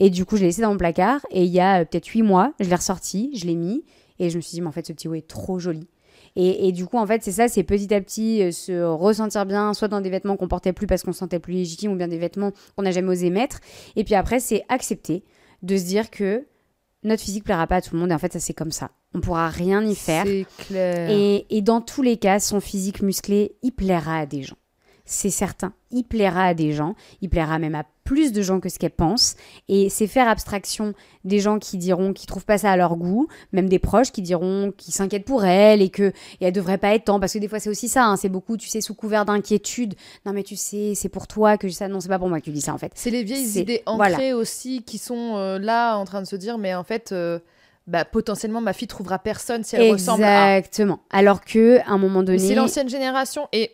Et 0.00 0.10
du 0.10 0.24
coup, 0.24 0.36
je 0.36 0.42
l'ai 0.42 0.46
laissé 0.46 0.62
dans 0.62 0.70
mon 0.70 0.78
placard 0.78 1.26
et 1.30 1.44
il 1.44 1.50
y 1.50 1.60
a 1.60 1.80
euh, 1.80 1.84
peut-être 1.84 2.06
huit 2.06 2.22
mois, 2.22 2.52
je 2.60 2.68
l'ai 2.68 2.74
ressorti, 2.74 3.30
je 3.34 3.46
l'ai 3.46 3.54
mis 3.54 3.84
et 4.18 4.30
je 4.30 4.36
me 4.36 4.40
suis 4.40 4.54
dit, 4.54 4.60
mais 4.60 4.68
en 4.68 4.72
fait, 4.72 4.86
ce 4.86 4.92
petit 4.92 5.08
haut 5.08 5.14
est 5.14 5.26
trop 5.26 5.58
joli. 5.58 5.88
Et, 6.36 6.68
et 6.68 6.72
du 6.72 6.86
coup, 6.86 6.98
en 6.98 7.06
fait, 7.06 7.22
c'est 7.22 7.32
ça, 7.32 7.48
c'est 7.48 7.62
petit 7.62 7.92
à 7.94 8.00
petit 8.00 8.42
euh, 8.42 8.50
se 8.50 8.82
ressentir 8.82 9.46
bien, 9.46 9.72
soit 9.74 9.88
dans 9.88 10.00
des 10.00 10.10
vêtements 10.10 10.36
qu'on 10.36 10.48
portait 10.48 10.72
plus 10.72 10.86
parce 10.86 11.02
qu'on 11.02 11.12
se 11.12 11.18
sentait 11.18 11.38
plus 11.38 11.54
légitime, 11.54 11.92
ou 11.92 11.96
bien 11.96 12.08
des 12.08 12.18
vêtements 12.18 12.52
qu'on 12.76 12.82
n'a 12.82 12.90
jamais 12.90 13.10
osé 13.10 13.30
mettre. 13.30 13.60
Et 13.94 14.04
puis 14.04 14.14
après, 14.14 14.40
c'est 14.40 14.64
accepter 14.68 15.24
de 15.62 15.76
se 15.76 15.84
dire 15.84 16.10
que 16.10 16.46
notre 17.04 17.22
physique 17.22 17.44
plaira 17.44 17.66
pas 17.66 17.76
à 17.76 17.82
tout 17.82 17.94
le 17.94 18.00
monde. 18.00 18.10
Et 18.10 18.14
en 18.14 18.18
fait, 18.18 18.32
ça, 18.32 18.40
c'est 18.40 18.54
comme 18.54 18.72
ça. 18.72 18.90
On 19.14 19.20
pourra 19.20 19.48
rien 19.48 19.84
y 19.84 19.94
faire. 19.94 20.24
C'est 20.24 20.46
clair. 20.58 21.10
Et, 21.10 21.46
et 21.50 21.62
dans 21.62 21.80
tous 21.80 22.02
les 22.02 22.16
cas, 22.16 22.40
son 22.40 22.60
physique 22.60 23.02
musclé, 23.02 23.56
il 23.62 23.72
plaira 23.72 24.18
à 24.18 24.26
des 24.26 24.42
gens. 24.42 24.56
C'est 25.04 25.30
certain. 25.30 25.72
Il 25.90 26.04
plaira 26.04 26.46
à 26.46 26.54
des 26.54 26.72
gens. 26.72 26.96
Il 27.20 27.28
plaira 27.28 27.58
même 27.58 27.74
à 27.74 27.84
plus 28.04 28.32
de 28.32 28.42
gens 28.42 28.60
que 28.60 28.68
ce 28.68 28.78
qu'elle 28.78 28.90
pense. 28.90 29.34
Et 29.68 29.88
c'est 29.88 30.06
faire 30.06 30.28
abstraction 30.28 30.92
des 31.24 31.40
gens 31.40 31.58
qui 31.58 31.78
diront 31.78 32.12
qu'ils 32.12 32.26
trouvent 32.26 32.44
pas 32.44 32.58
ça 32.58 32.70
à 32.70 32.76
leur 32.76 32.96
goût, 32.96 33.28
même 33.52 33.68
des 33.68 33.78
proches 33.78 34.12
qui 34.12 34.22
diront 34.22 34.72
qu'ils 34.76 34.92
s'inquiètent 34.92 35.24
pour 35.24 35.44
elle 35.44 35.80
et 35.82 35.88
que 35.88 36.12
et 36.40 36.46
elle 36.46 36.52
devrait 36.52 36.78
pas 36.78 36.94
être 36.94 37.04
tant. 37.04 37.18
Parce 37.18 37.32
que 37.32 37.38
des 37.38 37.48
fois, 37.48 37.58
c'est 37.58 37.70
aussi 37.70 37.88
ça. 37.88 38.04
hein, 38.04 38.16
c'est 38.16 38.28
beaucoup, 38.28 38.56
tu 38.56 38.68
sais, 38.68 38.80
sous 38.80 38.94
couvert 38.94 39.24
d'inquiétude. 39.24 39.94
Non, 40.26 40.32
mais 40.32 40.42
tu 40.42 40.56
sais, 40.56 40.92
c'est 40.94 41.08
pour 41.08 41.26
toi 41.26 41.56
que 41.56 41.66
je 41.66 41.72
dis 41.72 41.78
ça. 41.78 41.88
Non, 41.88 42.00
c'est 42.00 42.08
pas 42.08 42.18
pour 42.18 42.28
moi 42.28 42.40
que 42.40 42.44
tu 42.44 42.52
dis 42.52 42.60
ça, 42.60 42.74
en 42.74 42.78
fait. 42.78 42.92
C'est 42.94 43.10
les 43.10 43.24
vieilles 43.24 43.58
idées 43.58 43.82
voilà. 43.86 44.14
ancrées 44.16 44.32
aussi 44.34 44.82
qui 44.82 44.98
sont 44.98 45.36
euh, 45.36 45.58
là 45.58 45.96
en 45.96 46.04
train 46.04 46.20
de 46.20 46.26
se 46.26 46.36
dire, 46.36 46.58
mais 46.58 46.74
en 46.74 46.84
fait, 46.84 47.12
euh, 47.12 47.38
bah, 47.86 48.04
potentiellement, 48.04 48.60
ma 48.60 48.72
fille 48.72 48.88
trouvera 48.88 49.18
personne 49.18 49.64
si 49.64 49.76
elle 49.76 49.92
ressemble 49.92 50.24
à. 50.24 50.58
Exactement. 50.58 51.00
Alors 51.10 51.42
que 51.42 51.78
à 51.80 51.92
un 51.92 51.98
moment 51.98 52.22
donné, 52.22 52.38
C'est 52.38 52.54
l'ancienne 52.54 52.88
génération 52.88 53.48
et 53.52 53.70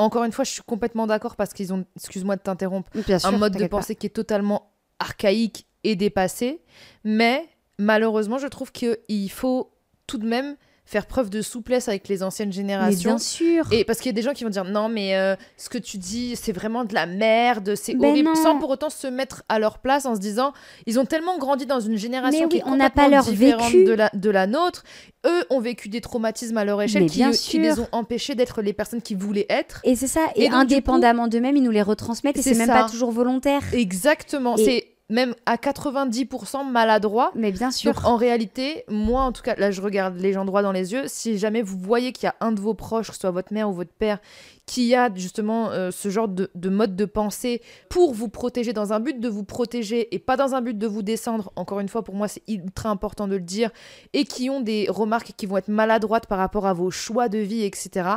encore 0.00 0.24
une 0.24 0.32
fois, 0.32 0.44
je 0.44 0.50
suis 0.50 0.62
complètement 0.62 1.06
d'accord 1.06 1.36
parce 1.36 1.52
qu'ils 1.52 1.72
ont, 1.72 1.84
excuse-moi 1.96 2.36
de 2.36 2.42
t'interrompre, 2.42 2.90
sûr, 3.18 3.28
un 3.28 3.32
mode 3.32 3.54
de 3.54 3.60
pas. 3.60 3.68
pensée 3.68 3.94
qui 3.94 4.06
est 4.06 4.10
totalement 4.10 4.72
archaïque 4.98 5.66
et 5.84 5.96
dépassé. 5.96 6.62
Mais 7.04 7.48
malheureusement, 7.78 8.38
je 8.38 8.46
trouve 8.46 8.72
qu'il 8.72 9.30
faut 9.30 9.72
tout 10.06 10.18
de 10.18 10.26
même 10.26 10.56
faire 10.90 11.06
preuve 11.06 11.30
de 11.30 11.40
souplesse 11.40 11.86
avec 11.88 12.08
les 12.08 12.24
anciennes 12.24 12.48
Mais 12.48 12.54
générations. 12.54 13.10
bien 13.10 13.18
sûr. 13.18 13.64
Et 13.70 13.84
parce 13.84 14.00
qu'il 14.00 14.06
y 14.08 14.10
a 14.10 14.12
des 14.12 14.22
gens 14.22 14.32
qui 14.32 14.42
vont 14.42 14.50
dire 14.50 14.64
non, 14.64 14.88
mais 14.88 15.14
euh, 15.14 15.36
ce 15.56 15.68
que 15.68 15.78
tu 15.78 15.98
dis, 15.98 16.34
c'est 16.34 16.50
vraiment 16.50 16.84
de 16.84 16.92
la 16.94 17.06
merde, 17.06 17.76
c'est 17.76 17.94
Ben 17.94 18.08
horrible, 18.10 18.30
non. 18.30 18.34
sans 18.34 18.58
pour 18.58 18.70
autant 18.70 18.90
se 18.90 19.06
mettre 19.06 19.44
à 19.48 19.60
leur 19.60 19.78
place 19.78 20.04
en 20.04 20.16
se 20.16 20.20
disant 20.20 20.52
ils 20.86 20.98
ont 20.98 21.04
tellement 21.04 21.38
grandi 21.38 21.64
dans 21.64 21.78
une 21.78 21.96
génération 21.96 22.40
Mais 22.42 22.48
qui 22.48 22.56
oui, 22.56 22.62
est 22.66 22.68
on 22.68 22.74
n'a 22.74 22.90
pas 22.90 23.04
complètement 23.04 23.16
leur 23.18 23.24
différente 23.24 23.70
vécu. 23.72 23.84
de 23.84 23.92
la, 23.92 24.10
de 24.12 24.30
la 24.30 24.46
nôtre. 24.48 24.82
Eux 25.26 25.44
ont 25.50 25.60
vécu 25.60 25.88
des 25.90 26.00
traumatismes 26.00 26.56
à 26.56 26.64
leur 26.64 26.82
échelle 26.82 27.02
Mais 27.04 27.08
qui, 27.36 27.58
les 27.58 27.78
ont 27.78 27.88
empêchés 27.92 28.34
d'être 28.34 28.60
les 28.60 28.72
personnes 28.72 29.00
qu'ils 29.02 29.18
voulaient 29.18 29.46
être. 29.48 29.80
Et 29.84 29.94
c'est 29.94 30.06
ça. 30.08 30.20
Et 30.34 30.44
Et, 30.44 30.48
donc, 30.48 30.66
du 30.66 30.74
indépendamment 30.74 31.28
d'eux-mêmes, 31.28 31.56
ils 31.56 31.62
nous 31.62 31.70
les 31.70 31.82
retransmettent 31.82 32.38
et 32.38 32.42
C'est 32.42 32.54
même 32.56 32.66
pas 32.68 32.88
toujours 32.88 33.12
volontaire. 33.12 33.62
Exactement. 33.72 34.56
Et- 34.56 34.64
C'est 34.64 34.86
même 35.10 35.34
à 35.44 35.56
90% 35.56 36.70
maladroit. 36.70 37.32
Mais 37.34 37.52
bien 37.52 37.70
sûr. 37.70 37.92
Donc 37.92 38.04
en 38.04 38.16
réalité, 38.16 38.84
moi 38.88 39.22
en 39.22 39.32
tout 39.32 39.42
cas, 39.42 39.54
là 39.56 39.70
je 39.70 39.82
regarde 39.82 40.16
les 40.18 40.32
gens 40.32 40.44
droit 40.44 40.62
dans 40.62 40.72
les 40.72 40.92
yeux. 40.92 41.04
Si 41.06 41.38
jamais 41.38 41.62
vous 41.62 41.78
voyez 41.78 42.12
qu'il 42.12 42.24
y 42.24 42.28
a 42.28 42.36
un 42.40 42.52
de 42.52 42.60
vos 42.60 42.74
proches, 42.74 43.08
que 43.08 43.14
ce 43.14 43.20
soit 43.20 43.30
votre 43.30 43.52
mère 43.52 43.68
ou 43.68 43.72
votre 43.72 43.92
père, 43.92 44.18
qui 44.70 44.94
a 44.94 45.12
justement 45.12 45.72
euh, 45.72 45.90
ce 45.90 46.10
genre 46.10 46.28
de, 46.28 46.48
de 46.54 46.68
mode 46.68 46.94
de 46.94 47.04
pensée 47.04 47.60
pour 47.88 48.14
vous 48.14 48.28
protéger 48.28 48.72
dans 48.72 48.92
un 48.92 49.00
but 49.00 49.18
de 49.18 49.28
vous 49.28 49.42
protéger 49.42 50.14
et 50.14 50.20
pas 50.20 50.36
dans 50.36 50.54
un 50.54 50.60
but 50.60 50.78
de 50.78 50.86
vous 50.86 51.02
descendre, 51.02 51.52
encore 51.56 51.80
une 51.80 51.88
fois 51.88 52.04
pour 52.04 52.14
moi 52.14 52.28
c'est 52.28 52.44
ultra 52.46 52.88
important 52.88 53.26
de 53.26 53.34
le 53.34 53.42
dire, 53.42 53.72
et 54.12 54.24
qui 54.24 54.48
ont 54.48 54.60
des 54.60 54.86
remarques 54.88 55.32
qui 55.36 55.46
vont 55.46 55.56
être 55.56 55.66
maladroites 55.66 56.28
par 56.28 56.38
rapport 56.38 56.68
à 56.68 56.72
vos 56.72 56.92
choix 56.92 57.28
de 57.28 57.38
vie, 57.38 57.64
etc. 57.64 58.08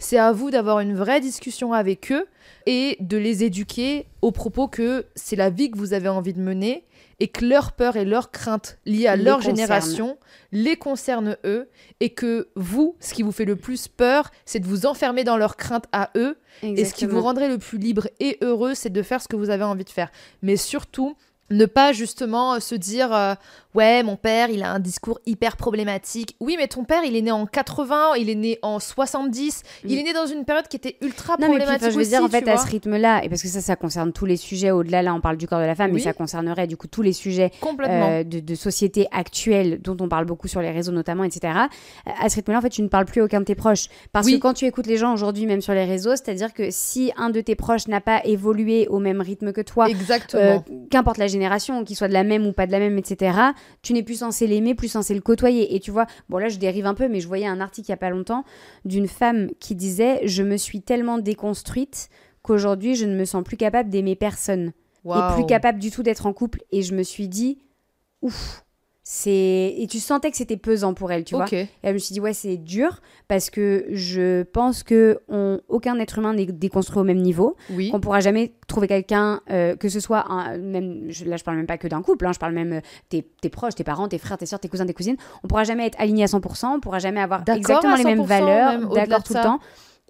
C'est 0.00 0.18
à 0.18 0.32
vous 0.32 0.50
d'avoir 0.50 0.80
une 0.80 0.96
vraie 0.96 1.20
discussion 1.20 1.72
avec 1.72 2.10
eux 2.10 2.26
et 2.66 2.96
de 2.98 3.16
les 3.16 3.44
éduquer 3.44 4.06
au 4.20 4.32
propos 4.32 4.66
que 4.66 5.06
c'est 5.14 5.36
la 5.36 5.48
vie 5.48 5.70
que 5.70 5.78
vous 5.78 5.92
avez 5.92 6.08
envie 6.08 6.32
de 6.32 6.40
mener 6.40 6.84
et 7.20 7.28
que 7.28 7.44
leur 7.44 7.72
peur 7.72 7.96
et 7.96 8.04
leurs 8.04 8.30
craintes 8.30 8.78
liées 8.86 9.06
à 9.06 9.14
Les 9.14 9.24
leur 9.24 9.42
génération 9.42 10.18
les 10.52 10.76
concernent 10.76 11.36
eux 11.44 11.68
et 12.00 12.10
que 12.10 12.48
vous, 12.56 12.96
ce 12.98 13.14
qui 13.14 13.22
vous 13.22 13.30
fait 13.30 13.44
le 13.44 13.56
plus 13.56 13.88
peur, 13.88 14.30
c'est 14.46 14.58
de 14.58 14.66
vous 14.66 14.86
enfermer 14.86 15.22
dans 15.22 15.36
leurs 15.36 15.56
craintes 15.56 15.84
à 15.92 15.99
eux 16.16 16.36
et 16.62 16.84
ce 16.84 16.94
qui 16.94 17.06
vous 17.06 17.20
rendrait 17.20 17.48
le 17.48 17.58
plus 17.58 17.78
libre 17.78 18.08
et 18.20 18.38
heureux, 18.40 18.74
c'est 18.74 18.90
de 18.90 19.02
faire 19.02 19.20
ce 19.20 19.28
que 19.28 19.36
vous 19.36 19.50
avez 19.50 19.64
envie 19.64 19.84
de 19.84 19.90
faire. 19.90 20.10
Mais 20.42 20.56
surtout, 20.56 21.16
ne 21.50 21.66
pas 21.66 21.92
justement 21.92 22.60
se 22.60 22.74
dire 22.74 23.12
euh, 23.12 23.34
ouais 23.74 24.02
mon 24.02 24.16
père 24.16 24.50
il 24.50 24.62
a 24.62 24.72
un 24.72 24.78
discours 24.80 25.20
hyper 25.26 25.56
problématique 25.56 26.36
oui 26.40 26.56
mais 26.58 26.66
ton 26.66 26.84
père 26.84 27.02
il 27.04 27.14
est 27.16 27.22
né 27.22 27.30
en 27.30 27.46
80 27.46 28.14
il 28.18 28.28
est 28.30 28.34
né 28.34 28.58
en 28.62 28.78
70 28.78 29.62
il 29.84 29.98
est 29.98 30.02
né 30.02 30.12
dans 30.12 30.26
une 30.26 30.44
période 30.44 30.66
qui 30.68 30.76
était 30.76 30.96
ultra 31.02 31.34
Non, 31.34 31.40
mais 31.40 31.46
puis, 31.46 31.56
problématique 31.58 31.82
enfin, 31.82 31.90
je 31.90 31.94
veux 31.96 32.00
aussi, 32.00 32.10
dire, 32.10 32.22
en 32.24 32.28
fait, 32.28 32.48
à 32.48 32.56
ce 32.56 32.66
rythme-là, 32.66 33.24
et 33.24 33.28
parce 33.28 33.42
que 33.42 33.48
ça, 33.48 33.60
ça 33.60 33.76
concerne 33.76 34.12
tous 34.12 34.26
les 34.26 34.36
sujets, 34.36 34.70
au-delà, 34.70 35.02
là, 35.02 35.14
on 35.14 35.20
parle 35.20 35.36
du 35.36 35.46
corps 35.46 35.60
de 35.60 35.64
la 35.64 35.74
femme, 35.74 35.90
Oui. 35.90 35.96
mais 35.96 36.02
ça 36.02 36.12
concernerait, 36.12 36.66
du 36.66 36.76
coup, 36.76 36.86
tous 36.86 37.02
les 37.02 37.12
sujets 37.12 37.50
euh, 37.88 38.24
de, 38.24 38.40
de 38.40 38.54
société 38.54 39.06
actuelle, 39.12 39.80
dont 39.80 39.96
on 40.00 40.08
parle 40.08 40.24
beaucoup 40.26 40.48
sur 40.48 40.60
les 40.60 40.70
réseaux 40.70 40.92
notamment, 40.92 41.24
etc. 41.24 41.54
À 42.20 42.28
ce 42.28 42.36
rythme-là, 42.36 42.58
en 42.58 42.62
fait, 42.62 42.70
tu 42.70 42.82
ne 42.82 42.88
parles 42.88 43.04
plus 43.06 43.20
à 43.20 43.24
aucun 43.24 43.40
de 43.40 43.44
tes 43.44 43.54
proches. 43.54 43.86
Parce 44.12 44.26
Oui. 44.26 44.34
que 44.34 44.38
quand 44.40 44.54
tu 44.54 44.66
écoutes 44.66 44.86
les 44.86 44.96
gens 44.96 45.12
aujourd'hui, 45.12 45.46
même 45.46 45.60
sur 45.60 45.72
les 45.74 45.84
réseaux, 45.84 46.10
c'est-à-dire 46.10 46.52
que 46.54 46.68
si 46.70 47.12
un 47.16 47.30
de 47.30 47.40
tes 47.40 47.54
proches 47.54 47.88
n'a 47.88 48.00
pas 48.00 48.20
évolué 48.24 48.86
au 48.88 48.98
même 48.98 49.20
rythme 49.20 49.52
que 49.52 49.60
toi, 49.60 49.86
Euh, 50.34 50.58
qu'importe 50.90 51.18
la 51.18 51.26
génération, 51.26 51.84
qu'il 51.84 51.96
soit 51.96 52.08
de 52.08 52.12
la 52.12 52.24
même 52.24 52.46
ou 52.46 52.52
pas 52.52 52.66
de 52.66 52.72
la 52.72 52.78
même, 52.78 52.98
etc., 52.98 53.32
tu 53.82 53.92
n'es 53.92 54.02
plus 54.02 54.16
censé 54.16 54.46
l'aimer, 54.46 54.74
plus 54.74 54.88
censé 54.88 55.14
le 55.14 55.20
côtoyer. 55.20 55.74
Et 55.74 55.80
tu 55.80 55.90
vois, 55.90 56.06
bon 56.28 56.38
là 56.38 56.48
je 56.48 56.58
dérive 56.58 56.86
un 56.86 56.94
peu, 56.94 57.08
mais 57.08 57.20
je 57.20 57.28
voyais 57.28 57.46
un 57.46 57.60
article 57.60 57.88
il 57.88 57.92
y 57.92 57.94
a 57.94 57.98
pas 57.98 58.10
longtemps 58.10 58.44
d'une 58.84 59.08
femme 59.08 59.48
qui 59.58 59.74
disait 59.74 60.20
Je 60.24 60.42
me 60.42 60.56
suis 60.56 60.82
tellement 60.82 61.18
déconstruite 61.18 62.08
qu'aujourd'hui 62.42 62.94
je 62.94 63.06
ne 63.06 63.16
me 63.16 63.24
sens 63.24 63.42
plus 63.44 63.56
capable 63.56 63.90
d'aimer 63.90 64.16
personne 64.16 64.72
et 65.06 65.34
plus 65.34 65.46
capable 65.46 65.78
du 65.78 65.90
tout 65.90 66.02
d'être 66.02 66.26
en 66.26 66.32
couple. 66.32 66.62
Et 66.72 66.82
je 66.82 66.94
me 66.94 67.02
suis 67.02 67.28
dit 67.28 67.58
Ouf 68.22 68.64
c'est 69.02 69.74
et 69.78 69.86
tu 69.90 69.98
sentais 69.98 70.30
que 70.30 70.36
c'était 70.36 70.58
pesant 70.58 70.92
pour 70.94 71.10
elle 71.10 71.24
tu 71.24 71.34
vois 71.34 71.44
et 71.62 71.68
elle 71.82 71.94
me 71.94 71.98
suis 71.98 72.12
dit 72.12 72.20
ouais 72.20 72.34
c'est 72.34 72.58
dur 72.58 73.00
parce 73.28 73.48
que 73.48 73.86
je 73.90 74.42
pense 74.42 74.82
que 74.82 75.20
on, 75.28 75.58
aucun 75.68 75.98
être 75.98 76.18
humain 76.18 76.34
n'est 76.34 76.44
déconstruit 76.46 77.00
au 77.00 77.04
même 77.04 77.18
niveau 77.20 77.56
oui 77.70 77.90
qu'on 77.90 78.00
pourra 78.00 78.20
jamais 78.20 78.52
trouver 78.68 78.86
quelqu'un, 78.88 79.40
euh, 79.50 79.74
que 79.74 79.88
ce 79.88 79.98
soit 80.00 80.30
un, 80.30 80.58
même, 80.58 81.06
je- 81.08 81.24
là 81.24 81.36
je 81.36 81.42
parle 81.44 81.56
même 81.56 81.66
pas 81.66 81.78
que 81.78 81.88
d'un 81.88 82.02
couple, 82.02 82.26
hein, 82.26 82.32
je 82.32 82.38
parle 82.38 82.52
même 82.54 82.74
euh, 82.74 82.80
tes, 83.08 83.22
tes 83.40 83.48
proches, 83.48 83.74
tes 83.74 83.84
parents, 83.84 84.06
tes 84.06 84.18
frères, 84.18 84.38
tes 84.38 84.46
soeurs, 84.46 84.60
tes 84.60 84.68
cousins, 84.68 84.86
tes 84.86 84.94
cousines, 84.94 85.16
on 85.42 85.48
pourra 85.48 85.64
jamais 85.64 85.86
être 85.86 85.98
aligné 86.00 86.22
à 86.24 86.26
100%, 86.26 86.66
on 86.76 86.80
pourra 86.80 86.98
jamais 87.00 87.20
avoir 87.20 87.42
exactement 87.56 87.96
les 87.96 88.04
mêmes 88.04 88.20
100%, 88.22 88.26
valeurs, 88.26 88.72
d'accord 88.94 89.22
tout 89.24 89.32
le 89.34 89.38
temps. 89.44 89.60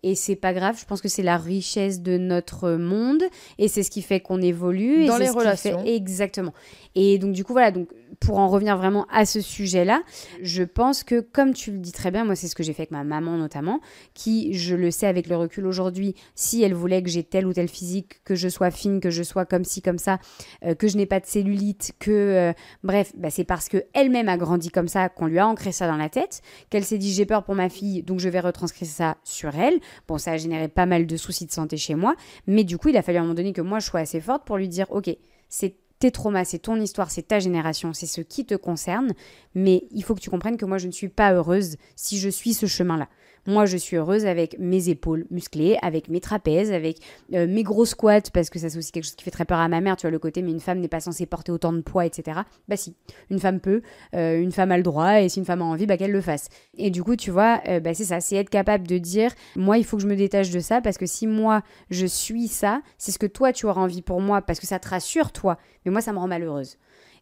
Et 0.03 0.15
c'est 0.15 0.35
pas 0.37 0.55
grave, 0.55 0.79
je 0.81 0.87
pense 0.87 1.03
que 1.03 1.09
c'est 1.09 1.23
la 1.23 1.37
richesse 1.37 2.01
de 2.01 2.17
notre 2.17 2.71
monde 2.73 3.23
et 3.59 3.69
c'est 3.69 3.83
ce 3.83 3.91
qui 3.91 4.01
fait 4.01 4.19
qu'on 4.21 4.41
évolue. 4.41 5.05
Dans 5.05 5.19
les 5.19 5.27
ce 5.27 5.33
qui 5.33 5.39
relations. 5.39 5.85
fait- 5.85 5.95
Exactement. 5.95 6.55
Et 6.95 7.19
donc 7.19 7.33
du 7.33 7.45
coup 7.45 7.53
voilà, 7.53 7.71
donc 7.71 7.89
pour 8.19 8.39
en 8.39 8.49
revenir 8.49 8.77
vraiment 8.77 9.07
à 9.11 9.25
ce 9.25 9.41
sujet-là, 9.41 10.03
je 10.43 10.63
pense 10.63 11.05
que 11.05 11.21
comme 11.21 11.55
tu 11.55 11.71
le 11.71 11.79
dis 11.79 11.93
très 11.93 12.11
bien, 12.11 12.25
moi 12.25 12.35
c'est 12.35 12.49
ce 12.49 12.55
que 12.55 12.63
j'ai 12.63 12.73
fait 12.73 12.83
avec 12.83 12.91
ma 12.91 13.05
maman 13.05 13.37
notamment, 13.37 13.81
qui 14.15 14.53
je 14.55 14.75
le 14.75 14.91
sais 14.91 15.07
avec 15.07 15.29
le 15.29 15.37
recul 15.37 15.67
aujourd'hui, 15.67 16.15
si 16.35 16.63
elle 16.63 16.75
voulait 16.75 17.03
que 17.03 17.09
j'ai 17.09 17.23
tel 17.23 17.47
ou 17.47 17.53
tel 17.53 17.69
physique, 17.69 18.23
que 18.25 18.35
je 18.35 18.49
sois 18.49 18.71
fine, 18.71 19.01
que 19.01 19.11
je 19.11 19.23
sois 19.23 19.47
comme 19.47 19.65
ci 19.65 19.83
comme 19.83 19.99
ça, 19.99 20.19
euh, 20.65 20.75
que 20.75 20.89
je 20.89 20.97
n'ai 20.97 21.07
pas 21.07 21.21
de 21.21 21.27
cellulite, 21.27 21.93
que 21.99 22.11
euh, 22.11 22.53
bref, 22.83 23.13
bah, 23.17 23.31
c'est 23.31 23.45
parce 23.45 23.69
que 23.69 23.85
elle-même 23.95 24.29
a 24.29 24.37
grandi 24.37 24.71
comme 24.71 24.89
ça 24.89 25.09
qu'on 25.09 25.27
lui 25.27 25.39
a 25.39 25.47
ancré 25.47 25.73
ça 25.73 25.87
dans 25.87 25.97
la 25.97 26.09
tête, 26.09 26.43
qu'elle 26.71 26.85
s'est 26.85 26.99
dit 26.99 27.13
j'ai 27.13 27.27
peur 27.27 27.45
pour 27.45 27.55
ma 27.55 27.69
fille, 27.69 28.03
donc 28.03 28.19
je 28.19 28.29
vais 28.29 28.41
retranscrire 28.41 28.89
ça 28.89 29.17
sur 29.25 29.55
elle. 29.55 29.79
Bon, 30.09 30.19
ça 30.19 30.33
a 30.33 30.37
généré 30.37 30.69
pas 30.69 30.87
mal 30.87 31.07
de 31.07 31.17
soucis 31.17 31.47
de 31.47 31.53
santé 31.53 31.77
chez 31.77 31.95
moi, 31.95 32.17
mais 32.47 32.65
du 32.65 32.79
coup 32.79 32.89
il 32.89 32.97
a 32.97 33.03
fallu 33.03 33.19
à 33.19 33.21
un 33.21 33.25
moment 33.25 33.35
donné 33.35 33.53
que 33.53 33.61
moi 33.61 33.79
je 33.79 33.87
sois 33.87 34.01
assez 34.01 34.21
forte 34.21 34.45
pour 34.45 34.57
lui 34.57 34.69
dire 34.69 34.87
ok, 34.91 35.11
c'est 35.49 35.77
tes 36.01 36.11
traumas, 36.11 36.45
c'est 36.45 36.59
ton 36.59 36.81
histoire, 36.81 37.11
c'est 37.11 37.29
ta 37.29 37.39
génération, 37.39 37.93
c'est 37.93 38.07
ce 38.07 38.23
qui 38.23 38.45
te 38.45 38.55
concerne, 38.55 39.13
mais 39.55 39.85
il 39.93 40.03
faut 40.03 40.15
que 40.15 40.21
tu 40.21 40.31
comprennes 40.31 40.57
que 40.57 40.65
moi 40.65 40.79
je 40.79 40.87
ne 40.87 40.93
suis 40.93 41.11
pas 41.11 41.33
heureuse 41.33 41.77
si 41.95 42.19
je 42.19 42.29
suis 42.29 42.55
ce 42.55 42.67
chemin-là. 42.67 43.09
Moi, 43.47 43.65
je 43.65 43.77
suis 43.77 43.97
heureuse 43.97 44.27
avec 44.27 44.59
mes 44.59 44.89
épaules 44.89 45.27
musclées, 45.31 45.79
avec 45.83 46.09
mes 46.09 46.21
trapèzes, 46.21 46.73
avec 46.73 46.99
euh, 47.33 47.47
mes 47.47 47.63
gros 47.63 47.85
squats, 47.85 48.31
parce 48.33 48.51
que 48.51 48.59
ça, 48.59 48.69
c'est 48.69 48.79
aussi 48.79 48.93
quelque 48.93 49.05
chose 49.05 49.15
qui 49.15 49.25
fait 49.25 49.31
très 49.31 49.45
peur 49.45 49.59
à 49.59 49.69
ma 49.69 49.81
mère, 49.81 49.97
tu 49.97 50.03
vois, 50.03 50.11
le 50.11 50.19
côté, 50.19 50.43
mais 50.43 50.51
une 50.51 50.61
femme 50.61 50.79
n'est 50.81 50.89
pas 50.89 51.01
censée 51.01 51.27
porter 51.27 51.53
autant 51.53 51.73
de 51.73 51.81
poids, 51.81 52.05
etc. 52.05 52.41
Bah 52.69 52.77
si, 52.77 52.95
une 53.31 53.39
femme 53.39 53.61
peut, 53.61 53.83
euh, 54.15 54.41
une 54.41 54.53
femme 54.53 54.73
a 54.73 54.77
le 54.77 54.83
droit, 54.83 55.21
et 55.21 55.29
si 55.29 55.39
une 55.39 55.45
femme 55.45 55.63
a 55.63 55.65
envie, 55.65 55.87
bah 55.87 55.97
qu'elle 55.97 56.13
le 56.13 56.21
fasse. 56.21 56.49
Et 56.77 56.91
du 56.91 57.03
coup, 57.03 57.17
tu 57.17 57.31
vois, 57.31 57.61
euh, 57.69 57.81
bah 57.81 57.95
c'est 57.95 58.05
ça, 58.05 58.21
c'est 58.21 58.37
être 58.37 58.51
capable 58.51 58.87
de 58.87 58.99
dire, 58.99 59.33
moi, 59.57 59.79
il 59.79 59.85
faut 59.85 59.97
que 59.97 60.03
je 60.03 60.09
me 60.09 60.17
détache 60.17 60.51
de 60.51 60.61
ça, 60.61 60.81
parce 60.81 60.99
que 60.99 61.07
si 61.07 61.27
moi, 61.27 61.63
je 61.91 62.07
suis 62.07 62.49
ça, 62.49 62.83
c'est 62.99 63.13
ce 63.13 63.19
que 63.19 63.27
toi, 63.27 63.53
tu 63.53 63.67
auras 63.67 63.81
envie 63.81 64.03
pour 64.03 64.21
moi, 64.21 64.43
parce 64.43 64.61
que 64.61 64.67
ça 64.67 64.79
te 64.79 64.89
rassure, 64.89 65.33
toi, 65.33 65.59
mais 65.85 65.91
moi, 65.91 66.01
ça 66.01 66.13
me 66.13 66.19
rend 66.19 66.29
malheureuse. 66.29 66.77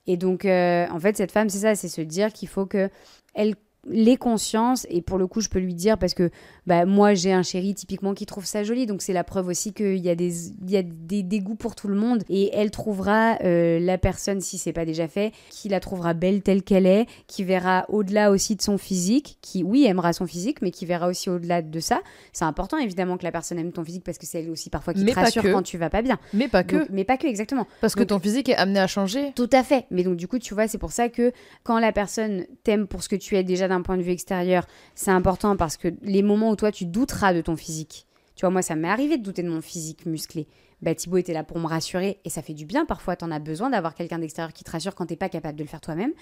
Et 0.07 0.17
donc, 0.17 0.47
en 0.47 0.99
fait, 1.01 1.17
cette 1.19 1.33
femme, 1.33 1.51
c'est 1.51 1.59
ça, 1.59 1.75
c'est 1.75 1.89
se 1.89 2.01
dire 2.01 2.33
qu'il 2.33 2.49
faut 2.49 2.65
que 2.65 2.89
elle 3.35 3.55
les 3.87 4.17
consciences 4.17 4.87
et 4.91 5.03
pour 5.03 5.19
le 5.19 5.27
coup 5.27 5.41
je 5.41 5.49
peux 5.49 5.59
lui 5.59 5.75
dire 5.75 5.99
parce 5.99 6.15
que 6.15 6.31
bah, 6.67 6.85
moi 6.85 7.15
j'ai 7.15 7.33
un 7.33 7.43
chéri 7.43 7.75
typiquement 7.75 8.15
qui 8.15 8.27
trouve 8.27 8.45
ça 8.45 8.63
joli 8.65 8.87
donc 8.87 9.03
c'est 9.03 9.13
la 9.13 9.25
preuve 9.25 9.49
aussi 9.49 9.73
qu'il 9.73 9.99
y 9.99 10.11
a 10.11 10.15
des 10.15 10.49
il 10.49 10.71
y 10.71 10.77
a 10.77 10.83
des, 10.83 11.23
des 11.23 11.41
goûts 11.41 11.55
pour 11.55 11.75
tout 11.75 11.89
le 11.89 11.95
monde 11.95 12.23
et 12.29 12.51
elle 12.53 12.71
trouvera 12.71 13.39
euh, 13.45 13.79
la 13.81 13.97
personne 13.97 14.41
si 14.41 14.59
c'est 14.59 14.73
pas 14.73 14.85
déjà 14.85 15.09
fait 15.09 15.33
qui 15.51 15.69
la 15.69 15.81
trouvera 15.81 16.13
belle 16.15 16.43
telle 16.43 16.63
qu'elle 16.63 16.87
est 16.87 17.07
qui 17.27 17.45
verra 17.45 17.87
au-delà 17.89 18.31
aussi 18.31 18.57
de 18.57 18.63
son 18.63 18.79
physique 18.79 19.39
qui 19.41 19.63
oui 19.63 19.87
aimera 19.87 20.13
son 20.13 20.27
physique 20.27 20.61
mais 20.61 20.71
qui 20.71 20.85
verra 20.85 21.09
aussi 21.09 21.31
au-delà 21.31 21.63
de 21.63 21.81
ça 21.81 22.01
c'est 22.33 22.45
important 22.45 22.79
évidemment 22.79 23.17
que 23.17 23.25
la 23.25 23.33
personne 23.33 23.59
aime 23.59 23.73
ton 23.73 23.85
physique 23.85 24.05
parce 24.05 24.19
que 24.19 24.27
c'est 24.27 24.41
elle 24.41 24.51
aussi 24.51 24.71
parfois 24.71 24.93
qui 24.93 25.05
Mais 25.05 25.13
te 25.13 25.21
rassure 25.21 25.43
que. 25.43 25.53
quand 25.53 25.63
tu 25.63 25.79
vas 25.79 25.91
pas 25.91 26.03
bien 26.03 26.19
Mais 26.35 26.49
pas 26.49 26.65
que. 26.65 26.77
Donc, 26.77 26.89
mais 26.91 27.05
pas 27.05 27.17
que 27.17 27.27
exactement 27.27 27.67
parce 27.81 27.95
que 27.95 28.03
ton 28.03 28.19
physique 28.19 28.49
est 28.49 28.57
amené 28.57 28.81
à 28.81 28.87
changer. 28.87 29.33
tout 29.35 29.51
à 29.53 29.63
fait. 29.63 29.87
Mais 29.91 30.03
donc, 30.03 30.17
du 30.17 30.29
coup, 30.29 30.39
tu 30.39 30.55
vois, 30.55 30.69
c'est 30.69 30.79
pour 30.79 30.93
ça 30.93 31.09
que 31.09 31.33
quand 31.63 31.79
la 31.79 31.93
personne 31.93 32.47
t'aime 32.65 32.87
pour 32.87 33.03
ce 33.03 33.09
que 33.09 33.17
tu 33.17 33.37
es 33.37 33.45
déjà 33.45 33.68
d'un 33.69 33.83
point 33.83 33.97
de 33.97 34.03
vue 34.03 34.13
extérieur, 34.13 34.67
c'est 34.95 35.11
important 35.11 35.57
parce 35.57 35.77
que 35.77 35.89
les 36.03 36.23
moments 36.23 36.51
où 36.51 36.57
toi, 36.57 36.73
tu 36.73 36.85
douteras 36.85 37.35
de 37.35 37.41
ton 37.41 37.57
physique. 37.57 38.07
Tu 38.35 38.43
vois, 38.43 38.51
moi, 38.51 38.63
ça 38.63 38.77
m'est 38.77 38.89
arrivé 38.89 39.19
de 39.19 39.23
douter 39.23 39.43
de 39.43 39.49
mon 39.49 39.61
physique 39.61 40.07
musclé. 40.07 40.47
Bah, 40.81 40.95
Thibaut 40.95 41.17
était 41.17 41.33
là 41.33 41.43
pour 41.43 41.59
me 41.59 41.67
rassurer 41.67 42.21
et 42.25 42.31
ça 42.31 42.41
fait 42.41 42.55
du 42.55 42.65
bien. 42.65 42.87
Parfois, 42.87 43.17
t'en 43.17 43.33
as 43.33 43.41
besoin 43.41 43.69
d'avoir 43.71 43.95
quelqu'un 43.95 44.21
d'extérieur 44.21 44.53
qui 44.53 44.63
te 44.63 44.71
rassure 44.71 44.95
quand 44.95 45.07
t'es 45.07 45.17
pas 45.17 45.29
capable 45.29 45.59
de 45.59 45.65
le 45.65 45.69
faire 45.69 45.81
toi-même. 45.81 46.13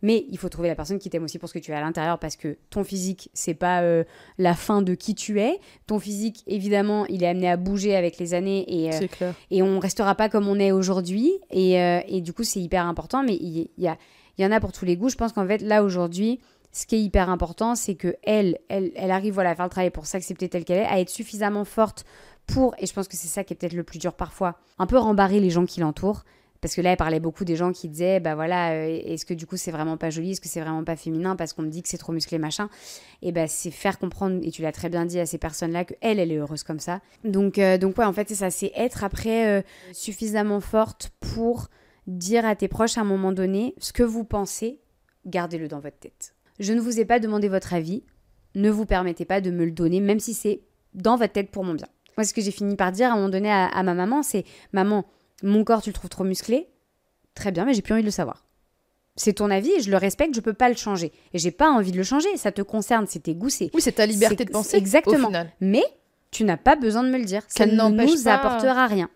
Mais 0.00 0.24
il 0.30 0.38
faut 0.38 0.48
trouver 0.48 0.68
la 0.68 0.74
personne 0.74 0.98
qui 0.98 1.10
t'aime 1.10 1.24
aussi 1.24 1.38
pour 1.38 1.50
ce 1.50 1.54
que 1.54 1.58
tu 1.58 1.72
es 1.72 1.74
à 1.74 1.82
l'intérieur 1.82 2.18
parce 2.18 2.36
que 2.36 2.56
ton 2.70 2.82
physique, 2.82 3.28
c'est 3.34 3.54
pas 3.54 3.82
euh, 3.82 4.04
la 4.38 4.54
fin 4.54 4.80
de 4.80 4.94
qui 4.94 5.14
tu 5.14 5.40
es. 5.40 5.58
Ton 5.86 5.98
physique, 5.98 6.44
évidemment, 6.46 7.04
il 7.06 7.22
est 7.22 7.28
amené 7.28 7.50
à 7.50 7.58
bouger 7.58 7.94
avec 7.94 8.18
les 8.18 8.32
années 8.32 8.64
et, 8.68 8.94
euh, 8.94 9.06
clair. 9.08 9.34
et 9.50 9.62
on 9.62 9.78
restera 9.78 10.14
pas 10.14 10.30
comme 10.30 10.48
on 10.48 10.58
est 10.58 10.72
aujourd'hui 10.72 11.32
et, 11.50 11.80
euh, 11.80 12.00
et 12.08 12.20
du 12.20 12.32
coup 12.32 12.44
c'est 12.44 12.60
hyper 12.60 12.86
important 12.86 13.22
mais 13.22 13.34
il 13.34 13.68
y, 13.78 13.88
a, 13.88 13.96
il 14.38 14.44
y 14.44 14.46
en 14.46 14.52
a 14.52 14.60
pour 14.60 14.72
tous 14.72 14.84
les 14.84 14.96
goûts 14.96 15.08
je 15.08 15.16
pense 15.16 15.32
qu'en 15.32 15.46
fait 15.46 15.60
là 15.60 15.82
aujourd'hui 15.82 16.40
ce 16.76 16.86
qui 16.86 16.96
est 16.96 17.00
hyper 17.00 17.30
important 17.30 17.74
c'est 17.74 17.94
que 17.94 18.16
elle, 18.22 18.58
elle 18.68 19.10
arrive 19.10 19.34
voilà 19.34 19.50
à 19.50 19.54
faire 19.54 19.66
le 19.66 19.70
travail 19.70 19.90
pour 19.90 20.06
s'accepter 20.06 20.48
telle 20.48 20.64
qu'elle 20.64 20.80
est 20.82 20.86
à 20.86 21.00
être 21.00 21.08
suffisamment 21.08 21.64
forte 21.64 22.04
pour 22.46 22.74
et 22.78 22.86
je 22.86 22.92
pense 22.92 23.08
que 23.08 23.16
c'est 23.16 23.28
ça 23.28 23.44
qui 23.44 23.54
est 23.54 23.56
peut-être 23.56 23.72
le 23.72 23.82
plus 23.82 23.98
dur 23.98 24.12
parfois 24.12 24.58
un 24.78 24.86
peu 24.86 24.98
rembarrer 24.98 25.40
les 25.40 25.50
gens 25.50 25.64
qui 25.64 25.80
l'entourent 25.80 26.24
parce 26.60 26.74
que 26.74 26.80
là, 26.80 26.90
elle 26.90 26.96
parlait 26.96 27.20
beaucoup 27.20 27.44
des 27.44 27.56
gens 27.56 27.72
qui 27.72 27.88
disaient, 27.88 28.18
bah 28.18 28.34
voilà, 28.34 28.72
euh, 28.72 29.00
est-ce 29.04 29.24
que 29.24 29.34
du 29.34 29.46
coup 29.46 29.56
c'est 29.56 29.70
vraiment 29.70 29.96
pas 29.96 30.10
joli, 30.10 30.32
est-ce 30.32 30.40
que 30.40 30.48
c'est 30.48 30.60
vraiment 30.60 30.84
pas 30.84 30.96
féminin 30.96 31.36
parce 31.36 31.52
qu'on 31.52 31.62
me 31.62 31.68
dit 31.68 31.82
que 31.82 31.88
c'est 31.88 31.98
trop 31.98 32.12
musclé, 32.12 32.38
machin. 32.38 32.68
Et 33.22 33.32
bah 33.32 33.46
c'est 33.46 33.70
faire 33.70 33.98
comprendre, 33.98 34.40
et 34.42 34.50
tu 34.50 34.62
l'as 34.62 34.72
très 34.72 34.88
bien 34.88 35.04
dit 35.04 35.20
à 35.20 35.26
ces 35.26 35.38
personnes-là, 35.38 35.84
que 35.84 35.94
elle, 36.00 36.18
elle 36.18 36.32
est 36.32 36.36
heureuse 36.36 36.62
comme 36.62 36.80
ça. 36.80 37.00
Donc, 37.24 37.58
euh, 37.58 37.78
donc 37.78 37.98
ouais, 37.98 38.04
en 38.04 38.12
fait, 38.12 38.28
c'est 38.28 38.36
ça, 38.36 38.50
c'est 38.50 38.72
être 38.74 39.04
après 39.04 39.46
euh, 39.46 39.62
suffisamment 39.92 40.60
forte 40.60 41.12
pour 41.20 41.68
dire 42.06 42.44
à 42.44 42.56
tes 42.56 42.68
proches 42.68 42.98
à 42.98 43.02
un 43.02 43.04
moment 43.04 43.32
donné 43.32 43.74
ce 43.78 43.92
que 43.92 44.02
vous 44.02 44.24
pensez, 44.24 44.80
gardez-le 45.26 45.68
dans 45.68 45.80
votre 45.80 45.98
tête. 45.98 46.35
Je 46.58 46.72
ne 46.72 46.80
vous 46.80 46.98
ai 47.00 47.04
pas 47.04 47.18
demandé 47.18 47.48
votre 47.48 47.74
avis, 47.74 48.02
ne 48.54 48.70
vous 48.70 48.86
permettez 48.86 49.24
pas 49.24 49.40
de 49.40 49.50
me 49.50 49.64
le 49.64 49.70
donner, 49.70 50.00
même 50.00 50.20
si 50.20 50.34
c'est 50.34 50.60
dans 50.94 51.16
votre 51.16 51.32
tête 51.32 51.50
pour 51.50 51.64
mon 51.64 51.74
bien. 51.74 51.86
Moi, 52.16 52.24
ce 52.24 52.32
que 52.32 52.40
j'ai 52.40 52.50
fini 52.50 52.76
par 52.76 52.92
dire 52.92 53.10
à 53.10 53.12
un 53.12 53.16
moment 53.16 53.28
donné 53.28 53.50
à, 53.50 53.66
à 53.66 53.82
ma 53.82 53.92
maman, 53.94 54.22
c'est 54.22 54.44
Maman, 54.72 55.04
mon 55.42 55.64
corps, 55.64 55.82
tu 55.82 55.90
le 55.90 55.94
trouves 55.94 56.08
trop 56.10 56.24
musclé? 56.24 56.68
Très 57.34 57.52
bien, 57.52 57.66
mais 57.66 57.74
j'ai 57.74 57.82
plus 57.82 57.92
envie 57.92 58.02
de 58.02 58.06
le 58.06 58.10
savoir. 58.12 58.46
C'est 59.16 59.34
ton 59.34 59.50
avis 59.50 59.70
et 59.72 59.80
je 59.80 59.90
le 59.90 59.96
respecte, 59.98 60.34
je 60.34 60.40
peux 60.40 60.54
pas 60.54 60.68
le 60.70 60.74
changer. 60.76 61.12
Et 61.34 61.38
j'ai 61.38 61.50
pas 61.50 61.70
envie 61.70 61.92
de 61.92 61.96
le 61.98 62.02
changer, 62.02 62.34
ça 62.36 62.52
te 62.52 62.62
concerne, 62.62 63.06
c'est 63.06 63.20
tes 63.20 63.34
goûts, 63.34 63.48
c'est. 63.50 63.70
Oui, 63.74 63.80
c'est 63.82 63.92
ta 63.92 64.06
liberté 64.06 64.44
de 64.44 64.50
penser. 64.50 64.76
exactement. 64.76 65.24
Au 65.24 65.26
final. 65.28 65.52
Mais 65.60 65.84
tu 66.30 66.44
n'as 66.44 66.56
pas 66.56 66.76
besoin 66.76 67.02
de 67.02 67.10
me 67.10 67.18
le 67.18 67.24
dire. 67.24 67.42
Ça 67.48 67.64
Ça 67.64 67.66
ne 67.66 67.72
nous 67.90 68.22
pas- 68.24 68.34
apportera 68.34 68.86
rien. 68.86 69.10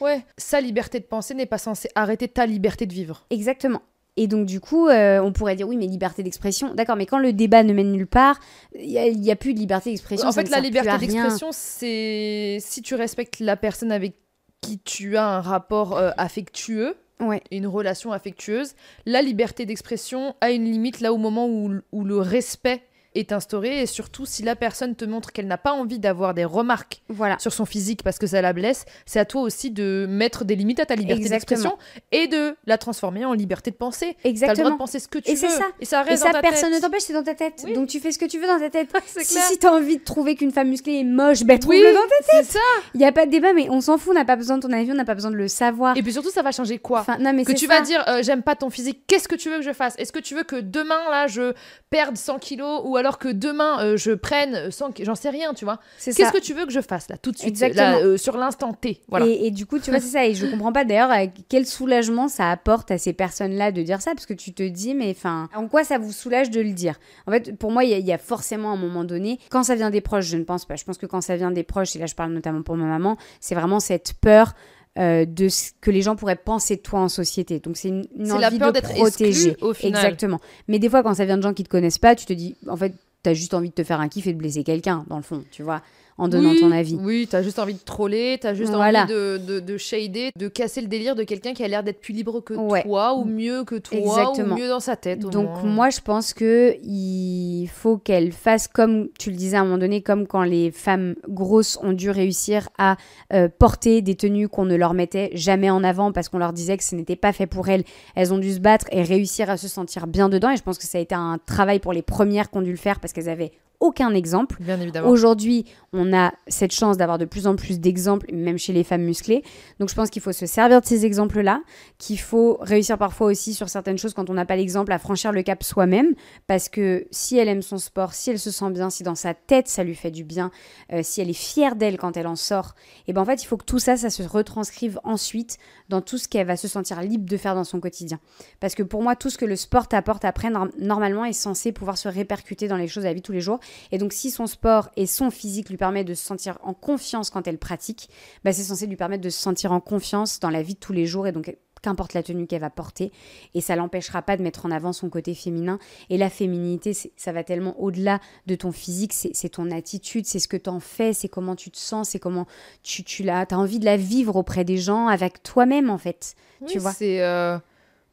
Ouais. 0.00 0.24
Sa 0.38 0.60
liberté 0.60 0.98
de 1.00 1.04
penser 1.04 1.34
n'est 1.34 1.46
pas 1.46 1.58
censée 1.58 1.88
arrêter 1.94 2.28
ta 2.28 2.46
liberté 2.46 2.86
de 2.86 2.92
vivre. 2.92 3.26
Exactement. 3.30 3.82
Et 4.16 4.28
donc, 4.28 4.46
du 4.46 4.60
coup, 4.60 4.86
euh, 4.88 5.18
on 5.20 5.32
pourrait 5.32 5.56
dire 5.56 5.66
oui, 5.66 5.76
mais 5.76 5.86
liberté 5.86 6.22
d'expression. 6.22 6.72
D'accord, 6.74 6.94
mais 6.96 7.06
quand 7.06 7.18
le 7.18 7.32
débat 7.32 7.64
ne 7.64 7.72
mène 7.72 7.90
nulle 7.90 8.06
part, 8.06 8.38
il 8.78 8.86
n'y 8.88 8.98
a, 8.98 9.06
il 9.08 9.24
y 9.24 9.30
a 9.30 9.36
plus 9.36 9.54
de 9.54 9.58
liberté 9.58 9.90
d'expression. 9.90 10.28
En 10.28 10.32
fait, 10.32 10.48
la 10.50 10.60
liberté 10.60 10.96
d'expression, 10.98 11.48
c'est 11.52 12.58
si 12.60 12.80
tu 12.82 12.94
respectes 12.94 13.40
la 13.40 13.56
personne 13.56 13.90
avec 13.90 14.14
qui 14.60 14.78
tu 14.78 15.16
as 15.16 15.26
un 15.26 15.40
rapport 15.40 15.96
euh, 15.96 16.10
affectueux, 16.16 16.94
Ouais. 17.20 17.42
une 17.52 17.66
relation 17.66 18.12
affectueuse, 18.12 18.74
la 19.06 19.22
liberté 19.22 19.66
d'expression 19.66 20.34
a 20.40 20.50
une 20.50 20.64
limite 20.64 21.00
là 21.00 21.12
au 21.12 21.16
moment 21.16 21.46
où, 21.46 21.72
où 21.92 22.04
le 22.04 22.18
respect 22.18 22.82
est 23.14 23.32
instauré 23.32 23.80
et 23.82 23.86
surtout 23.86 24.26
si 24.26 24.42
la 24.42 24.56
personne 24.56 24.94
te 24.96 25.04
montre 25.04 25.32
qu'elle 25.32 25.46
n'a 25.46 25.58
pas 25.58 25.72
envie 25.72 25.98
d'avoir 25.98 26.34
des 26.34 26.44
remarques 26.44 27.02
Voilà. 27.08 27.38
sur 27.38 27.52
son 27.52 27.64
physique 27.64 28.02
parce 28.02 28.18
que 28.18 28.26
ça 28.26 28.40
la 28.42 28.52
blesse, 28.52 28.84
c'est 29.06 29.18
à 29.18 29.24
toi 29.24 29.42
aussi 29.42 29.70
de 29.70 30.06
mettre 30.08 30.44
des 30.44 30.56
limites 30.56 30.80
à 30.80 30.86
ta 30.86 30.94
liberté 30.96 31.22
Exactement. 31.22 31.60
d'expression 31.60 31.78
et 32.12 32.26
de 32.26 32.56
la 32.66 32.78
transformer 32.78 33.24
en 33.24 33.32
liberté 33.32 33.70
de 33.70 33.76
penser. 33.76 34.16
T'as 34.22 34.28
le 34.28 34.34
droit 34.34 34.48
Exactement. 34.48 34.70
de 34.70 34.76
penser 34.76 34.98
ce 34.98 35.08
que 35.08 35.18
tu 35.18 35.30
Et 35.30 35.34
veux. 35.34 35.40
c'est 35.40 35.48
ça. 35.48 35.64
Et 35.80 35.84
ça 35.84 36.04
Et 36.10 36.16
ça, 36.16 36.26
dans 36.26 36.32
ta 36.32 36.40
personne 36.40 36.70
tête. 36.70 36.80
ne 36.82 36.86
t'empêche, 36.86 37.02
c'est 37.02 37.12
dans 37.12 37.22
ta 37.22 37.34
tête. 37.34 37.62
Oui. 37.64 37.72
Donc 37.74 37.88
tu 37.88 38.00
fais 38.00 38.10
ce 38.12 38.18
que 38.18 38.24
tu 38.26 38.38
veux 38.38 38.46
dans 38.46 38.58
ta 38.58 38.70
tête. 38.70 38.88
Si, 39.24 39.38
si 39.38 39.58
t'as 39.58 39.70
envie 39.70 39.98
de 39.98 40.02
trouver 40.04 40.34
qu'une 40.34 40.50
femme 40.50 40.68
musclée 40.68 41.00
est 41.00 41.04
moche, 41.04 41.44
ben 41.44 41.54
Oui, 41.54 41.60
trouve-le 41.60 41.92
dans 41.94 42.00
ta 42.00 42.38
tête. 42.38 42.46
c'est 42.46 42.52
ça. 42.54 42.58
Il 42.94 42.98
n'y 42.98 43.06
a 43.06 43.12
pas 43.12 43.26
de 43.26 43.30
débat, 43.30 43.52
mais 43.52 43.68
on 43.70 43.80
s'en 43.80 43.96
fout, 43.98 44.10
on 44.10 44.14
n'a 44.14 44.24
pas 44.24 44.36
besoin 44.36 44.58
de 44.58 44.62
ton 44.66 44.72
avis, 44.72 44.90
on 44.90 44.94
n'a 44.94 45.04
pas 45.04 45.14
besoin 45.14 45.30
de 45.30 45.36
le 45.36 45.48
savoir. 45.48 45.96
Et 45.96 46.02
puis 46.02 46.12
surtout, 46.12 46.30
ça 46.30 46.42
va 46.42 46.50
changer 46.52 46.78
quoi 46.78 47.00
Enfin, 47.00 47.16
non, 47.20 47.32
mais 47.32 47.44
que 47.44 47.52
tu 47.52 47.66
ça. 47.66 47.74
vas 47.78 47.80
dire 47.80 48.02
euh, 48.08 48.22
j'aime 48.22 48.42
pas 48.42 48.56
ton 48.56 48.70
physique, 48.70 49.02
qu'est-ce 49.06 49.28
que 49.28 49.34
tu 49.34 49.50
veux 49.50 49.56
que 49.58 49.62
je 49.64 49.72
fasse? 49.72 49.94
Est-ce 49.98 50.12
que 50.12 50.18
tu 50.18 50.34
veux 50.34 50.42
que 50.42 50.56
demain 50.56 50.98
là 51.10 51.26
je 51.26 51.52
perde 51.90 52.16
100 52.16 52.38
kilos 52.38 52.80
ou 52.84 52.96
alors 52.96 53.03
que 53.18 53.28
demain 53.28 53.80
euh, 53.80 53.96
je 53.96 54.12
prenne 54.12 54.70
100 54.70 54.92
kilos 54.92 55.06
J'en 55.06 55.14
sais 55.14 55.30
rien, 55.30 55.52
tu 55.54 55.64
vois. 55.64 55.80
C'est 55.98 56.12
ça. 56.12 56.16
Qu'est-ce 56.16 56.32
que 56.32 56.42
tu 56.42 56.54
veux 56.54 56.64
que 56.64 56.72
je 56.72 56.80
fasse 56.80 57.08
là 57.08 57.16
tout 57.18 57.30
de 57.30 57.38
suite? 57.38 57.58
Là, 57.74 57.98
euh, 57.98 58.16
sur 58.16 58.36
l'instant 58.36 58.72
T 58.72 59.00
Voilà. 59.08 59.26
Et, 59.26 59.46
et 59.46 59.50
du 59.50 59.66
coup, 59.66 59.78
tu 59.78 59.90
vois, 59.90 60.00
c'est 60.00 60.08
ça. 60.08 60.26
Et 60.26 60.34
je 60.34 60.46
comprends 60.46 60.72
pas 60.72 60.84
d'ailleurs 60.84 61.10
euh, 61.10 61.26
quel 61.48 61.66
soulagement 61.66 62.28
ça 62.28 62.50
apporte 62.50 62.90
à 62.90 62.98
ces 62.98 63.12
personnes-là 63.12 63.70
de 63.72 63.82
dire 63.82 64.00
ça, 64.00 64.12
parce 64.14 64.26
que 64.26 64.34
tu 64.34 64.52
te 64.54 64.62
dis, 64.62 64.94
mais 64.94 65.10
enfin, 65.10 65.48
en 65.54 65.68
quoi 65.68 65.84
ça 65.84 65.98
vous 65.98 66.12
soulage 66.12 66.50
de 66.50 66.60
le 66.60 66.72
dire? 66.72 66.98
En 67.26 67.32
fait, 67.32 67.56
pour 67.56 67.70
moi, 67.70 67.84
il 67.84 67.90
y, 67.98 68.02
y 68.02 68.12
a 68.12 68.18
forcément 68.18 68.72
un 68.72 68.76
moment 68.76 69.04
donné, 69.04 69.38
quand 69.50 69.62
ça 69.62 69.74
vient 69.74 69.90
des 69.90 70.00
proches, 70.00 70.26
je 70.26 70.36
ne 70.36 70.44
pense 70.44 70.64
pas. 70.64 70.76
Je 70.76 70.84
pense 70.84 70.98
que 70.98 71.06
quand 71.06 71.20
ça 71.20 71.36
vient 71.36 71.50
des 71.50 71.64
proches, 71.64 71.94
et 71.96 71.98
là 71.98 72.06
je 72.06 72.14
parle 72.14 72.32
notamment 72.32 72.62
pour 72.62 72.76
ma 72.76 72.86
maman, 72.86 73.16
c'est 73.40 73.54
vraiment 73.54 73.80
cette 73.80 74.14
peur. 74.20 74.54
Euh, 74.98 75.24
de 75.24 75.48
ce 75.48 75.72
que 75.80 75.90
les 75.90 76.02
gens 76.02 76.14
pourraient 76.16 76.36
penser 76.36 76.76
de 76.76 76.80
toi 76.82 77.00
en 77.00 77.08
société. 77.08 77.58
Donc 77.60 77.76
c'est 77.76 77.88
une, 77.88 78.04
une 78.16 78.26
C'est 78.26 78.38
la 78.38 78.48
envie 78.48 78.58
peur 78.58 78.68
de 78.68 78.74
d'être 78.80 78.94
protéger. 78.94 79.50
exclu, 79.50 79.66
au 79.66 79.74
final. 79.74 80.04
Exactement. 80.04 80.40
Mais 80.68 80.78
des 80.78 80.88
fois, 80.88 81.02
quand 81.02 81.14
ça 81.14 81.24
vient 81.24 81.36
de 81.36 81.42
gens 81.42 81.52
qui 81.54 81.64
te 81.64 81.68
connaissent 81.68 81.98
pas, 81.98 82.14
tu 82.14 82.26
te 82.26 82.32
dis, 82.32 82.54
en 82.68 82.76
fait, 82.76 82.94
t'as 83.22 83.34
juste 83.34 83.54
envie 83.54 83.70
de 83.70 83.74
te 83.74 83.82
faire 83.84 84.00
un 84.00 84.08
kiff 84.08 84.26
et 84.26 84.32
de 84.32 84.38
blesser 84.38 84.62
quelqu'un, 84.64 85.04
dans 85.08 85.16
le 85.16 85.22
fond, 85.22 85.42
tu 85.50 85.62
vois, 85.62 85.82
en 86.18 86.28
donnant 86.28 86.50
oui, 86.50 86.60
ton 86.60 86.70
avis. 86.70 86.96
Oui, 87.00 87.26
t'as 87.28 87.42
juste 87.42 87.58
envie 87.58 87.74
de 87.74 87.78
troller, 87.84 88.38
t'as 88.40 88.54
juste 88.54 88.72
Voilà. 88.72 89.02
envie 89.04 89.12
de, 89.12 89.38
de, 89.46 89.60
de 89.60 89.76
shader, 89.76 90.30
de 90.38 90.48
casser 90.48 90.80
le 90.80 90.86
délire 90.86 91.14
de 91.16 91.24
quelqu'un 91.24 91.54
qui 91.54 91.64
a 91.64 91.68
l'air 91.68 91.82
d'être 91.82 92.00
plus 92.00 92.12
libre 92.14 92.40
que 92.40 92.54
Ouais. 92.54 92.82
toi 92.82 93.14
ou 93.14 93.24
mieux 93.24 93.64
que 93.64 93.74
toi 93.76 93.98
Exactement. 93.98 94.54
ou 94.54 94.58
mieux 94.58 94.68
dans 94.68 94.80
sa 94.80 94.96
tête. 94.96 95.20
Donc 95.20 95.48
moins. 95.48 95.62
moi 95.64 95.90
je 95.90 96.00
pense 96.00 96.32
que 96.34 96.76
il 96.84 97.66
faut 97.68 97.96
qu'elle 97.98 98.32
fasse 98.32 98.68
comme 98.68 99.08
tu 99.18 99.30
le 99.30 99.36
disais 99.36 99.56
à 99.56 99.60
un 99.60 99.64
moment 99.64 99.78
donné, 99.78 100.02
comme 100.02 100.26
quand 100.26 100.42
les 100.44 100.70
femmes 100.70 101.14
grosses 101.28 101.78
ont 101.82 101.92
dû 101.92 102.10
réussir 102.10 102.68
à 102.78 102.96
euh, 103.32 103.48
porter 103.48 104.02
des 104.02 104.14
tenues 104.14 104.48
qu'on 104.48 104.64
ne 104.64 104.76
leur 104.76 104.94
mettait 104.94 105.30
jamais 105.34 105.70
en 105.70 105.82
avant 105.82 106.12
parce 106.12 106.28
qu'on 106.28 106.38
leur 106.38 106.52
disait 106.52 106.76
que 106.76 106.84
ce 106.84 106.94
n'était 106.94 107.16
pas 107.16 107.32
fait 107.32 107.46
pour 107.46 107.68
elles. 107.68 107.84
Elles 108.14 108.32
ont 108.32 108.38
dû 108.38 108.52
se 108.52 108.60
battre 108.60 108.86
et 108.92 109.02
réussir 109.02 109.50
à 109.50 109.56
se 109.56 109.68
sentir 109.68 110.06
bien 110.06 110.28
dedans. 110.28 110.50
Et 110.50 110.56
je 110.56 110.62
pense 110.62 110.78
que 110.78 110.84
ça 110.84 110.98
a 110.98 111.00
été 111.00 111.14
un 111.14 111.38
travail 111.44 111.80
pour 111.80 111.92
les 111.92 112.02
premières 112.02 112.50
qui 112.50 112.58
ont 112.58 112.62
dû 112.62 112.70
le 112.70 112.76
faire 112.76 113.00
parce 113.00 113.12
qu'elles 113.12 113.28
avaient 113.28 113.52
aucun 113.80 114.14
exemple. 114.14 114.56
Bien 114.60 114.80
évidemment. 114.80 115.08
Aujourd'hui, 115.08 115.64
on 115.92 116.12
a 116.12 116.32
cette 116.48 116.72
chance 116.72 116.96
d'avoir 116.96 117.18
de 117.18 117.24
plus 117.24 117.46
en 117.46 117.54
plus 117.56 117.78
d'exemples, 117.80 118.26
même 118.32 118.58
chez 118.58 118.72
les 118.72 118.82
femmes 118.82 119.02
musclées. 119.02 119.42
Donc 119.78 119.88
je 119.90 119.94
pense 119.94 120.10
qu'il 120.10 120.22
faut 120.22 120.32
se 120.32 120.46
servir 120.46 120.80
de 120.80 120.86
ces 120.86 121.04
exemples-là, 121.06 121.62
qu'il 121.98 122.18
faut 122.18 122.58
réussir 122.60 122.98
parfois 122.98 123.28
aussi 123.28 123.54
sur 123.54 123.68
certaines 123.68 123.98
choses 123.98 124.14
quand 124.14 124.30
on 124.30 124.34
n'a 124.34 124.44
pas 124.46 124.56
l'exemple 124.56 124.90
à 124.92 124.98
franchir 124.98 125.32
le 125.32 125.42
cap 125.42 125.62
soi-même, 125.62 126.14
parce 126.46 126.68
que 126.68 127.06
si 127.10 127.36
elle 127.38 127.48
aime 127.48 127.62
son 127.62 127.78
sport, 127.78 128.14
si 128.14 128.30
elle 128.30 128.38
se 128.38 128.50
sent 128.50 128.70
bien, 128.70 128.90
si 128.90 129.02
dans 129.02 129.14
sa 129.14 129.34
tête 129.34 129.68
ça 129.68 129.84
lui 129.84 129.94
fait 129.94 130.10
du 130.10 130.24
bien, 130.24 130.50
euh, 130.92 131.00
si 131.02 131.20
elle 131.20 131.30
est 131.30 131.32
fière 131.32 131.76
d'elle 131.76 131.96
quand 131.98 132.16
elle 132.16 132.26
en 132.26 132.36
sort, 132.36 132.74
et 133.06 133.12
ben 133.12 133.20
en 133.22 133.24
fait 133.24 133.42
il 133.42 133.46
faut 133.46 133.56
que 133.56 133.64
tout 133.64 133.78
ça, 133.78 133.96
ça 133.96 134.10
se 134.10 134.22
retranscrive 134.22 134.98
ensuite 135.04 135.58
dans 135.88 136.00
tout 136.00 136.18
ce 136.18 136.26
qu'elle 136.28 136.46
va 136.46 136.56
se 136.56 136.66
sentir 136.66 137.02
libre 137.02 137.28
de 137.28 137.36
faire 137.36 137.54
dans 137.54 137.64
son 137.64 137.78
quotidien. 137.78 138.18
Parce 138.58 138.74
que 138.74 138.82
pour 138.82 139.02
moi, 139.02 139.16
tout 139.16 139.30
ce 139.30 139.38
que 139.38 139.44
le 139.44 139.56
sport 139.56 139.86
t'apporte 139.86 140.24
après, 140.24 140.50
nor- 140.50 140.68
normalement, 140.78 141.24
est 141.24 141.32
censé 141.32 141.72
pouvoir 141.72 141.98
se 141.98 142.08
répercuter 142.08 142.68
dans 142.68 142.76
les 142.76 142.88
choses 142.88 143.02
de 143.04 143.08
la 143.08 143.14
vie 143.14 143.22
tous 143.22 143.32
les 143.32 143.40
jours. 143.40 143.60
Et 143.92 143.98
donc, 143.98 144.12
si 144.12 144.30
son 144.30 144.46
sport 144.46 144.90
et 144.96 145.06
son 145.06 145.30
physique 145.30 145.70
lui 145.70 145.76
permettent 145.76 146.08
de 146.08 146.14
se 146.14 146.24
sentir 146.24 146.58
en 146.62 146.74
confiance 146.74 147.30
quand 147.30 147.46
elle 147.46 147.58
pratique, 147.58 148.08
bah, 148.44 148.52
c'est 148.52 148.62
censé 148.62 148.86
lui 148.86 148.96
permettre 148.96 149.22
de 149.22 149.30
se 149.30 149.40
sentir 149.40 149.72
en 149.72 149.80
confiance 149.80 150.40
dans 150.40 150.50
la 150.50 150.62
vie 150.62 150.74
de 150.74 150.78
tous 150.80 150.92
les 150.92 151.06
jours 151.06 151.26
et 151.26 151.32
donc 151.32 151.56
qu'importe 151.84 152.14
la 152.14 152.22
tenue 152.22 152.46
qu'elle 152.46 152.62
va 152.62 152.70
porter. 152.70 153.12
Et 153.52 153.60
ça 153.60 153.76
l'empêchera 153.76 154.22
pas 154.22 154.36
de 154.36 154.42
mettre 154.42 154.64
en 154.64 154.70
avant 154.70 154.92
son 154.92 155.10
côté 155.10 155.34
féminin. 155.34 155.78
Et 156.08 156.16
la 156.16 156.30
féminité, 156.30 156.92
ça 156.94 157.32
va 157.32 157.44
tellement 157.44 157.78
au-delà 157.78 158.20
de 158.46 158.54
ton 158.54 158.72
physique, 158.72 159.12
c'est 159.12 159.48
ton 159.50 159.70
attitude, 159.70 160.24
c'est 160.24 160.38
ce 160.38 160.48
que 160.48 160.56
tu 160.56 160.70
en 160.70 160.80
fais, 160.80 161.12
c'est 161.12 161.28
comment 161.28 161.54
tu 161.54 161.70
te 161.70 161.78
sens, 161.78 162.10
c'est 162.10 162.18
comment 162.18 162.46
tu, 162.82 163.04
tu 163.04 163.28
as 163.28 163.46
envie 163.52 163.78
de 163.78 163.84
la 163.84 163.98
vivre 163.98 164.36
auprès 164.36 164.64
des 164.64 164.78
gens, 164.78 165.08
avec 165.08 165.42
toi-même 165.42 165.90
en 165.90 165.98
fait. 165.98 166.34
Oui, 166.62 166.68
tu 166.70 166.78
vois? 166.78 166.92
C'est 166.92 167.22
euh, 167.22 167.58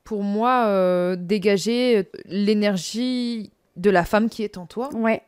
pour 0.03 0.23
moi 0.23 0.65
euh, 0.67 1.15
dégager 1.15 2.09
l'énergie 2.25 3.51
de 3.77 3.89
la 3.89 4.03
femme 4.03 4.29
qui 4.29 4.43
est 4.43 4.57
en 4.57 4.65
toi, 4.65 4.93
Ouais, 4.93 5.21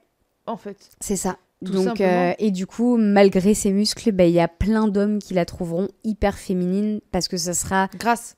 en 0.45 0.57
fait. 0.57 0.91
C'est 0.99 1.15
ça. 1.15 1.37
Tout 1.65 1.71
Donc, 1.71 2.01
euh, 2.01 2.33
et 2.39 2.51
du 2.51 2.67
coup, 2.67 2.97
malgré 2.97 3.53
ses 3.53 3.71
muscles, 3.71 4.11
bah, 4.11 4.25
il 4.25 4.33
y 4.33 4.39
a 4.41 4.49
plein 4.49 4.87
d'hommes 4.89 5.19
qui 5.19 5.33
la 5.33 5.45
trouveront 5.45 5.87
hyper 6.03 6.37
féminine 6.37 6.99
parce 7.11 7.27
que 7.29 7.37
ça 7.37 7.53
sera. 7.53 7.87
Grâce. 7.97 8.35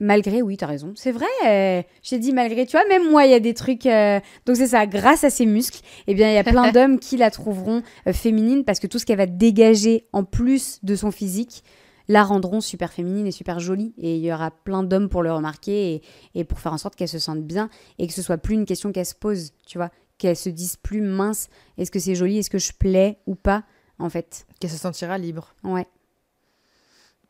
Malgré, 0.00 0.42
oui, 0.42 0.56
t'as 0.56 0.66
raison. 0.66 0.92
C'est 0.96 1.12
vrai. 1.12 1.26
euh, 1.46 1.80
J'ai 2.02 2.18
dit 2.18 2.32
malgré. 2.32 2.66
Tu 2.66 2.72
vois, 2.76 2.84
même 2.88 3.08
moi, 3.08 3.24
il 3.24 3.30
y 3.30 3.34
a 3.34 3.40
des 3.40 3.54
trucs. 3.54 3.86
euh, 3.86 4.18
Donc, 4.46 4.56
c'est 4.56 4.66
ça. 4.66 4.84
Grâce 4.86 5.22
à 5.22 5.30
ses 5.30 5.46
muscles, 5.46 5.80
eh 6.08 6.14
bien, 6.14 6.28
il 6.28 6.34
y 6.34 6.38
a 6.38 6.44
plein 6.44 6.72
d'hommes 6.72 6.98
qui 6.98 7.16
la 7.16 7.30
trouveront 7.30 7.82
euh, 8.08 8.12
féminine 8.12 8.64
parce 8.64 8.80
que 8.80 8.88
tout 8.88 8.98
ce 8.98 9.06
qu'elle 9.06 9.18
va 9.18 9.26
dégager 9.26 10.08
en 10.12 10.24
plus 10.24 10.80
de 10.82 10.96
son 10.96 11.12
physique 11.12 11.62
la 12.08 12.24
rendront 12.24 12.60
super 12.60 12.92
féminine 12.92 13.28
et 13.28 13.30
super 13.30 13.60
jolie. 13.60 13.94
Et 13.96 14.16
il 14.16 14.22
y 14.22 14.32
aura 14.32 14.50
plein 14.50 14.82
d'hommes 14.82 15.08
pour 15.08 15.22
le 15.22 15.32
remarquer 15.32 15.94
et, 15.94 16.02
et 16.34 16.42
pour 16.42 16.58
faire 16.58 16.72
en 16.72 16.78
sorte 16.78 16.96
qu'elle 16.96 17.06
se 17.06 17.20
sente 17.20 17.42
bien 17.44 17.70
et 18.00 18.08
que 18.08 18.12
ce 18.12 18.22
soit 18.22 18.38
plus 18.38 18.56
une 18.56 18.64
question 18.66 18.90
qu'elle 18.90 19.06
se 19.06 19.14
pose, 19.14 19.52
tu 19.68 19.78
vois. 19.78 19.90
Qu'elle 20.22 20.36
se 20.36 20.50
dise 20.50 20.76
plus 20.76 21.00
mince. 21.00 21.48
Est-ce 21.78 21.90
que 21.90 21.98
c'est 21.98 22.14
joli? 22.14 22.38
Est-ce 22.38 22.48
que 22.48 22.58
je 22.58 22.72
plais 22.72 23.18
ou 23.26 23.34
pas 23.34 23.64
En 23.98 24.08
fait? 24.08 24.46
Qu'elle 24.60 24.70
se 24.70 24.78
sentira 24.78 25.18
libre. 25.18 25.52
Ouais. 25.64 25.84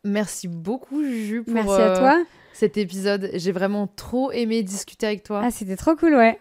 Merci 0.04 0.46
beaucoup, 0.46 1.02
Juju, 1.02 1.42
pour 1.42 1.54
Merci 1.54 1.70
euh, 1.70 1.94
à 1.94 1.98
toi. 1.98 2.24
cet 2.52 2.76
épisode. 2.76 3.30
J'ai 3.32 3.50
vraiment 3.50 3.86
trop 3.86 4.30
aimé 4.32 4.62
discuter 4.62 5.06
avec 5.06 5.22
toi. 5.22 5.40
Ah, 5.42 5.50
c'était 5.50 5.76
trop 5.76 5.96
cool, 5.96 6.14
ouais. 6.14 6.38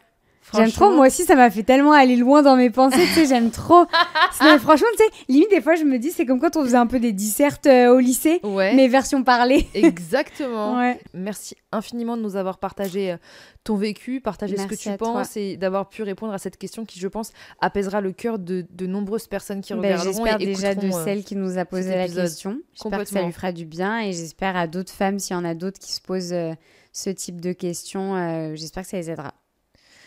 J'aime 0.53 0.71
trop, 0.71 0.91
moi 0.91 1.07
aussi, 1.07 1.23
ça 1.23 1.35
m'a 1.35 1.49
fait 1.49 1.63
tellement 1.63 1.93
aller 1.93 2.15
loin 2.17 2.41
dans 2.41 2.55
mes 2.57 2.69
pensées, 2.69 3.05
tu 3.13 3.13
sais, 3.13 3.25
j'aime 3.25 3.51
trop. 3.51 3.85
Non, 4.41 4.53
mais 4.53 4.59
franchement, 4.59 4.87
tu 4.97 5.03
sais, 5.03 5.09
limite, 5.29 5.49
des 5.51 5.61
fois, 5.61 5.75
je 5.75 5.83
me 5.83 5.99
dis, 5.99 6.09
c'est 6.11 6.25
comme 6.25 6.39
quand 6.39 6.55
on 6.55 6.63
faisait 6.63 6.77
un 6.77 6.87
peu 6.87 6.99
des 6.99 7.11
dissertes 7.13 7.67
euh, 7.67 7.93
au 7.93 7.99
lycée, 7.99 8.39
Ouais, 8.43 8.73
mais 8.75 8.87
version 8.87 9.23
parlée. 9.23 9.67
exactement. 9.75 10.77
Ouais. 10.79 10.99
Merci 11.13 11.55
infiniment 11.71 12.17
de 12.17 12.23
nous 12.23 12.35
avoir 12.35 12.57
partagé 12.57 13.11
euh, 13.11 13.17
ton 13.63 13.75
vécu, 13.75 14.19
partagé 14.19 14.57
ce 14.57 14.63
que 14.63 14.69
Merci 14.69 14.89
tu 14.89 14.97
toi. 14.97 15.13
penses 15.13 15.37
et 15.37 15.57
d'avoir 15.57 15.89
pu 15.89 16.01
répondre 16.03 16.33
à 16.33 16.39
cette 16.39 16.57
question 16.57 16.85
qui, 16.85 16.99
je 16.99 17.07
pense, 17.07 17.31
apaisera 17.59 18.01
le 18.01 18.11
cœur 18.13 18.39
de, 18.39 18.65
de 18.71 18.87
nombreuses 18.87 19.27
personnes 19.27 19.61
qui 19.61 19.73
Ben, 19.73 19.79
regarderont 19.81 20.25
j'espère 20.25 20.37
déjà 20.39 20.73
de 20.75 20.87
euh, 20.87 21.03
celle 21.05 21.23
qui 21.23 21.35
nous 21.35 21.57
a 21.59 21.65
posé 21.65 21.95
la 21.95 22.07
question. 22.07 22.57
J'espère 22.73 22.99
que 22.99 23.05
ça 23.09 23.21
lui 23.21 23.31
fera 23.31 23.51
du 23.51 23.65
bien 23.65 23.99
et 24.01 24.11
j'espère 24.11 24.57
à 24.57 24.65
d'autres 24.65 24.91
femmes, 24.93 25.19
s'il 25.19 25.35
y 25.35 25.39
en 25.39 25.45
a 25.45 25.53
d'autres 25.53 25.79
qui 25.79 25.91
se 25.91 26.01
posent 26.01 26.33
euh, 26.33 26.53
ce 26.93 27.09
type 27.11 27.39
de 27.39 27.53
questions, 27.53 28.55
j'espère 28.55 28.83
que 28.83 28.89
ça 28.89 28.97
les 28.97 29.09
aidera. 29.11 29.33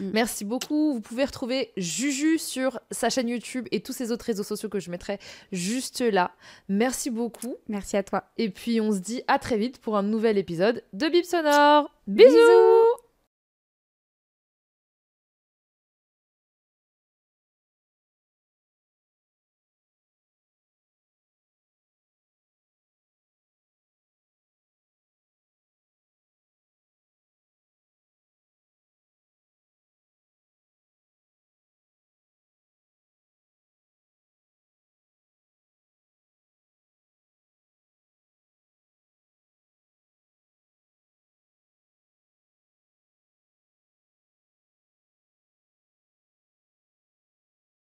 Merci 0.01 0.45
beaucoup. 0.45 0.95
Vous 0.95 1.01
pouvez 1.01 1.25
retrouver 1.25 1.73
Juju 1.77 2.39
sur 2.39 2.81
sa 2.91 3.11
chaîne 3.11 3.29
YouTube 3.29 3.67
et 3.71 3.81
tous 3.81 3.93
ses 3.93 4.13
autres 4.13 4.25
réseaux 4.25 4.43
sociaux 4.43 4.69
que 4.69 4.81
je 4.81 4.91
mettrai 4.91 5.19
juste 5.53 6.01
là. 6.01 6.33
Merci 6.69 7.11
beaucoup. 7.11 7.57
Merci 7.69 7.97
à 7.97 8.03
toi. 8.03 8.25
Et 8.37 8.51
puis 8.51 8.81
on 8.81 8.93
se 8.93 8.99
dit 8.99 9.23
à 9.29 9.39
très 9.39 9.57
vite 9.57 9.79
pour 9.79 9.97
un 9.97 10.03
nouvel 10.03 10.39
épisode 10.39 10.83
de 10.93 11.09
Bip 11.09 11.25
Sonore. 11.25 11.91
Bisous 12.07 12.29
Bisous 12.29 12.84